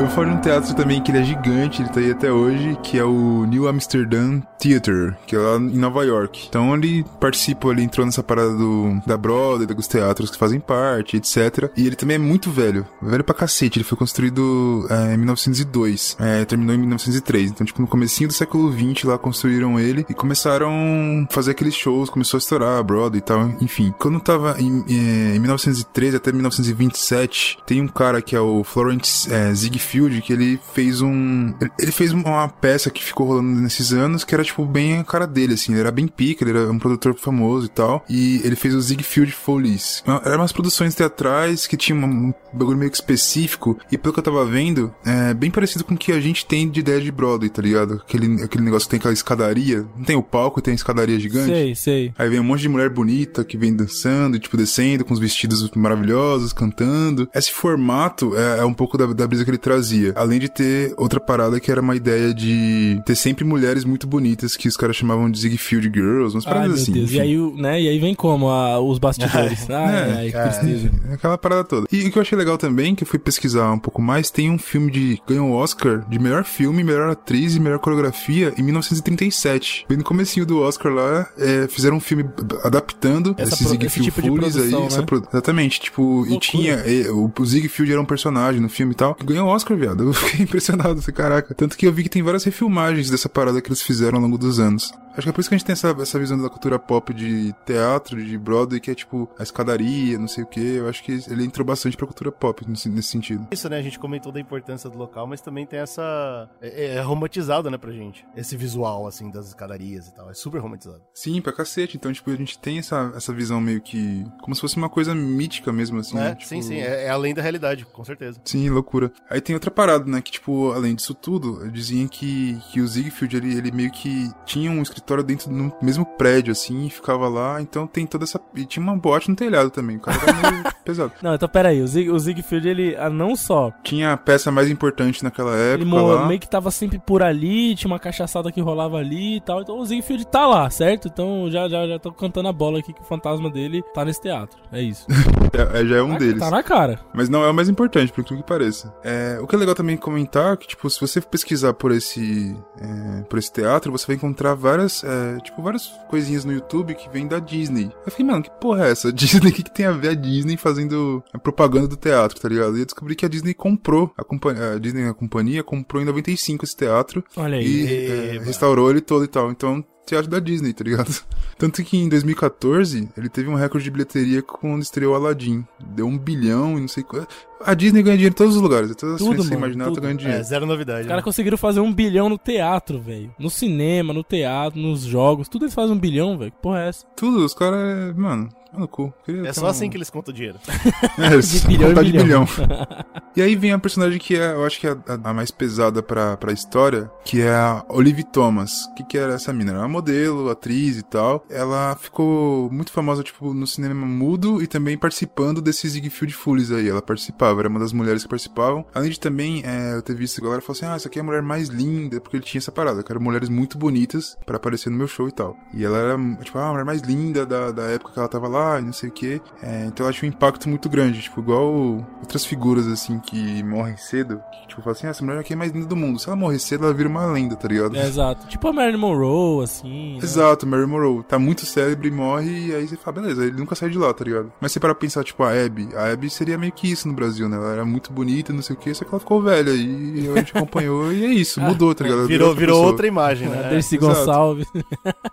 Eu 0.00 0.08
falo 0.08 0.30
de 0.30 0.36
um 0.36 0.40
teatro 0.40 0.74
também 0.74 1.02
que 1.02 1.10
ele 1.10 1.18
é 1.18 1.22
gigante, 1.24 1.82
ele 1.82 1.88
tá 1.88 1.98
aí 1.98 2.12
até 2.12 2.30
hoje, 2.30 2.78
que 2.82 2.96
é 2.96 3.04
o 3.04 3.44
New 3.46 3.66
Amsterdam 3.66 4.40
Theater, 4.58 5.16
que 5.26 5.34
é 5.34 5.38
lá 5.38 5.56
em 5.56 5.76
Nova 5.76 6.04
York. 6.04 6.46
Então 6.48 6.74
ele 6.74 7.04
participou, 7.20 7.72
ele 7.72 7.82
entrou 7.82 8.06
nessa 8.06 8.22
parada 8.22 8.54
do, 8.54 9.00
da 9.06 9.16
Broadway, 9.16 9.66
dos 9.66 9.88
teatros 9.88 10.30
que 10.30 10.38
fazem 10.38 10.60
parte, 10.60 11.16
etc. 11.16 11.70
E 11.76 11.86
ele 11.86 11.96
também 11.96 12.14
é 12.14 12.18
muito 12.18 12.50
velho, 12.50 12.86
velho 13.02 13.24
pra 13.24 13.34
cacete. 13.34 13.78
Ele 13.78 13.84
foi 13.84 13.98
construído 13.98 14.86
é, 14.88 15.14
em 15.14 15.16
1902, 15.16 16.16
é, 16.20 16.44
terminou 16.44 16.74
em 16.74 16.78
1903. 16.78 17.50
Então, 17.50 17.66
tipo, 17.66 17.80
no 17.80 17.88
comecinho 17.88 18.28
do 18.28 18.34
século 18.34 18.72
XX 18.72 19.04
lá 19.04 19.18
construíram 19.18 19.78
ele 19.78 20.06
e 20.08 20.14
começaram 20.14 21.26
a 21.28 21.32
fazer 21.32 21.52
aqueles 21.52 21.74
shows, 21.74 22.08
começou 22.08 22.38
a 22.38 22.40
estourar 22.40 22.78
a 22.78 22.82
Broadway 22.82 23.18
e 23.18 23.22
tal, 23.22 23.52
enfim. 23.60 23.92
Quando 23.98 24.20
tava 24.20 24.60
em, 24.60 24.84
é, 24.88 25.36
em 25.36 25.38
1913 25.40 26.16
até 26.16 26.32
1927, 26.32 27.58
tem 27.66 27.80
um 27.80 27.88
cara 27.88 28.22
que 28.22 28.34
é 28.34 28.40
o 28.40 28.62
Florence 28.64 29.32
é, 29.32 29.52
Ziegfeld, 29.52 29.87
que 30.22 30.32
ele 30.32 30.58
fez 30.74 31.00
um... 31.00 31.52
ele- 31.80 31.92
fez 31.92 32.12
uma 32.12 32.48
peça 32.48 32.90
que 32.90 33.02
ficou 33.02 33.26
rolando 33.28 33.60
nesses 33.60 33.92
anos, 33.92 34.24
que 34.24 34.34
era, 34.34 34.44
tipo, 34.44 34.64
bem 34.64 34.98
a 34.98 35.04
cara 35.04 35.26
dele, 35.26 35.54
assim. 35.54 35.72
Ele 35.72 35.80
era 35.80 35.90
bem 35.90 36.06
pica, 36.06 36.44
ele 36.44 36.56
era 36.58 36.70
um 36.70 36.78
produtor 36.78 37.14
famoso 37.14 37.66
e 37.66 37.68
tal. 37.70 38.04
E 38.08 38.40
ele 38.44 38.54
fez 38.56 38.74
o 38.74 38.80
Ziegfeld 38.80 39.32
Follies. 39.32 40.02
Eram 40.24 40.38
umas 40.40 40.52
produções 40.52 40.94
teatrais 40.94 41.66
que 41.66 41.76
tinham 41.76 41.98
um 42.04 42.32
bagulho 42.52 42.78
meio 42.78 42.90
que 42.90 42.96
específico. 42.96 43.78
E 43.90 43.98
pelo 43.98 44.12
que 44.12 44.20
eu 44.20 44.24
tava 44.24 44.44
vendo, 44.44 44.94
é 45.04 45.34
bem 45.34 45.50
parecido 45.50 45.84
com 45.84 45.94
o 45.94 45.98
que 45.98 46.12
a 46.12 46.20
gente 46.20 46.46
tem 46.46 46.68
de 46.68 46.80
ideia 46.80 47.00
de 47.00 47.10
Broadway, 47.10 47.48
tá 47.50 47.62
ligado? 47.62 47.94
Aquele, 48.06 48.42
aquele 48.42 48.64
negócio 48.64 48.86
que 48.86 48.90
tem 48.90 48.98
aquela 48.98 49.14
escadaria. 49.14 49.84
Não 49.96 50.04
tem 50.04 50.16
o 50.16 50.22
palco 50.22 50.58
e 50.58 50.62
tem 50.62 50.72
a 50.72 50.74
escadaria 50.76 51.18
gigante? 51.18 51.50
Sei, 51.50 51.74
sei. 51.74 52.12
Aí 52.18 52.28
vem 52.28 52.40
um 52.40 52.44
monte 52.44 52.60
de 52.60 52.68
mulher 52.68 52.90
bonita 52.90 53.44
que 53.44 53.56
vem 53.56 53.74
dançando, 53.74 54.36
e, 54.36 54.40
tipo, 54.40 54.56
descendo 54.56 55.04
com 55.04 55.14
os 55.14 55.20
vestidos 55.20 55.68
maravilhosos, 55.74 56.52
cantando. 56.52 57.28
Esse 57.34 57.50
formato 57.52 58.36
é, 58.36 58.58
é 58.60 58.64
um 58.64 58.74
pouco 58.74 58.96
da, 58.98 59.06
da 59.06 59.26
brisa 59.26 59.44
que 59.44 59.50
ele 59.50 59.58
trazia. 59.78 60.12
Além 60.16 60.38
de 60.38 60.48
ter 60.48 60.92
outra 60.96 61.20
parada 61.20 61.58
que 61.60 61.70
era 61.70 61.80
uma 61.80 61.94
ideia 61.96 62.34
de 62.34 63.00
ter 63.06 63.14
sempre 63.14 63.44
mulheres 63.44 63.84
muito 63.84 64.06
bonitas 64.06 64.56
que 64.56 64.68
os 64.68 64.76
caras 64.76 64.96
chamavam 64.96 65.30
de 65.30 65.38
Ziegfeld 65.40 65.90
Girls, 65.94 66.34
umas 66.34 66.46
Ai, 66.46 66.52
paradas 66.52 66.72
meu 66.74 66.82
assim. 66.82 66.92
Deus. 66.92 67.12
E 67.12 67.20
aí, 67.20 67.36
né? 67.56 67.80
E 67.80 67.88
aí 67.88 67.98
vem 67.98 68.14
como? 68.14 68.48
a- 68.50 68.80
os 68.80 68.98
bastidores. 68.98 69.68
Ai, 69.70 70.12
ai, 70.18 70.32
que 70.32 70.38
tristeza. 70.42 70.90
É, 71.10 71.14
Aquela 71.14 71.38
parada 71.38 71.64
toda. 71.64 71.86
E 71.92 72.04
o 72.06 72.10
que 72.12 72.18
eu 72.18 72.22
achei 72.22 72.36
legal 72.38 72.56
também, 72.58 72.94
que 72.94 73.02
eu 73.02 73.06
fui 73.06 73.18
pesquisar 73.18 73.72
um 73.72 73.78
pouco 73.78 74.00
mais, 74.02 74.30
tem 74.30 74.50
um 74.50 74.58
filme 74.58 74.90
de. 74.90 75.20
ganhou 75.26 75.48
o 75.50 75.52
Oscar 75.54 76.04
de 76.08 76.18
melhor 76.18 76.44
filme, 76.44 76.82
melhor 76.84 77.10
atriz 77.10 77.54
e 77.56 77.60
melhor 77.60 77.78
coreografia 77.78 78.52
em 78.56 78.62
1937. 78.62 79.86
Bem 79.88 79.98
no 79.98 80.04
comecinho 80.04 80.44
do 80.46 80.60
Oscar 80.60 80.92
lá, 80.92 81.28
é, 81.38 81.66
fizeram 81.68 81.96
um 81.96 82.00
filme 82.00 82.24
adaptando 82.64 83.34
Essa 83.38 83.56
Ziegfeld 83.56 84.10
tipo 84.10 84.20
aí. 84.22 84.70
né? 84.98 85.02
pro- 85.06 85.22
Exatamente, 85.32 85.80
tipo, 85.80 86.02
e 86.26 86.30
Loucura. 86.30 86.40
tinha. 86.40 86.74
e, 86.86 87.08
o, 87.08 87.30
o 87.38 87.46
Ziegfeld 87.46 87.92
era 87.92 88.00
um 88.00 88.04
personagem 88.04 88.60
no 88.60 88.68
filme 88.68 88.92
e 88.92 88.96
tal. 88.96 89.14
que 89.14 89.24
Ganhou 89.24 89.46
o 89.46 89.50
Oscar, 89.50 89.67
viado. 89.76 90.04
Eu 90.04 90.12
fiquei 90.12 90.44
impressionado, 90.44 90.98
assim, 90.98 91.12
caraca. 91.12 91.54
Tanto 91.54 91.76
que 91.76 91.86
eu 91.86 91.92
vi 91.92 92.04
que 92.04 92.10
tem 92.10 92.22
várias 92.22 92.44
refilmagens 92.44 93.10
dessa 93.10 93.28
parada 93.28 93.60
que 93.60 93.68
eles 93.68 93.82
fizeram 93.82 94.16
ao 94.16 94.22
longo 94.22 94.38
dos 94.38 94.58
anos. 94.60 94.92
Acho 95.18 95.26
que 95.26 95.30
é 95.30 95.32
por 95.32 95.40
isso 95.40 95.48
que 95.48 95.56
a 95.56 95.58
gente 95.58 95.66
tem 95.66 95.72
essa, 95.72 95.88
essa 96.00 96.16
visão 96.16 96.40
da 96.40 96.48
cultura 96.48 96.78
pop 96.78 97.12
de 97.12 97.52
teatro, 97.66 98.24
de 98.24 98.38
Broadway, 98.38 98.78
que 98.78 98.88
é 98.88 98.94
tipo 98.94 99.28
a 99.36 99.42
escadaria, 99.42 100.16
não 100.16 100.28
sei 100.28 100.44
o 100.44 100.46
que. 100.46 100.76
Eu 100.76 100.88
acho 100.88 101.02
que 101.02 101.10
ele 101.28 101.44
entrou 101.44 101.66
bastante 101.66 101.96
pra 101.96 102.06
cultura 102.06 102.30
pop 102.30 102.64
nesse, 102.68 102.88
nesse 102.88 103.08
sentido. 103.08 103.48
Isso, 103.50 103.68
né? 103.68 103.78
A 103.78 103.82
gente 103.82 103.98
comentou 103.98 104.30
da 104.30 104.38
importância 104.38 104.88
do 104.88 104.96
local, 104.96 105.26
mas 105.26 105.40
também 105.40 105.66
tem 105.66 105.80
essa. 105.80 106.48
É, 106.62 106.94
é 106.94 107.00
romantizado, 107.00 107.68
né, 107.68 107.76
pra 107.76 107.90
gente. 107.90 108.24
Esse 108.36 108.56
visual, 108.56 109.08
assim, 109.08 109.28
das 109.28 109.48
escadarias 109.48 110.06
e 110.06 110.14
tal. 110.14 110.30
É 110.30 110.34
super 110.34 110.60
romantizado. 110.60 111.02
Sim, 111.12 111.40
pra 111.40 111.52
cacete. 111.52 111.96
Então, 111.96 112.12
tipo, 112.12 112.30
a 112.30 112.36
gente 112.36 112.56
tem 112.56 112.78
essa, 112.78 113.12
essa 113.16 113.32
visão 113.32 113.60
meio 113.60 113.80
que. 113.80 114.24
como 114.40 114.54
se 114.54 114.60
fosse 114.60 114.76
uma 114.76 114.88
coisa 114.88 115.16
mítica 115.16 115.72
mesmo, 115.72 115.98
assim. 115.98 116.16
É, 116.16 116.20
né? 116.20 116.34
Tipo, 116.36 116.48
sim, 116.48 116.62
sim. 116.62 116.76
É, 116.76 117.06
é 117.06 117.10
além 117.10 117.34
da 117.34 117.42
realidade, 117.42 117.84
com 117.86 118.04
certeza. 118.04 118.40
Sim, 118.44 118.70
loucura. 118.70 119.10
Aí 119.28 119.40
tem 119.40 119.56
outra 119.56 119.70
parada, 119.72 120.04
né? 120.08 120.22
Que, 120.22 120.30
tipo, 120.30 120.70
além 120.70 120.94
disso 120.94 121.12
tudo, 121.12 121.68
diziam 121.72 122.06
que, 122.06 122.56
que 122.70 122.80
o 122.80 122.86
Ziegfeld, 122.86 123.36
ele, 123.36 123.56
ele 123.56 123.72
meio 123.72 123.90
que 123.90 124.30
tinha 124.46 124.70
um 124.70 124.80
escritório 124.80 125.07
dentro 125.22 125.48
do 125.50 125.72
mesmo 125.82 126.04
prédio, 126.04 126.52
assim, 126.52 126.86
e 126.86 126.90
ficava 126.90 127.28
lá. 127.28 127.60
Então 127.60 127.86
tem 127.86 128.06
toda 128.06 128.24
essa. 128.24 128.40
E 128.54 128.64
tinha 128.64 128.82
uma 128.82 128.96
boate 128.96 129.30
no 129.30 129.36
telhado 129.36 129.70
também. 129.70 129.96
O 129.96 130.00
cara 130.00 130.18
era 130.22 130.50
meio 130.52 130.64
pesado. 130.84 131.12
Não, 131.22 131.34
então 131.34 131.48
peraí, 131.48 131.80
o, 131.80 131.86
Zig, 131.86 132.10
o 132.10 132.18
Ziegfeld, 132.18 132.68
ele 132.68 132.96
ah, 132.96 133.10
não 133.10 133.34
só. 133.36 133.72
Tinha 133.82 134.12
a 134.12 134.16
peça 134.16 134.50
mais 134.50 134.70
importante 134.70 135.22
naquela 135.24 135.54
época. 135.56 135.84
Ele 135.84 135.94
lá. 135.94 136.26
meio 136.26 136.40
que 136.40 136.48
tava 136.48 136.70
sempre 136.70 136.98
por 136.98 137.22
ali, 137.22 137.74
tinha 137.74 137.90
uma 137.90 137.98
cachaçada 137.98 138.50
que 138.52 138.60
rolava 138.60 138.96
ali 138.98 139.36
e 139.36 139.40
tal. 139.40 139.62
Então 139.62 139.78
o 139.78 139.84
Ziegfeld 139.84 140.26
tá 140.26 140.46
lá, 140.46 140.68
certo? 140.70 141.08
Então 141.08 141.50
já, 141.50 141.68
já, 141.68 141.86
já 141.86 141.98
tô 141.98 142.12
cantando 142.12 142.48
a 142.48 142.52
bola 142.52 142.78
aqui 142.78 142.92
que 142.92 143.00
o 143.00 143.04
fantasma 143.04 143.50
dele 143.50 143.82
tá 143.94 144.04
nesse 144.04 144.20
teatro. 144.20 144.58
É 144.72 144.80
isso. 144.82 145.06
É, 145.50 145.80
é, 145.80 145.86
já 145.86 145.96
é 145.96 146.02
um 146.02 146.10
Tá- 146.12 146.18
deles. 146.18 146.38
Tá 146.38 146.50
na 146.50 146.62
cara. 146.62 147.00
Mas 147.14 147.30
não 147.30 147.42
é 147.42 147.50
o 147.50 147.54
mais 147.54 147.70
importante, 147.70 148.12
por 148.12 148.22
tudo 148.22 148.42
que 148.42 148.46
pareça. 148.46 148.92
É, 149.02 149.38
o 149.40 149.46
que 149.46 149.54
é 149.56 149.58
legal 149.58 149.74
também 149.74 149.96
comentar 149.96 150.52
é 150.52 150.56
que, 150.58 150.68
tipo, 150.68 150.88
se 150.90 151.00
você 151.00 151.22
pesquisar 151.22 151.72
por 151.72 151.90
esse, 151.90 152.54
é, 152.78 153.22
por 153.22 153.38
esse 153.38 153.50
teatro, 153.50 153.90
você 153.90 154.06
vai 154.06 154.16
encontrar 154.16 154.54
várias, 154.54 154.87
é, 155.04 155.40
tipo, 155.40 155.62
várias 155.62 155.86
coisinhas 156.08 156.44
no 156.44 156.52
YouTube 156.52 156.94
que 156.94 157.08
vêm 157.08 157.26
da 157.26 157.38
Disney. 157.38 157.90
Eu 158.04 158.10
fiquei, 158.10 158.24
mano, 158.24 158.42
que 158.42 158.50
porra 158.50 158.86
é 158.86 158.90
essa? 158.90 159.10
Disney, 159.12 159.50
o 159.50 159.52
que, 159.52 159.62
que 159.62 159.70
tem 159.70 159.86
a 159.86 159.92
ver 159.92 160.10
a 160.10 160.14
Disney 160.14 160.56
fazendo 160.56 161.22
a 161.32 161.38
propaganda 161.38 161.88
do 161.88 161.96
teatro, 161.96 162.40
tá 162.40 162.48
ligado? 162.48 162.76
E 162.76 162.80
eu 162.80 162.86
descobri 162.86 163.14
que 163.14 163.24
a 163.24 163.28
Disney 163.28 163.54
comprou, 163.54 164.12
a, 164.16 164.24
companhia, 164.24 164.74
a 164.74 164.78
Disney, 164.78 165.08
a 165.08 165.14
companhia, 165.14 165.62
comprou 165.62 166.02
em 166.02 166.04
95 166.04 166.64
esse 166.64 166.76
teatro 166.76 167.24
Olha 167.36 167.58
aí. 167.58 167.66
e 167.66 168.36
é, 168.36 168.38
restaurou 168.40 168.90
ele 168.90 169.00
todo 169.00 169.24
e 169.24 169.28
tal. 169.28 169.50
Então, 169.50 169.84
teatro 170.08 170.30
da 170.30 170.38
Disney, 170.40 170.72
tá 170.72 170.82
ligado? 170.84 171.14
Tanto 171.58 171.82
que 171.82 171.96
em 171.96 172.08
2014 172.08 173.08
ele 173.16 173.28
teve 173.28 173.48
um 173.48 173.54
recorde 173.54 173.84
de 173.84 173.90
bilheteria 173.90 174.42
quando 174.42 174.82
estreou 174.82 175.14
Aladdin. 175.14 175.64
Deu 175.80 176.06
um 176.06 176.16
bilhão 176.18 176.76
e 176.78 176.80
não 176.80 176.88
sei 176.88 177.02
quanto. 177.02 177.28
A 177.60 177.74
Disney 177.74 178.02
ganha 178.02 178.16
dinheiro 178.16 178.32
em 178.32 178.36
todos 178.36 178.54
os 178.56 178.62
lugares. 178.62 178.94
Todas 178.94 179.16
as 179.16 179.20
Tudo, 179.20 179.52
imaginar, 179.52 179.90
tá 179.90 180.00
ganhando 180.00 180.20
É, 180.20 180.22
dinheiro. 180.22 180.44
zero 180.44 180.66
novidade. 180.66 181.00
Os 181.00 181.06
né? 181.06 181.08
caras 181.10 181.24
conseguiram 181.24 181.58
fazer 181.58 181.80
um 181.80 181.92
bilhão 181.92 182.28
no 182.28 182.38
teatro, 182.38 183.00
velho. 183.00 183.34
No 183.38 183.50
cinema, 183.50 184.12
no 184.12 184.22
teatro, 184.22 184.80
nos 184.80 185.00
jogos. 185.02 185.48
Tudo 185.48 185.64
eles 185.64 185.74
fazem 185.74 185.94
um 185.94 185.98
bilhão, 185.98 186.38
velho. 186.38 186.52
Que 186.52 186.58
porra 186.58 186.80
é 186.84 186.88
essa? 186.88 187.04
Tudo, 187.16 187.44
os 187.44 187.54
caras, 187.54 188.14
mano, 188.16 188.48
tá 188.72 188.78
no 188.78 188.88
cu. 188.88 189.12
Queria 189.24 189.48
É 189.48 189.52
só 189.52 189.66
um- 189.66 189.68
assim 189.68 189.88
que 189.90 189.96
eles 189.96 190.10
contam 190.10 190.32
o 190.32 190.36
dinheiro. 190.36 190.58
É, 191.18 191.32
eles 191.32 191.50
De 191.62 191.66
bilhão 191.66 191.88
contar 191.90 192.02
de 192.04 192.12
bilhão. 192.12 192.44
bilhão. 192.44 192.46
e 193.36 193.42
aí 193.42 193.56
vem 193.56 193.72
a 193.72 193.78
personagem 193.78 194.18
que 194.18 194.36
é, 194.36 194.52
eu 194.52 194.64
acho 194.64 194.78
que 194.80 194.86
é 194.86 194.90
a, 194.90 195.30
a 195.30 195.34
mais 195.34 195.50
pesada 195.50 196.02
pra, 196.02 196.36
pra 196.36 196.52
história, 196.52 197.10
que 197.24 197.40
é 197.42 197.50
a 197.54 197.84
Olivia 197.88 198.24
Thomas. 198.24 198.84
O 198.86 198.94
que, 198.94 199.04
que 199.04 199.18
era 199.18 199.34
essa 199.34 199.52
mina? 199.52 199.72
Era 199.72 199.80
uma 199.80 199.88
modelo, 199.88 200.48
atriz 200.50 200.96
e 200.98 201.02
tal. 201.02 201.44
Ela 201.50 201.96
ficou 201.96 202.70
muito 202.70 202.92
famosa, 202.92 203.22
tipo, 203.22 203.52
no 203.52 203.66
cinema 203.66 204.06
mudo 204.06 204.62
e 204.62 204.66
também 204.66 204.96
participando 204.96 205.60
desses 205.60 205.92
Ziegfeld 205.92 206.32
Follies 206.34 206.70
aí. 206.70 206.88
Ela 206.88 207.02
participava, 207.02 207.60
era 207.60 207.68
uma 207.68 207.80
das 207.80 207.92
mulheres 207.92 208.22
que 208.22 208.28
participavam. 208.28 208.84
Além 208.94 209.10
de 209.10 209.18
também, 209.20 209.62
é, 209.64 209.94
eu 209.94 210.02
ter 210.02 210.14
visto 210.14 210.38
a 210.40 210.44
galera 210.44 210.62
falar 210.62 210.76
assim, 210.76 210.86
ah, 210.86 210.94
essa 210.96 211.08
aqui 211.08 211.18
é 211.18 211.22
a 211.22 211.24
mulher 211.24 211.42
mais 211.42 211.68
linda, 211.68 212.20
porque 212.20 212.36
ele 212.36 212.44
tinha 212.44 212.58
essa 212.60 212.70
parada, 212.72 213.02
que 213.02 213.10
eram 213.10 213.20
mulheres 213.20 213.48
muito 213.48 213.76
bonitas 213.78 214.36
pra 214.46 214.56
aparecer 214.56 214.90
no 214.90 214.96
meu 214.96 215.08
show 215.08 215.28
e 215.28 215.32
tal. 215.32 215.56
E 215.74 215.84
ela 215.84 215.98
era, 215.98 216.16
tipo, 216.42 216.58
ah, 216.58 216.68
a 216.68 216.70
mulher 216.72 216.84
mais 216.84 217.02
linda 217.02 217.44
da, 217.44 217.70
da 217.72 217.82
época 217.84 218.12
que 218.12 218.18
ela 218.18 218.28
tava 218.28 218.46
lá 218.48 218.57
e 218.80 218.82
não 218.82 218.92
sei 218.92 219.08
o 219.08 219.12
que. 219.12 219.40
então 219.86 220.06
ela 220.06 220.12
tinha 220.12 220.30
um 220.30 220.34
impacto 220.34 220.68
muito 220.68 220.88
grande, 220.88 221.22
tipo, 221.22 221.40
igual 221.40 222.06
outras 222.20 222.44
figuras, 222.44 222.86
assim, 222.86 223.18
que 223.20 223.62
morrem 223.62 223.96
cedo, 223.96 224.40
que, 224.52 224.68
tipo, 224.68 224.82
falam 224.82 224.92
assim, 224.92 225.06
ah, 225.06 225.10
essa 225.10 225.24
mulher 225.24 225.38
aqui 225.40 225.52
é 225.52 225.56
a 225.56 225.58
mais 225.58 225.72
linda 225.72 225.86
do 225.86 225.96
mundo. 225.96 226.18
Se 226.18 226.28
ela 226.28 226.36
morrer 226.36 226.58
cedo, 226.58 226.84
ela 226.84 226.94
vira 226.94 227.08
uma 227.08 227.26
lenda, 227.26 227.56
tá 227.56 227.68
ligado? 227.68 227.96
É, 227.96 228.06
exato. 228.06 228.46
Tipo 228.48 228.68
a 228.68 228.72
Marilyn 228.72 228.98
Monroe, 229.00 229.64
assim. 229.64 230.14
né? 230.14 230.20
Exato, 230.22 230.66
Mary 230.66 230.86
Monroe. 230.86 231.22
Tá 231.24 231.38
muito 231.38 231.64
célebre, 231.66 232.10
morre, 232.10 232.68
e 232.68 232.74
aí 232.74 232.86
você 232.88 232.96
fala, 232.96 233.20
beleza, 233.20 233.44
ele 233.46 233.56
nunca 233.58 233.74
sai 233.74 233.90
de 233.90 233.98
lá, 233.98 234.12
tá 234.12 234.24
ligado? 234.24 234.52
Mas 234.60 234.72
você 234.72 234.80
para 234.80 234.94
pensar, 234.94 235.24
tipo, 235.24 235.42
a 235.42 235.50
Abby. 235.52 235.88
A 235.96 236.12
Abby 236.12 236.28
seria 236.30 236.58
meio 236.58 236.72
que 236.72 236.90
isso 236.90 237.08
no 237.08 237.14
Brasil, 237.14 237.48
né? 237.48 237.56
Ela 237.56 237.72
era 237.72 237.84
muito 237.84 238.12
bonita, 238.12 238.52
não 238.52 238.62
sei 238.62 238.74
o 238.76 238.78
que, 238.78 238.92
só 238.94 239.04
que 239.04 239.10
ela 239.10 239.20
ficou 239.20 239.42
velha, 239.42 239.70
e 239.70 240.28
a 240.32 240.36
gente 240.38 240.56
acompanhou, 240.56 241.12
e 241.12 241.24
é 241.24 241.28
isso, 241.28 241.60
mudou, 241.62 241.94
tá 241.94 242.04
ligado? 242.04 242.20
Ela 242.20 242.28
Virou, 242.28 242.54
virou 242.54 242.76
pessoa. 242.76 242.90
outra 242.90 243.06
imagem, 243.06 243.48
né? 243.48 243.68
Dercy 243.70 243.96
exato. 243.96 244.14
Gonçalves. 244.14 244.66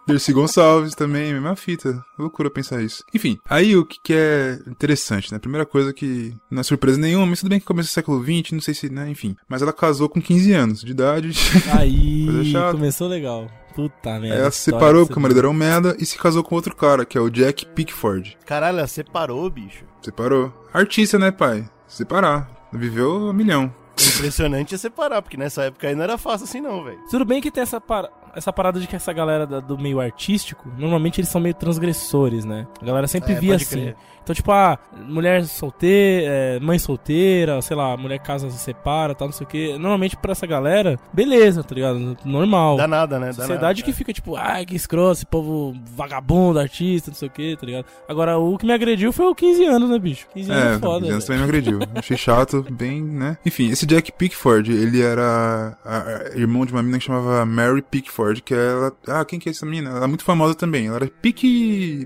Dercy 0.07 0.33
Gonçalves 0.33 0.95
também, 0.95 1.33
mesma 1.33 1.55
fita. 1.55 2.03
Loucura 2.17 2.49
pensar 2.49 2.81
isso. 2.81 3.03
Enfim, 3.15 3.39
aí 3.49 3.77
o 3.77 3.85
que, 3.85 3.97
que 4.03 4.13
é 4.13 4.59
interessante, 4.67 5.31
né? 5.31 5.39
Primeira 5.39 5.65
coisa 5.65 5.93
que 5.93 6.35
não 6.51 6.59
é 6.59 6.63
surpresa 6.63 6.99
nenhuma, 6.99 7.25
mas 7.25 7.39
tudo 7.39 7.49
bem 7.49 7.61
que 7.61 7.65
começo 7.65 7.87
do 7.89 7.93
século 7.93 8.21
XX, 8.21 8.51
não 8.51 8.59
sei 8.59 8.73
se, 8.73 8.89
né? 8.89 9.09
Enfim. 9.09 9.37
Mas 9.47 9.61
ela 9.61 9.71
casou 9.71 10.09
com 10.09 10.21
15 10.21 10.51
anos 10.51 10.81
de 10.81 10.91
idade. 10.91 11.31
Aí, 11.79 12.53
começou 12.71 13.07
legal. 13.07 13.47
Puta 13.73 14.19
merda. 14.19 14.37
Ela 14.37 14.51
se 14.51 14.59
separou 14.59 15.05
porque 15.05 15.17
o 15.17 15.21
marido 15.21 15.39
era 15.39 15.49
um 15.49 15.53
merda 15.53 15.95
e 15.97 16.05
se 16.05 16.17
casou 16.17 16.43
com 16.43 16.55
outro 16.55 16.75
cara, 16.75 17.05
que 17.05 17.17
é 17.17 17.21
o 17.21 17.29
Jack 17.29 17.65
Pickford. 17.67 18.37
Caralho, 18.45 18.79
ela 18.79 18.87
separou, 18.87 19.49
bicho. 19.49 19.85
Separou. 20.01 20.53
Artista, 20.73 21.17
né, 21.17 21.31
pai? 21.31 21.69
Separar. 21.87 22.49
Viveu 22.73 23.29
a 23.29 23.33
milhão. 23.33 23.73
O 23.97 24.17
impressionante 24.17 24.75
é 24.75 24.77
separar, 24.77 25.21
porque 25.21 25.37
nessa 25.37 25.63
época 25.63 25.87
aí 25.87 25.95
não 25.95 26.03
era 26.03 26.17
fácil 26.17 26.43
assim, 26.43 26.59
não, 26.59 26.83
velho. 26.83 26.99
Tudo 27.09 27.23
bem 27.23 27.41
que 27.41 27.49
tem 27.49 27.63
essa 27.63 27.79
para... 27.79 28.09
essa 28.35 28.51
parada 28.53 28.79
de 28.79 28.87
que 28.87 28.95
essa 28.95 29.13
galera 29.13 29.45
do 29.45 29.77
meio 29.77 29.99
artístico, 29.99 30.67
normalmente 30.77 31.19
eles 31.21 31.29
são 31.29 31.39
meio 31.41 31.55
transgressores, 31.55 32.43
né? 32.45 32.67
A 32.81 32.85
galera 32.85 33.07
sempre 33.07 33.33
É, 33.33 33.39
via 33.39 33.55
assim. 33.55 33.65
crer. 33.81 33.95
Então, 34.25 34.33
tipo, 34.35 34.51
ah, 34.51 34.79
mulher 35.07 35.45
solteira, 35.45 36.25
é, 36.27 36.59
mãe 36.59 36.79
solteira, 36.79 37.61
sei 37.61 37.77
lá, 37.77 37.95
mulher 37.95 38.17
casa 38.17 38.49
se 38.49 38.57
separa, 38.57 39.13
tal, 39.13 39.27
não 39.27 39.33
sei 39.33 39.45
o 39.45 39.47
quê. 39.47 39.75
Normalmente 39.77 40.17
pra 40.17 40.31
essa 40.31 40.47
galera, 40.47 40.97
beleza, 41.13 41.63
tá 41.63 41.75
ligado? 41.75 42.17
Normal. 42.25 42.75
Dá 42.75 42.87
nada, 42.87 43.19
né? 43.19 43.27
Dá 43.27 43.33
Sociedade 43.33 43.81
nada. 43.81 43.83
que 43.83 43.93
fica 43.93 44.11
tipo, 44.11 44.35
ai, 44.35 44.65
que 44.65 44.75
escroto, 44.75 45.11
esse 45.13 45.25
povo 45.27 45.75
vagabundo, 45.95 46.57
artista, 46.57 47.11
não 47.11 47.15
sei 47.15 47.27
o 47.27 47.31
que, 47.31 47.55
tá 47.55 47.67
ligado? 47.67 47.85
Agora, 48.09 48.35
o 48.39 48.57
que 48.57 48.65
me 48.65 48.73
agrediu 48.73 49.13
foi 49.13 49.27
o 49.27 49.35
15 49.35 49.63
anos, 49.65 49.89
né, 49.91 49.99
bicho? 49.99 50.25
15 50.33 50.51
anos 50.51 50.63
É, 50.63 50.75
é 50.75 50.79
foda. 50.79 51.05
Jones 51.05 51.09
velho. 51.11 51.21
também 51.25 51.37
me 51.37 51.43
agrediu. 51.43 51.79
Achei 51.93 52.17
chato, 52.17 52.65
bem, 52.71 53.03
né? 53.03 53.37
Enfim, 53.45 53.69
esse 53.69 53.85
Jack 53.85 54.11
Pickford, 54.11 54.71
ele 54.71 55.03
era 55.03 55.77
a- 55.85 55.97
a- 56.33 56.37
irmão 56.37 56.65
de 56.65 56.71
uma 56.71 56.81
menina 56.81 56.97
que 56.97 57.05
chamava 57.05 57.45
Mary 57.45 57.83
Pickford, 57.83 58.41
que 58.41 58.55
ela... 58.55 58.91
Ah, 59.07 59.23
quem 59.23 59.37
que 59.37 59.49
é 59.49 59.51
essa 59.51 59.67
menina? 59.67 59.91
Ela 59.91 60.05
é 60.05 60.07
muito 60.07 60.23
famosa 60.23 60.55
também. 60.55 60.87
Ela 60.87 60.95
era 60.95 61.07
Pick... 61.21 61.43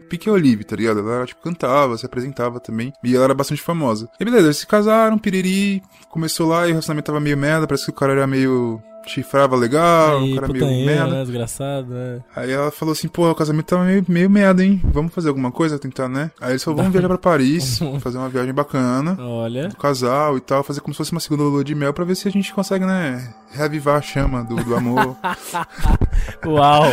Pick 0.10 0.28
Olive, 0.28 0.66
tá 0.66 0.76
ligado? 0.76 1.00
Ela, 1.00 1.26
tipo, 1.26 1.42
cantava, 1.42 1.98
se 1.98 2.06
apresentava 2.10 2.60
também. 2.60 2.94
E 3.04 3.16
ela 3.16 3.26
era 3.26 3.34
bastante 3.34 3.62
famosa. 3.62 4.10
E 4.20 4.26
beleza, 4.26 4.48
eles 4.48 4.58
se 4.58 4.68
casaram, 4.68 5.18
piriri, 5.18 5.82
começou 6.10 6.48
lá 6.48 6.64
e 6.64 6.72
o 6.72 6.74
relacionamento 6.74 7.06
tava 7.06 7.20
meio 7.20 7.38
merda, 7.38 7.68
parece 7.68 7.86
que 7.86 7.92
o 7.92 7.96
cara 7.96 8.14
era 8.14 8.28
meio... 8.28 8.82
Chifrava 9.08 9.56
legal, 9.56 10.20
Aí, 10.20 10.34
o 10.34 10.36
cara 10.36 10.48
meio 10.48 10.60
putanheiro, 10.66 10.86
merda. 10.96 11.16
né, 11.16 11.22
desgraçado, 11.22 11.88
né? 11.94 12.20
Aí 12.36 12.52
ela 12.52 12.70
falou 12.70 12.92
assim, 12.92 13.08
pô, 13.08 13.30
o 13.30 13.34
casamento 13.34 13.66
tá 13.66 13.78
meio, 13.80 14.06
meio 14.08 14.30
merda, 14.30 14.64
hein? 14.64 14.80
Vamos 14.84 15.14
fazer 15.14 15.30
alguma 15.30 15.52
coisa, 15.52 15.80
tentar, 15.80 16.08
né? 16.08 16.30
Aí 16.40 16.52
eles 16.52 16.64
falaram, 16.64 16.84
vamos 16.84 16.92
viajar 16.94 17.08
pra 17.08 17.18
Paris, 17.18 17.80
fazer 18.02 18.18
uma 18.20 18.30
viagem 18.30 18.54
bacana, 18.54 19.18
Olha, 19.20 19.68
do 19.68 19.76
casal 19.78 20.38
e 20.38 20.42
tal, 20.42 20.64
fazer 20.64 20.82
como 20.82 20.94
se 20.94 20.98
fosse 21.00 21.12
uma 21.12 21.20
segunda 21.22 21.42
lua 21.44 21.64
de 21.64 21.74
mel 21.74 21.92
pra 21.94 22.06
ver 22.06 22.14
se 22.16 22.28
a 22.28 22.32
gente 22.32 22.54
consegue, 22.54 22.86
né, 22.86 23.34
reavivar 23.52 23.96
a 23.98 24.02
chama 24.02 24.44
do, 24.44 24.56
do 24.58 24.76
amor. 24.76 25.16
uau, 26.46 26.84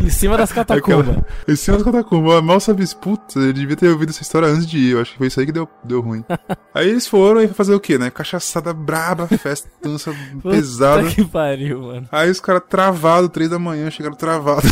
em 0.00 0.10
cima 0.10 0.36
das 0.36 0.50
catacumbas. 0.52 1.08
Aquela- 1.08 1.24
Em 1.48 1.56
cima 1.56 1.76
das 1.76 1.84
catacumbas, 1.86 2.42
mal 2.42 2.58
sabe 2.60 2.82
isso, 2.82 2.96
puta, 2.96 3.38
eu 3.38 3.52
devia 3.52 3.76
ter 3.76 3.88
ouvido 3.90 4.10
essa 4.10 4.22
história 4.22 4.48
antes 4.48 4.66
de 4.66 4.78
ir, 4.78 4.90
eu 4.92 5.00
acho 5.00 5.12
que 5.12 5.18
foi 5.18 5.26
isso 5.28 5.38
aí 5.40 5.46
que 5.46 5.52
deu, 5.52 5.68
deu 5.84 6.00
ruim. 6.00 6.24
aí 6.74 6.88
eles 6.88 7.06
foram 7.06 7.40
e 7.42 7.48
fazer 7.48 7.74
o 7.74 7.80
quê, 7.80 7.96
né? 7.98 8.10
Cachaçada 8.10 8.72
braba, 8.72 9.26
festa, 9.28 9.68
dança 9.82 10.12
pesada. 10.42 11.04
Que 11.08 11.24
pariu, 11.24 11.49
mano. 11.56 12.06
Aí 12.10 12.30
os 12.30 12.40
caras 12.40 12.62
travados, 12.68 13.30
três 13.30 13.50
da 13.50 13.58
manhã, 13.58 13.90
chegaram 13.90 14.16
travados 14.16 14.70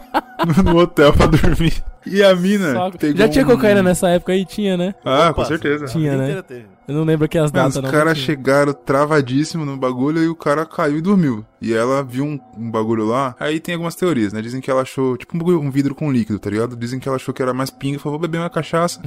no, 0.64 0.76
hotel 0.78 1.12
pra 1.12 1.26
dormir. 1.26 1.82
E 2.04 2.22
a 2.22 2.34
mina 2.34 2.74
Já 3.14 3.28
tinha 3.28 3.44
um- 3.44 3.48
cocaína 3.48 3.82
nessa 3.82 4.08
época 4.08 4.32
aí? 4.32 4.44
Tinha, 4.44 4.76
né? 4.76 4.94
Ah, 5.04 5.30
Opa, 5.30 5.34
com 5.34 5.44
certeza. 5.44 5.86
Tinha, 5.86 6.16
né? 6.16 6.24
inteira 6.24 6.42
teve. 6.42 6.75
Eu 6.88 6.94
não 6.94 7.04
lembro 7.04 7.24
aqui 7.24 7.36
as 7.36 7.50
Mano, 7.50 7.68
datas, 7.68 7.84
os 7.84 7.90
caras 7.90 8.18
chegaram 8.18 8.72
travadíssimo 8.72 9.64
no 9.64 9.76
bagulho 9.76 10.22
e 10.22 10.28
o 10.28 10.36
cara 10.36 10.64
caiu 10.64 10.98
e 10.98 11.00
dormiu. 11.00 11.44
E 11.60 11.72
ela 11.72 12.02
viu 12.02 12.24
um, 12.24 12.38
um 12.56 12.70
bagulho 12.70 13.04
lá. 13.06 13.34
Aí 13.40 13.58
tem 13.58 13.74
algumas 13.74 13.94
teorias, 13.94 14.32
né? 14.32 14.40
Dizem 14.40 14.60
que 14.60 14.70
ela 14.70 14.82
achou, 14.82 15.16
tipo 15.16 15.36
um, 15.36 15.70
vidro 15.70 15.94
com 15.94 16.12
líquido, 16.12 16.38
tá 16.38 16.50
ligado? 16.50 16.76
Dizem 16.76 17.00
que 17.00 17.08
ela 17.08 17.16
achou 17.16 17.34
que 17.34 17.42
era 17.42 17.52
mais 17.54 17.70
pinga 17.70 17.96
e 17.96 17.98
falou, 17.98 18.18
vou 18.18 18.28
beber 18.28 18.38
uma 18.38 18.50
cachaça. 18.50 19.00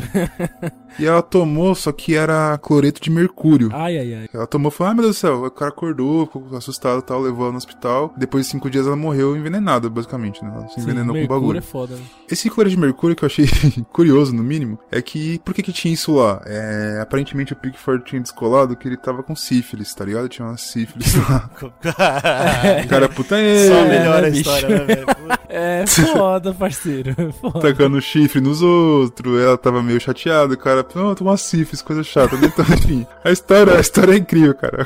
e 0.99 1.05
ela 1.05 1.21
tomou, 1.21 1.73
só 1.75 1.91
que 1.91 2.15
era 2.15 2.57
cloreto 2.57 3.01
de 3.01 3.09
mercúrio. 3.09 3.69
Ai, 3.71 3.97
ai, 3.97 4.13
ai. 4.13 4.29
Ela 4.33 4.47
tomou 4.47 4.71
e 4.71 4.75
falou, 4.75 4.89
ai 4.89 4.95
meu 4.95 5.03
Deus 5.03 5.15
do 5.15 5.19
céu. 5.19 5.45
O 5.45 5.51
cara 5.51 5.71
acordou, 5.71 6.25
ficou 6.25 6.57
assustado 6.57 6.99
e 6.99 7.03
tal, 7.03 7.21
levou 7.21 7.43
ela 7.43 7.51
no 7.51 7.57
hospital. 7.57 8.13
Depois 8.17 8.45
de 8.45 8.51
cinco 8.51 8.69
dias 8.69 8.87
ela 8.87 8.95
morreu 8.95 9.37
envenenada, 9.37 9.89
basicamente, 9.89 10.43
né? 10.43 10.51
Ela 10.53 10.67
se 10.67 10.75
Sim, 10.75 10.81
envenenou 10.81 11.15
com 11.15 11.23
o 11.23 11.27
bagulho. 11.27 11.59
é 11.59 11.61
foda, 11.61 11.95
né? 11.95 12.01
Esse 12.29 12.49
cloreto 12.49 12.75
de 12.75 12.81
mercúrio 12.81 13.15
que 13.15 13.23
eu 13.23 13.27
achei 13.27 13.45
curioso, 13.93 14.33
no 14.33 14.43
mínimo, 14.43 14.79
é 14.91 15.01
que 15.01 15.39
por 15.39 15.53
que 15.53 15.61
que 15.63 15.71
tinha 15.71 15.93
isso 15.93 16.15
lá? 16.15 16.41
É, 16.45 16.99
aparentemente 17.01 17.53
o 17.53 17.55
Pickford 17.71 18.03
tinha 18.05 18.21
descolado 18.21 18.75
que 18.75 18.87
ele 18.87 18.97
tava 18.97 19.21
com 19.23 19.35
sífilis, 19.35 19.93
tá 19.93 20.05
ligado? 20.05 20.27
Tinha 20.29 20.47
uma 20.47 20.57
sífilis 20.57 21.15
lá. 21.15 21.49
O 21.59 21.71
cara, 22.89 23.09
puta 23.09 23.35
Só 23.35 23.35
É, 23.37 23.89
melhora 23.89 24.21
né, 24.21 24.27
a 24.27 24.31
bicho? 24.31 24.41
história, 24.49 24.69
né, 24.79 24.85
velho? 24.85 25.05
É 25.49 25.85
foda, 25.87 26.53
parceiro. 26.53 27.15
Foda. 27.33 27.59
tacando 27.59 27.99
chifre 28.01 28.39
nos 28.39 28.61
outros, 28.61 29.41
ela 29.41 29.57
tava 29.57 29.81
meio 29.81 29.99
chateada, 29.99 30.53
o 30.53 30.57
cara, 30.57 30.85
não, 30.95 31.15
tô 31.15 31.23
uma 31.23 31.37
sífilis, 31.37 31.81
coisa 31.81 32.03
chata. 32.03 32.35
Então, 32.35 32.65
enfim, 32.75 33.05
a 33.23 33.31
história, 33.31 33.75
a 33.75 33.79
história 33.79 34.13
é 34.13 34.17
incrível, 34.17 34.53
cara. 34.55 34.85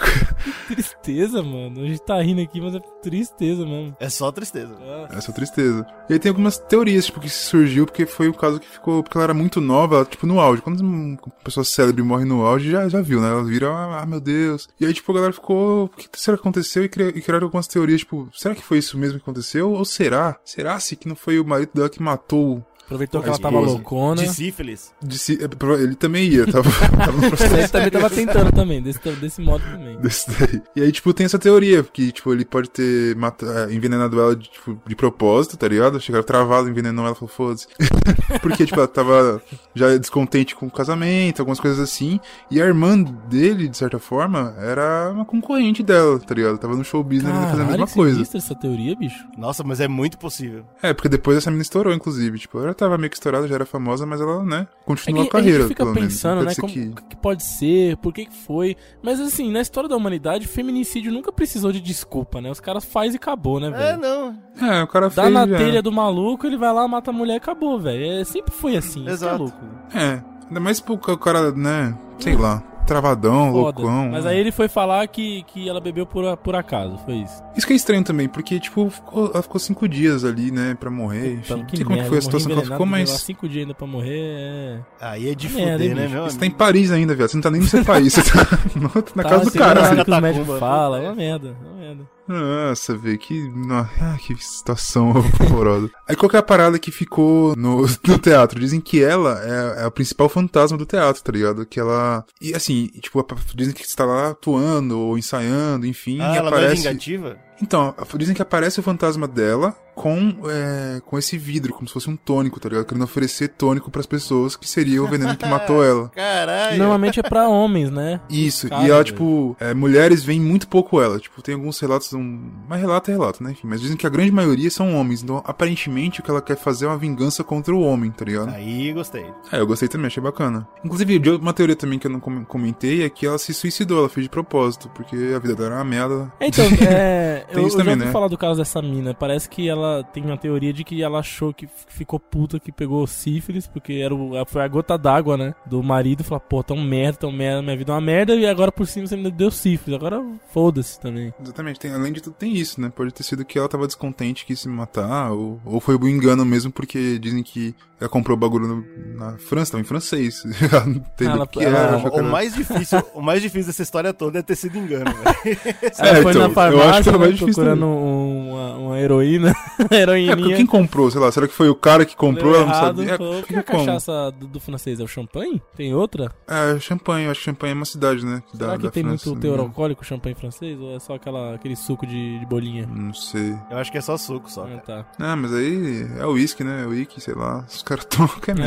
Tristeza, 0.67 1.43
mano. 1.43 1.81
A 1.81 1.87
gente 1.87 2.01
tá 2.01 2.21
rindo 2.21 2.41
aqui, 2.41 2.61
mas 2.61 2.75
é 2.75 2.79
tristeza 3.01 3.65
mesmo. 3.65 3.95
É 3.99 4.09
só 4.09 4.31
tristeza. 4.31 4.73
Essa 5.11 5.31
é 5.31 5.33
tristeza. 5.33 5.85
E 6.09 6.13
aí 6.13 6.19
tem 6.19 6.29
algumas 6.29 6.57
teorias, 6.57 7.05
tipo, 7.05 7.19
que 7.19 7.29
surgiu 7.29 7.85
porque 7.85 8.05
foi 8.05 8.27
o 8.27 8.33
caso 8.33 8.59
que 8.59 8.67
ficou. 8.67 9.03
Porque 9.03 9.17
ela 9.17 9.25
era 9.25 9.33
muito 9.33 9.59
nova, 9.59 9.95
ela, 9.97 10.05
tipo, 10.05 10.25
no 10.25 10.39
auge. 10.39 10.61
Quando 10.61 10.79
uma 10.79 11.17
pessoa 11.43 11.63
célebre 11.63 12.03
morre 12.03 12.25
no 12.25 12.45
auge, 12.45 12.72
já, 12.73 12.89
já 12.89 13.01
viu, 13.01 13.21
né? 13.21 13.29
Ela 13.29 13.43
vira, 13.43 13.69
ah, 13.69 14.05
meu 14.05 14.19
Deus. 14.19 14.67
E 14.79 14.85
aí, 14.85 14.93
tipo, 14.93 15.11
a 15.11 15.15
galera 15.15 15.33
ficou. 15.33 15.85
O 15.85 15.89
que 15.89 16.07
será 16.19 16.35
que 16.37 16.41
aconteceu? 16.41 16.83
E, 16.83 16.89
cri- 16.89 17.13
e 17.15 17.21
criaram 17.21 17.45
algumas 17.47 17.67
teorias, 17.67 18.01
tipo, 18.01 18.29
será 18.33 18.53
que 18.53 18.61
foi 18.63 18.79
isso 18.79 18.97
mesmo 18.97 19.17
que 19.19 19.23
aconteceu? 19.23 19.71
Ou 19.71 19.85
será? 19.85 20.37
Será-se 20.43 20.95
que 20.95 21.07
não 21.07 21.15
foi 21.15 21.39
o 21.39 21.45
marido 21.45 21.71
dela 21.73 21.89
que 21.89 22.01
matou? 22.01 22.65
Aproveitou 22.85 23.21
que 23.21 23.29
ela 23.29 23.37
tava 23.39 23.59
loucona. 23.59 24.21
De 24.21 24.29
sífilis. 24.29 24.91
De 25.01 25.17
si- 25.17 25.39
é, 25.41 25.81
Ele 25.83 25.95
também 25.95 26.27
ia, 26.27 26.45
tava, 26.45 26.69
tava 26.97 27.11
no 27.13 27.27
processo. 27.29 27.55
Ele 27.55 27.67
também 27.67 27.89
tava 27.89 28.09
tentando 28.09 28.51
também, 28.51 28.81
desse, 28.81 28.99
desse 29.13 29.41
modo 29.41 29.63
também. 29.63 29.97
Desse 29.99 30.29
daí. 30.31 30.61
E 30.75 30.81
aí, 30.81 30.91
tipo, 30.91 31.13
tem 31.13 31.25
essa 31.25 31.39
teoria, 31.39 31.81
que, 31.83 32.11
tipo, 32.11 32.31
ele 32.33 32.45
pode 32.45 32.69
ter 32.69 33.15
mata- 33.15 33.45
eh, 33.69 33.73
envenenado 33.73 34.19
ela 34.19 34.35
de, 34.35 34.49
tipo, 34.49 34.77
de 34.85 34.95
propósito, 34.95 35.57
tá 35.57 35.67
ligado? 35.67 35.99
Chegaram 35.99 36.23
travado, 36.25 36.69
envenenou 36.69 37.05
ela, 37.05 37.15
falou, 37.15 37.29
foda-se. 37.29 37.67
Porque, 38.41 38.65
tipo, 38.65 38.79
ela 38.79 38.87
tava 38.87 39.41
já 39.73 39.95
descontente 39.97 40.55
com 40.55 40.67
o 40.67 40.71
casamento, 40.71 41.39
algumas 41.41 41.59
coisas 41.59 41.79
assim. 41.79 42.19
E 42.51 42.61
a 42.61 42.65
irmã 42.65 43.01
dele, 43.01 43.67
de 43.67 43.77
certa 43.77 43.97
forma, 43.99 44.55
era 44.59 45.09
uma 45.11 45.25
concorrente 45.25 45.81
dela, 45.81 46.19
tá 46.19 46.35
ligado? 46.35 46.57
Tava 46.57 46.75
no 46.75 46.83
show 46.83 47.03
business 47.03 47.33
ainda 47.33 47.47
fazendo 47.47 47.53
a 47.53 47.65
Caralho, 47.65 47.71
mesma 47.81 47.87
que 47.87 47.93
coisa. 47.93 48.37
essa 48.37 48.55
teoria, 48.55 48.95
bicho. 48.95 49.25
Nossa, 49.37 49.63
mas 49.63 49.79
é 49.79 49.87
muito 49.87 50.17
possível. 50.17 50.65
É, 50.81 50.93
porque 50.93 51.09
depois 51.09 51.37
essa 51.37 51.49
menina 51.49 51.61
estourou, 51.63 51.93
inclusive. 51.93 52.37
Tipo, 52.39 52.59
tava 52.73 52.97
meio 52.97 53.09
que 53.09 53.15
estourada, 53.15 53.47
já 53.47 53.55
era 53.55 53.65
famosa, 53.65 54.05
mas 54.05 54.19
ela, 54.21 54.43
né, 54.43 54.67
É 54.71 54.83
continuou 54.85 55.23
que 55.23 55.29
a 55.29 55.31
carreira, 55.31 55.57
a 55.59 55.61
gente 55.61 55.69
fica 55.69 55.93
pensando, 55.93 56.43
né, 56.43 56.53
como 56.55 56.71
que- 56.73 56.89
que 57.09 57.15
pode 57.15 57.43
ser, 57.43 57.97
por 57.97 58.13
que 58.13 58.25
que 58.25 58.35
foi. 58.35 58.75
Mas 59.01 59.19
assim, 59.19 59.51
na 59.51 59.61
história 59.61 59.89
da 59.89 59.95
humanidade, 59.95 60.47
feminicídio 60.47 61.11
nunca 61.11 61.31
precisou 61.31 61.71
de 61.71 61.79
desculpa, 61.81 62.39
né? 62.41 62.49
Os 62.51 62.59
caras 62.59 62.83
faz 62.85 63.13
e 63.13 63.17
acabou, 63.17 63.59
né, 63.59 63.67
É, 63.67 63.71
velho? 63.71 63.97
não. 64.01 64.37
É, 64.61 64.83
o 64.83 64.87
cara 64.87 65.09
Dá 65.09 65.23
fez 65.23 65.33
na 65.33 65.47
já. 65.47 65.57
telha 65.57 65.81
do 65.81 65.91
maluco, 65.91 66.45
ele 66.47 66.57
vai 66.57 66.71
lá, 66.73 66.87
mata 66.87 67.11
a 67.11 67.13
mulher 67.13 67.33
e 67.33 67.37
acabou, 67.37 67.79
velho. 67.79 68.21
É, 68.21 68.23
sempre 68.23 68.53
foi 68.53 68.75
assim, 68.75 68.99
isso 68.99 69.03
que 69.05 69.09
é 69.09 69.13
Exato. 69.13 69.37
louco. 69.43 69.57
É, 69.93 70.21
ainda 70.47 70.59
mais 70.59 70.79
pro 70.79 70.97
ca- 70.97 71.17
cara, 71.17 71.51
né, 71.51 71.95
sei 72.19 72.35
lá, 72.35 72.61
travadão, 72.85 73.51
Foda. 73.53 73.79
loucão. 73.81 74.09
Mas 74.11 74.25
aí 74.25 74.37
ele 74.37 74.51
foi 74.51 74.67
falar 74.67 75.07
que, 75.07 75.43
que 75.43 75.69
ela 75.69 75.79
bebeu 75.79 76.05
por, 76.05 76.35
por 76.37 76.53
acaso, 76.55 76.97
foi 77.05 77.15
isso. 77.15 77.41
Isso 77.55 77.65
que 77.65 77.71
é 77.73 77.75
estranho 77.77 78.03
também, 78.03 78.27
porque, 78.27 78.59
tipo, 78.59 78.89
ficou- 78.89 79.31
ela 79.33 79.41
ficou 79.41 79.57
cinco 79.59 79.87
dias 79.87 80.25
ali, 80.25 80.51
né, 80.51 80.75
pra 80.77 80.89
morrer. 80.91 81.39
Então, 81.43 81.57
não 81.57 81.69
sei 81.69 81.85
como 81.85 81.97
que 81.97 82.03
foi 82.09 82.17
a 82.17 82.21
situação 82.21 82.47
que 82.51 82.57
ela 82.57 82.65
ficou, 82.71 82.85
mas. 82.85 83.09
cinco 83.09 83.47
dias 83.47 83.61
ainda 83.63 83.73
pra 83.73 83.87
morrer, 83.87 84.19
é... 84.19 84.79
Aí 84.99 85.29
é 85.29 85.35
de 85.35 85.47
Merda, 85.49 85.71
fuder, 85.71 85.87
hein, 85.89 85.95
né, 85.95 86.07
meu 86.09 86.23
Você 86.25 86.37
tá 86.37 86.45
em? 86.45 86.51
Paris 86.51 86.91
ainda, 86.91 87.15
viado. 87.15 87.29
Você 87.29 87.37
não 87.37 87.41
tá 87.41 87.51
nem 87.51 87.61
no 87.61 87.67
seu 87.67 87.85
país, 87.85 88.13
você 88.13 88.21
tá 88.23 88.39
na 89.15 89.23
Tá, 89.23 89.29
casa 89.29 89.45
do 89.45 89.51
cara. 89.57 89.79
assim. 89.81 89.95
que 89.95 90.01
os 90.01 90.05
Catacumba, 90.05 90.21
médicos 90.21 90.47
puta, 90.47 90.59
falam, 90.59 90.97
é 91.01 91.05
é. 91.05 91.07
uma 91.07 91.15
merda, 91.15 91.47
é 91.47 91.67
uma 91.69 91.79
merda. 91.79 92.12
Nossa, 92.27 92.95
velho, 92.95 93.17
que, 93.17 93.51
ah, 93.71 94.17
que 94.17 94.33
situação 94.41 95.09
horrorosa. 95.41 95.89
Aí 96.07 96.15
qual 96.15 96.29
que 96.29 96.35
é 96.35 96.39
a 96.39 96.43
parada 96.43 96.79
que 96.79 96.89
ficou 96.91 97.55
no, 97.55 97.81
no 98.07 98.17
teatro? 98.19 98.59
Dizem 98.59 98.79
que 98.79 99.03
ela 99.03 99.41
é, 99.79 99.83
é 99.83 99.87
o 99.87 99.91
principal 99.91 100.29
fantasma 100.29 100.77
do 100.77 100.85
teatro, 100.85 101.21
tá 101.21 101.31
ligado? 101.31 101.65
Que 101.65 101.79
ela. 101.79 102.23
E 102.41 102.53
assim, 102.55 102.87
tipo, 103.01 103.19
a- 103.19 103.25
dizem 103.53 103.73
que 103.73 103.83
está 103.83 104.05
lá 104.05 104.29
atuando 104.29 104.97
ou 104.99 105.17
ensaiando, 105.17 105.85
enfim, 105.85 106.19
Ah, 106.21 106.35
ela 106.35 106.49
não 106.51 106.57
é 106.57 106.61
aparece. 106.61 106.81
vingativa? 106.83 107.37
Então, 107.61 107.93
dizem 108.17 108.35
que 108.35 108.41
aparece 108.41 108.79
o 108.79 108.83
fantasma 108.83 109.27
dela 109.27 109.75
com, 109.95 110.35
é, 110.49 111.01
com 111.05 111.17
esse 111.17 111.37
vidro, 111.37 111.73
como 111.73 111.87
se 111.87 111.93
fosse 111.93 112.09
um 112.09 112.15
tônico, 112.15 112.59
tá 112.59 112.69
ligado? 112.69 112.85
Querendo 112.85 113.03
oferecer 113.03 113.49
tônico 113.49 113.91
pras 113.91 114.05
pessoas, 114.05 114.55
que 114.55 114.67
seria 114.67 115.01
o 115.03 115.07
veneno 115.07 115.35
que 115.35 115.45
matou 115.45 115.83
ela. 115.85 116.09
Caralho. 116.09 116.77
Normalmente 116.77 117.19
é 117.19 117.23
pra 117.23 117.47
homens, 117.47 117.89
né? 117.91 118.19
Isso, 118.29 118.69
Cara, 118.69 118.83
e 118.87 118.91
ela, 118.91 119.03
tipo, 119.03 119.55
é, 119.59 119.73
mulheres 119.73 120.23
veem 120.23 120.39
muito 120.41 120.67
pouco 120.67 121.01
ela. 121.01 121.19
Tipo, 121.19 121.41
tem 121.41 121.55
alguns 121.55 121.79
relatos, 121.79 122.11
um... 122.13 122.49
mas 122.67 122.79
relato 122.81 123.11
é 123.11 123.13
relato, 123.13 123.43
né? 123.43 123.51
Enfim, 123.51 123.67
mas 123.67 123.81
dizem 123.81 123.97
que 123.97 124.07
a 124.07 124.09
grande 124.09 124.31
maioria 124.31 124.69
são 124.69 124.95
homens. 124.95 125.23
Então, 125.23 125.41
aparentemente, 125.45 126.19
o 126.19 126.23
que 126.23 126.31
ela 126.31 126.41
quer 126.41 126.57
fazer 126.57 126.85
é 126.85 126.87
uma 126.87 126.97
vingança 126.97 127.43
contra 127.43 127.73
o 127.73 127.81
homem, 127.81 128.11
tá 128.11 128.25
ligado? 128.25 128.49
Aí 128.49 128.91
gostei. 128.93 129.25
É, 129.51 129.59
eu 129.59 129.67
gostei 129.67 129.87
também, 129.87 130.07
achei 130.07 130.21
bacana. 130.23 130.67
Inclusive, 130.83 131.19
de 131.19 131.29
uma 131.29 131.53
teoria 131.53 131.75
também 131.75 131.99
que 131.99 132.07
eu 132.07 132.11
não 132.11 132.19
com- 132.19 132.45
comentei 132.45 133.03
é 133.03 133.09
que 133.09 133.25
ela 133.25 133.37
se 133.37 133.53
suicidou, 133.53 133.99
ela 133.99 134.09
fez 134.09 134.25
de 134.25 134.29
propósito, 134.29 134.89
porque 134.95 135.15
a 135.35 135.39
vida 135.39 135.55
dela 135.55 135.67
era 135.67 135.75
uma 135.75 135.83
merda. 135.85 136.31
Então, 136.41 136.65
é. 136.87 137.45
Tem 137.53 137.61
eu, 137.61 137.67
isso 137.67 137.75
eu 137.75 137.79
já 137.79 137.85
também, 137.85 137.93
ouvi 137.93 138.05
né? 138.05 138.11
falar 138.11 138.27
do 138.27 138.37
caso 138.37 138.59
dessa 138.59 138.81
mina. 138.81 139.13
Parece 139.13 139.47
que 139.49 139.67
ela 139.67 139.82
ela 139.83 140.03
tem 140.03 140.23
uma 140.23 140.37
teoria 140.37 140.73
de 140.73 140.83
que 140.83 141.01
ela 141.01 141.19
achou 141.19 141.53
que 141.53 141.67
ficou 141.87 142.19
puta 142.19 142.59
que 142.59 142.71
pegou 142.71 143.05
sífilis, 143.07 143.67
porque 143.67 143.93
era 143.93 144.13
o, 144.13 144.33
foi 144.45 144.61
a 144.61 144.67
gota 144.67 144.97
d'água, 144.97 145.37
né? 145.37 145.55
Do 145.65 145.81
marido. 145.83 146.23
Falou, 146.23 146.39
pô, 146.39 146.63
tão 146.63 146.77
merda, 146.77 147.19
tão 147.19 147.31
merda, 147.31 147.61
minha 147.61 147.77
vida 147.77 147.91
é 147.91 147.95
uma 147.95 148.01
merda, 148.01 148.35
e 148.35 148.45
agora 148.45 148.71
por 148.71 148.87
cima 148.87 149.07
você 149.07 149.15
me 149.15 149.29
deu 149.31 149.51
sífilis. 149.51 149.95
Agora 149.95 150.23
foda-se 150.51 150.99
também. 150.99 151.33
Exatamente, 151.41 151.79
tem, 151.79 151.91
além 151.91 152.13
de 152.13 152.21
tudo 152.21 152.33
tem 152.33 152.53
isso, 152.53 152.79
né? 152.79 152.91
Pode 152.93 153.13
ter 153.13 153.23
sido 153.23 153.45
que 153.45 153.57
ela 153.57 153.69
tava 153.69 153.87
descontente, 153.87 154.45
quis 154.45 154.59
se 154.59 154.69
matar, 154.69 155.31
ou, 155.31 155.59
ou 155.65 155.79
foi 155.79 155.95
um 155.97 156.07
engano 156.07 156.45
mesmo, 156.45 156.71
porque 156.71 157.19
dizem 157.19 157.43
que 157.43 157.75
ela 158.03 158.09
comprou 158.09 158.35
o 158.35 158.39
bagulho 158.39 158.67
no- 158.67 158.85
na 159.17 159.37
França, 159.37 159.71
tava 159.71 159.81
em 159.81 159.85
francês. 159.85 160.43
ela 160.71 160.85
não 160.85 160.95
entendeu 160.95 161.33
Ela- 161.35 161.43
o 161.43 161.47
que 161.47 161.63
ela- 161.63 161.77
era. 161.79 161.99
Que 162.01 162.07
o 162.07 162.13
era- 162.19 162.23
mais 162.23 162.53
difícil, 162.53 163.01
o 163.13 163.21
mais 163.21 163.41
difícil 163.41 163.67
dessa 163.67 163.81
história 163.83 164.13
toda 164.13 164.39
é 164.39 164.41
ter 164.41 164.55
sido 164.55 164.77
engano, 164.77 165.05
velho. 165.05 165.59
Ela 165.99 166.17
É, 166.17 166.21
foi 166.21 166.31
então, 166.31 166.41
na 166.43 166.47
eu 166.49 166.53
farmácia, 166.53 166.89
acho 166.89 167.03
que 167.03 167.09
é 167.09 167.17
né, 167.17 167.25
difícil 167.27 167.45
procurando 167.53 167.85
um- 167.85 168.51
uma, 168.53 168.75
uma 168.75 168.99
heroína, 168.99 169.49
É, 169.79 169.83
porque 169.83 169.95
heroíninha. 169.95 170.55
quem 170.57 170.65
comprou, 170.65 171.09
sei 171.09 171.21
lá, 171.21 171.31
será 171.31 171.47
que 171.47 171.53
foi 171.53 171.69
o 171.69 171.75
cara 171.75 172.05
que 172.05 172.15
comprou, 172.15 172.51
Leu 172.51 172.61
ela 172.61 172.65
não 172.65 172.73
errado, 172.75 172.97
sabia? 172.97 173.13
É, 173.13 173.41
que 173.43 173.55
é 173.55 173.59
a 173.59 173.63
cachaça 173.63 174.31
do, 174.31 174.47
do 174.47 174.59
francês? 174.59 174.99
É 174.99 175.03
o 175.03 175.07
champanhe? 175.07 175.61
Tem 175.75 175.93
outra? 175.93 176.31
É, 176.47 176.79
champanhe, 176.79 177.25
eu 177.25 177.31
acho 177.31 177.39
que 177.39 177.45
champanhe 177.45 177.71
é 177.73 177.75
uma 177.75 177.85
cidade, 177.85 178.25
né? 178.25 178.43
Da, 178.53 178.65
Será 178.65 178.77
que 178.77 178.83
da 178.83 178.91
tem 178.91 179.03
França, 179.03 179.29
muito 179.29 179.35
né? 179.35 179.49
teor 179.49 179.59
alcoólico 179.59 180.03
champanhe 180.03 180.35
francês? 180.35 180.79
Ou 180.79 180.95
é 180.95 180.99
só 180.99 181.15
aquela, 181.15 181.55
aquele 181.55 181.75
suco 181.75 182.05
de, 182.05 182.39
de 182.39 182.45
bolinha? 182.45 182.85
Não 182.87 183.13
sei. 183.13 183.55
Eu 183.71 183.77
acho 183.77 183.91
que 183.91 183.97
é 183.97 184.01
só 184.01 184.17
suco, 184.17 184.51
só. 184.51 184.65
Ah, 184.65 184.77
tá. 184.79 185.05
Ah, 185.19 185.35
mas 185.35 185.53
aí 185.53 186.07
é 186.19 186.25
o 186.25 186.31
uísque, 186.33 186.63
né? 186.63 186.83
É 186.83 186.85
o 186.85 186.89
whisky, 186.89 187.21
sei 187.21 187.33
lá. 187.33 187.65
Os 187.67 187.81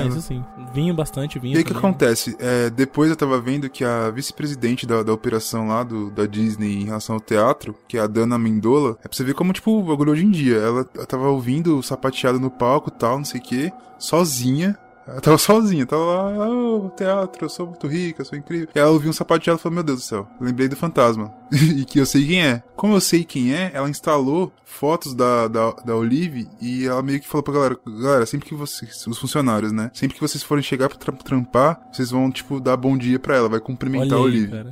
é 0.04 0.06
isso 0.08 0.20
sim. 0.20 0.44
Vinho 0.72 0.94
bastante, 0.94 1.38
vinho. 1.38 1.54
E 1.54 1.58
aí 1.58 1.62
o 1.62 1.66
que 1.66 1.72
acontece? 1.72 2.36
É, 2.38 2.70
depois 2.70 3.10
eu 3.10 3.16
tava 3.16 3.40
vendo 3.40 3.68
que 3.68 3.84
a 3.84 4.10
vice-presidente 4.10 4.86
da, 4.86 5.02
da 5.02 5.12
operação 5.12 5.68
lá 5.68 5.82
do, 5.82 6.10
da 6.10 6.26
Disney 6.26 6.82
em 6.82 6.84
relação 6.84 7.16
ao 7.16 7.20
teatro, 7.20 7.74
que 7.88 7.96
é 7.96 8.00
a 8.00 8.06
Dana 8.06 8.38
Mendola, 8.38 8.98
é 9.02 9.08
pra 9.08 9.16
você 9.16 9.24
ver 9.24 9.34
como, 9.34 9.52
tipo, 9.52 9.70
o 9.70 9.82
bagulho 9.82 10.12
hoje 10.12 10.24
em 10.24 10.30
dia. 10.30 10.56
Ela, 10.56 10.86
ela 10.94 11.06
tava 11.06 11.28
ouvindo 11.28 11.82
sapateado 11.82 12.38
no 12.40 12.50
palco 12.50 12.90
e 12.94 12.98
tal, 12.98 13.18
não 13.18 13.24
sei 13.24 13.40
o 13.40 13.42
que, 13.42 13.72
sozinha. 13.98 14.76
Ela 15.06 15.20
tava 15.20 15.38
sozinha, 15.38 15.86
tava 15.86 16.04
lá, 16.04 16.48
oh, 16.48 16.90
teatro, 16.90 17.44
eu 17.44 17.48
sou 17.48 17.66
muito 17.66 17.86
rica, 17.86 18.22
eu 18.22 18.26
sou 18.26 18.38
incrível. 18.38 18.68
E 18.74 18.78
ela 18.78 18.90
ouviu 18.90 19.10
um 19.10 19.12
sapateado 19.12 19.58
e 19.58 19.62
falou, 19.62 19.74
meu 19.74 19.84
Deus 19.84 20.00
do 20.00 20.04
céu, 20.04 20.26
lembrei 20.40 20.68
do 20.68 20.76
fantasma. 20.76 21.32
e 21.80 21.84
que 21.84 21.98
eu 22.00 22.06
sei 22.06 22.26
quem 22.26 22.42
é. 22.42 22.62
Como 22.76 22.94
eu 22.94 23.00
sei 23.00 23.24
quem 23.24 23.54
é, 23.54 23.70
ela 23.74 23.88
instalou 23.88 24.52
fotos 24.64 25.14
da, 25.14 25.48
da, 25.48 25.70
da 25.72 25.96
Olive 25.96 26.46
e 26.60 26.84
ela 26.86 27.02
meio 27.02 27.18
que 27.20 27.26
falou 27.28 27.42
pra 27.42 27.54
galera, 27.54 27.78
galera, 27.86 28.26
sempre 28.26 28.46
que 28.48 28.54
vocês, 28.54 29.06
os 29.06 29.16
funcionários, 29.16 29.72
né, 29.72 29.90
sempre 29.94 30.14
que 30.16 30.20
vocês 30.20 30.42
forem 30.42 30.62
chegar 30.62 30.88
pra 30.90 30.98
tra- 30.98 31.12
trampar, 31.14 31.80
vocês 31.90 32.10
vão, 32.10 32.30
tipo, 32.30 32.60
dar 32.60 32.76
bom 32.76 32.98
dia 32.98 33.18
pra 33.18 33.36
ela, 33.36 33.48
vai 33.48 33.60
cumprimentar 33.60 34.18
Olha 34.18 34.26
a 34.26 34.34
aí, 34.36 34.42
Olive. 34.42 34.52
cara. 34.52 34.70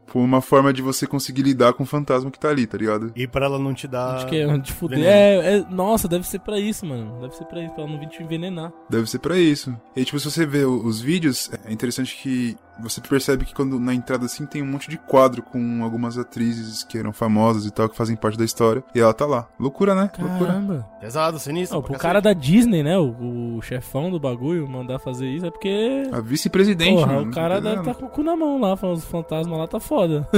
Foi 0.06 0.22
uma 0.22 0.40
forma 0.40 0.72
de 0.72 0.80
você 0.80 1.06
conseguir 1.06 1.42
lidar 1.42 1.74
com 1.74 1.82
o 1.82 1.86
fantasma 1.86 2.30
que 2.30 2.38
tá 2.38 2.48
ali, 2.48 2.66
tá 2.66 2.78
ligado? 2.78 3.12
E 3.14 3.26
pra 3.26 3.44
ela 3.46 3.58
não 3.58 3.74
te 3.74 3.86
dar. 3.86 4.14
Acho 4.16 4.26
que 4.28 4.36
é 4.36 4.56
de 4.58 4.72
fuder. 4.72 5.00
É, 5.04 5.58
é- 5.58 5.66
nossa, 5.68 6.08
deve 6.08 6.26
ser 6.26 6.38
pra 6.40 6.58
isso, 6.58 6.86
mano. 6.86 7.20
Deve 7.20 7.34
ser 7.34 7.44
pra 7.44 7.62
isso, 7.62 7.74
pra 7.74 7.82
ela 7.82 7.92
não 7.92 8.00
vir 8.00 8.08
te 8.08 8.22
envenenar. 8.22 8.72
Deve 8.88 9.10
ser 9.10 9.18
pra 9.18 9.36
isso. 9.36 9.76
E 9.94 10.04
tipo, 10.04 10.18
se 10.18 10.30
você 10.30 10.46
vê 10.46 10.64
o- 10.64 10.86
os 10.86 11.00
vídeos, 11.00 11.50
é 11.64 11.70
interessante 11.72 12.16
que 12.22 12.56
você 12.80 13.00
percebe 13.00 13.44
que 13.44 13.54
quando 13.54 13.78
na 13.80 13.94
entrada 13.94 14.26
assim 14.26 14.44
tem 14.46 14.62
um 14.62 14.66
monte 14.66 14.88
de 14.90 14.98
quadro 14.98 15.42
com 15.42 15.82
algumas 15.82 16.18
atrizes 16.18 16.82
que 16.84 16.98
eram 16.98 17.12
famosas 17.12 17.64
e 17.66 17.70
tal, 17.70 17.88
que 17.88 17.96
fazem 17.96 18.16
parte 18.16 18.36
da 18.38 18.44
história. 18.44 18.82
E 18.94 19.00
ela 19.00 19.14
tá 19.14 19.24
lá. 19.26 19.46
Loucura, 19.58 19.94
né? 19.94 20.10
Loucura. 20.18 20.46
Caramba. 20.52 20.86
Pesado, 21.00 21.38
sinistro. 21.38 21.78
Pro 21.80 21.92
cacete. 21.92 22.02
cara 22.02 22.20
da 22.20 22.32
Disney, 22.32 22.82
né? 22.82 22.98
O, 22.98 23.56
o 23.56 23.62
chefão 23.62 24.10
do 24.10 24.20
bagulho 24.20 24.68
mandar 24.68 24.98
fazer 24.98 25.26
isso 25.26 25.46
é 25.46 25.50
porque. 25.50 26.08
A 26.12 26.20
vice-presidente, 26.20 27.00
Porra, 27.00 27.14
mano. 27.14 27.30
o 27.30 27.34
cara 27.34 27.54
tá 27.54 27.60
deve 27.60 27.80
estar 27.80 27.94
com 27.94 28.06
o 28.06 28.08
cu 28.08 28.22
na 28.22 28.36
mão 28.36 28.60
lá, 28.60 28.76
falando 28.76 28.96
os 28.98 29.04
fantasmas 29.04 29.58
lá 29.58 29.66
tá 29.66 29.80
foda. 29.80 30.28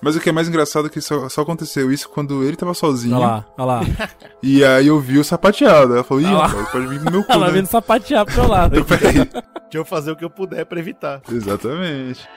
Mas 0.00 0.14
o 0.16 0.20
que 0.20 0.28
é 0.28 0.32
mais 0.32 0.48
engraçado 0.48 0.86
é 0.86 0.90
que 0.90 1.00
só, 1.00 1.28
só 1.28 1.42
aconteceu 1.42 1.90
isso 1.90 2.08
quando 2.08 2.44
ele 2.44 2.56
tava 2.56 2.72
sozinho. 2.72 3.16
Olha 3.16 3.26
lá, 3.26 3.44
olha 3.58 3.66
lá. 3.66 3.80
E 4.42 4.64
aí 4.64 4.86
eu 4.86 4.98
vi 5.00 5.18
o 5.18 5.24
sapateado. 5.24 5.94
Ela 5.94 6.04
falou, 6.04 6.22
ih, 6.22 6.26
rapaz, 6.26 6.68
pode 6.70 6.86
vir 6.86 7.00
no 7.00 7.10
meu 7.10 7.22
cu, 7.24 7.32
Ela 7.32 7.46
né? 7.48 7.52
vindo 7.54 7.66
sapatear 7.66 8.24
pro 8.24 8.48
lado. 8.48 8.84
Peraí. 8.84 9.28
Deixa 9.70 9.78
eu 9.78 9.84
fazer 9.84 10.10
o 10.10 10.16
que 10.16 10.24
eu 10.24 10.30
puder 10.30 10.66
pra 10.66 10.80
evitar. 10.80 11.22
Exatamente. 11.30 12.28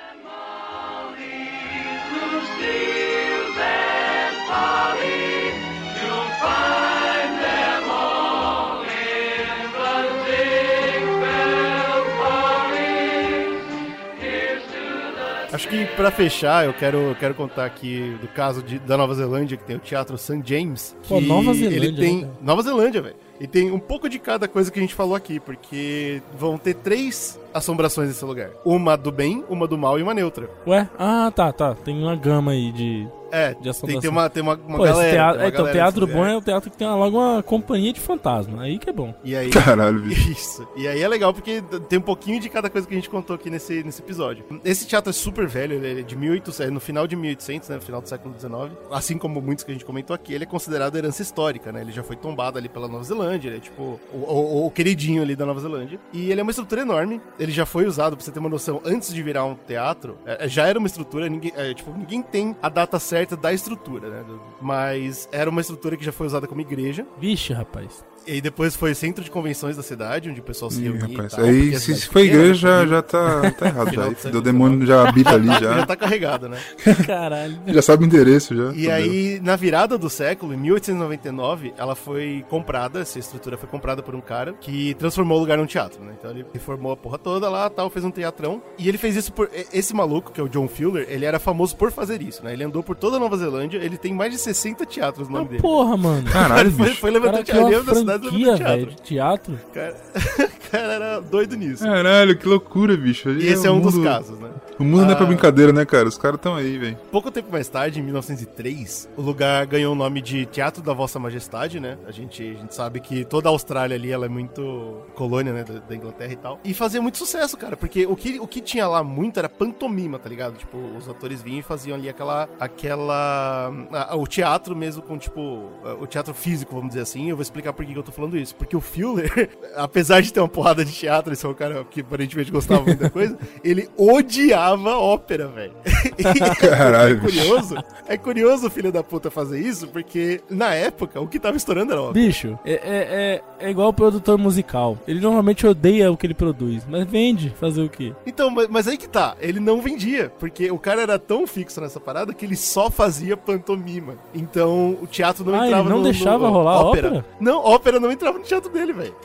Acho 15.52 15.68
que 15.68 15.86
pra 15.86 16.10
fechar, 16.10 16.66
eu 16.66 16.74
quero, 16.74 16.98
eu 16.98 17.16
quero 17.16 17.36
contar 17.36 17.66
aqui 17.66 18.18
do 18.20 18.28
caso 18.28 18.64
de- 18.64 18.80
da 18.80 18.98
Nova 18.98 19.14
Zelândia, 19.14 19.56
que 19.56 19.64
tem 19.64 19.76
o 19.76 19.80
Teatro 19.80 20.18
St. 20.18 20.42
James. 20.44 20.96
Pô, 21.08 21.20
que 21.20 21.28
Nova 21.28 21.54
Zelândia, 21.54 21.76
Ele 21.78 21.96
tem. 21.96 22.22
né? 22.24 22.30
Nova 22.42 22.64
Zelândia, 22.64 23.02
velho. 23.04 23.16
E 23.40 23.48
tem 23.48 23.72
um 23.72 23.80
pouco 23.80 24.08
de 24.08 24.20
cada 24.20 24.48
coisa 24.48 24.72
que 24.72 24.80
a 24.80 24.82
gente 24.82 24.94
falou 24.96 25.16
aqui, 25.16 25.40
porque 25.40 26.22
vão 26.38 26.58
ter 26.58 26.76
três 26.76 27.40
assombrações 27.54 28.08
nesse 28.08 28.24
lugar: 28.26 28.52
uma 28.66 28.96
do 28.96 29.12
bem, 29.12 29.44
uma 29.50 29.68
do 29.68 29.78
mal 29.78 30.00
e 30.00 30.04
uma 30.04 30.14
neutra. 30.14 30.50
Ué? 30.68 30.90
Ah, 30.98 31.32
tá, 31.36 31.52
tá. 31.52 31.76
Tem 31.76 31.98
uma 32.02 32.16
gama 32.16 32.52
aí 32.52 32.72
de. 32.72 33.08
É, 33.32 33.56
De 33.56 33.62
tem, 33.62 33.72
assombração. 33.72 34.02
tem 34.02 34.12
uma, 34.12 34.30
tem 34.30 34.44
uma, 34.44 34.54
uma 34.54 34.78
Pô, 34.78 34.84
galera. 34.84 35.12
teatro. 35.12 35.34
tem 35.34 35.40
uma 35.40 35.46
é, 35.46 35.48
então, 35.48 35.58
galera 35.66 35.74
teatro 35.74 36.02
nesse 36.02 36.14
bom 36.14 36.20
lugar. 36.20 36.34
é 36.34 36.38
o 36.38 36.42
teatro 36.42 36.70
que 36.70 36.78
tem 36.78 36.88
logo 36.88 37.18
uma 37.18 37.42
companhia 37.42 37.92
de 37.92 38.00
fantasma. 38.00 38.62
Aí 38.62 38.78
que 38.78 38.88
é 38.92 38.94
bom. 38.94 39.12
E 39.24 39.36
aí. 39.36 39.50
Caralho, 39.50 40.02
bicho. 40.02 40.30
Isso. 40.32 40.68
E 40.76 40.88
aí 40.88 41.02
é 41.02 41.08
legal 41.08 41.34
porque 41.34 41.64
tem 41.90 41.98
um 41.98 42.04
pouquinho 42.04 42.40
de 42.40 42.48
cada 42.48 42.70
coisa 42.70 42.88
que 42.88 42.94
a 42.94 42.96
gente 42.96 43.10
contou 43.10 43.36
aqui 43.36 43.50
nesse, 43.50 43.84
nesse 43.84 44.04
episódio. 44.04 44.46
Esse 44.64 44.86
teatro 44.86 45.10
é 45.10 45.14
super 45.14 45.48
velho, 45.48 45.74
ele 45.84 46.02
é 46.02 46.04
de 46.04 46.16
1800, 46.16 46.60
é 46.60 46.70
no 46.70 46.80
final 46.80 47.08
de 47.08 47.16
1800, 47.16 47.70
né, 47.70 47.76
no 47.78 47.82
final 47.82 48.02
do 48.04 48.08
século 48.08 48.36
XIX. 48.40 48.54
Assim 48.92 49.18
como 49.18 49.42
muitos 49.42 49.64
que 49.64 49.72
a 49.72 49.74
gente 49.74 49.84
comentou 49.86 50.14
aqui, 50.14 50.32
ele 50.36 50.44
é 50.44 50.48
considerado 50.48 50.96
herança 50.96 51.24
histórica, 51.24 51.72
né? 51.72 51.82
Ele 51.82 51.92
já 51.92 52.04
foi 52.04 52.16
tombado 52.16 52.60
ali 52.60 52.70
pela 52.70 52.88
Nova 52.88 53.04
Zelândia, 53.04 53.23
ele 53.48 53.58
é 53.58 53.60
tipo 53.60 54.00
o, 54.14 54.18
o- 54.18 54.66
o 54.68 54.72
queridinho 54.72 55.22
ali 55.22 55.36
da 55.36 55.46
Nova 55.46 55.60
Zelândia. 55.60 56.00
E 56.12 56.32
ele 56.32 56.40
é 56.40 56.44
uma 56.44 56.52
estrutura 56.52 56.82
enorme, 56.82 57.22
ele 57.40 57.52
já 57.52 57.66
foi 57.66 57.86
usado, 57.86 58.16
pra 58.16 58.24
você 58.26 58.32
ter 58.32 58.40
uma 58.40 58.50
noção, 58.50 58.82
antes 58.86 59.14
de 59.14 59.22
virar 59.24 59.46
um 59.46 59.56
teatro, 59.56 60.18
é, 60.26 60.46
é, 60.46 60.48
já 60.50 60.68
era 60.68 60.78
uma 60.80 60.88
estrutura, 60.88 61.28
ninguém, 61.30 61.52
é, 61.56 61.74
tipo, 61.74 61.92
ninguém 61.92 62.22
tem 62.22 62.56
a 62.62 62.70
data 62.70 63.00
certa 63.00 63.36
da 63.36 63.54
estrutura, 63.54 64.10
né? 64.10 64.24
Mas 64.62 65.28
era 65.32 65.50
uma 65.50 65.62
estrutura 65.62 65.96
que 65.98 66.04
já 66.06 66.12
foi 66.12 66.28
usada 66.28 66.48
como 66.48 66.62
igreja. 66.62 67.06
Vixe, 67.20 67.54
rapaz. 67.54 68.04
E 68.28 68.32
aí 68.34 68.42
depois 68.42 68.76
foi 68.76 68.94
centro 68.96 69.24
de 69.24 69.30
convenções 69.32 69.76
da 69.78 69.84
cidade, 69.84 70.30
onde 70.30 70.40
o 70.40 70.44
pessoal 70.44 70.72
se 70.72 70.82
reunia 70.82 71.08
rapaz, 71.08 71.34
tal. 71.34 71.46
aí 71.46 71.78
se, 71.80 71.96
se 71.96 72.06
for 72.08 72.14
pequena, 72.22 72.34
igreja 72.44 72.68
né? 72.68 72.82
já, 72.84 72.88
já 72.96 73.02
tá, 73.02 73.52
tá 73.52 73.68
errado. 73.68 73.92
Já. 73.94 74.30
do 74.30 74.38
O 74.38 74.42
demônio 74.42 74.86
já 74.86 75.08
habita 75.08 75.32
ali 75.32 75.48
já 75.60 75.60
já. 75.60 75.86
tá 75.86 75.96
carregado, 75.96 76.48
né? 76.50 76.58
Caralho. 77.06 77.58
Já 77.68 77.82
sabe 77.82 78.04
o 78.04 78.06
endereço 78.06 78.56
já. 78.56 78.72
E 78.74 78.90
aí, 78.90 79.40
na 79.44 79.56
virada 79.56 79.98
do 79.98 80.10
século, 80.10 80.54
em 80.54 80.58
1899, 80.58 81.74
ela 81.78 81.96
foi 81.96 82.46
comprada, 82.50 83.02
essa 83.02 83.20
estrutura 83.20 83.58
foi 83.58 83.68
comprada 83.70 84.02
por 84.02 84.16
um 84.16 84.22
cara 84.22 84.54
que 84.60 84.94
transformou 84.96 85.38
o 85.38 85.42
lugar 85.42 85.58
num 85.58 85.66
teatro, 85.66 86.04
né? 86.04 86.14
Então 86.18 86.32
ele 86.32 86.46
reformou 86.54 86.92
a 86.92 86.98
porra 86.98 87.18
toda 87.18 87.50
lá, 87.50 87.70
tal, 87.70 87.90
fez 87.90 88.06
um 88.06 88.12
teatrão. 88.12 88.62
E 88.78 88.88
ele 88.88 88.98
fez 88.98 89.16
isso 89.16 89.32
por... 89.34 89.50
Esse 89.72 89.94
maluco, 89.94 90.32
que 90.32 90.40
é 90.40 90.44
o 90.44 90.48
John 90.50 90.68
Fuller, 90.68 91.06
ele 91.10 91.26
era 91.26 91.40
famoso 91.40 91.76
por 91.76 91.92
fazer 91.92 92.22
isso, 92.22 92.44
né? 92.44 92.54
Ele 92.54 92.64
andou 92.64 92.84
por 92.84 92.96
toda 92.96 93.18
a 93.18 93.20
Nova 93.20 93.38
Zelândia, 93.38 93.78
ele 93.78 93.98
tem 93.98 94.14
mais 94.14 94.32
de 94.32 94.38
60 94.40 94.86
teatros 94.86 95.28
no 95.28 95.36
Ah, 95.36 95.40
nome 95.40 95.50
dele. 95.52 95.62
porra, 95.62 95.98
mano. 95.98 96.30
Caralho, 96.30 96.72
foi, 96.72 96.90
foi 96.96 97.12
levantando 97.12 97.44
teatro, 97.44 97.84
da 97.84 97.96
cidade 97.96 98.13
franquia, 98.20 98.56
velho, 98.56 98.86
teatro. 98.88 98.96
de 98.96 99.02
teatro. 99.02 99.60
Cara, 99.74 99.96
o 99.96 100.70
cara 100.72 100.94
era 100.94 101.20
doido 101.20 101.56
nisso. 101.56 101.84
Caralho, 101.84 102.38
que 102.38 102.48
loucura, 102.48 102.96
bicho. 102.98 103.30
E 103.30 103.48
esse 103.48 103.66
é 103.68 103.72
um 103.72 103.78
o 103.78 103.82
dos 103.82 103.96
mundo- 103.96 104.04
casos, 104.06 104.40
né? 104.40 104.50
O 104.80 104.84
mundo 104.84 105.06
não 105.06 105.12
é 105.12 105.16
pra 105.16 105.24
Ah. 105.26 105.28
brincadeira, 105.28 105.72
né, 105.72 105.86
cara? 105.86 106.08
Os 106.08 106.18
caras 106.18 106.40
tão 106.42 106.56
aí, 106.56 106.78
velho. 106.78 106.98
Pouco 107.12 107.30
tempo 107.30 107.52
mais 107.52 107.68
tarde, 107.70 108.00
em 108.00 108.04
1903, 108.04 109.08
o 109.16 109.22
lugar 109.22 109.66
ganhou 109.68 109.94
o 109.94 109.96
nome 109.96 110.22
de 110.22 110.46
Teatro 110.48 110.82
da 110.82 110.94
Vossa 110.94 111.20
Majestade, 111.20 111.80
né? 111.80 111.98
A 112.08 112.12
gente, 112.12 112.42
a 112.44 112.60
gente 112.62 112.74
sabe 112.74 113.00
que 113.00 113.24
toda 113.24 113.50
a 113.50 113.52
Austrália 113.52 113.96
ali, 113.96 114.12
ela 114.12 114.26
é 114.26 114.30
muito 114.30 115.02
colônia, 115.14 115.54
né, 115.54 115.64
da, 115.64 115.80
da 115.80 115.96
Inglaterra 115.96 116.34
e 116.34 116.36
tal. 116.36 116.60
E 116.64 116.74
fazia 116.74 117.02
muito 117.02 117.18
sucesso, 117.18 117.56
cara, 117.56 117.78
porque 117.78 118.06
o 118.06 118.16
que, 118.16 118.40
o 118.40 118.48
que 118.48 118.62
tinha 118.62 118.88
lá 118.88 119.04
muito 119.04 119.38
era 119.38 119.48
pantomima, 119.48 120.18
tá 120.18 120.28
ligado? 120.28 120.58
Tipo, 120.58 120.78
os 120.98 121.08
atores 121.08 121.42
vinham 121.42 121.60
e 121.60 121.64
faziam 121.64 121.96
ali 121.96 122.10
aquela, 122.10 122.50
aquela, 122.60 123.72
ah, 123.92 124.16
o 124.16 124.26
teatro 124.28 124.76
mesmo 124.76 125.02
com, 125.02 125.18
tipo, 125.18 125.70
ah, 125.84 125.96
o 126.00 126.08
teatro 126.08 126.34
físico, 126.34 126.74
vamos 126.76 126.90
dizer 126.90 127.02
assim. 127.02 127.30
Eu 127.30 127.36
vou 127.36 127.42
explicar 127.44 127.74
por 127.74 127.86
que 127.86 127.94
que 127.94 128.00
eu 128.04 128.06
tô 128.08 128.12
falando 128.12 128.38
isso. 128.38 128.56
Porque 128.56 128.76
o 128.76 128.82
Fuller, 128.82 129.50
apesar 129.76 130.22
de 130.22 130.32
ter 130.32 130.40
uma 130.40 130.48
porrada 130.48 130.84
de 130.84 130.92
teatro, 130.92 131.34
esse 131.34 131.46
é 131.46 131.50
um 131.50 131.54
cara 131.54 131.84
que 131.90 132.02
aparentemente 132.02 132.52
gostava 132.52 132.84
muito 132.84 133.00
da 133.00 133.10
coisa, 133.10 133.38
ele 133.64 133.90
odiava 133.98 134.98
ópera, 134.98 135.48
velho. 135.48 135.74
Caralho, 136.60 137.18
É 137.18 137.20
curioso, 137.20 137.76
é 138.08 138.18
curioso 138.18 138.68
o 138.68 138.70
filho 138.70 138.92
da 138.92 139.04
puta 139.04 139.32
fazer 139.32 139.60
isso, 139.60 139.88
porque 139.88 140.42
na 140.50 140.74
época 140.74 141.20
o 141.20 141.28
que 141.28 141.40
tava 141.40 141.58
estourando 141.58 141.92
era 141.92 142.02
ópera. 142.02 142.26
Bicho, 142.26 142.60
é, 142.66 142.74
é, 142.74 143.42
é, 143.60 143.68
é 143.68 143.70
igual 143.70 143.90
o 143.90 143.94
produtor 143.94 144.38
musical. 144.38 144.98
Ele 145.08 145.20
normalmente 145.20 145.66
odeia 145.66 146.12
o 146.12 146.18
que 146.18 146.28
ele 146.28 146.34
produz, 146.34 146.86
mas 146.88 147.06
vende. 147.06 147.54
Fazer 147.60 147.82
o 147.82 147.90
quê? 147.90 148.14
Então, 148.26 148.50
mas, 148.50 148.68
mas 148.68 148.88
aí 148.88 148.98
que 148.98 149.08
tá, 149.08 149.36
ele 149.40 149.60
não 149.60 149.82
vendia, 149.82 150.32
porque 150.40 150.70
o 150.72 150.78
cara 150.78 151.02
era 151.02 151.20
tão 151.20 151.46
fixo 151.48 151.80
nessa 151.80 152.00
parada 152.00 152.34
que 152.34 152.46
ele 152.46 152.56
só 152.56 152.90
fazia 152.90 153.38
pantomima. 153.38 154.16
Então 154.34 154.98
o 155.02 155.08
teatro 155.08 155.46
não 155.46 155.54
Ah, 155.54 155.58
ele 155.60 155.68
entrava 155.68 155.90
não 155.90 155.98
no, 155.98 156.04
deixava 156.04 156.48
no, 156.48 156.54
rolar 156.54 156.82
ópera? 156.82 157.26
Não, 157.40 157.64
ópera 157.64 157.93
não 158.00 158.12
entrava 158.12 158.38
no 158.38 158.44
teatro 158.44 158.70
dele, 158.70 158.94
velho. 158.94 159.16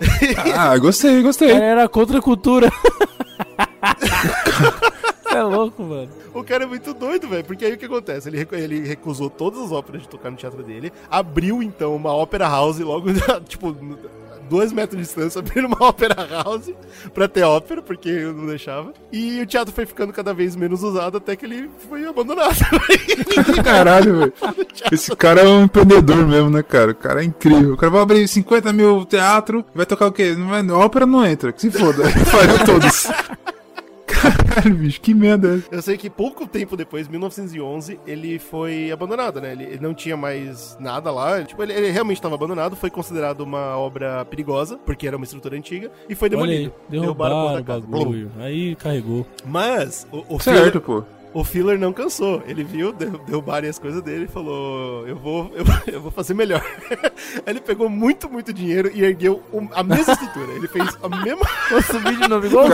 Ah, 0.56 0.76
gostei, 0.78 1.22
gostei. 1.22 1.50
Ele 1.50 1.60
era 1.60 1.88
contra 1.88 2.18
a 2.18 2.22
cultura. 2.22 2.70
é 5.30 5.42
louco. 5.42 5.82
mano. 5.82 6.10
O 6.34 6.42
cara 6.44 6.64
é 6.64 6.66
muito 6.66 6.92
doido, 6.94 7.28
velho. 7.28 7.44
Porque 7.44 7.64
aí 7.64 7.72
o 7.72 7.78
que 7.78 7.86
acontece? 7.86 8.28
Ele, 8.28 8.46
ele 8.52 8.80
recusou 8.86 9.30
todas 9.30 9.60
as 9.60 9.72
óperas 9.72 10.02
de 10.02 10.08
tocar 10.08 10.30
no 10.30 10.36
teatro 10.36 10.62
dele. 10.62 10.92
Abriu, 11.10 11.62
então, 11.62 11.96
uma 11.96 12.12
ópera 12.12 12.48
house 12.48 12.78
logo, 12.78 13.08
tipo, 13.48 13.76
dois 14.48 14.72
metros 14.72 14.98
de 14.98 15.06
distância. 15.06 15.38
Abriu 15.40 15.66
uma 15.66 15.76
ópera 15.80 16.26
house 16.26 16.70
pra 17.12 17.28
ter 17.28 17.42
ópera, 17.42 17.82
porque 17.82 18.08
eu 18.08 18.32
não 18.32 18.46
deixava. 18.46 18.92
E 19.12 19.40
o 19.40 19.46
teatro 19.46 19.74
foi 19.74 19.86
ficando 19.86 20.12
cada 20.12 20.32
vez 20.32 20.56
menos 20.56 20.82
usado 20.82 21.18
até 21.18 21.36
que 21.36 21.46
ele 21.46 21.70
foi 21.88 22.06
abandonado. 22.06 22.58
Caralho, 23.62 24.18
velho. 24.18 24.32
Esse 24.90 25.14
cara 25.16 25.42
é 25.42 25.48
um 25.48 25.64
empreendedor 25.64 26.26
mesmo, 26.26 26.50
né, 26.50 26.62
cara? 26.62 26.92
O 26.92 26.94
cara 26.94 27.22
é 27.22 27.24
incrível. 27.24 27.74
O 27.74 27.76
cara 27.76 27.90
vai 27.90 28.02
abrir 28.02 28.26
50 28.26 28.72
mil 28.72 29.04
teatro, 29.04 29.64
vai 29.74 29.86
tocar 29.86 30.06
o 30.06 30.12
quê? 30.12 30.34
Não 30.36 30.48
vai, 30.48 30.68
ópera 30.70 31.06
não 31.06 31.24
entra, 31.24 31.52
que 31.52 31.60
se 31.60 31.70
foda. 31.70 32.08
Falhou 32.08 32.58
todos. 32.64 33.08
Caralho, 34.20 34.74
bicho, 34.76 35.00
que 35.00 35.14
merda 35.14 35.48
é 35.48 35.56
essa? 35.58 35.68
Eu 35.70 35.82
sei 35.82 35.96
que 35.96 36.10
pouco 36.10 36.46
tempo 36.46 36.76
depois, 36.76 37.08
1911, 37.08 38.00
ele 38.06 38.38
foi 38.38 38.90
abandonado, 38.90 39.40
né? 39.40 39.52
Ele, 39.52 39.64
ele 39.64 39.80
não 39.80 39.94
tinha 39.94 40.16
mais 40.16 40.76
nada 40.80 41.10
lá. 41.10 41.42
Tipo, 41.42 41.62
ele, 41.62 41.72
ele 41.72 41.90
realmente 41.90 42.18
estava 42.18 42.34
abandonado. 42.34 42.76
Foi 42.76 42.90
considerado 42.90 43.40
uma 43.40 43.76
obra 43.76 44.24
perigosa, 44.24 44.78
porque 44.78 45.06
era 45.06 45.16
uma 45.16 45.24
estrutura 45.24 45.56
antiga, 45.56 45.90
e 46.08 46.14
foi 46.14 46.28
Olha 46.28 46.42
aí, 46.42 46.48
demolido. 46.48 46.74
derrubaram 46.88 47.38
a 47.38 47.42
porra 47.42 47.60
o 47.60 47.80
bagulho. 47.80 48.30
Aí 48.38 48.74
carregou. 48.76 49.26
Mas, 49.44 50.06
o, 50.10 50.36
o 50.36 50.40
Certo, 50.40 50.80
pô. 50.80 51.04
O 51.34 51.44
Filler 51.44 51.78
não 51.78 51.92
cansou. 51.92 52.42
Ele 52.46 52.64
viu, 52.64 52.92
derru- 52.92 53.18
derrubarem 53.26 53.68
as 53.68 53.78
coisas 53.78 54.02
dele 54.02 54.24
e 54.24 54.28
falou: 54.28 55.06
Eu 55.06 55.14
vou, 55.16 55.50
eu, 55.54 55.64
eu 55.94 56.00
vou 56.00 56.10
fazer 56.10 56.32
melhor. 56.34 56.64
ele 57.46 57.60
pegou 57.60 57.88
muito, 57.88 58.30
muito 58.30 58.52
dinheiro 58.52 58.90
e 58.94 59.04
ergueu 59.04 59.42
o- 59.52 59.68
a 59.72 59.82
mesma 59.82 60.14
estrutura. 60.14 60.52
Ele 60.52 60.66
fez 60.68 60.96
a 61.02 61.08
mesma. 61.08 61.46
Vou 61.70 61.82
subir 61.82 62.16
de 62.16 62.28
novo, 62.28 62.46
igual. 62.46 62.66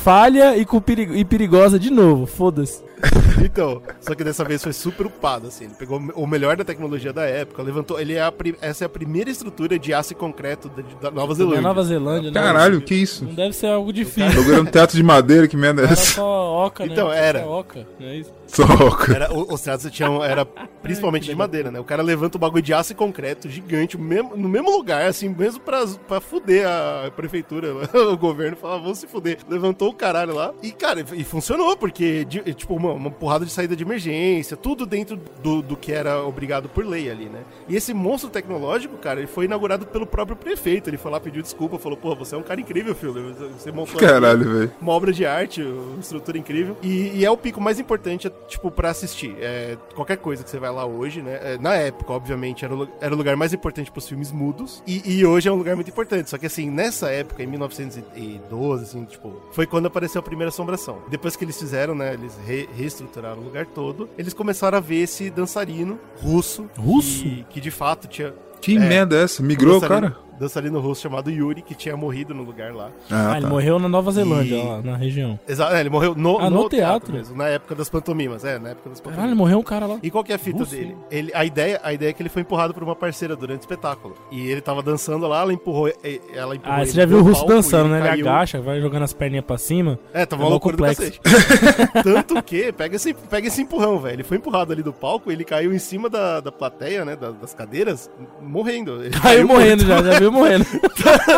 Falha 0.00 0.56
e, 0.56 0.64
com 0.64 0.80
perigo, 0.80 1.14
e 1.14 1.24
perigosa 1.24 1.78
de 1.78 1.90
novo, 1.90 2.26
foda-se. 2.26 2.82
Então, 3.44 3.80
só 4.00 4.14
que 4.14 4.24
dessa 4.24 4.44
vez 4.44 4.62
foi 4.62 4.72
super 4.72 5.06
upado, 5.06 5.46
assim. 5.46 5.64
Ele 5.66 5.74
pegou 5.74 5.98
o 5.98 6.26
melhor 6.26 6.56
da 6.56 6.64
tecnologia 6.64 7.12
da 7.12 7.24
época, 7.24 7.62
levantou. 7.62 7.98
Ele 8.00 8.14
é 8.14 8.20
a 8.22 8.32
essa 8.60 8.84
é 8.84 8.86
a 8.86 8.88
primeira 8.88 9.30
estrutura 9.30 9.78
de 9.78 9.92
aço 9.94 10.12
e 10.12 10.16
concreto 10.16 10.68
da, 10.70 10.82
da 11.02 11.10
Nova 11.10 11.32
Zelândia. 11.34 11.60
Nova 11.62 11.82
Zelândia, 11.84 12.30
né? 12.30 12.40
Caralho, 12.40 12.80
que 12.80 12.94
isso? 12.94 13.24
Não 13.24 13.34
deve 13.34 13.52
ser 13.54 13.68
algo 13.68 13.92
difícil. 13.92 14.30
Jogando 14.42 14.62
um 14.62 14.70
teatro 14.70 14.96
de 14.96 15.02
madeira, 15.02 15.46
que 15.46 15.56
merda 15.56 15.82
é 15.82 15.84
Era 15.84 15.92
essa? 15.92 16.14
só 16.14 16.66
oca, 16.66 16.84
né? 16.86 16.92
Então, 16.92 17.12
era. 17.12 17.40
Só 17.42 17.60
oca, 17.60 17.86
não 18.00 18.06
é 18.08 18.16
isso? 18.16 18.32
Soca. 18.48 19.12
Era, 19.14 19.32
o- 19.32 19.52
os 19.54 19.60
teatros 19.60 19.90
tinham, 19.92 20.22
era 20.22 20.44
principalmente 20.82 21.24
de 21.26 21.34
madeira, 21.34 21.70
né? 21.70 21.80
O 21.80 21.84
cara 21.84 22.02
levanta 22.02 22.36
o 22.36 22.40
bagulho 22.40 22.62
de 22.62 22.72
aço 22.72 22.92
e 22.92 22.94
concreto 22.94 23.48
gigante, 23.48 23.96
o 23.96 24.00
mesmo- 24.00 24.36
no 24.36 24.48
mesmo 24.48 24.70
lugar, 24.70 25.06
assim, 25.06 25.28
mesmo 25.28 25.60
pra, 25.60 25.84
pra 26.08 26.20
fuder 26.20 26.66
a 26.66 27.10
prefeitura, 27.14 27.68
o 28.12 28.16
governo, 28.16 28.56
falava, 28.56 28.82
vamos 28.82 28.98
se 28.98 29.06
fuder. 29.06 29.38
Levantou 29.48 29.88
o 29.90 29.94
caralho 29.94 30.34
lá 30.34 30.52
e, 30.62 30.70
cara, 30.72 31.04
e 31.14 31.24
funcionou, 31.24 31.76
porque, 31.76 32.24
de- 32.24 32.54
tipo, 32.54 32.74
uma, 32.86 32.94
uma 32.94 33.10
porrada 33.10 33.44
de 33.44 33.50
saída 33.52 33.74
de 33.76 33.82
emergência, 33.84 34.56
tudo 34.56 34.86
dentro 34.86 35.18
do, 35.42 35.62
do 35.62 35.76
que 35.76 35.92
era 35.92 36.22
obrigado 36.24 36.68
por 36.68 36.84
lei 36.86 37.10
ali, 37.10 37.26
né? 37.26 37.40
E 37.68 37.76
esse 37.76 37.92
monstro 37.94 38.30
tecnológico, 38.30 38.96
cara, 38.98 39.20
ele 39.20 39.26
foi 39.26 39.44
inaugurado 39.46 39.86
pelo 39.86 40.06
próprio 40.06 40.36
prefeito. 40.36 40.88
Ele 40.88 40.96
foi 40.96 41.10
lá, 41.10 41.20
pediu 41.20 41.42
desculpa, 41.42 41.78
falou, 41.78 41.96
pô, 41.96 42.14
você 42.14 42.34
é 42.34 42.38
um 42.38 42.42
cara 42.42 42.60
incrível, 42.60 42.94
filho. 42.94 43.34
Você 43.58 43.70
montou 43.72 43.96
Caralho, 44.00 44.44
velho. 44.58 44.72
uma 44.80 44.92
obra 44.92 45.12
de 45.12 45.24
arte, 45.26 45.62
uma 45.62 46.00
estrutura 46.00 46.38
incrível. 46.38 46.76
E, 46.82 47.12
e 47.18 47.24
é 47.24 47.30
o 47.30 47.36
pico 47.36 47.60
mais 47.60 47.78
importante, 47.80 48.30
tipo, 48.48 48.70
pra 48.70 48.90
assistir. 48.90 49.34
É, 49.40 49.76
qualquer 49.94 50.16
coisa 50.18 50.42
que 50.44 50.50
você 50.50 50.58
vai 50.58 50.70
lá 50.70 50.84
hoje, 50.86 51.22
né? 51.22 51.38
é, 51.42 51.58
na 51.58 51.74
época, 51.74 52.12
obviamente, 52.12 52.64
era 52.64 52.74
o, 52.74 52.88
era 53.00 53.14
o 53.14 53.16
lugar 53.16 53.36
mais 53.36 53.52
importante 53.52 53.90
pros 53.90 54.08
filmes 54.08 54.30
mudos. 54.32 54.82
E, 54.86 55.02
e 55.18 55.24
hoje 55.26 55.48
é 55.48 55.52
um 55.52 55.56
lugar 55.56 55.74
muito 55.74 55.90
importante. 55.90 56.30
Só 56.30 56.38
que, 56.38 56.46
assim, 56.46 56.70
nessa 56.70 57.10
época, 57.10 57.42
em 57.42 57.46
1912, 57.46 58.82
assim, 58.84 59.04
tipo, 59.04 59.32
foi 59.52 59.66
quando 59.66 59.86
apareceu 59.86 60.18
a 60.18 60.22
primeira 60.22 60.48
assombração. 60.48 60.98
Depois 61.08 61.36
que 61.36 61.44
eles 61.44 61.58
fizeram, 61.58 61.94
né? 61.94 62.14
Eles 62.14 62.32
re- 62.46 62.68
reestruturaram 62.76 63.40
o 63.40 63.44
lugar 63.44 63.66
todo. 63.66 64.08
Eles 64.18 64.32
começaram 64.34 64.78
a 64.78 64.80
ver 64.80 64.96
esse 65.02 65.30
dançarino 65.30 65.98
russo. 66.20 66.68
Russo? 66.78 67.22
Que, 67.24 67.46
que 67.50 67.60
de 67.60 67.70
fato 67.70 68.06
tinha. 68.06 68.34
Que 68.60 68.76
É. 68.76 68.80
merda 68.80 69.16
é 69.16 69.22
essa? 69.24 69.42
Migrou 69.42 69.80
cara? 69.80 70.16
Dançarino 70.38 70.80
russo 70.80 71.02
chamado 71.02 71.30
Yuri, 71.30 71.62
que 71.62 71.74
tinha 71.74 71.96
morrido 71.96 72.34
no 72.34 72.42
lugar 72.42 72.72
lá. 72.74 72.90
Ah, 73.10 73.32
Ah, 73.32 73.36
ele 73.36 73.42
tá. 73.42 73.48
morreu 73.48 73.78
na 73.78 73.88
Nova 73.88 74.10
Zelândia, 74.12 74.56
E- 74.56 74.62
lá, 74.66 74.82
na 74.82 74.96
região. 74.96 75.38
Exato, 75.48 75.74
é, 75.74 75.80
ele 75.80 75.90
morreu 75.90 76.14
no, 76.14 76.38
Ah, 76.38 76.50
no 76.50 76.68
teatro? 76.68 77.12
mesmo, 77.12 77.36
na 77.36 77.48
época 77.48 77.74
das 77.74 77.88
pantomimas, 77.88 78.44
é, 78.44 78.58
na 78.58 78.70
época 78.70 78.90
das 78.90 79.00
Caralho, 79.00 79.16
pantomimas. 79.16 79.38
morreu 79.38 79.58
um 79.58 79.62
cara 79.62 79.86
lá. 79.86 79.98
E 80.02 80.10
qual 80.10 80.22
que 80.22 80.32
é 80.32 80.34
a 80.34 80.38
fita 80.38 80.58
Russo? 80.60 80.70
dele? 80.74 80.96
Ele, 81.10 81.30
a, 81.34 81.44
ideia, 81.44 81.80
a 81.82 81.92
ideia 81.92 82.10
é 82.10 82.12
que 82.12 82.22
ele 82.22 82.28
foi 82.28 82.42
empurrado 82.42 82.72
por 82.74 82.82
uma 82.82 82.94
parceira 82.96 83.34
durante 83.36 83.60
o 83.60 83.62
espetáculo. 83.62 84.14
E 84.30 84.46
ele 84.48 84.60
tava 84.60 84.82
dançando 84.82 85.26
lá, 85.26 85.40
ela 85.42 85.52
empurrou, 85.52 85.88
ela 86.34 86.54
empurrou 86.54 86.74
Ah, 86.76 86.82
ele 86.82 86.90
você 86.90 86.96
já 86.96 87.06
viu 87.06 87.16
o 87.18 87.20
no 87.20 87.26
russo 87.26 87.40
palco 87.40 87.54
dançando, 87.54 87.88
né? 87.90 87.98
Ele 88.00 88.08
caiu. 88.08 88.28
agacha, 88.28 88.60
vai 88.60 88.80
jogando 88.80 89.02
as 89.02 89.12
perninhas 89.12 89.44
pra 89.44 89.58
cima. 89.58 89.98
É, 90.12 90.24
tava 90.26 90.42
É 90.42 90.44
uma 90.44 90.48
mó 90.48 90.50
loucura 90.52 90.76
do 90.76 90.84
complexo. 90.84 91.20
cacete. 91.20 91.20
Tanto 92.02 92.42
que, 92.42 92.72
pega 92.72 92.96
esse, 92.96 93.14
pega 93.14 93.46
esse 93.48 93.62
empurrão, 93.62 93.98
velho. 93.98 94.14
Ele 94.16 94.22
foi 94.24 94.36
empurrado 94.36 94.72
ali 94.72 94.82
do 94.82 94.92
palco, 94.92 95.30
ele 95.30 95.44
caiu 95.44 95.72
em 95.72 95.78
cima 95.78 96.08
da, 96.08 96.40
da 96.40 96.52
plateia, 96.52 97.04
né, 97.04 97.16
da- 97.16 97.30
das 97.30 97.54
cadeiras, 97.54 98.10
morrendo. 98.42 99.02
Ele 99.04 99.10
Caiu 99.18 99.46
morrendo 99.46 99.84
morto. 99.84 100.04
já, 100.04 100.12
já 100.12 100.18
viu 100.18 100.25
morrendo. 100.32 100.64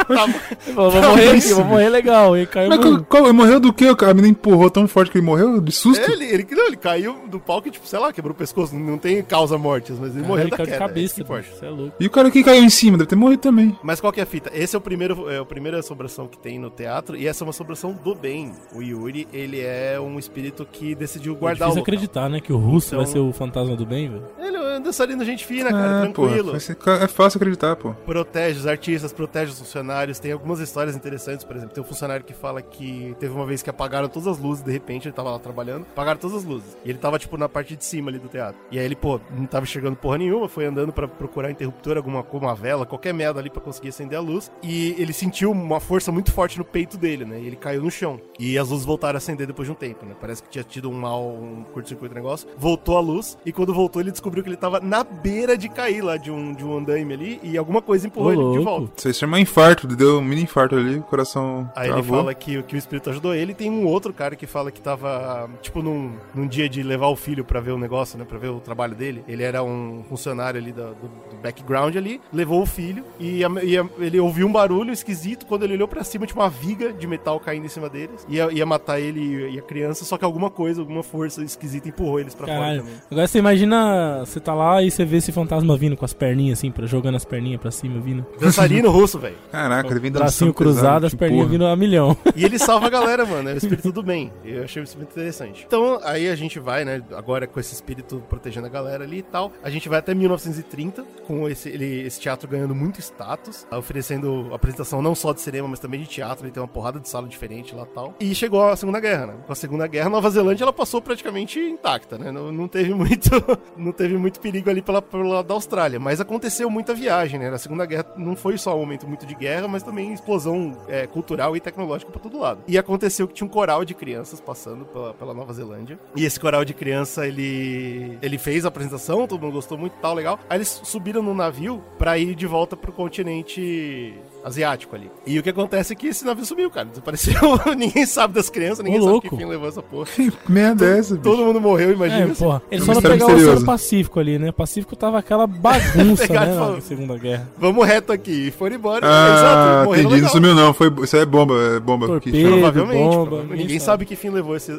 Tá- 0.08 0.26
vou 0.74 0.90
morrer 1.02 1.30
aqui, 1.30 1.52
vou 1.52 1.64
morrer 1.64 1.88
legal. 1.88 2.36
E 2.36 2.46
caiu 2.46 2.68
Mas 2.68 2.78
morrendo. 2.78 3.04
qual, 3.04 3.22
qual- 3.24 3.34
morreu 3.34 3.60
do 3.60 3.72
quê? 3.72 3.86
A 3.86 4.06
menina 4.14 4.28
empurrou 4.28 4.70
tão 4.70 4.86
forte 4.88 5.10
que 5.10 5.18
ele 5.18 5.26
morreu? 5.26 5.60
De 5.60 5.72
susto? 5.72 6.00
É, 6.02 6.12
ele, 6.12 6.24
ele, 6.24 6.46
não, 6.50 6.66
ele 6.66 6.76
caiu 6.76 7.16
do 7.28 7.38
palco 7.38 7.68
e, 7.68 7.70
tipo, 7.70 7.86
sei 7.86 7.98
lá, 7.98 8.12
quebrou 8.12 8.32
o 8.34 8.36
pescoço. 8.36 8.74
Não 8.76 8.96
tem 8.98 9.22
causa 9.22 9.58
mortes, 9.58 9.98
mas 9.98 10.10
ele 10.16 10.22
Caralho, 10.22 10.28
morreu 10.28 10.42
ele 10.44 10.50
da 10.50 10.56
caiu 10.56 10.66
de 10.66 10.72
queda. 10.72 10.84
é 10.84 11.02
isso 11.02 11.24
cabeça, 11.24 11.54
Você 11.58 11.66
é 11.66 11.70
louco. 11.70 11.92
E 12.00 12.06
o 12.06 12.10
cara 12.10 12.30
que 12.30 12.42
caiu 12.42 12.62
em 12.62 12.70
cima 12.70 12.96
deve 12.96 13.08
ter 13.10 13.16
morrido 13.16 13.42
também. 13.42 13.76
Mas 13.82 14.00
qual 14.00 14.12
que 14.12 14.20
é 14.20 14.22
a 14.22 14.26
fita? 14.26 14.50
Esse 14.54 14.74
é 14.74 14.78
o 14.78 14.82
primeiro, 14.82 15.28
é 15.30 15.38
a 15.38 15.44
primeira 15.44 15.78
assombração 15.78 16.26
que 16.26 16.38
tem 16.38 16.58
no 16.58 16.70
teatro, 16.70 17.16
e 17.16 17.26
essa 17.26 17.42
é 17.42 17.44
uma 17.44 17.50
assombração 17.50 17.92
do 17.92 18.14
bem. 18.14 18.52
O 18.74 18.82
Yuri, 18.82 19.26
ele 19.32 19.60
é 19.60 19.98
um 20.00 20.18
espírito 20.18 20.66
que 20.70 20.94
decidiu 20.94 21.34
É 21.34 21.36
guardar 21.36 21.68
o 21.68 21.72
difícil 21.72 21.80
local. 21.80 21.94
acreditar, 21.94 22.28
né? 22.28 22.40
Que 22.40 22.52
o 22.52 22.56
russo 22.56 22.88
Então- 22.88 22.98
vai 23.04 23.06
ser 23.12 23.18
o 23.18 23.32
fantasma 23.32 23.76
do 23.76 23.84
bem, 23.86 24.08
velho. 24.08 24.22
Ele 24.38 24.56
é 24.56 24.78
um 24.78 24.82
dançarino 24.82 25.24
gente 25.24 25.44
fina, 25.44 25.70
cara, 25.70 26.04
É, 26.04 26.08
pô, 26.08 26.26
tranquilo. 26.26 26.60
ser- 26.60 26.76
é 27.02 27.06
fácil 27.08 27.38
acreditar, 27.38 27.76
pô. 27.76 27.92
Protege 28.06 28.58
os 28.60 28.66
artistas, 28.66 28.77
protege 29.12 29.52
os 29.52 29.58
funcionários. 29.58 30.18
Tem 30.18 30.32
algumas 30.32 30.60
histórias 30.60 30.96
interessantes, 30.96 31.44
por 31.44 31.56
exemplo, 31.56 31.74
tem 31.74 31.82
um 31.82 31.86
funcionário 31.86 32.24
que 32.24 32.32
fala 32.32 32.62
que 32.62 33.14
teve 33.18 33.34
uma 33.34 33.46
vez 33.46 33.62
que 33.62 33.70
apagaram 33.70 34.08
todas 34.08 34.28
as 34.28 34.38
luzes, 34.38 34.62
de 34.62 34.72
repente 34.72 35.08
ele 35.08 35.14
tava 35.14 35.30
lá 35.30 35.38
trabalhando, 35.38 35.82
apagaram 35.90 36.18
todas 36.18 36.36
as 36.36 36.44
luzes. 36.44 36.76
E 36.84 36.90
ele 36.90 36.98
tava, 36.98 37.18
tipo, 37.18 37.36
na 37.36 37.48
parte 37.48 37.76
de 37.76 37.84
cima 37.84 38.10
ali 38.10 38.18
do 38.18 38.28
teatro. 38.28 38.60
E 38.70 38.78
aí 38.78 38.84
ele, 38.84 38.96
pô, 38.96 39.20
não 39.30 39.46
tava 39.46 39.64
enxergando 39.64 39.96
porra 39.96 40.18
nenhuma, 40.18 40.48
foi 40.48 40.66
andando 40.66 40.92
pra 40.92 41.06
procurar 41.06 41.50
interruptor, 41.50 41.96
alguma 41.96 42.22
uma 42.38 42.54
vela, 42.54 42.86
qualquer 42.86 43.12
merda 43.12 43.40
ali 43.40 43.50
pra 43.50 43.60
conseguir 43.60 43.88
acender 43.88 44.16
a 44.16 44.20
luz. 44.20 44.50
E 44.62 44.94
ele 44.98 45.12
sentiu 45.12 45.50
uma 45.50 45.80
força 45.80 46.12
muito 46.12 46.32
forte 46.32 46.56
no 46.56 46.64
peito 46.64 46.96
dele, 46.96 47.24
né? 47.24 47.40
E 47.40 47.46
ele 47.46 47.56
caiu 47.56 47.82
no 47.82 47.90
chão. 47.90 48.20
E 48.38 48.56
as 48.56 48.68
luzes 48.68 48.86
voltaram 48.86 49.16
a 49.16 49.18
acender 49.18 49.46
depois 49.46 49.66
de 49.66 49.72
um 49.72 49.74
tempo, 49.74 50.06
né? 50.06 50.14
Parece 50.20 50.42
que 50.42 50.48
tinha 50.48 50.64
tido 50.64 50.88
um 50.88 50.94
mal, 50.94 51.26
um 51.26 51.64
curto-circuito 51.72 52.14
negócio. 52.14 52.48
Voltou 52.56 52.96
a 52.96 53.00
luz, 53.00 53.36
e 53.44 53.52
quando 53.52 53.74
voltou, 53.74 54.00
ele 54.00 54.12
descobriu 54.12 54.42
que 54.42 54.48
ele 54.48 54.56
tava 54.56 54.80
na 54.80 55.02
beira 55.02 55.56
de 55.56 55.68
cair 55.68 56.02
lá 56.02 56.16
de 56.16 56.30
um, 56.30 56.52
de 56.52 56.64
um 56.64 56.78
andaime 56.78 57.14
ali, 57.14 57.40
e 57.42 57.58
alguma 57.58 57.82
coisa 57.82 58.06
empurrou 58.06 58.30
Ô, 58.30 58.32
ele 58.32 58.58
de. 58.58 58.64
Volta. 58.68 58.92
Isso 58.98 59.08
aí 59.08 59.14
se 59.14 59.20
chama 59.20 59.40
infarto, 59.40 59.86
deu 59.86 60.18
um 60.18 60.22
mini 60.22 60.42
infarto 60.42 60.76
ali, 60.76 60.96
o 60.98 61.02
coração 61.02 61.70
Aí 61.74 61.86
ele 61.86 61.94
travou. 61.94 62.18
fala 62.18 62.34
que, 62.34 62.62
que 62.62 62.74
o 62.74 62.78
espírito 62.78 63.10
ajudou 63.10 63.34
ele. 63.34 63.52
E 63.52 63.54
tem 63.54 63.70
um 63.70 63.86
outro 63.86 64.12
cara 64.12 64.36
que 64.36 64.46
fala 64.46 64.70
que 64.70 64.80
tava, 64.80 65.48
tipo, 65.62 65.82
num, 65.82 66.12
num 66.34 66.46
dia 66.46 66.68
de 66.68 66.82
levar 66.82 67.08
o 67.08 67.16
filho 67.16 67.44
pra 67.44 67.60
ver 67.60 67.72
o 67.72 67.78
negócio, 67.78 68.18
né? 68.18 68.24
Pra 68.24 68.38
ver 68.38 68.48
o 68.48 68.60
trabalho 68.60 68.94
dele. 68.94 69.24
Ele 69.28 69.42
era 69.42 69.62
um 69.62 70.04
funcionário 70.08 70.60
ali 70.60 70.72
da- 70.72 70.88
do, 70.90 71.08
do 71.30 71.36
background 71.42 71.96
ali, 71.96 72.20
levou 72.32 72.62
o 72.62 72.66
filho 72.66 73.04
e, 73.18 73.44
a- 73.44 73.50
e 73.62 73.76
a- 73.78 73.86
ele 73.98 74.18
ouviu 74.20 74.46
um 74.46 74.52
barulho 74.52 74.92
esquisito. 74.92 75.46
Quando 75.46 75.62
ele 75.64 75.74
olhou 75.74 75.88
pra 75.88 76.04
cima, 76.04 76.26
tinha 76.26 76.36
uma 76.40 76.48
viga 76.50 76.92
de 76.92 77.06
metal 77.06 77.38
caindo 77.40 77.64
em 77.66 77.68
cima 77.68 77.88
deles. 77.88 78.26
Ia, 78.28 78.52
ia 78.52 78.66
matar 78.66 79.00
ele 79.00 79.20
e, 79.20 79.54
e 79.54 79.58
a 79.58 79.62
criança, 79.62 80.04
só 80.04 80.16
que 80.18 80.24
alguma 80.24 80.50
coisa, 80.50 80.80
alguma 80.80 81.02
força 81.02 81.42
esquisita 81.42 81.88
empurrou 81.88 82.20
eles 82.20 82.34
pra 82.34 82.46
fora 82.46 82.58
Caralho. 82.58 82.80
também. 82.82 82.94
Agora 83.10 83.26
você 83.26 83.38
imagina, 83.38 84.20
você 84.24 84.40
tá 84.40 84.54
lá 84.54 84.82
e 84.82 84.90
você 84.90 85.04
vê 85.04 85.16
esse 85.18 85.32
fantasma 85.32 85.76
vindo 85.76 85.96
com 85.96 86.04
as 86.04 86.12
perninhas 86.12 86.58
assim, 86.58 86.70
pra, 86.70 86.86
jogando 86.86 87.14
as 87.16 87.24
perninhas 87.24 87.60
pra 87.60 87.70
cima, 87.70 88.00
vindo. 88.00 88.26
Dançarino 88.62 88.90
russo, 88.90 89.18
velho. 89.18 89.36
Caraca, 89.50 89.90
ele 89.90 90.00
vem 90.00 90.10
dando 90.10 90.22
Bracinho 90.22 90.52
cruzado, 90.54 91.06
as 91.06 91.14
perninhas 91.14 91.48
vindo 91.48 91.66
a 91.66 91.76
milhão. 91.76 92.16
E 92.36 92.44
ele 92.44 92.58
salva 92.58 92.86
a 92.86 92.90
galera, 92.90 93.26
mano. 93.26 93.48
É 93.48 93.54
o 93.54 93.56
espírito 93.58 93.90
do 93.90 94.02
bem. 94.02 94.32
Eu 94.44 94.62
achei 94.62 94.82
isso 94.82 94.96
muito 94.96 95.10
interessante. 95.10 95.64
Então, 95.66 95.98
aí 96.04 96.28
a 96.28 96.36
gente 96.36 96.60
vai, 96.60 96.84
né? 96.84 97.02
Agora 97.16 97.46
com 97.46 97.58
esse 97.58 97.74
espírito 97.74 98.22
protegendo 98.28 98.66
a 98.66 98.70
galera 98.70 99.02
ali 99.02 99.18
e 99.18 99.22
tal. 99.22 99.52
A 99.62 99.70
gente 99.70 99.88
vai 99.88 99.98
até 99.98 100.14
1930, 100.14 101.04
com 101.26 101.48
esse, 101.48 101.68
ele, 101.68 102.02
esse 102.02 102.20
teatro 102.20 102.48
ganhando 102.48 102.74
muito 102.74 103.00
status, 103.00 103.66
oferecendo 103.72 104.50
apresentação 104.52 105.02
não 105.02 105.14
só 105.14 105.32
de 105.32 105.40
cinema, 105.40 105.66
mas 105.66 105.80
também 105.80 106.00
de 106.00 106.06
teatro. 106.06 106.44
Ele 106.44 106.52
tem 106.52 106.62
uma 106.62 106.68
porrada 106.68 107.00
de 107.00 107.08
sala 107.08 107.26
diferente 107.26 107.74
lá 107.74 107.82
e 107.82 107.94
tal. 107.94 108.14
E 108.20 108.34
chegou 108.34 108.68
a 108.68 108.76
Segunda 108.76 109.00
Guerra, 109.00 109.26
né? 109.26 109.34
Com 109.46 109.52
a 109.52 109.56
Segunda 109.56 109.86
Guerra, 109.86 110.08
Nova 110.08 110.30
Zelândia 110.30 110.64
ela 110.64 110.72
passou 110.72 111.00
praticamente 111.02 111.58
intacta, 111.58 112.16
né? 112.18 112.30
Não, 112.30 112.52
não 112.52 112.68
teve 112.68 112.94
muito 112.94 113.30
não 113.76 113.92
teve 113.92 114.16
muito 114.16 114.38
perigo 114.40 114.70
ali 114.70 114.82
pela, 114.82 115.02
pelo 115.02 115.28
lado 115.28 115.48
da 115.48 115.54
Austrália. 115.54 115.98
Mas 115.98 116.20
aconteceu 116.20 116.70
muita 116.70 116.94
viagem, 116.94 117.40
né? 117.40 117.50
Na 117.50 117.58
Segunda 117.58 117.84
Guerra 117.84 118.06
não 118.16 118.36
foi 118.36 118.47
só 118.56 118.74
um 118.74 118.78
momento 118.78 119.06
muito 119.06 119.26
de 119.26 119.34
guerra, 119.34 119.68
mas 119.68 119.82
também 119.82 120.12
explosão 120.12 120.76
é, 120.88 121.06
cultural 121.06 121.56
e 121.56 121.60
tecnológica 121.60 122.10
pra 122.10 122.20
todo 122.20 122.38
lado. 122.38 122.62
E 122.66 122.78
aconteceu 122.78 123.26
que 123.26 123.34
tinha 123.34 123.46
um 123.46 123.50
coral 123.50 123.84
de 123.84 123.94
crianças 123.94 124.40
passando 124.40 124.84
pela, 124.86 125.12
pela 125.12 125.34
Nova 125.34 125.52
Zelândia. 125.52 125.98
E 126.14 126.24
esse 126.24 126.38
coral 126.38 126.64
de 126.64 126.72
criança, 126.72 127.26
ele, 127.26 128.18
ele 128.22 128.38
fez 128.38 128.64
a 128.64 128.68
apresentação, 128.68 129.26
todo 129.26 129.40
mundo 129.40 129.54
gostou 129.54 129.76
muito 129.76 129.94
tal, 130.00 130.14
legal. 130.14 130.38
Aí 130.48 130.58
eles 130.58 130.80
subiram 130.84 131.22
no 131.22 131.34
navio 131.34 131.82
pra 131.98 132.16
ir 132.16 132.34
de 132.34 132.46
volta 132.46 132.76
pro 132.76 132.92
continente 132.92 134.14
asiático 134.44 134.94
ali. 134.96 135.10
E 135.26 135.38
o 135.38 135.42
que 135.42 135.50
acontece 135.50 135.92
é 135.92 135.96
que 135.96 136.06
esse 136.08 136.24
navio 136.24 136.44
sumiu, 136.44 136.70
cara. 136.70 136.86
Desapareceu. 136.86 137.34
ninguém 137.76 138.06
sabe 138.06 138.34
das 138.34 138.48
crianças, 138.48 138.84
ninguém 138.84 139.00
Ô, 139.00 139.02
sabe 139.02 139.12
louco. 139.12 139.28
que 139.30 139.36
fim 139.36 139.44
levou 139.44 139.68
essa 139.68 139.82
porra. 139.82 140.06
Que 140.06 140.32
merda 140.48 140.84
é 140.86 140.98
essa, 140.98 141.14
bicho? 141.14 141.22
Todo 141.24 141.44
mundo 141.44 141.60
morreu, 141.60 141.90
É, 141.90 141.92
imagina. 141.92 142.32
assim. 142.32 142.44
porra. 142.44 142.62
Eles 142.70 142.82
É 142.82 142.86
foram 142.94 143.02
pegar 143.10 143.26
o 143.26 143.34
Oceano. 143.36 143.66
Pacífico 143.66 144.20
ali, 144.20 144.38
né? 144.38 144.52
Pacífico 144.52 144.96
tava 144.96 145.18
aquela 145.18 145.46
bagunça, 145.46 146.26
né? 146.32 146.34
e 146.34 146.46
Na 146.46 146.46
falou- 146.54 146.80
Segunda 146.80 147.18
Guerra. 147.18 147.48
Vamos 147.58 147.86
reto 147.86 148.12
aqui. 148.12 148.48
E 148.48 148.50
foram 148.50 148.76
embora. 148.76 149.06
Ah, 149.06 149.34
Exato, 149.36 149.84
morreram 149.84 150.08
entendi. 150.10 150.22
Não 150.22 150.28
sumiu 150.30 150.54
não. 150.54 150.72
Foi, 150.74 150.92
isso 151.02 151.16
aí 151.16 151.22
é 151.22 151.26
bomba, 151.26 151.54
é 151.76 151.80
bomba. 151.80 152.06
que 152.06 152.12
Torpedo. 152.12 152.36
chama. 152.38 152.50
Provavelmente. 152.58 152.98
bomba, 153.02 153.12
provavelmente. 153.14 153.50
ninguém 153.50 153.66
Ninguém 153.66 153.78
sabe. 153.80 153.86
sabe 153.86 154.04
que 154.06 154.16
fim 154.16 154.30
levou 154.30 154.56
esse. 154.56 154.72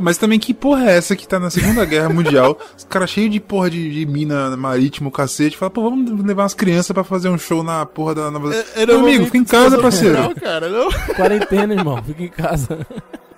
Mas 0.00 0.16
também 0.16 0.38
que 0.38 0.54
porra 0.54 0.90
é 0.90 0.96
essa 0.96 1.16
que 1.16 1.26
tá 1.26 1.38
na 1.38 1.50
Segunda 1.50 1.84
Guerra 1.84 2.08
Mundial? 2.08 2.58
Os 2.76 2.84
caras 2.84 3.10
cheios 3.10 3.30
de 3.30 3.40
porra 3.40 3.68
de, 3.70 3.90
de 3.90 4.06
mina 4.06 4.56
marítimo, 4.56 5.10
cacete. 5.10 5.56
Fala, 5.56 5.70
pô, 5.70 5.82
vamos 5.82 6.24
levar 6.24 6.42
umas 6.44 6.54
crianças 6.54 6.92
pra 6.92 7.04
fazer 7.04 7.28
um 7.28 7.38
show 7.38 7.62
na 7.62 7.84
porra 7.84 8.14
da 8.14 8.30
Nova 8.30 8.54
Era 8.74 8.86
Meu 8.86 8.96
um 8.96 9.00
amigo, 9.00 9.24
momento 9.24 9.24
fica 9.26 9.38
em 9.38 9.44
casa, 9.44 9.78
parceiro. 9.78 10.14
natural, 10.18 10.40
cara, 10.40 10.68
não. 10.68 10.90
Quarentena, 11.14 11.74
irmão. 11.74 12.02
Fica 12.02 12.22
em 12.22 12.28
casa. 12.28 12.78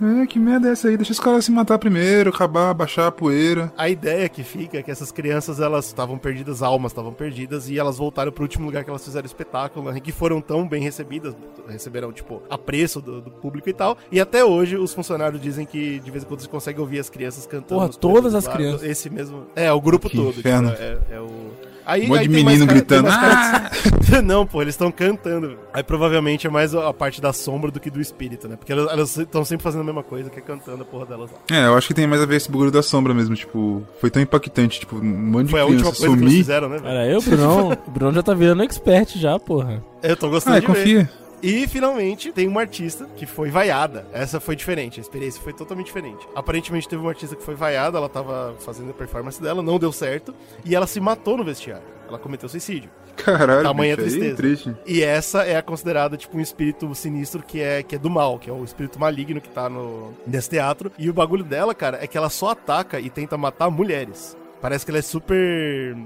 É, 0.01 0.27
que 0.27 0.39
merda 0.39 0.69
é 0.69 0.73
essa 0.73 0.89
aí? 0.89 0.97
Deixa 0.97 1.13
os 1.13 1.21
caras 1.21 1.45
se 1.45 1.53
matar 1.53 1.79
primeiro, 1.79 2.31
acabar, 2.31 2.73
baixar 2.75 3.07
a 3.07 3.13
poeira. 3.13 3.73
A 3.77 3.89
ideia 3.89 4.29
que 4.29 4.43
fica 4.43 4.79
é 4.79 4.83
que 4.83 4.91
essas 4.91 5.13
crianças, 5.13 5.61
elas 5.61 5.87
estavam 5.87 6.19
perdidas, 6.19 6.63
almas 6.63 6.93
estavam 6.93 7.13
perdidas, 7.13 7.69
e 7.69 7.79
elas 7.79 7.99
voltaram 7.99 8.33
pro 8.33 8.43
último 8.43 8.67
lugar 8.67 8.85
que 8.85 8.91
elas 8.91 9.05
fizeram 9.05 9.27
espetáculo, 9.27 9.93
né, 9.93 10.01
que 10.01 10.13
foram 10.13 10.41
tão 10.41 10.67
bem 10.67 10.83
recebidas, 10.83 11.35
receberam, 11.69 12.13
tipo, 12.13 12.43
apreço 12.51 13.01
do, 13.01 13.21
do 13.21 13.31
público 13.31 13.69
e 13.69 13.73
tal. 13.73 13.97
E 14.11 14.21
até 14.21 14.45
hoje, 14.45 14.77
os 14.77 14.93
funcionários 14.93 15.41
dizem 15.41 15.65
que 15.67 16.01
de 16.01 16.11
vez 16.11 16.25
em 16.25 16.27
quando 16.27 16.41
você 16.41 16.49
consegue 16.49 16.81
ouvir 16.81 16.99
as 16.99 17.09
crianças 17.11 17.47
cantando. 17.47 17.81
Porra, 17.81 17.89
todas 17.89 18.35
as 18.35 18.49
crianças. 18.49 18.83
Esse 18.83 19.09
mesmo. 19.09 19.47
É, 19.55 19.73
o 19.73 19.81
grupo 19.81 20.09
Que 20.09 20.17
todo. 20.17 20.39
inferno. 20.39 20.71
tipo, 20.71 20.83
é, 20.83 20.99
é 21.11 21.21
o. 21.21 21.72
Aí, 21.85 22.05
Um 22.05 22.09
monte 22.09 22.21
aí 22.21 22.29
de 22.29 22.35
tem 22.35 22.45
mais 22.45 22.59
menino 22.59 22.73
cara- 22.75 22.85
tem 22.85 22.99
gritando. 23.03 23.19
mais 23.21 23.37
Ah! 23.37 23.71
cara- 24.11 24.23
Não, 24.23 24.47
pô, 24.47 24.61
eles 24.63 24.75
estão 24.75 24.91
cantando. 24.93 25.57
Aí 25.73 25.83
provavelmente 25.83 26.47
é 26.47 26.51
mais 26.51 26.75
a 26.75 26.93
parte 26.93 27.21
da 27.21 27.33
sombra 27.33 27.71
do 27.71 27.81
que 27.81 27.91
do 27.91 28.01
espírito, 28.01 28.47
né? 28.49 28.57
Porque 28.57 28.73
elas 28.73 29.17
estão 29.17 29.45
sempre 29.45 29.65
fazendo 29.65 29.81
a 29.81 29.85
mesma 29.85 30.03
coisa, 30.03 30.29
que 30.31 30.39
é 30.39 30.43
cantando 30.43 30.83
a 30.83 30.85
porra 30.85 31.07
delas 31.07 31.31
lá. 31.31 31.39
É, 31.57 31.67
eu 31.67 31.77
acho 31.77 31.89
que 31.89 31.95
tem 31.95 32.07
mais 32.07 32.21
a 32.23 32.27
ver 32.27 32.37
esse 32.37 32.51
bagulho 32.51 32.71
da 32.71 32.83
sombra 32.83 33.13
mesmo. 33.15 33.35
Tipo, 33.35 33.83
foi 34.01 34.11
tão 34.11 34.21
impactante. 34.23 34.81
Tipo, 34.81 34.97
um 34.97 35.03
monte 35.03 35.47
de 35.47 35.51
Foi 35.51 35.61
a 35.61 35.65
última 35.65 35.83
criança 35.91 35.99
coisa 36.01 36.15
que 36.17 36.23
eles 36.23 36.31
sumir. 36.33 36.39
fizeram, 36.45 36.69
né? 36.69 36.77
velho? 36.79 36.89
Era 36.89 37.07
eu, 37.09 37.23
Brunão. 37.23 37.73
O 37.87 37.91
Brunão 37.91 38.13
já 38.15 38.23
tá 38.23 38.35
virando 38.35 38.63
expert 38.63 39.17
já, 39.19 39.39
porra. 39.39 39.83
Eu 40.03 40.17
tô 40.17 40.29
gostando 40.29 40.57
Ah, 40.57 40.61
de 40.61 40.67
ver. 40.67 41.11
E 41.43 41.67
finalmente 41.67 42.31
tem 42.33 42.47
uma 42.47 42.61
artista 42.61 43.07
que 43.17 43.27
foi 43.27 43.51
vaiada. 43.51 44.07
Essa 44.13 44.39
foi 44.39 44.55
diferente, 44.55 45.01
a 45.01 45.03
experiência 45.03 45.43
foi 45.43 45.53
totalmente 45.53 45.87
diferente. 45.87 46.27
Aparentemente 46.35 46.89
teve 46.89 47.03
uma 47.03 47.11
artista 47.11 47.35
que 47.35 47.43
foi 47.43 47.55
vaiada, 47.55 47.99
ela 47.99 48.09
tava 48.09 48.55
fazendo 48.61 48.91
a 48.91 48.95
performance 48.95 49.43
dela, 49.43 49.63
não 49.63 49.79
deu 49.79 49.93
certo, 49.93 50.33
e 50.65 50.75
ela 50.77 50.87
se 50.87 51.01
matou 51.01 51.37
no 51.37 51.45
vestiário. 51.45 51.83
Ela 52.09 52.19
cometeu 52.19 52.49
suicídio. 52.49 52.91
Caralho, 53.17 53.63
Tamanha 53.63 53.97
bicho, 53.97 54.09
aí 54.09 54.15
é 54.15 54.35
tristeza. 54.35 54.37
triste. 54.37 54.77
E 54.87 55.03
essa 55.03 55.43
é 55.43 55.57
a 55.57 55.63
considerada 55.63 56.17
tipo 56.17 56.37
um 56.37 56.41
espírito 56.41 56.95
sinistro 56.95 57.43
que 57.43 57.61
é 57.61 57.83
que 57.83 57.97
é 57.97 57.99
do 57.99 58.09
mal, 58.09 58.39
que 58.39 58.49
é 58.49 58.53
o 58.53 58.65
espírito 58.65 58.99
maligno 58.99 59.41
que 59.41 59.49
tá 59.49 59.69
no 59.69 60.13
nesse 60.27 60.51
teatro. 60.51 60.91
E 60.99 61.11
o 61.11 61.13
bagulho 61.13 61.45
dela, 61.45 61.75
cara, 61.75 61.99
é 62.03 62.07
que 62.07 62.17
ela 62.17 62.31
só 62.31 62.51
ataca 62.51 63.01
e 63.01 63.11
tenta 63.11 63.37
matar 63.37 63.71
mulheres. 63.71 64.37
Parece 64.63 64.85
que 64.87 64.91
ela 64.93 64.99
é 65.01 65.03
super 65.03 65.97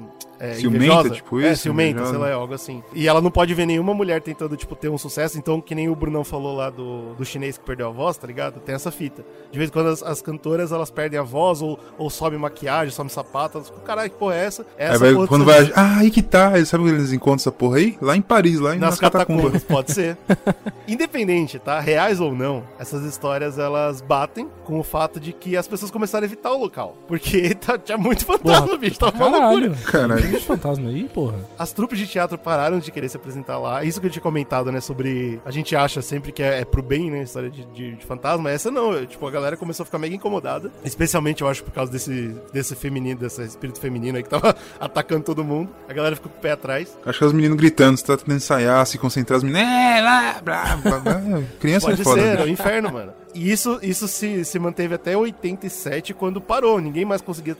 é, 0.41 0.55
Ciumenta, 0.55 0.85
invejosa. 0.85 1.11
tipo 1.11 1.41
É, 1.41 1.53
isso, 1.53 1.62
ciumenta, 1.62 1.91
invejosa. 2.01 2.11
sei 2.12 2.19
lá, 2.20 2.28
é 2.28 2.33
algo 2.33 2.55
assim. 2.55 2.83
E 2.95 3.07
ela 3.07 3.20
não 3.20 3.31
pode 3.31 3.53
ver 3.55 3.66
nenhuma 3.66 3.93
mulher 3.95 4.20
tentando, 4.23 4.57
tipo, 4.57 4.74
ter 4.74 4.89
um 4.89 4.97
sucesso. 4.99 5.39
Então, 5.39 5.61
que 5.61 5.74
nem 5.74 5.89
o 5.89 5.95
Brunão 5.95 6.24
falou 6.24 6.57
lá 6.57 6.70
do, 6.70 7.15
do 7.15 7.24
chinês 7.24 7.57
que 7.59 7.65
perdeu 7.65 7.89
a 7.89 7.91
voz, 7.91 8.16
tá 8.16 8.27
ligado? 8.27 8.59
Tem 8.61 8.74
essa 8.74 8.91
fita. 8.91 9.24
De 9.53 9.59
vez 9.59 9.70
em 9.70 9.73
quando 9.73 9.89
as, 9.91 10.03
as 10.03 10.20
cantoras, 10.23 10.73
elas 10.73 10.91
perdem 10.91 11.19
a 11.19 11.23
voz 11.23 11.61
ou, 11.62 11.78
ou 11.99 12.09
sobem 12.11 12.39
maquiagem, 12.39 12.93
sobem 12.95 13.11
sapato. 13.11 13.59
Elas 13.59 13.73
caralho, 13.85 14.11
que 14.11 14.16
porra 14.16 14.35
é 14.37 14.45
essa? 14.47 14.62
Aí 14.78 14.87
essa 14.87 14.99
vai, 14.99 15.27
quando 15.27 15.45
vai. 15.45 15.70
Ah, 15.77 15.99
aí 15.99 16.11
que 16.11 16.23
tá. 16.23 16.53
Sabe 16.65 16.85
onde 16.85 16.95
eles 16.95 17.12
encontram 17.12 17.37
essa 17.37 17.53
porra 17.53 17.77
aí? 17.77 17.97
Lá 18.01 18.16
em 18.16 18.23
Paris, 18.23 18.59
lá 18.59 18.74
em, 18.74 18.78
nas 18.78 18.91
nas 18.91 19.01
catacumbas. 19.01 19.53
catacumbas, 19.53 19.65
pode 19.65 19.93
ser. 19.93 20.16
Independente, 20.89 21.59
tá? 21.59 21.81
Reais 21.81 22.20
ou 22.20 22.35
não, 22.35 22.62
essas 22.78 23.05
histórias 23.05 23.59
elas 23.59 24.01
batem 24.01 24.49
com 24.65 24.78
o 24.78 24.83
fato 24.83 25.19
de 25.19 25.33
que 25.33 25.57
as 25.57 25.66
pessoas 25.66 25.91
começaram 25.91 26.24
a 26.24 26.27
evitar 26.27 26.53
o 26.53 26.59
local. 26.59 26.97
Porque 27.09 27.55
tá, 27.61 27.78
tinha 27.78 27.99
muito 27.99 28.24
fantasma, 28.24 28.45
Porra, 28.47 28.77
bicho. 28.77 28.98
Tava 28.98 29.16
uma 29.27 29.39
loucura. 29.48 29.70
Caralho. 29.70 29.85
Caralho. 29.93 30.23
Tem 30.23 30.31
bicho 30.31 30.44
fantasma 30.47 30.89
aí, 30.89 31.05
porra. 31.09 31.39
As 31.59 31.73
trupes 31.73 31.98
de 31.98 32.06
teatro 32.06 32.39
pararam 32.39 32.78
de 32.78 32.90
querer 32.90 33.09
se 33.09 33.16
apresentar 33.16 33.59
lá. 33.59 33.85
Isso 33.85 34.01
que 34.01 34.06
eu 34.06 34.10
tinha 34.10 34.23
comentado, 34.23 34.70
né? 34.73 34.81
Sobre. 34.81 35.40
A 35.44 35.51
gente 35.51 35.74
acha 35.74 36.01
sempre 36.02 36.32
que 36.32 36.43
é, 36.43 36.60
é 36.60 36.64
pro 36.64 36.82
bem, 36.82 37.10
né? 37.10 37.23
História 37.23 37.51
de, 37.51 37.64
de, 37.66 37.97
de 37.97 38.05
fantasma. 38.05 38.51
Essa 38.51 38.70
não. 38.70 38.93
eu- 38.93 39.06
tipo, 39.06 39.27
a 39.27 39.31
galera 39.31 39.56
começou 39.56 39.82
a 39.82 39.86
ficar 39.86 39.98
mega 39.98 40.14
incomodada. 40.14 40.70
Especialmente, 40.85 41.43
eu 41.43 41.48
acho, 41.48 41.62
por 41.64 41.73
causa 41.73 41.90
desse, 41.90 42.35
desse 42.52 42.74
feminino, 42.74 43.18
desse 43.20 43.43
espírito 43.43 43.81
feminino 43.81 44.16
aí 44.16 44.23
que 44.23 44.28
tava 44.31 44.55
atacando 44.81 45.24
todo 45.24 45.44
mundo. 45.44 45.70
A 45.89 45.93
galera 45.93 46.14
ficou 46.16 46.31
com 46.31 46.39
o 46.39 46.40
pé 46.40 46.52
atrás. 46.52 46.97
Acho 47.05 47.18
que 47.18 47.24
é 47.24 47.27
os 47.27 47.32
meninos 47.32 47.56
gritando, 47.56 47.97
você 47.97 48.05
tá 48.05 48.16
tentando 48.16 48.36
ensaiar, 48.36 48.86
se 48.86 48.98
concentrar, 48.98 49.39
os 49.39 49.43
meninos. 49.44 49.66
É, 49.68 50.01
lá, 50.01 50.40
blá, 50.43 50.77
blá, 50.77 50.98
blá. 51.01 51.23
Criança 51.60 51.86
Pode 51.89 52.01
é 52.01 52.05
foda. 52.05 52.20
ser, 52.23 52.36
né? 52.36 52.43
é 52.43 52.44
o 52.44 52.48
inferno, 52.48 52.93
mano. 52.93 53.12
E 53.35 53.51
isso, 53.51 53.78
isso 53.82 54.09
se, 54.09 54.44
se 54.44 54.59
manteve 54.59 54.94
até 54.94 55.16
87, 55.16 56.14
quando 56.14 56.40
parou. 56.40 56.81
Ninguém 56.81 57.05
mais 57.05 57.20
conseguia 57.20 57.56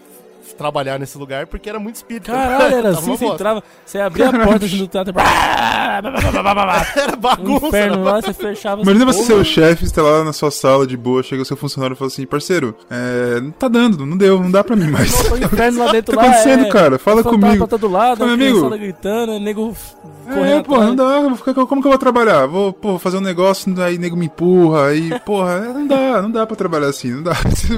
trabalhar 0.55 0.99
nesse 0.99 1.17
lugar 1.19 1.47
porque 1.47 1.69
era 1.69 1.79
muito 1.79 1.97
espírito. 1.97 2.31
Caralho, 2.31 2.75
era 2.77 2.89
assim, 2.91 3.17
você 3.17 3.25
entrava, 3.27 3.63
você 3.85 3.99
abria 3.99 4.29
a 4.29 4.33
porta 4.33 4.67
do 4.67 4.87
teatro. 4.89 5.15
Era 5.97 7.17
bagunça. 7.17 7.67
inferno 7.69 7.95
era 8.03 8.13
lá, 8.17 8.21
você 8.21 8.33
fechava. 8.33 8.83
Imagina 8.83 9.05
você 9.07 9.23
ser 9.25 9.33
o 9.35 9.45
chefe, 9.45 9.87
você 9.87 9.95
tá 9.95 10.03
lá 10.03 10.25
na 10.25 10.33
sua 10.33 10.51
sala 10.51 10.87
de 10.87 10.97
boa, 10.97 11.23
chega 11.23 11.43
o 11.43 11.45
seu 11.45 11.57
funcionário 11.57 11.95
e 11.95 11.97
fala 11.97 12.09
assim, 12.09 12.27
parceiro, 12.27 12.75
é, 12.91 13.41
não 13.41 13.51
tá 13.51 13.69
dando, 13.69 14.05
não 14.05 14.17
deu, 14.17 14.41
não 14.41 14.51
dá 14.51 14.63
pra 14.63 14.77
mim 14.77 14.91
mais. 14.91 15.13
O 15.31 15.37
inferno 15.43 15.85
lá 15.85 15.93
dentro 15.93 16.15
tá 16.15 16.21
lá. 16.23 16.29
acontecendo, 16.29 16.67
é, 16.67 16.69
cara? 16.69 16.99
Fala 16.99 17.23
comigo. 17.23 17.57
pra 17.59 17.67
todo 17.67 17.89
lado, 17.91 18.25
a 18.25 18.33
amigo. 18.33 18.69
gritando, 18.77 19.39
nego 19.41 19.75
É, 20.29 20.35
correndo 20.35 20.65
porra, 20.65 20.87
não 20.87 20.97
dá, 20.97 21.05
eu 21.05 21.29
vou 21.29 21.37
ficar- 21.37 21.55
como 21.55 21.81
que 21.81 21.89
eu 21.89 21.93
vou 21.93 21.99
trabalhar? 21.99 22.47
Vou, 22.47 22.73
pô, 22.73 22.99
fazer 22.99 23.17
um 23.17 23.21
negócio, 23.23 23.73
aí 23.83 23.97
nego 23.97 24.17
me 24.17 24.27
empurra, 24.27 24.89
aí, 24.89 25.19
porra, 25.21 25.53
é, 25.55 25.73
não 25.73 25.87
dá, 25.87 26.23
não 26.23 26.31
dá 26.31 26.47
pra 26.47 26.57
trabalhar 26.57 26.89
assim, 26.89 27.13
não 27.13 27.23
dá. 27.23 27.33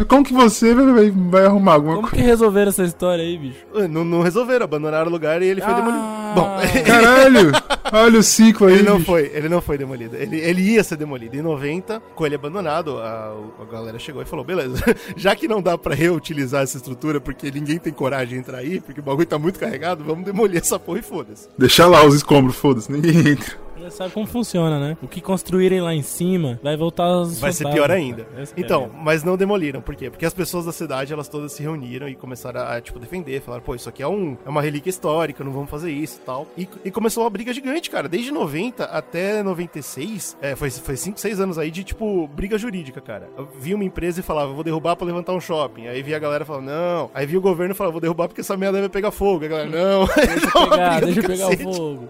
Como 0.09 0.25
que 0.25 0.33
você 0.33 0.75
vai, 0.75 1.11
vai- 1.11 1.47
arrumar 1.47 1.75
alguma 1.75 1.97
Como 1.97 2.09
coisa? 2.09 2.25
que 2.25 2.29
resolveram 2.59 2.69
essa 2.71 2.83
história 2.85 3.25
aí, 3.25 3.39
bicho? 3.39 3.59
Não, 3.89 4.05
não 4.05 4.23
resolveram, 4.23 4.65
abandonaram 4.65 5.09
o 5.09 5.11
lugar 5.11 5.41
e 5.43 5.47
ele 5.47 5.61
foi 5.61 5.73
Ah. 5.73 5.77
demolido. 5.77 6.19
Bom, 6.35 6.59
Caralho, 6.85 7.53
olha 7.93 8.19
o 8.19 8.23
ciclo 8.23 8.67
aí, 8.67 8.75
ele 8.75 8.83
não 8.83 8.97
bicho. 8.97 9.07
foi, 9.07 9.31
ele 9.35 9.49
não 9.49 9.61
foi 9.63 9.79
demolido. 9.79 10.17
Ele, 10.17 10.37
ele 10.39 10.63
ia 10.63 10.85
ser 10.85 10.97
demolido. 10.97 11.37
Em 11.37 11.43
90, 11.43 12.01
com 12.15 12.27
ele 12.27 12.35
abandonado, 12.35 12.99
a, 12.99 13.35
a 13.61 13.65
galera 13.73 13.99
chegou 13.99 14.21
e 14.23 14.25
falou: 14.27 14.45
beleza, 14.45 14.83
já 15.17 15.35
que 15.35 15.49
não 15.49 15.63
dá 15.63 15.77
pra 15.79 15.95
reutilizar 15.95 16.63
essa 16.63 16.77
estrutura 16.77 17.21
porque 17.21 17.51
ninguém 17.51 17.79
tem 17.79 17.93
coragem 17.93 18.29
de 18.35 18.41
entrar 18.41 18.59
aí, 18.59 18.81
porque 18.81 19.01
o 19.01 19.03
bagulho 19.03 19.27
tá 19.27 19.39
muito 19.39 19.59
carregado, 19.59 20.05
vamos 20.05 20.25
demolir 20.25 20.61
essa 20.61 20.79
porra 20.79 20.99
e 20.99 21.03
foda-se. 21.03 21.49
Deixa 21.57 21.87
lá 21.87 22.05
os 22.05 22.15
escombros, 22.15 22.57
foda-se, 22.57 22.91
ninguém 22.93 23.17
entra. 23.33 23.68
Já 23.81 23.91
sabe 23.91 24.13
como 24.13 24.27
funciona, 24.27 24.79
né? 24.79 24.97
O 25.03 25.09
que 25.09 25.21
construírem 25.21 25.81
lá 25.81 25.95
em 25.95 26.03
cima 26.03 26.59
vai 26.63 26.77
voltar 26.77 27.05
aos 27.05 27.39
Vai 27.39 27.53
ser 27.53 27.69
pior 27.71 27.91
ainda. 27.91 28.25
Que 28.25 28.61
é 28.61 28.65
Então, 28.65 28.91
mas 28.95 29.23
não 29.23 29.37
demoliram. 29.37 29.81
Por 29.81 29.95
quê? 29.95 30.11
Porque 30.11 30.27
as 30.27 30.35
pessoas 30.35 30.65
da 30.65 30.73
cidade, 30.73 31.13
elas 31.13 31.29
todas 31.29 31.53
se 31.53 31.63
reuniram 31.63 32.09
e 32.09 32.15
começaram 32.15 32.61
a, 32.61 32.81
tipo, 32.81 32.99
defender. 32.99 33.41
Falaram, 33.41 33.63
pô, 33.63 33.75
isso 33.75 33.89
aqui 33.89 34.03
é, 34.03 34.09
um, 34.09 34.37
é 34.45 34.49
uma 34.49 34.63
relíquia 34.63 34.91
histórica, 34.91 35.45
não 35.45 35.53
vamos 35.53 35.71
fazer 35.71 35.91
isso 35.91 36.19
e 36.23 36.25
tal. 36.25 36.47
E, 36.57 36.91
começou 36.91 37.25
uma 37.25 37.31
briga 37.31 37.53
gigante, 37.53 37.91
cara. 37.91 38.09
Desde 38.09 38.31
90 38.31 38.85
até 38.85 39.43
96, 39.43 40.37
é, 40.41 40.57
foi 40.57 40.71
5, 40.71 41.19
6 41.21 41.41
anos 41.41 41.59
aí 41.59 41.71
de, 41.71 41.85
tipo, 41.85 42.27
briga 42.29 42.59
jurídica, 42.59 43.01
cara. 43.01 43.29
Eu 43.37 43.49
vi 43.59 43.75
uma 43.75 43.85
empresa 43.85 44.21
e 44.21 44.23
falava, 44.23 44.53
vou 44.53 44.65
derrubar 44.65 44.97
pra 44.97 45.07
levantar 45.07 45.33
um 45.33 45.41
shopping. 45.41 45.87
Aí 45.87 46.03
via 46.03 46.17
a 46.17 46.21
galera 46.21 46.45
falando, 46.45 46.67
não. 46.67 47.11
Aí 47.15 47.27
via 47.27 47.39
o 47.39 47.43
governo 47.43 47.73
e 47.73 47.77
falava, 47.77 47.93
vou 47.93 48.01
derrubar 48.01 48.29
porque 48.29 48.41
essa 48.41 48.57
merda 48.57 48.81
vai 48.81 48.89
pegar 48.89 49.11
fogo. 49.11 49.45
Aí 49.45 49.47
a 49.47 49.49
galera, 49.49 49.71
não. 49.71 50.09
Deixa 50.39 50.59
eu 50.59 50.71
pegar, 50.71 51.01
deixa 51.01 51.21
eu 51.21 51.25
pegar 51.25 51.49
o 51.49 51.57
fogo. 51.59 52.09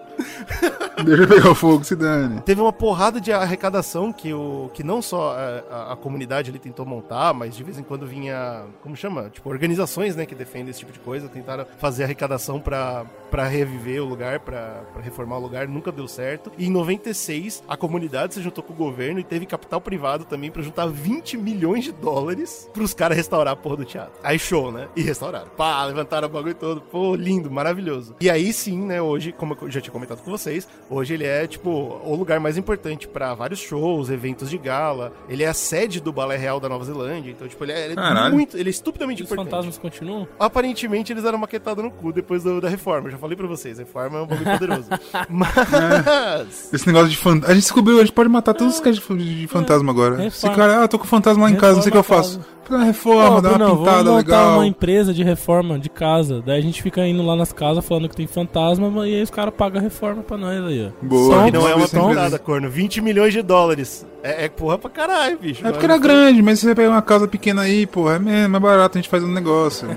Deixa 1.05 1.23
eu 1.23 1.29
pegar 1.29 1.51
o 1.51 1.55
fogo, 1.59 1.85
se 1.85 1.95
dane. 1.97 2.41
Teve 2.43 2.61
uma 2.61 2.73
porrada 2.73 3.21
de 3.21 3.33
arrecadação 3.33 4.13
que, 4.13 4.33
o, 4.33 4.71
que 4.73 4.83
não 4.83 5.03
só 5.03 5.33
a, 5.37 5.75
a- 5.75 5.93
a 5.93 5.97
comunidade 5.97 6.51
ali 6.51 6.59
tentou 6.59 6.87
montar, 6.87 7.33
mas 7.35 7.57
de 7.57 7.63
vez 7.65 7.79
em 7.79 7.83
quando 7.83 8.07
vinha, 8.07 8.65
como 8.83 8.97
chama? 8.97 9.29
Tipo, 9.31 9.49
organizações, 9.51 10.15
né, 10.17 10.25
que 10.27 10.35
defendem 10.35 10.71
esse 10.71 10.81
tipo 10.81 10.93
de 10.93 10.99
coisa, 11.01 11.29
tentaram 11.29 11.67
fazer 11.79 12.05
arrecadação 12.05 12.61
pra, 12.61 13.05
pra 13.31 13.47
reviver 13.47 14.03
o 14.03 14.07
lugar, 14.07 14.41
pra 14.41 14.83
reformar 15.03 15.37
o 15.39 15.41
lugar, 15.41 15.67
nunca 15.69 15.91
deu 15.93 16.07
certo. 16.09 16.53
E 16.57 16.67
em 16.67 16.71
96, 16.71 17.63
a 17.69 17.77
comunidade 17.77 18.35
se 18.35 18.43
juntou 18.43 18.63
com 18.63 18.73
o 18.73 18.77
governo 18.77 19.19
e 19.21 19.25
teve 19.25 19.45
capital 19.47 19.81
privado 19.81 20.25
também 20.25 20.51
pra 20.51 20.63
juntar 20.63 20.87
20 20.87 21.37
milhões 21.37 21.85
de 21.85 21.93
dólares 21.93 22.69
pros 22.73 22.95
caras 22.95 23.17
restaurar 23.17 23.55
a 23.55 23.57
porra 23.57 23.77
do 23.79 23.85
teatro. 23.85 24.13
Aí 24.23 24.39
show, 24.39 24.71
né? 24.71 24.89
E 24.95 25.03
restauraram. 25.03 25.49
Pá, 25.57 25.85
levantaram 25.85 26.29
o 26.29 26.31
bagulho 26.31 26.55
todo. 26.55 26.81
Pô, 26.81 27.15
lindo, 27.15 27.51
maravilhoso. 27.51 28.15
E 28.21 28.31
aí 28.31 28.53
sim, 28.53 28.79
né, 28.87 29.01
hoje, 29.03 29.33
como 29.33 29.57
eu 29.63 29.71
já 29.71 29.81
tinha 29.81 29.93
comentado 29.93 30.23
com 30.23 30.31
vocês, 30.31 30.69
hoje 30.89 31.15
ele 31.15 31.25
é, 31.25 31.47
tipo, 31.49 31.71
o 32.05 32.15
lugar 32.15 32.39
mais 32.39 32.57
importante 32.57 33.09
pra 33.09 33.35
vários 33.35 33.59
shows, 33.61 34.11
eventos 34.11 34.49
de 34.51 34.59
gala. 34.59 35.13
Ele 35.29 35.43
é 35.43 35.49
a 35.49 35.55
sede 35.55 36.01
do 36.01 36.13
Balé 36.13 36.37
Real 36.37 36.61
da 36.61 36.69
Nova 36.69 36.85
Zelândia. 36.85 37.31
Então, 37.31 37.49
tipo, 37.49 37.65
ele 37.65 37.73
é, 37.73 37.85
ele 37.87 37.95
é 37.99 38.31
muito. 38.31 38.57
Ele 38.57 38.69
é 38.69 38.71
estupidamente 38.71 39.23
os 39.23 39.27
importante. 39.29 39.51
fantasmas 39.51 39.79
continuam? 39.79 40.29
Aparentemente 40.39 41.13
eles 41.13 41.25
eram 41.25 41.39
maquetados 41.39 41.83
no 41.83 41.91
cu 41.91 42.13
depois 42.13 42.43
do- 42.45 42.61
da 42.61 42.69
reforma. 42.69 43.09
Eu 43.09 43.13
já 43.13 43.19
falei 43.19 43.37
pra 43.37 43.47
vocês, 43.47 43.79
a 43.79 43.83
reforma 43.83 44.19
é 44.19 44.23
um 44.23 44.27
bagulho 44.27 44.51
poderoso. 44.59 44.89
Mas. 45.29 46.73
Esse 46.73 46.87
negócio 46.87 47.09
de 47.09 47.17
fantasma. 47.17 47.47
A 47.49 47.55
gente 47.55 47.63
descobriu, 47.63 47.97
a 47.99 48.01
gente 48.01 48.13
pode 48.13 48.29
matar 48.29 48.55
todos 48.55 48.75
os 48.75 48.81
caras 48.81 48.99
de, 48.99 49.41
de 49.41 49.47
fantasma 49.47 49.91
agora. 49.91 50.17
Reforma. 50.17 50.31
Se 50.31 50.51
cara, 50.51 50.85
ah, 50.85 50.89
tô 50.89 50.99
com 50.99 51.05
fantasma 51.07 51.45
lá 51.45 51.51
em 51.51 51.57
casa, 51.57 51.75
não 51.77 51.83
sei 51.83 51.91
o 51.91 51.93
que 51.93 51.99
eu 51.99 52.03
faço. 52.03 52.41
Faz 52.65 52.81
uma 52.81 52.85
reforma, 52.85 53.41
dá 53.41 53.49
uma 53.49 53.57
Brunão, 53.59 53.77
pintada 53.79 53.97
vamos 54.05 54.25
montar 54.25 54.37
legal. 54.37 54.55
uma 54.59 54.67
empresa 54.67 55.15
de 55.15 55.23
reforma 55.23 55.79
de 55.79 55.89
casa. 55.89 56.43
Daí 56.45 56.59
a 56.59 56.63
gente 56.63 56.83
fica 56.83 57.07
indo 57.07 57.23
lá 57.25 57.35
nas 57.35 57.51
casas 57.51 57.83
falando 57.83 58.11
que 58.11 58.17
tem 58.17 58.27
fantasma 58.27 58.89
e 59.09 59.15
aí 59.15 59.23
os 59.23 59.31
caras 59.31 59.55
pagam 59.57 59.81
a 59.81 59.83
reforma 59.83 60.23
pra 60.23 60.37
nós 60.37 60.63
aí, 60.65 60.87
ó. 60.87 61.07
Boa. 61.07 61.35
E 61.47 61.51
não 61.51 61.69
é 61.69 61.75
uma 61.75 61.89
temporada, 61.89 62.39
corno. 62.39 62.69
20 62.69 63.01
milhões 63.01 63.33
de 63.33 63.43
dólares. 63.43 64.07
É, 64.23 64.47
é 64.47 64.49
porra 64.49 64.79
pra 64.79 64.91
caralho, 64.91 65.39
bicho. 65.39 65.67
É 65.67 65.71
porque 65.71 65.85
era 65.85 65.99
grande, 65.99 66.43
mas 66.43 66.59
se 66.59 66.67
você 66.67 66.75
pegar 66.75 66.91
uma 66.91 67.03
casa 67.03 67.29
pequena 67.29 67.63
aí, 67.63 67.87
porra, 67.87 68.17
é 68.17 68.19
mesmo, 68.19 68.57
é 68.57 68.61
barato, 68.61 68.99
a 68.99 69.01
gente 69.01 69.11
faz 69.11 69.23
um 69.23 69.33
negócio. 69.33 69.89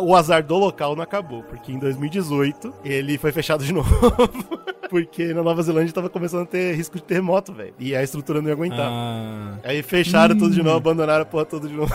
O 0.00 0.14
azar 0.16 0.42
do 0.44 0.56
local 0.56 0.94
não 0.96 1.02
acabou, 1.02 1.42
porque 1.42 1.72
em 1.72 1.78
2018 1.78 2.72
ele 2.84 3.18
foi 3.18 3.32
fechado 3.32 3.64
de 3.64 3.72
novo. 3.74 3.88
porque 4.88 5.32
na 5.32 5.42
Nova 5.42 5.62
Zelândia 5.62 5.92
tava 5.92 6.08
começando 6.10 6.42
a 6.42 6.46
ter 6.46 6.74
risco 6.74 6.96
de 6.96 7.02
terremoto, 7.04 7.52
velho. 7.52 7.72
E 7.78 7.94
a 7.94 8.02
estrutura 8.02 8.40
não 8.42 8.48
ia 8.48 8.54
aguentar. 8.54 8.88
Ah. 8.90 9.54
Aí 9.62 9.82
fecharam 9.82 10.36
tudo 10.36 10.50
de 10.52 10.62
novo, 10.62 10.76
abandonaram 10.78 11.22
a 11.22 11.24
porra 11.24 11.44
toda 11.44 11.68
de 11.68 11.74
novo. 11.74 11.92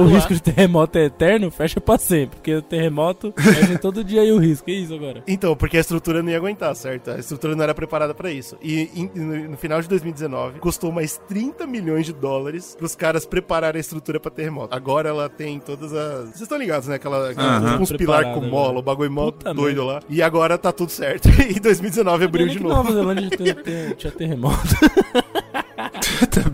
O 0.00 0.06
risco 0.06 0.34
de 0.34 0.42
terremoto 0.42 0.98
é 0.98 1.04
eterno, 1.04 1.50
fecha 1.50 1.80
pra 1.80 1.96
sempre. 1.98 2.36
Porque 2.36 2.54
o 2.56 2.62
terremoto 2.62 3.32
fecha 3.38 3.78
todo 3.78 4.02
dia 4.02 4.22
aí 4.22 4.32
o 4.32 4.38
risco. 4.38 4.64
Que 4.66 4.72
isso 4.72 4.94
agora? 4.94 5.22
Então, 5.28 5.54
porque 5.56 5.76
a 5.76 5.80
estrutura 5.80 6.22
não 6.22 6.30
ia 6.30 6.36
aguentar, 6.36 6.74
certo? 6.74 7.10
A 7.12 7.18
estrutura 7.18 7.54
não 7.54 7.62
era 7.62 7.74
preparada 7.74 8.12
pra 8.14 8.30
isso. 8.32 8.56
E 8.62 8.90
em- 8.94 9.10
no, 9.14 9.50
no 9.50 9.56
final 9.56 9.80
de 9.80 9.88
2019, 9.88 10.58
custou 10.58 10.90
mais 10.90 11.18
30 11.28 11.66
milhões 11.66 12.06
de 12.06 12.12
dólares 12.12 12.74
pros 12.76 12.96
caras 12.96 13.24
prepararem 13.24 13.78
a 13.78 13.80
estrutura 13.80 14.18
pra 14.18 14.30
terremoto. 14.30 14.74
Agora 14.74 15.08
ela 15.08 15.28
tem 15.28 15.60
todas 15.60 15.92
as. 15.92 16.30
Vocês 16.30 16.40
estão 16.42 16.58
ligados, 16.58 16.88
né? 16.88 16.96
Aquela, 16.96 17.30
aquela 17.40 17.56
Aham. 17.56 17.80
uns 17.82 17.92
pilar 17.92 18.24
com 18.24 18.40
Preparada 18.40 18.50
mola, 18.50 18.78
o 18.78 18.82
bagulho 18.82 19.10
mó 19.10 19.24
Puta 19.30 19.54
doido 19.54 19.84
lá. 19.84 20.00
E 20.08 20.22
agora 20.22 20.56
tá 20.58 20.72
tudo 20.72 20.90
certo. 20.90 21.28
E 21.44 21.60
2019 21.60 22.24
abriu 22.24 22.48
de 22.48 22.58
novo. 22.60 22.74
Nova 22.74 22.92
Zelândia 22.92 23.28
tinha 23.96 24.12
terremoto. 24.12 24.58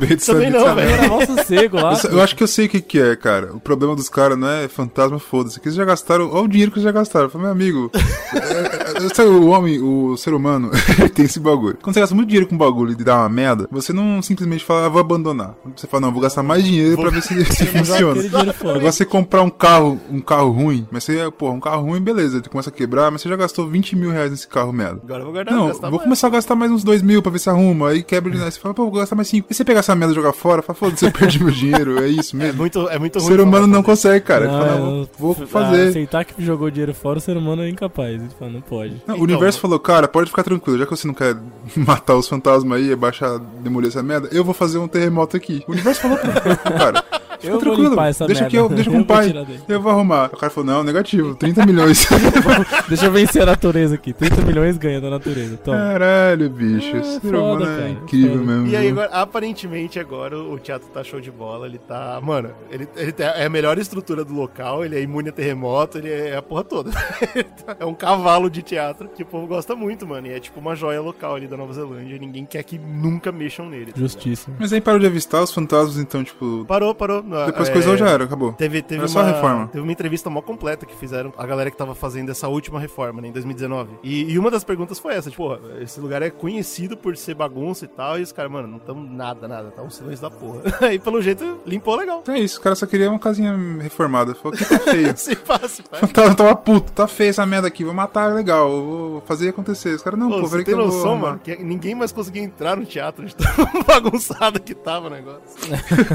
Também, 0.01 0.17
de 0.17 0.25
Também 0.27 0.51
saber 0.53 0.67
não, 0.67 0.75
velho. 0.75 0.91
Era 0.91 1.09
mó 1.09 1.21
sossego 1.27 1.77
lá. 1.77 2.01
Eu, 2.11 2.21
acho 2.21 2.35
que 2.37 2.43
eu 2.43 2.47
sei 2.47 2.67
o 2.67 2.69
que, 2.69 2.81
que 2.81 2.99
é, 3.01 3.17
cara. 3.17 3.55
O 3.55 3.61
problema 3.61 3.95
dos 3.95 4.09
caras 4.09 4.39
não 4.39 4.49
é 4.49 4.69
fantasma, 4.69 5.19
foda-se. 5.19 5.61
Que 5.61 5.69
eles 5.69 5.77
já 5.77 5.85
gastaram. 5.85 6.31
Olha 6.33 6.45
o 6.45 6.49
dinheiro 6.49 6.71
que 6.73 6.79
eles 6.79 6.85
já 6.85 6.93
gastaram. 6.93 7.27
Eu 7.27 7.31
falei, 7.31 7.45
meu 7.47 7.53
amigo. 7.53 7.91
é, 7.95 9.05
é, 9.05 9.15
sabe, 9.15 9.29
o 9.29 9.49
homem, 9.49 9.81
o 9.81 10.17
ser 10.17 10.35
humano, 10.35 10.71
ele 10.99 11.09
tem 11.11 11.25
esse 11.25 11.41
bagulho. 11.41 11.77
Quando 11.83 11.95
você 11.95 12.01
gasta 12.01 12.15
muito 12.15 12.29
dinheiro 12.29 12.47
com 12.49 12.55
um 12.55 12.59
bagulho 12.59 12.93
e 12.93 13.05
dá 13.05 13.17
uma 13.19 13.29
merda, 13.29 13.69
você 13.71 13.93
não 13.93 14.23
simplesmente 14.23 14.65
fala, 14.65 14.87
ah, 14.87 14.89
vou 14.89 15.01
abandonar. 15.01 15.55
Você 15.77 15.87
fala, 15.87 16.03
não, 16.03 16.13
vou 16.13 16.21
gastar 16.23 16.43
mais 16.43 16.65
dinheiro 16.65 16.97
pra 17.01 17.11
ver 17.11 17.23
se, 17.23 17.45
se 17.53 17.67
funciona. 17.67 18.21
Agora 18.61 18.93
você 18.93 19.05
comprar 19.05 19.43
um 19.43 19.51
carro, 19.51 20.01
um 20.11 20.21
carro 20.21 20.51
ruim, 20.51 20.87
mas 20.91 21.05
você, 21.05 21.31
pô, 21.37 21.51
um 21.51 21.61
carro 21.61 21.83
ruim, 21.85 22.01
beleza, 22.01 22.39
ele 22.39 22.49
começa 22.49 22.71
a 22.71 22.73
quebrar, 22.73 23.11
mas 23.11 23.23
você 23.23 23.29
já 23.29 23.37
gastou 23.37 23.69
20 23.69 23.97
mil 23.97 24.11
reais 24.11 24.31
nesse 24.31 24.47
carro 24.49 24.73
merda. 24.73 25.01
Agora 25.05 25.21
eu 25.21 25.25
vou 25.25 25.33
guardar 25.33 25.55
Não, 25.55 25.73
vou 25.73 25.91
mais. 25.91 26.03
começar 26.03 26.27
a 26.27 26.31
gastar 26.31 26.55
mais 26.55 26.71
uns 26.71 26.85
2 26.85 27.03
mil 27.03 27.23
pra 27.23 27.33
ver 27.33 27.39
se 27.39 27.51
arruma. 27.51 27.91
Aí 27.91 28.03
quebra 28.03 28.31
de 28.31 28.39
você 28.39 28.59
fala, 28.59 28.75
pô, 28.75 28.85
vou 28.85 28.93
gastar 28.93 29.17
mais 29.17 29.29
5. 29.29 29.47
E 29.51 29.55
você 29.55 29.65
pegar 29.65 29.83
essa 29.91 29.97
merda 29.97 30.15
jogar 30.15 30.33
fora, 30.33 30.63
fala, 30.63 30.77
foda-se, 30.77 31.05
eu 31.05 31.11
perdi 31.13 31.43
meu 31.43 31.53
dinheiro, 31.53 32.03
é 32.03 32.09
isso 32.09 32.37
É 32.37 32.39
mesmo. 32.39 32.59
muito, 32.59 32.89
é 32.89 32.99
muito 32.99 33.17
o 33.19 33.23
ruim. 33.23 33.31
ser 33.33 33.41
humano 33.41 33.67
não 33.67 33.83
consegue, 33.83 34.25
cara. 34.25 34.47
Não, 34.47 34.53
fala, 34.59 34.73
é, 34.73 34.79
não, 34.79 35.09
vou 35.19 35.37
ah, 35.41 35.47
fazer. 35.47 35.89
Aceitar 35.89 36.25
que 36.25 36.45
jogou 36.45 36.71
dinheiro 36.71 36.95
fora, 36.95 37.19
o 37.19 37.21
ser 37.21 37.37
humano 37.37 37.63
é 37.63 37.69
incapaz. 37.69 38.15
Ele 38.15 38.31
fala, 38.39 38.51
não 38.53 38.61
pode. 38.61 38.93
Não, 39.07 39.15
o 39.15 39.19
Então, 39.19 39.25
universo 39.25 39.59
falou, 39.61 39.79
cara, 39.81 40.07
pode 40.09 40.31
ficar 40.31 40.43
tranquilo, 40.45 40.79
já 40.79 40.85
que 40.85 40.91
você 40.91 41.07
não 41.07 41.15
quer 41.15 41.37
matar 41.77 42.15
os 42.17 42.29
fantasmas 42.29 42.79
aí, 42.81 42.95
baixar, 42.95 43.39
demolir 43.61 43.89
essa 43.89 44.03
merda, 44.03 44.29
eu 44.33 44.45
vou 44.45 44.55
fazer 44.55 44.79
um 44.79 44.89
terremoto 44.89 45.37
aqui. 45.37 45.63
O 45.67 45.73
universo 45.73 46.01
falou, 46.03 46.19
cara, 46.79 47.05
fica 47.41 47.47
Eu 47.47 47.53
vou 47.53 47.61
tranquilo, 47.61 47.97
deixa 47.97 48.27
merda. 48.27 48.49
que 48.51 48.57
eu, 48.57 48.69
deixa 48.69 48.91
com 48.91 48.97
Eu 49.01 49.03
o 49.03 49.05
vou 49.05 49.17
pai, 49.17 49.33
dele. 49.33 49.61
eu 49.69 49.81
vou 49.81 49.93
arrumar. 49.93 50.31
O 50.33 50.37
cara 50.37 50.51
falou, 50.51 50.71
não, 50.71 50.85
negativo, 50.85 51.35
30 51.35 51.67
milhões. 51.67 52.07
Deixa 52.89 53.07
eu 53.07 53.13
vencer 53.13 53.43
a 53.43 53.47
natureza 53.47 53.95
aqui. 53.95 54.13
30 54.13 54.43
milhões 54.43 54.77
ganha 54.77 55.01
da 55.01 55.09
natureza. 55.11 55.57
Toma. 55.59 55.77
Caralho, 55.77 56.51
bicho, 56.51 56.97
É, 56.97 57.03
ser 57.03 57.35
humano 57.35 57.65
é 57.67 57.91
incrível 57.91 58.39
foda. 58.39 58.45
mesmo. 58.53 58.67
E 58.69 58.77
aí, 58.77 58.89
agora, 58.89 59.09
aparentemente, 59.13 59.99
agora 59.99 60.39
o 60.39 60.59
teatro 60.59 60.89
tá 60.89 61.03
show 61.05 61.21
de 61.21 61.31
bola. 61.31 61.67
Ele 61.67 61.79
tá. 61.79 62.21
Mano, 62.23 62.51
ele, 62.71 62.89
ele 62.97 63.13
tem- 63.13 63.27
é 63.27 63.45
a 63.47 63.49
melhor 63.51 63.79
estrutura 63.79 64.25
do 64.25 64.35
local, 64.35 64.85
ele 64.85 64.97
é 64.97 65.03
imune 65.03 65.29
a 65.29 65.33
terremoto, 65.33 65.99
ele 65.99 66.11
é 66.11 66.37
a 66.37 66.43
porra 66.43 66.65
toda. 66.65 66.91
é 67.79 67.85
um 67.85 67.95
cavalo 67.95 68.51
de 68.51 68.63
teatro 68.63 69.09
que 69.09 69.23
o 69.23 69.27
povo 69.27 69.47
gosta 69.47 69.75
muito, 69.77 70.07
mano. 70.07 70.27
E 70.27 70.31
é 70.33 70.41
tipo 70.41 70.59
uma 70.61 70.75
joia 70.75 71.01
local 71.01 71.35
ali 71.37 71.47
da 71.47 71.57
Nova 71.57 71.73
Zelândia. 71.73 72.17
E 72.17 72.19
ninguém 72.19 72.45
quer 72.45 72.63
que 72.63 72.79
nunca 72.79 73.31
mexam 73.33 73.69
nele. 73.69 73.93
tá? 73.93 74.01
Justíssimo. 74.01 74.57
Mas 74.59 74.73
aí 74.73 74.81
parou 74.81 74.99
de 75.01 75.07
avistar 75.07 75.43
os 75.43 75.53
fantasmas, 75.53 75.97
então, 75.99 76.23
tipo, 76.25 76.65
Parou, 76.67 76.95
parou. 76.95 77.23
Depois 77.47 77.69
É, 77.69 77.73
coisou 77.73 77.97
já 77.97 78.09
era, 78.09 78.25
acabou. 78.25 78.53
Teve, 78.53 78.83
teve, 78.83 79.01
Era 79.01 79.09
só 79.09 79.21
uma, 79.21 79.29
a 79.29 79.33
reforma. 79.33 79.67
teve 79.69 79.83
uma 79.83 79.93
entrevista 79.93 80.29
mó 80.31 80.41
completa 80.43 80.87
que 80.87 80.95
fizeram 80.97 81.33
a 81.37 81.47
galera 81.47 81.71
que 81.71 81.77
tava 81.77 81.95
fazendo 81.95 82.31
essa 82.31 82.49
última 82.49 82.79
reforma, 82.81 83.21
né, 83.21 83.29
em 83.29 83.33
2019. 83.33 83.91
E, 84.03 84.33
e 84.33 84.39
uma 84.39 84.51
das 84.51 84.65
perguntas 84.65 84.99
foi 84.99 85.15
essa, 85.15 85.31
tipo, 85.31 85.59
esse 85.81 86.01
lugar 86.01 86.23
é 86.23 86.31
conhecido 86.31 86.97
por 86.97 87.17
ser 87.17 87.35
bagunça 87.35 87.85
e 87.85 87.89
tal, 87.89 88.19
e 88.19 88.23
os 88.23 88.33
caras, 88.33 88.51
mano, 88.51 88.69
não 88.69 88.79
tamo 88.79 89.07
nada, 89.07 89.47
nada, 89.49 89.71
tá 89.71 89.83
um 89.83 89.91
silêncio 89.91 90.23
da 90.23 90.31
porra. 90.31 90.61
Aí, 90.87 90.99
pelo 90.99 91.21
jeito, 91.21 91.61
limpou 91.67 91.97
legal. 91.97 92.21
Então 92.23 92.35
é 92.35 92.41
isso, 92.41 92.59
o 92.59 92.63
cara 92.63 92.75
só 92.75 92.87
queria 92.87 93.11
uma 93.11 93.19
casinha 93.19 93.57
reformada. 93.81 94.35
Falou 94.35 94.57
que 94.57 94.65
tá 94.65 94.79
feio. 94.79 95.15
Se 95.17 95.35
fácil, 95.37 95.85
O 95.93 95.97
fantasma 95.97 96.35
tava 96.35 96.57
puto, 96.57 96.93
tá 96.93 97.07
feio 97.07 97.31
essa 97.31 97.45
merda 97.47 97.69
aqui, 97.69 97.85
vou 97.85 97.95
matar, 97.95 98.35
legal, 98.35 98.69
vou 98.71 99.21
fazer 99.23 99.49
acontecer. 99.49 99.95
Os 99.95 100.03
caras, 100.03 100.19
não, 100.19 100.29
Pô, 100.29 100.41
pô, 100.41 100.49
peraí 100.49 100.65
que 100.65 100.71
tem 100.71 100.81
eu 100.81 100.91
vou 100.91 101.17
mano, 101.17 101.39
que 101.39 101.57
ninguém 101.63 101.95
mais 101.95 102.13
conseguia 102.13 102.43
entrar 102.43 102.77
no 102.77 102.85
teatro 102.85 103.27
de 103.27 103.35
tão 103.35 103.49
bagunçado 103.87 104.61
que 104.61 104.75
tava 104.75 105.09
o 105.09 105.11
negócio. 105.11 105.41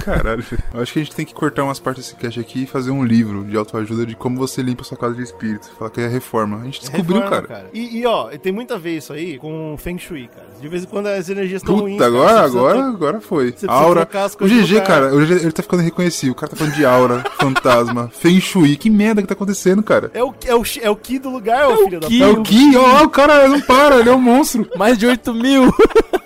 Caralho, 0.03 0.43
eu 0.73 0.81
acho 0.81 0.93
que 0.93 0.99
a 0.99 1.03
gente 1.05 1.15
tem 1.15 1.25
que 1.25 1.33
cortar 1.33 1.63
umas 1.63 1.79
partes 1.79 2.03
desse 2.05 2.15
cast 2.15 2.39
aqui 2.39 2.63
e 2.63 2.65
fazer 2.65 2.91
um 2.91 3.03
livro 3.03 3.43
de 3.43 3.55
autoajuda 3.55 4.05
de 4.05 4.15
como 4.15 4.37
você 4.37 4.61
limpa 4.61 4.83
sua 4.83 4.97
casa 4.97 5.15
de 5.15 5.23
espírito. 5.23 5.69
Falar 5.77 5.91
que 5.91 6.01
é 6.01 6.07
reforma. 6.07 6.57
A 6.61 6.65
gente 6.65 6.81
descobriu, 6.81 7.21
Reforma, 7.21 7.47
cara. 7.47 7.69
E, 7.73 7.99
e, 7.99 8.05
ó, 8.05 8.27
tem 8.41 8.51
muito 8.51 8.73
a 8.73 8.77
ver 8.77 8.97
isso 8.97 9.13
aí 9.13 9.37
com 9.37 9.75
Feng 9.77 9.97
Shui, 9.97 10.29
cara. 10.33 10.47
De 10.59 10.67
vez 10.67 10.83
em 10.83 10.87
quando 10.87 11.07
as 11.07 11.29
energias 11.29 11.61
estão 11.61 11.75
ruins. 11.75 11.97
Puta, 11.97 12.11
cara. 12.11 12.17
agora, 12.17 12.45
agora, 12.45 12.77
to- 12.77 12.83
agora 12.95 13.21
foi. 13.21 13.51
você 13.51 13.65
Aura. 13.69 14.07
O 14.39 14.47
GG, 14.47 14.81
cara, 14.81 15.15
o 15.15 15.19
GG, 15.25 15.31
ele 15.31 15.51
tá 15.51 15.63
ficando 15.63 15.83
reconhecido. 15.83 16.31
O 16.31 16.35
cara 16.35 16.49
tá 16.51 16.57
falando 16.57 16.73
de 16.73 16.85
aura, 16.85 17.23
fantasma, 17.39 18.09
feng 18.13 18.39
shui. 18.41 18.75
Que 18.75 18.89
merda 18.89 19.21
que 19.21 19.27
tá 19.27 19.33
acontecendo, 19.33 19.83
cara? 19.83 20.11
É 20.13 20.23
o, 20.23 20.33
é 20.45 20.55
o, 20.55 20.63
é 20.81 20.89
o 20.89 20.95
Ki 20.95 21.19
do 21.19 21.29
lugar, 21.29 21.69
ô 21.69 21.85
filho 21.85 21.99
da 21.99 22.07
Ki. 22.07 22.21
É 22.23 22.27
o 22.27 22.41
Ki, 22.41 22.75
ó, 22.75 23.03
o 23.03 23.09
cara 23.09 23.47
não 23.47 23.61
para, 23.61 23.99
ele 23.99 24.09
é 24.09 24.13
um 24.13 24.21
monstro. 24.21 24.67
Mais 24.75 24.97
de 24.97 25.05
8 25.05 25.33
mil! 25.33 25.73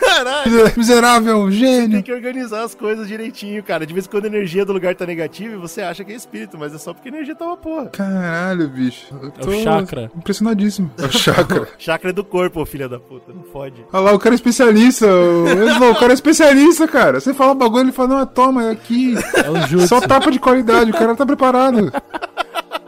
Caralho. 0.00 0.72
Miserável, 0.76 1.42
Tem 1.44 1.50
gênio. 1.52 2.02
que 2.02 2.12
organizar 2.12 2.62
as 2.64 2.74
coisas 2.74 3.08
direitinho, 3.08 3.62
cara. 3.62 3.86
De 3.86 3.92
vez 3.92 4.06
em 4.06 4.08
quando 4.10 4.24
a 4.24 4.28
energia 4.28 4.64
do 4.64 4.72
lugar 4.72 4.94
tá 4.94 5.06
negativa 5.06 5.54
e 5.54 5.56
você 5.56 5.82
acha 5.82 6.04
que 6.04 6.12
é 6.12 6.16
espírito, 6.16 6.56
mas 6.58 6.74
é 6.74 6.78
só 6.78 6.92
porque 6.92 7.08
a 7.08 7.12
energia 7.12 7.34
tá 7.34 7.44
uma 7.46 7.56
porra. 7.56 7.86
Caralho, 7.86 8.68
bicho. 8.68 9.06
Eu 9.22 9.30
tô 9.30 9.50
É 9.54 9.56
o 9.56 9.62
chakra. 9.62 10.10
Impressionadíssimo. 10.16 10.90
É 10.98 11.04
o 11.06 11.12
chakra. 11.12 11.68
Chakra 11.78 12.10
é 12.10 12.12
do 12.12 12.24
corpo, 12.24 12.64
filha 12.64 12.88
da 12.88 12.98
puta. 12.98 13.32
Não 13.32 13.42
fode. 13.44 13.84
Olha 13.92 14.02
lá, 14.04 14.12
o 14.12 14.18
cara 14.18 14.34
é 14.34 14.36
especialista. 14.36 15.06
O, 15.06 15.48
Esmo, 15.48 15.90
o 15.90 15.94
cara 15.96 16.12
é 16.12 16.14
especialista, 16.14 16.86
cara. 16.88 17.20
Você 17.20 17.32
fala 17.34 17.52
um 17.52 17.56
bagulho, 17.56 17.84
ele 17.84 17.92
fala, 17.92 18.08
não, 18.08 18.26
toma, 18.26 18.64
é 18.64 18.70
aqui. 18.70 19.14
É 19.44 19.50
o 19.50 19.66
jutsu. 19.66 19.88
Só 19.88 20.00
tapa 20.00 20.30
de 20.30 20.38
qualidade, 20.38 20.90
o 20.90 20.94
cara 20.94 21.14
tá 21.14 21.24
preparado. 21.26 21.92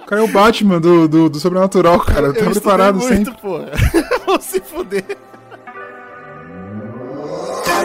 O 0.02 0.06
cara 0.08 0.20
é 0.22 0.24
o 0.24 0.28
Batman 0.28 0.80
do, 0.80 1.08
do, 1.08 1.28
do 1.28 1.40
sobrenatural, 1.40 1.98
cara. 2.00 2.32
Tá 2.32 2.40
Eu 2.40 2.50
preparado 2.52 2.98
estudei 2.98 3.16
muito, 3.16 3.30
sempre. 3.30 3.42
porra. 3.42 3.70
Vou 4.26 4.40
se 4.40 4.60
fuder. 4.60 5.04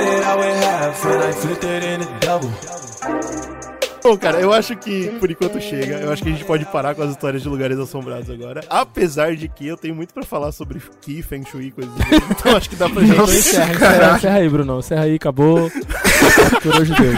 Started 0.01 0.23
out 0.23 0.39
with 0.39 0.63
half 0.63 1.05
and 1.05 1.23
I 1.23 1.31
flipped 1.31 1.63
it 1.63 1.83
in 1.83 2.01
a 2.01 2.19
double. 2.19 2.49
Bom, 4.03 4.17
cara, 4.17 4.39
eu 4.41 4.51
acho 4.51 4.75
que 4.75 5.09
por 5.19 5.29
enquanto 5.29 5.61
chega. 5.61 5.97
Eu 5.99 6.11
acho 6.11 6.23
que 6.23 6.29
a 6.29 6.31
gente 6.31 6.43
pode 6.43 6.65
parar 6.65 6.95
com 6.95 7.03
as 7.03 7.11
histórias 7.11 7.43
de 7.43 7.47
lugares 7.47 7.77
assombrados 7.77 8.27
agora. 8.31 8.61
Apesar 8.67 9.35
de 9.35 9.47
que 9.47 9.67
eu 9.67 9.77
tenho 9.77 9.93
muito 9.93 10.11
pra 10.11 10.23
falar 10.23 10.51
sobre 10.51 10.81
Ki, 11.01 11.21
Feng 11.21 11.43
Shui 11.45 11.67
e 11.67 11.71
coisas 11.71 11.93
tipo. 11.93 12.15
Então 12.31 12.57
acho 12.57 12.67
que 12.67 12.75
dá 12.75 12.89
pra 12.89 13.01
gente. 13.05 13.21
Encerra, 13.21 13.73
encerra, 13.73 14.17
encerra 14.17 14.37
aí, 14.37 14.49
Bruno. 14.49 14.79
Encerra 14.79 15.03
aí, 15.03 15.15
acabou. 15.15 15.69
Por 16.63 16.75
hoje 16.81 16.93
deu. 16.95 17.13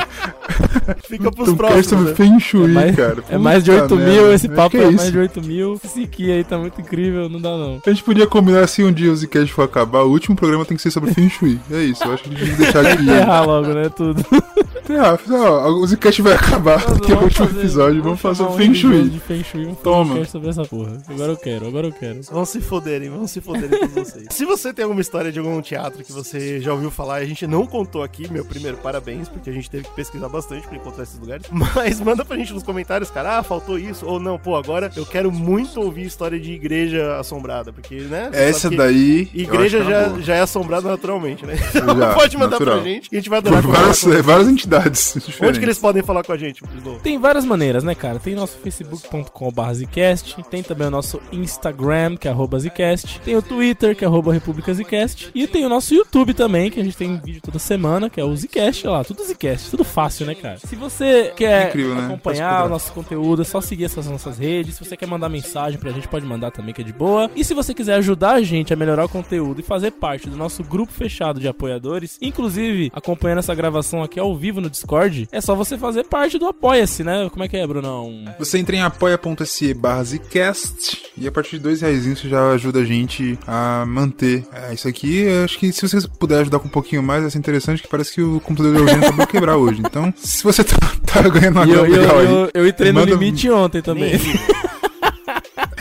Fica 1.07 1.31
pros 1.31 1.49
Então, 1.49 1.55
próximos. 1.55 2.05
né? 2.09 2.15
Feng 2.15 2.39
Shui, 2.39 2.63
É 2.65 2.67
mais, 2.67 2.95
cara. 2.95 3.23
é 3.29 3.37
mais 3.37 3.63
de 3.63 3.71
Puta 3.71 3.83
8 3.83 3.95
merda. 3.95 4.11
mil, 4.11 4.33
esse 4.33 4.49
papo 4.49 4.77
é, 4.77 4.79
é 4.81 4.85
mais 4.85 5.01
isso. 5.03 5.11
de 5.11 5.17
8 5.19 5.41
mil. 5.43 5.79
Esse 5.83 6.03
aqui 6.03 6.31
aí 6.31 6.43
tá 6.43 6.57
muito 6.57 6.79
incrível, 6.81 7.29
não 7.29 7.39
dá 7.41 7.49
não. 7.57 7.81
A 7.85 7.89
gente 7.89 8.03
podia 8.03 8.25
combinar 8.27 8.61
assim 8.63 8.83
um 8.83 8.91
dia 8.91 9.11
o 9.11 9.15
Zcast 9.15 9.53
for 9.53 9.63
acabar. 9.63 10.03
O 10.03 10.09
último 10.11 10.35
programa 10.35 10.65
tem 10.65 10.75
que 10.77 10.83
ser 10.83 10.91
sobre 10.91 11.13
Feng 11.13 11.29
Shui. 11.29 11.59
É 11.71 11.81
isso, 11.83 12.03
eu 12.03 12.13
acho 12.13 12.23
que 12.23 12.29
a 12.29 12.31
gente 12.37 12.45
tem 12.45 12.55
que 12.55 12.61
deixar 12.63 12.85
aqui. 12.85 13.03
Enterrar 13.03 13.45
logo, 13.45 13.67
né, 13.73 13.89
tudo. 13.89 14.23
Ah, 14.89 15.17
ó, 15.31 15.69
o 15.69 15.87
Zcast 15.87 16.21
vai 16.21 16.33
acabar, 16.33 16.79
que 16.99 17.11
é 17.11 17.15
o 17.15 17.23
último 17.23 17.47
fazer- 17.47 17.59
episódio. 17.59 18.03
Vamos 18.03 18.19
fazer 18.19 18.43
o 18.43 18.49
um 18.49 18.57
Feng 18.57 18.73
Shui. 18.73 19.09
de 19.09 19.19
Feng 19.19 19.43
Shui, 19.43 19.63
vamos 19.65 19.77
fazer 19.79 19.83
Toma. 19.83 20.15
um 20.15 20.25
sobre 20.25 20.49
essa 20.49 20.65
porra. 20.65 20.97
Agora 21.09 21.31
eu 21.31 21.37
quero, 21.37 21.67
agora 21.67 21.87
eu 21.87 21.91
quero. 21.93 22.19
Vão 22.29 22.43
se 22.45 22.59
foderem, 22.59 23.09
vão 23.09 23.25
se 23.25 23.39
foderem 23.39 23.69
todos 23.79 23.93
vocês. 23.93 24.27
Se 24.33 24.45
você 24.45 24.73
tem 24.73 24.83
alguma 24.83 24.99
história 25.01 25.31
de 25.31 25.39
algum 25.39 25.61
teatro 25.61 26.03
que 26.03 26.11
você 26.11 26.59
já 26.59 26.73
ouviu 26.73 26.91
falar 26.91 27.21
e 27.21 27.23
a 27.23 27.27
gente 27.27 27.47
não 27.47 27.65
contou 27.65 28.03
aqui, 28.03 28.29
meu 28.31 28.43
primeiro 28.43 28.75
parabéns, 28.77 29.29
porque 29.29 29.49
a 29.49 29.53
gente 29.53 29.69
teve 29.69 29.85
que 29.85 29.91
pesquisar 29.95 30.27
bastante 30.27 30.67
pra 30.67 30.75
encontrar 30.75 31.03
esses 31.03 31.17
lugares. 31.17 31.45
Mas 31.51 32.01
manda 32.01 32.25
pra 32.25 32.35
gente 32.35 32.53
nos 32.53 32.63
comentários, 32.63 33.09
cara, 33.09 33.37
ah, 33.39 33.43
faltou 33.43 33.79
isso, 33.79 34.05
ou 34.05 34.19
não, 34.19 34.37
pô, 34.37 34.55
agora 34.55 34.91
eu 34.97 35.05
quero 35.05 35.31
muito 35.31 35.79
ouvir 35.79 36.03
história 36.05 36.37
de 36.39 36.51
igreja 36.51 37.17
assombrada, 37.17 37.71
porque, 37.71 38.01
né? 38.01 38.29
Essa 38.33 38.69
daí. 38.69 39.29
Igreja 39.33 39.79
uma 39.79 39.89
já, 39.89 40.19
já 40.19 40.35
é 40.35 40.41
assombrada 40.41 40.89
naturalmente, 40.89 41.45
né? 41.45 41.55
Então 41.73 41.97
Já, 41.97 42.13
pode 42.15 42.35
mandar 42.37 42.59
natural. 42.59 42.81
pra 42.81 42.83
gente, 42.89 43.09
que 43.09 43.15
a 43.15 43.19
gente 43.19 43.29
vai 43.29 43.39
adorar 43.39 43.61
várias, 43.61 44.01
com 44.03 44.21
várias 44.23 44.47
entidades 44.49 44.72
cidades 44.73 45.13
diferentes. 45.13 45.41
Onde 45.41 45.59
que 45.59 45.65
eles 45.65 45.77
podem 45.77 46.03
falar 46.03 46.23
com 46.23 46.31
a 46.31 46.37
gente, 46.37 46.63
Slow? 46.77 46.99
Tem 46.99 47.19
várias 47.19 47.45
maneiras, 47.45 47.83
né, 47.83 47.93
cara? 47.93 48.19
Tem 48.19 48.35
nosso 48.35 48.57
facebook.com.br 48.57 49.73
Zcast, 49.73 50.43
tem 50.49 50.63
também 50.63 50.87
o 50.87 50.91
nosso 50.91 51.21
Instagram, 51.31 52.17
que 52.17 52.27
é 52.27 52.31
arroba 52.31 52.59
Zcast, 52.59 53.19
tem 53.21 53.35
o 53.35 53.41
Twitter, 53.41 53.95
que 53.95 54.03
é 54.03 54.07
arroba 54.07 54.33
República 54.33 54.73
Zcast, 54.73 55.31
e 55.33 55.47
tem 55.47 55.65
o 55.65 55.69
nosso 55.69 55.93
YouTube 55.93 56.33
também, 56.33 56.71
que 56.71 56.79
a 56.79 56.83
gente 56.83 56.97
tem 56.97 57.19
vídeo 57.19 57.41
toda 57.41 57.59
semana, 57.59 58.09
que 58.09 58.19
é 58.19 58.23
o 58.23 58.35
Zcast, 58.35 58.87
olha 58.87 58.97
lá, 58.97 59.03
tudo 59.03 59.23
Zcast, 59.23 59.69
tudo 59.69 59.83
fácil, 59.83 60.25
né, 60.25 60.35
cara? 60.35 60.57
Se 60.57 60.75
você 60.75 61.33
quer 61.35 61.69
Incrível, 61.69 61.95
né? 61.95 62.05
acompanhar 62.05 62.51
Fácil 62.51 62.65
o 62.65 62.69
nosso 62.69 62.93
conteúdo, 62.93 63.41
é 63.41 63.45
só 63.45 63.61
seguir 63.61 63.85
essas 63.85 64.07
nossas 64.07 64.37
redes. 64.37 64.75
Se 64.75 64.85
você 64.85 64.97
quer 64.97 65.07
mandar 65.07 65.29
mensagem 65.29 65.79
pra 65.79 65.91
gente, 65.91 66.07
pode 66.07 66.25
mandar 66.25 66.51
também, 66.51 66.73
que 66.73 66.81
é 66.81 66.83
de 66.83 66.93
boa. 66.93 67.29
E 67.35 67.43
se 67.43 67.53
você 67.53 67.73
quiser 67.73 67.95
ajudar 67.95 68.33
a 68.33 68.41
gente 68.41 68.73
a 68.73 68.75
melhorar 68.75 69.05
o 69.05 69.09
conteúdo 69.09 69.59
e 69.59 69.63
fazer 69.63 69.91
parte 69.91 70.29
do 70.29 70.35
nosso 70.35 70.63
grupo 70.63 70.91
fechado 70.91 71.39
de 71.39 71.47
apoiadores, 71.47 72.17
inclusive 72.21 72.91
acompanhando 72.93 73.39
essa 73.39 73.53
gravação 73.55 74.03
aqui 74.03 74.19
ao 74.19 74.35
vivo 74.35 74.61
no 74.63 74.69
Discord, 74.69 75.27
é 75.31 75.39
só 75.41 75.53
você 75.55 75.77
fazer 75.77 76.05
parte 76.05 76.39
do 76.39 76.47
Apoia-se, 76.47 77.03
né? 77.03 77.29
Como 77.31 77.43
é 77.43 77.47
que 77.47 77.57
é, 77.57 77.67
Brunão? 77.67 78.25
Você 78.39 78.57
entra 78.57 78.75
em 78.75 78.81
apoia.se 78.81 79.73
barra 79.73 80.03
Zcast 80.03 81.03
e 81.17 81.27
a 81.27 81.31
partir 81.31 81.57
de 81.57 81.63
dois 81.63 81.81
reais 81.81 82.05
você 82.05 82.27
já 82.27 82.51
ajuda 82.51 82.79
a 82.79 82.85
gente 82.85 83.37
a 83.45 83.85
manter 83.87 84.43
é, 84.51 84.73
isso 84.73 84.87
aqui. 84.87 85.19
Eu 85.23 85.43
acho 85.43 85.59
que 85.59 85.71
se 85.71 85.87
você 85.87 86.07
puder 86.19 86.39
ajudar 86.41 86.59
com 86.59 86.67
um 86.67 86.71
pouquinho 86.71 87.03
mais, 87.03 87.21
vai 87.21 87.29
ser 87.31 87.37
interessante, 87.37 87.81
que 87.83 87.87
parece 87.87 88.13
que 88.13 88.21
o 88.21 88.39
computador 88.39 88.73
do 88.73 88.79
Eugênio 88.79 89.03
acabou 89.03 89.25
de 89.25 89.31
quebrar 89.31 89.57
hoje. 89.57 89.81
Então, 89.85 90.13
se 90.17 90.43
você 90.43 90.63
tá, 90.63 90.77
tá 91.05 91.21
ganhando 91.29 91.57
uma 91.57 91.65
eu, 91.65 91.83
grana 91.83 91.87
eu, 91.95 92.01
legal 92.01 92.19
aí, 92.19 92.25
eu, 92.25 92.51
eu 92.61 92.67
entrei 92.67 92.91
no 92.91 92.99
manda- 93.01 93.11
limite 93.11 93.49
ontem 93.49 93.81
também. 93.81 94.13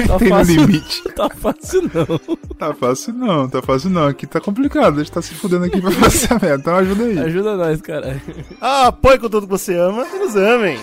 tá 0.09 0.19
tem 0.19 0.29
no 0.29 0.35
fácil. 0.37 0.61
limite. 0.67 1.03
Tá 1.15 1.29
fácil 1.31 1.83
não. 1.93 2.37
Tá 2.57 2.75
fácil 2.75 3.13
não, 3.15 3.49
tá 3.49 3.63
fácil 3.63 3.91
não. 3.91 4.07
Aqui 4.07 4.27
tá 4.27 4.41
complicado, 4.41 4.97
a 4.97 4.99
gente 5.03 5.13
tá 5.13 5.21
se 5.23 5.35
fudendo 5.35 5.65
aqui 5.67 5.81
pra 5.81 5.91
fazer 5.91 6.29
a 6.33 6.35
meta. 6.35 6.55
Então 6.55 6.77
ajuda 6.77 7.05
aí. 7.05 7.19
Ajuda 7.19 7.57
nós, 7.57 7.81
cara. 7.81 8.21
Ah, 8.61 8.87
apoie 8.89 9.19
com 9.19 9.29
tudo 9.29 9.47
que 9.47 9.51
você 9.53 9.77
ama 9.77 10.07
e 10.15 10.19
nos 10.19 10.37
amem. 10.37 10.79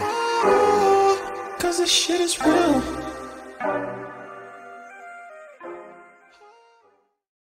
Cause 1.60 1.82
this 1.82 1.90
shit 1.90 2.22
is 2.24 2.38
real. 2.38 2.82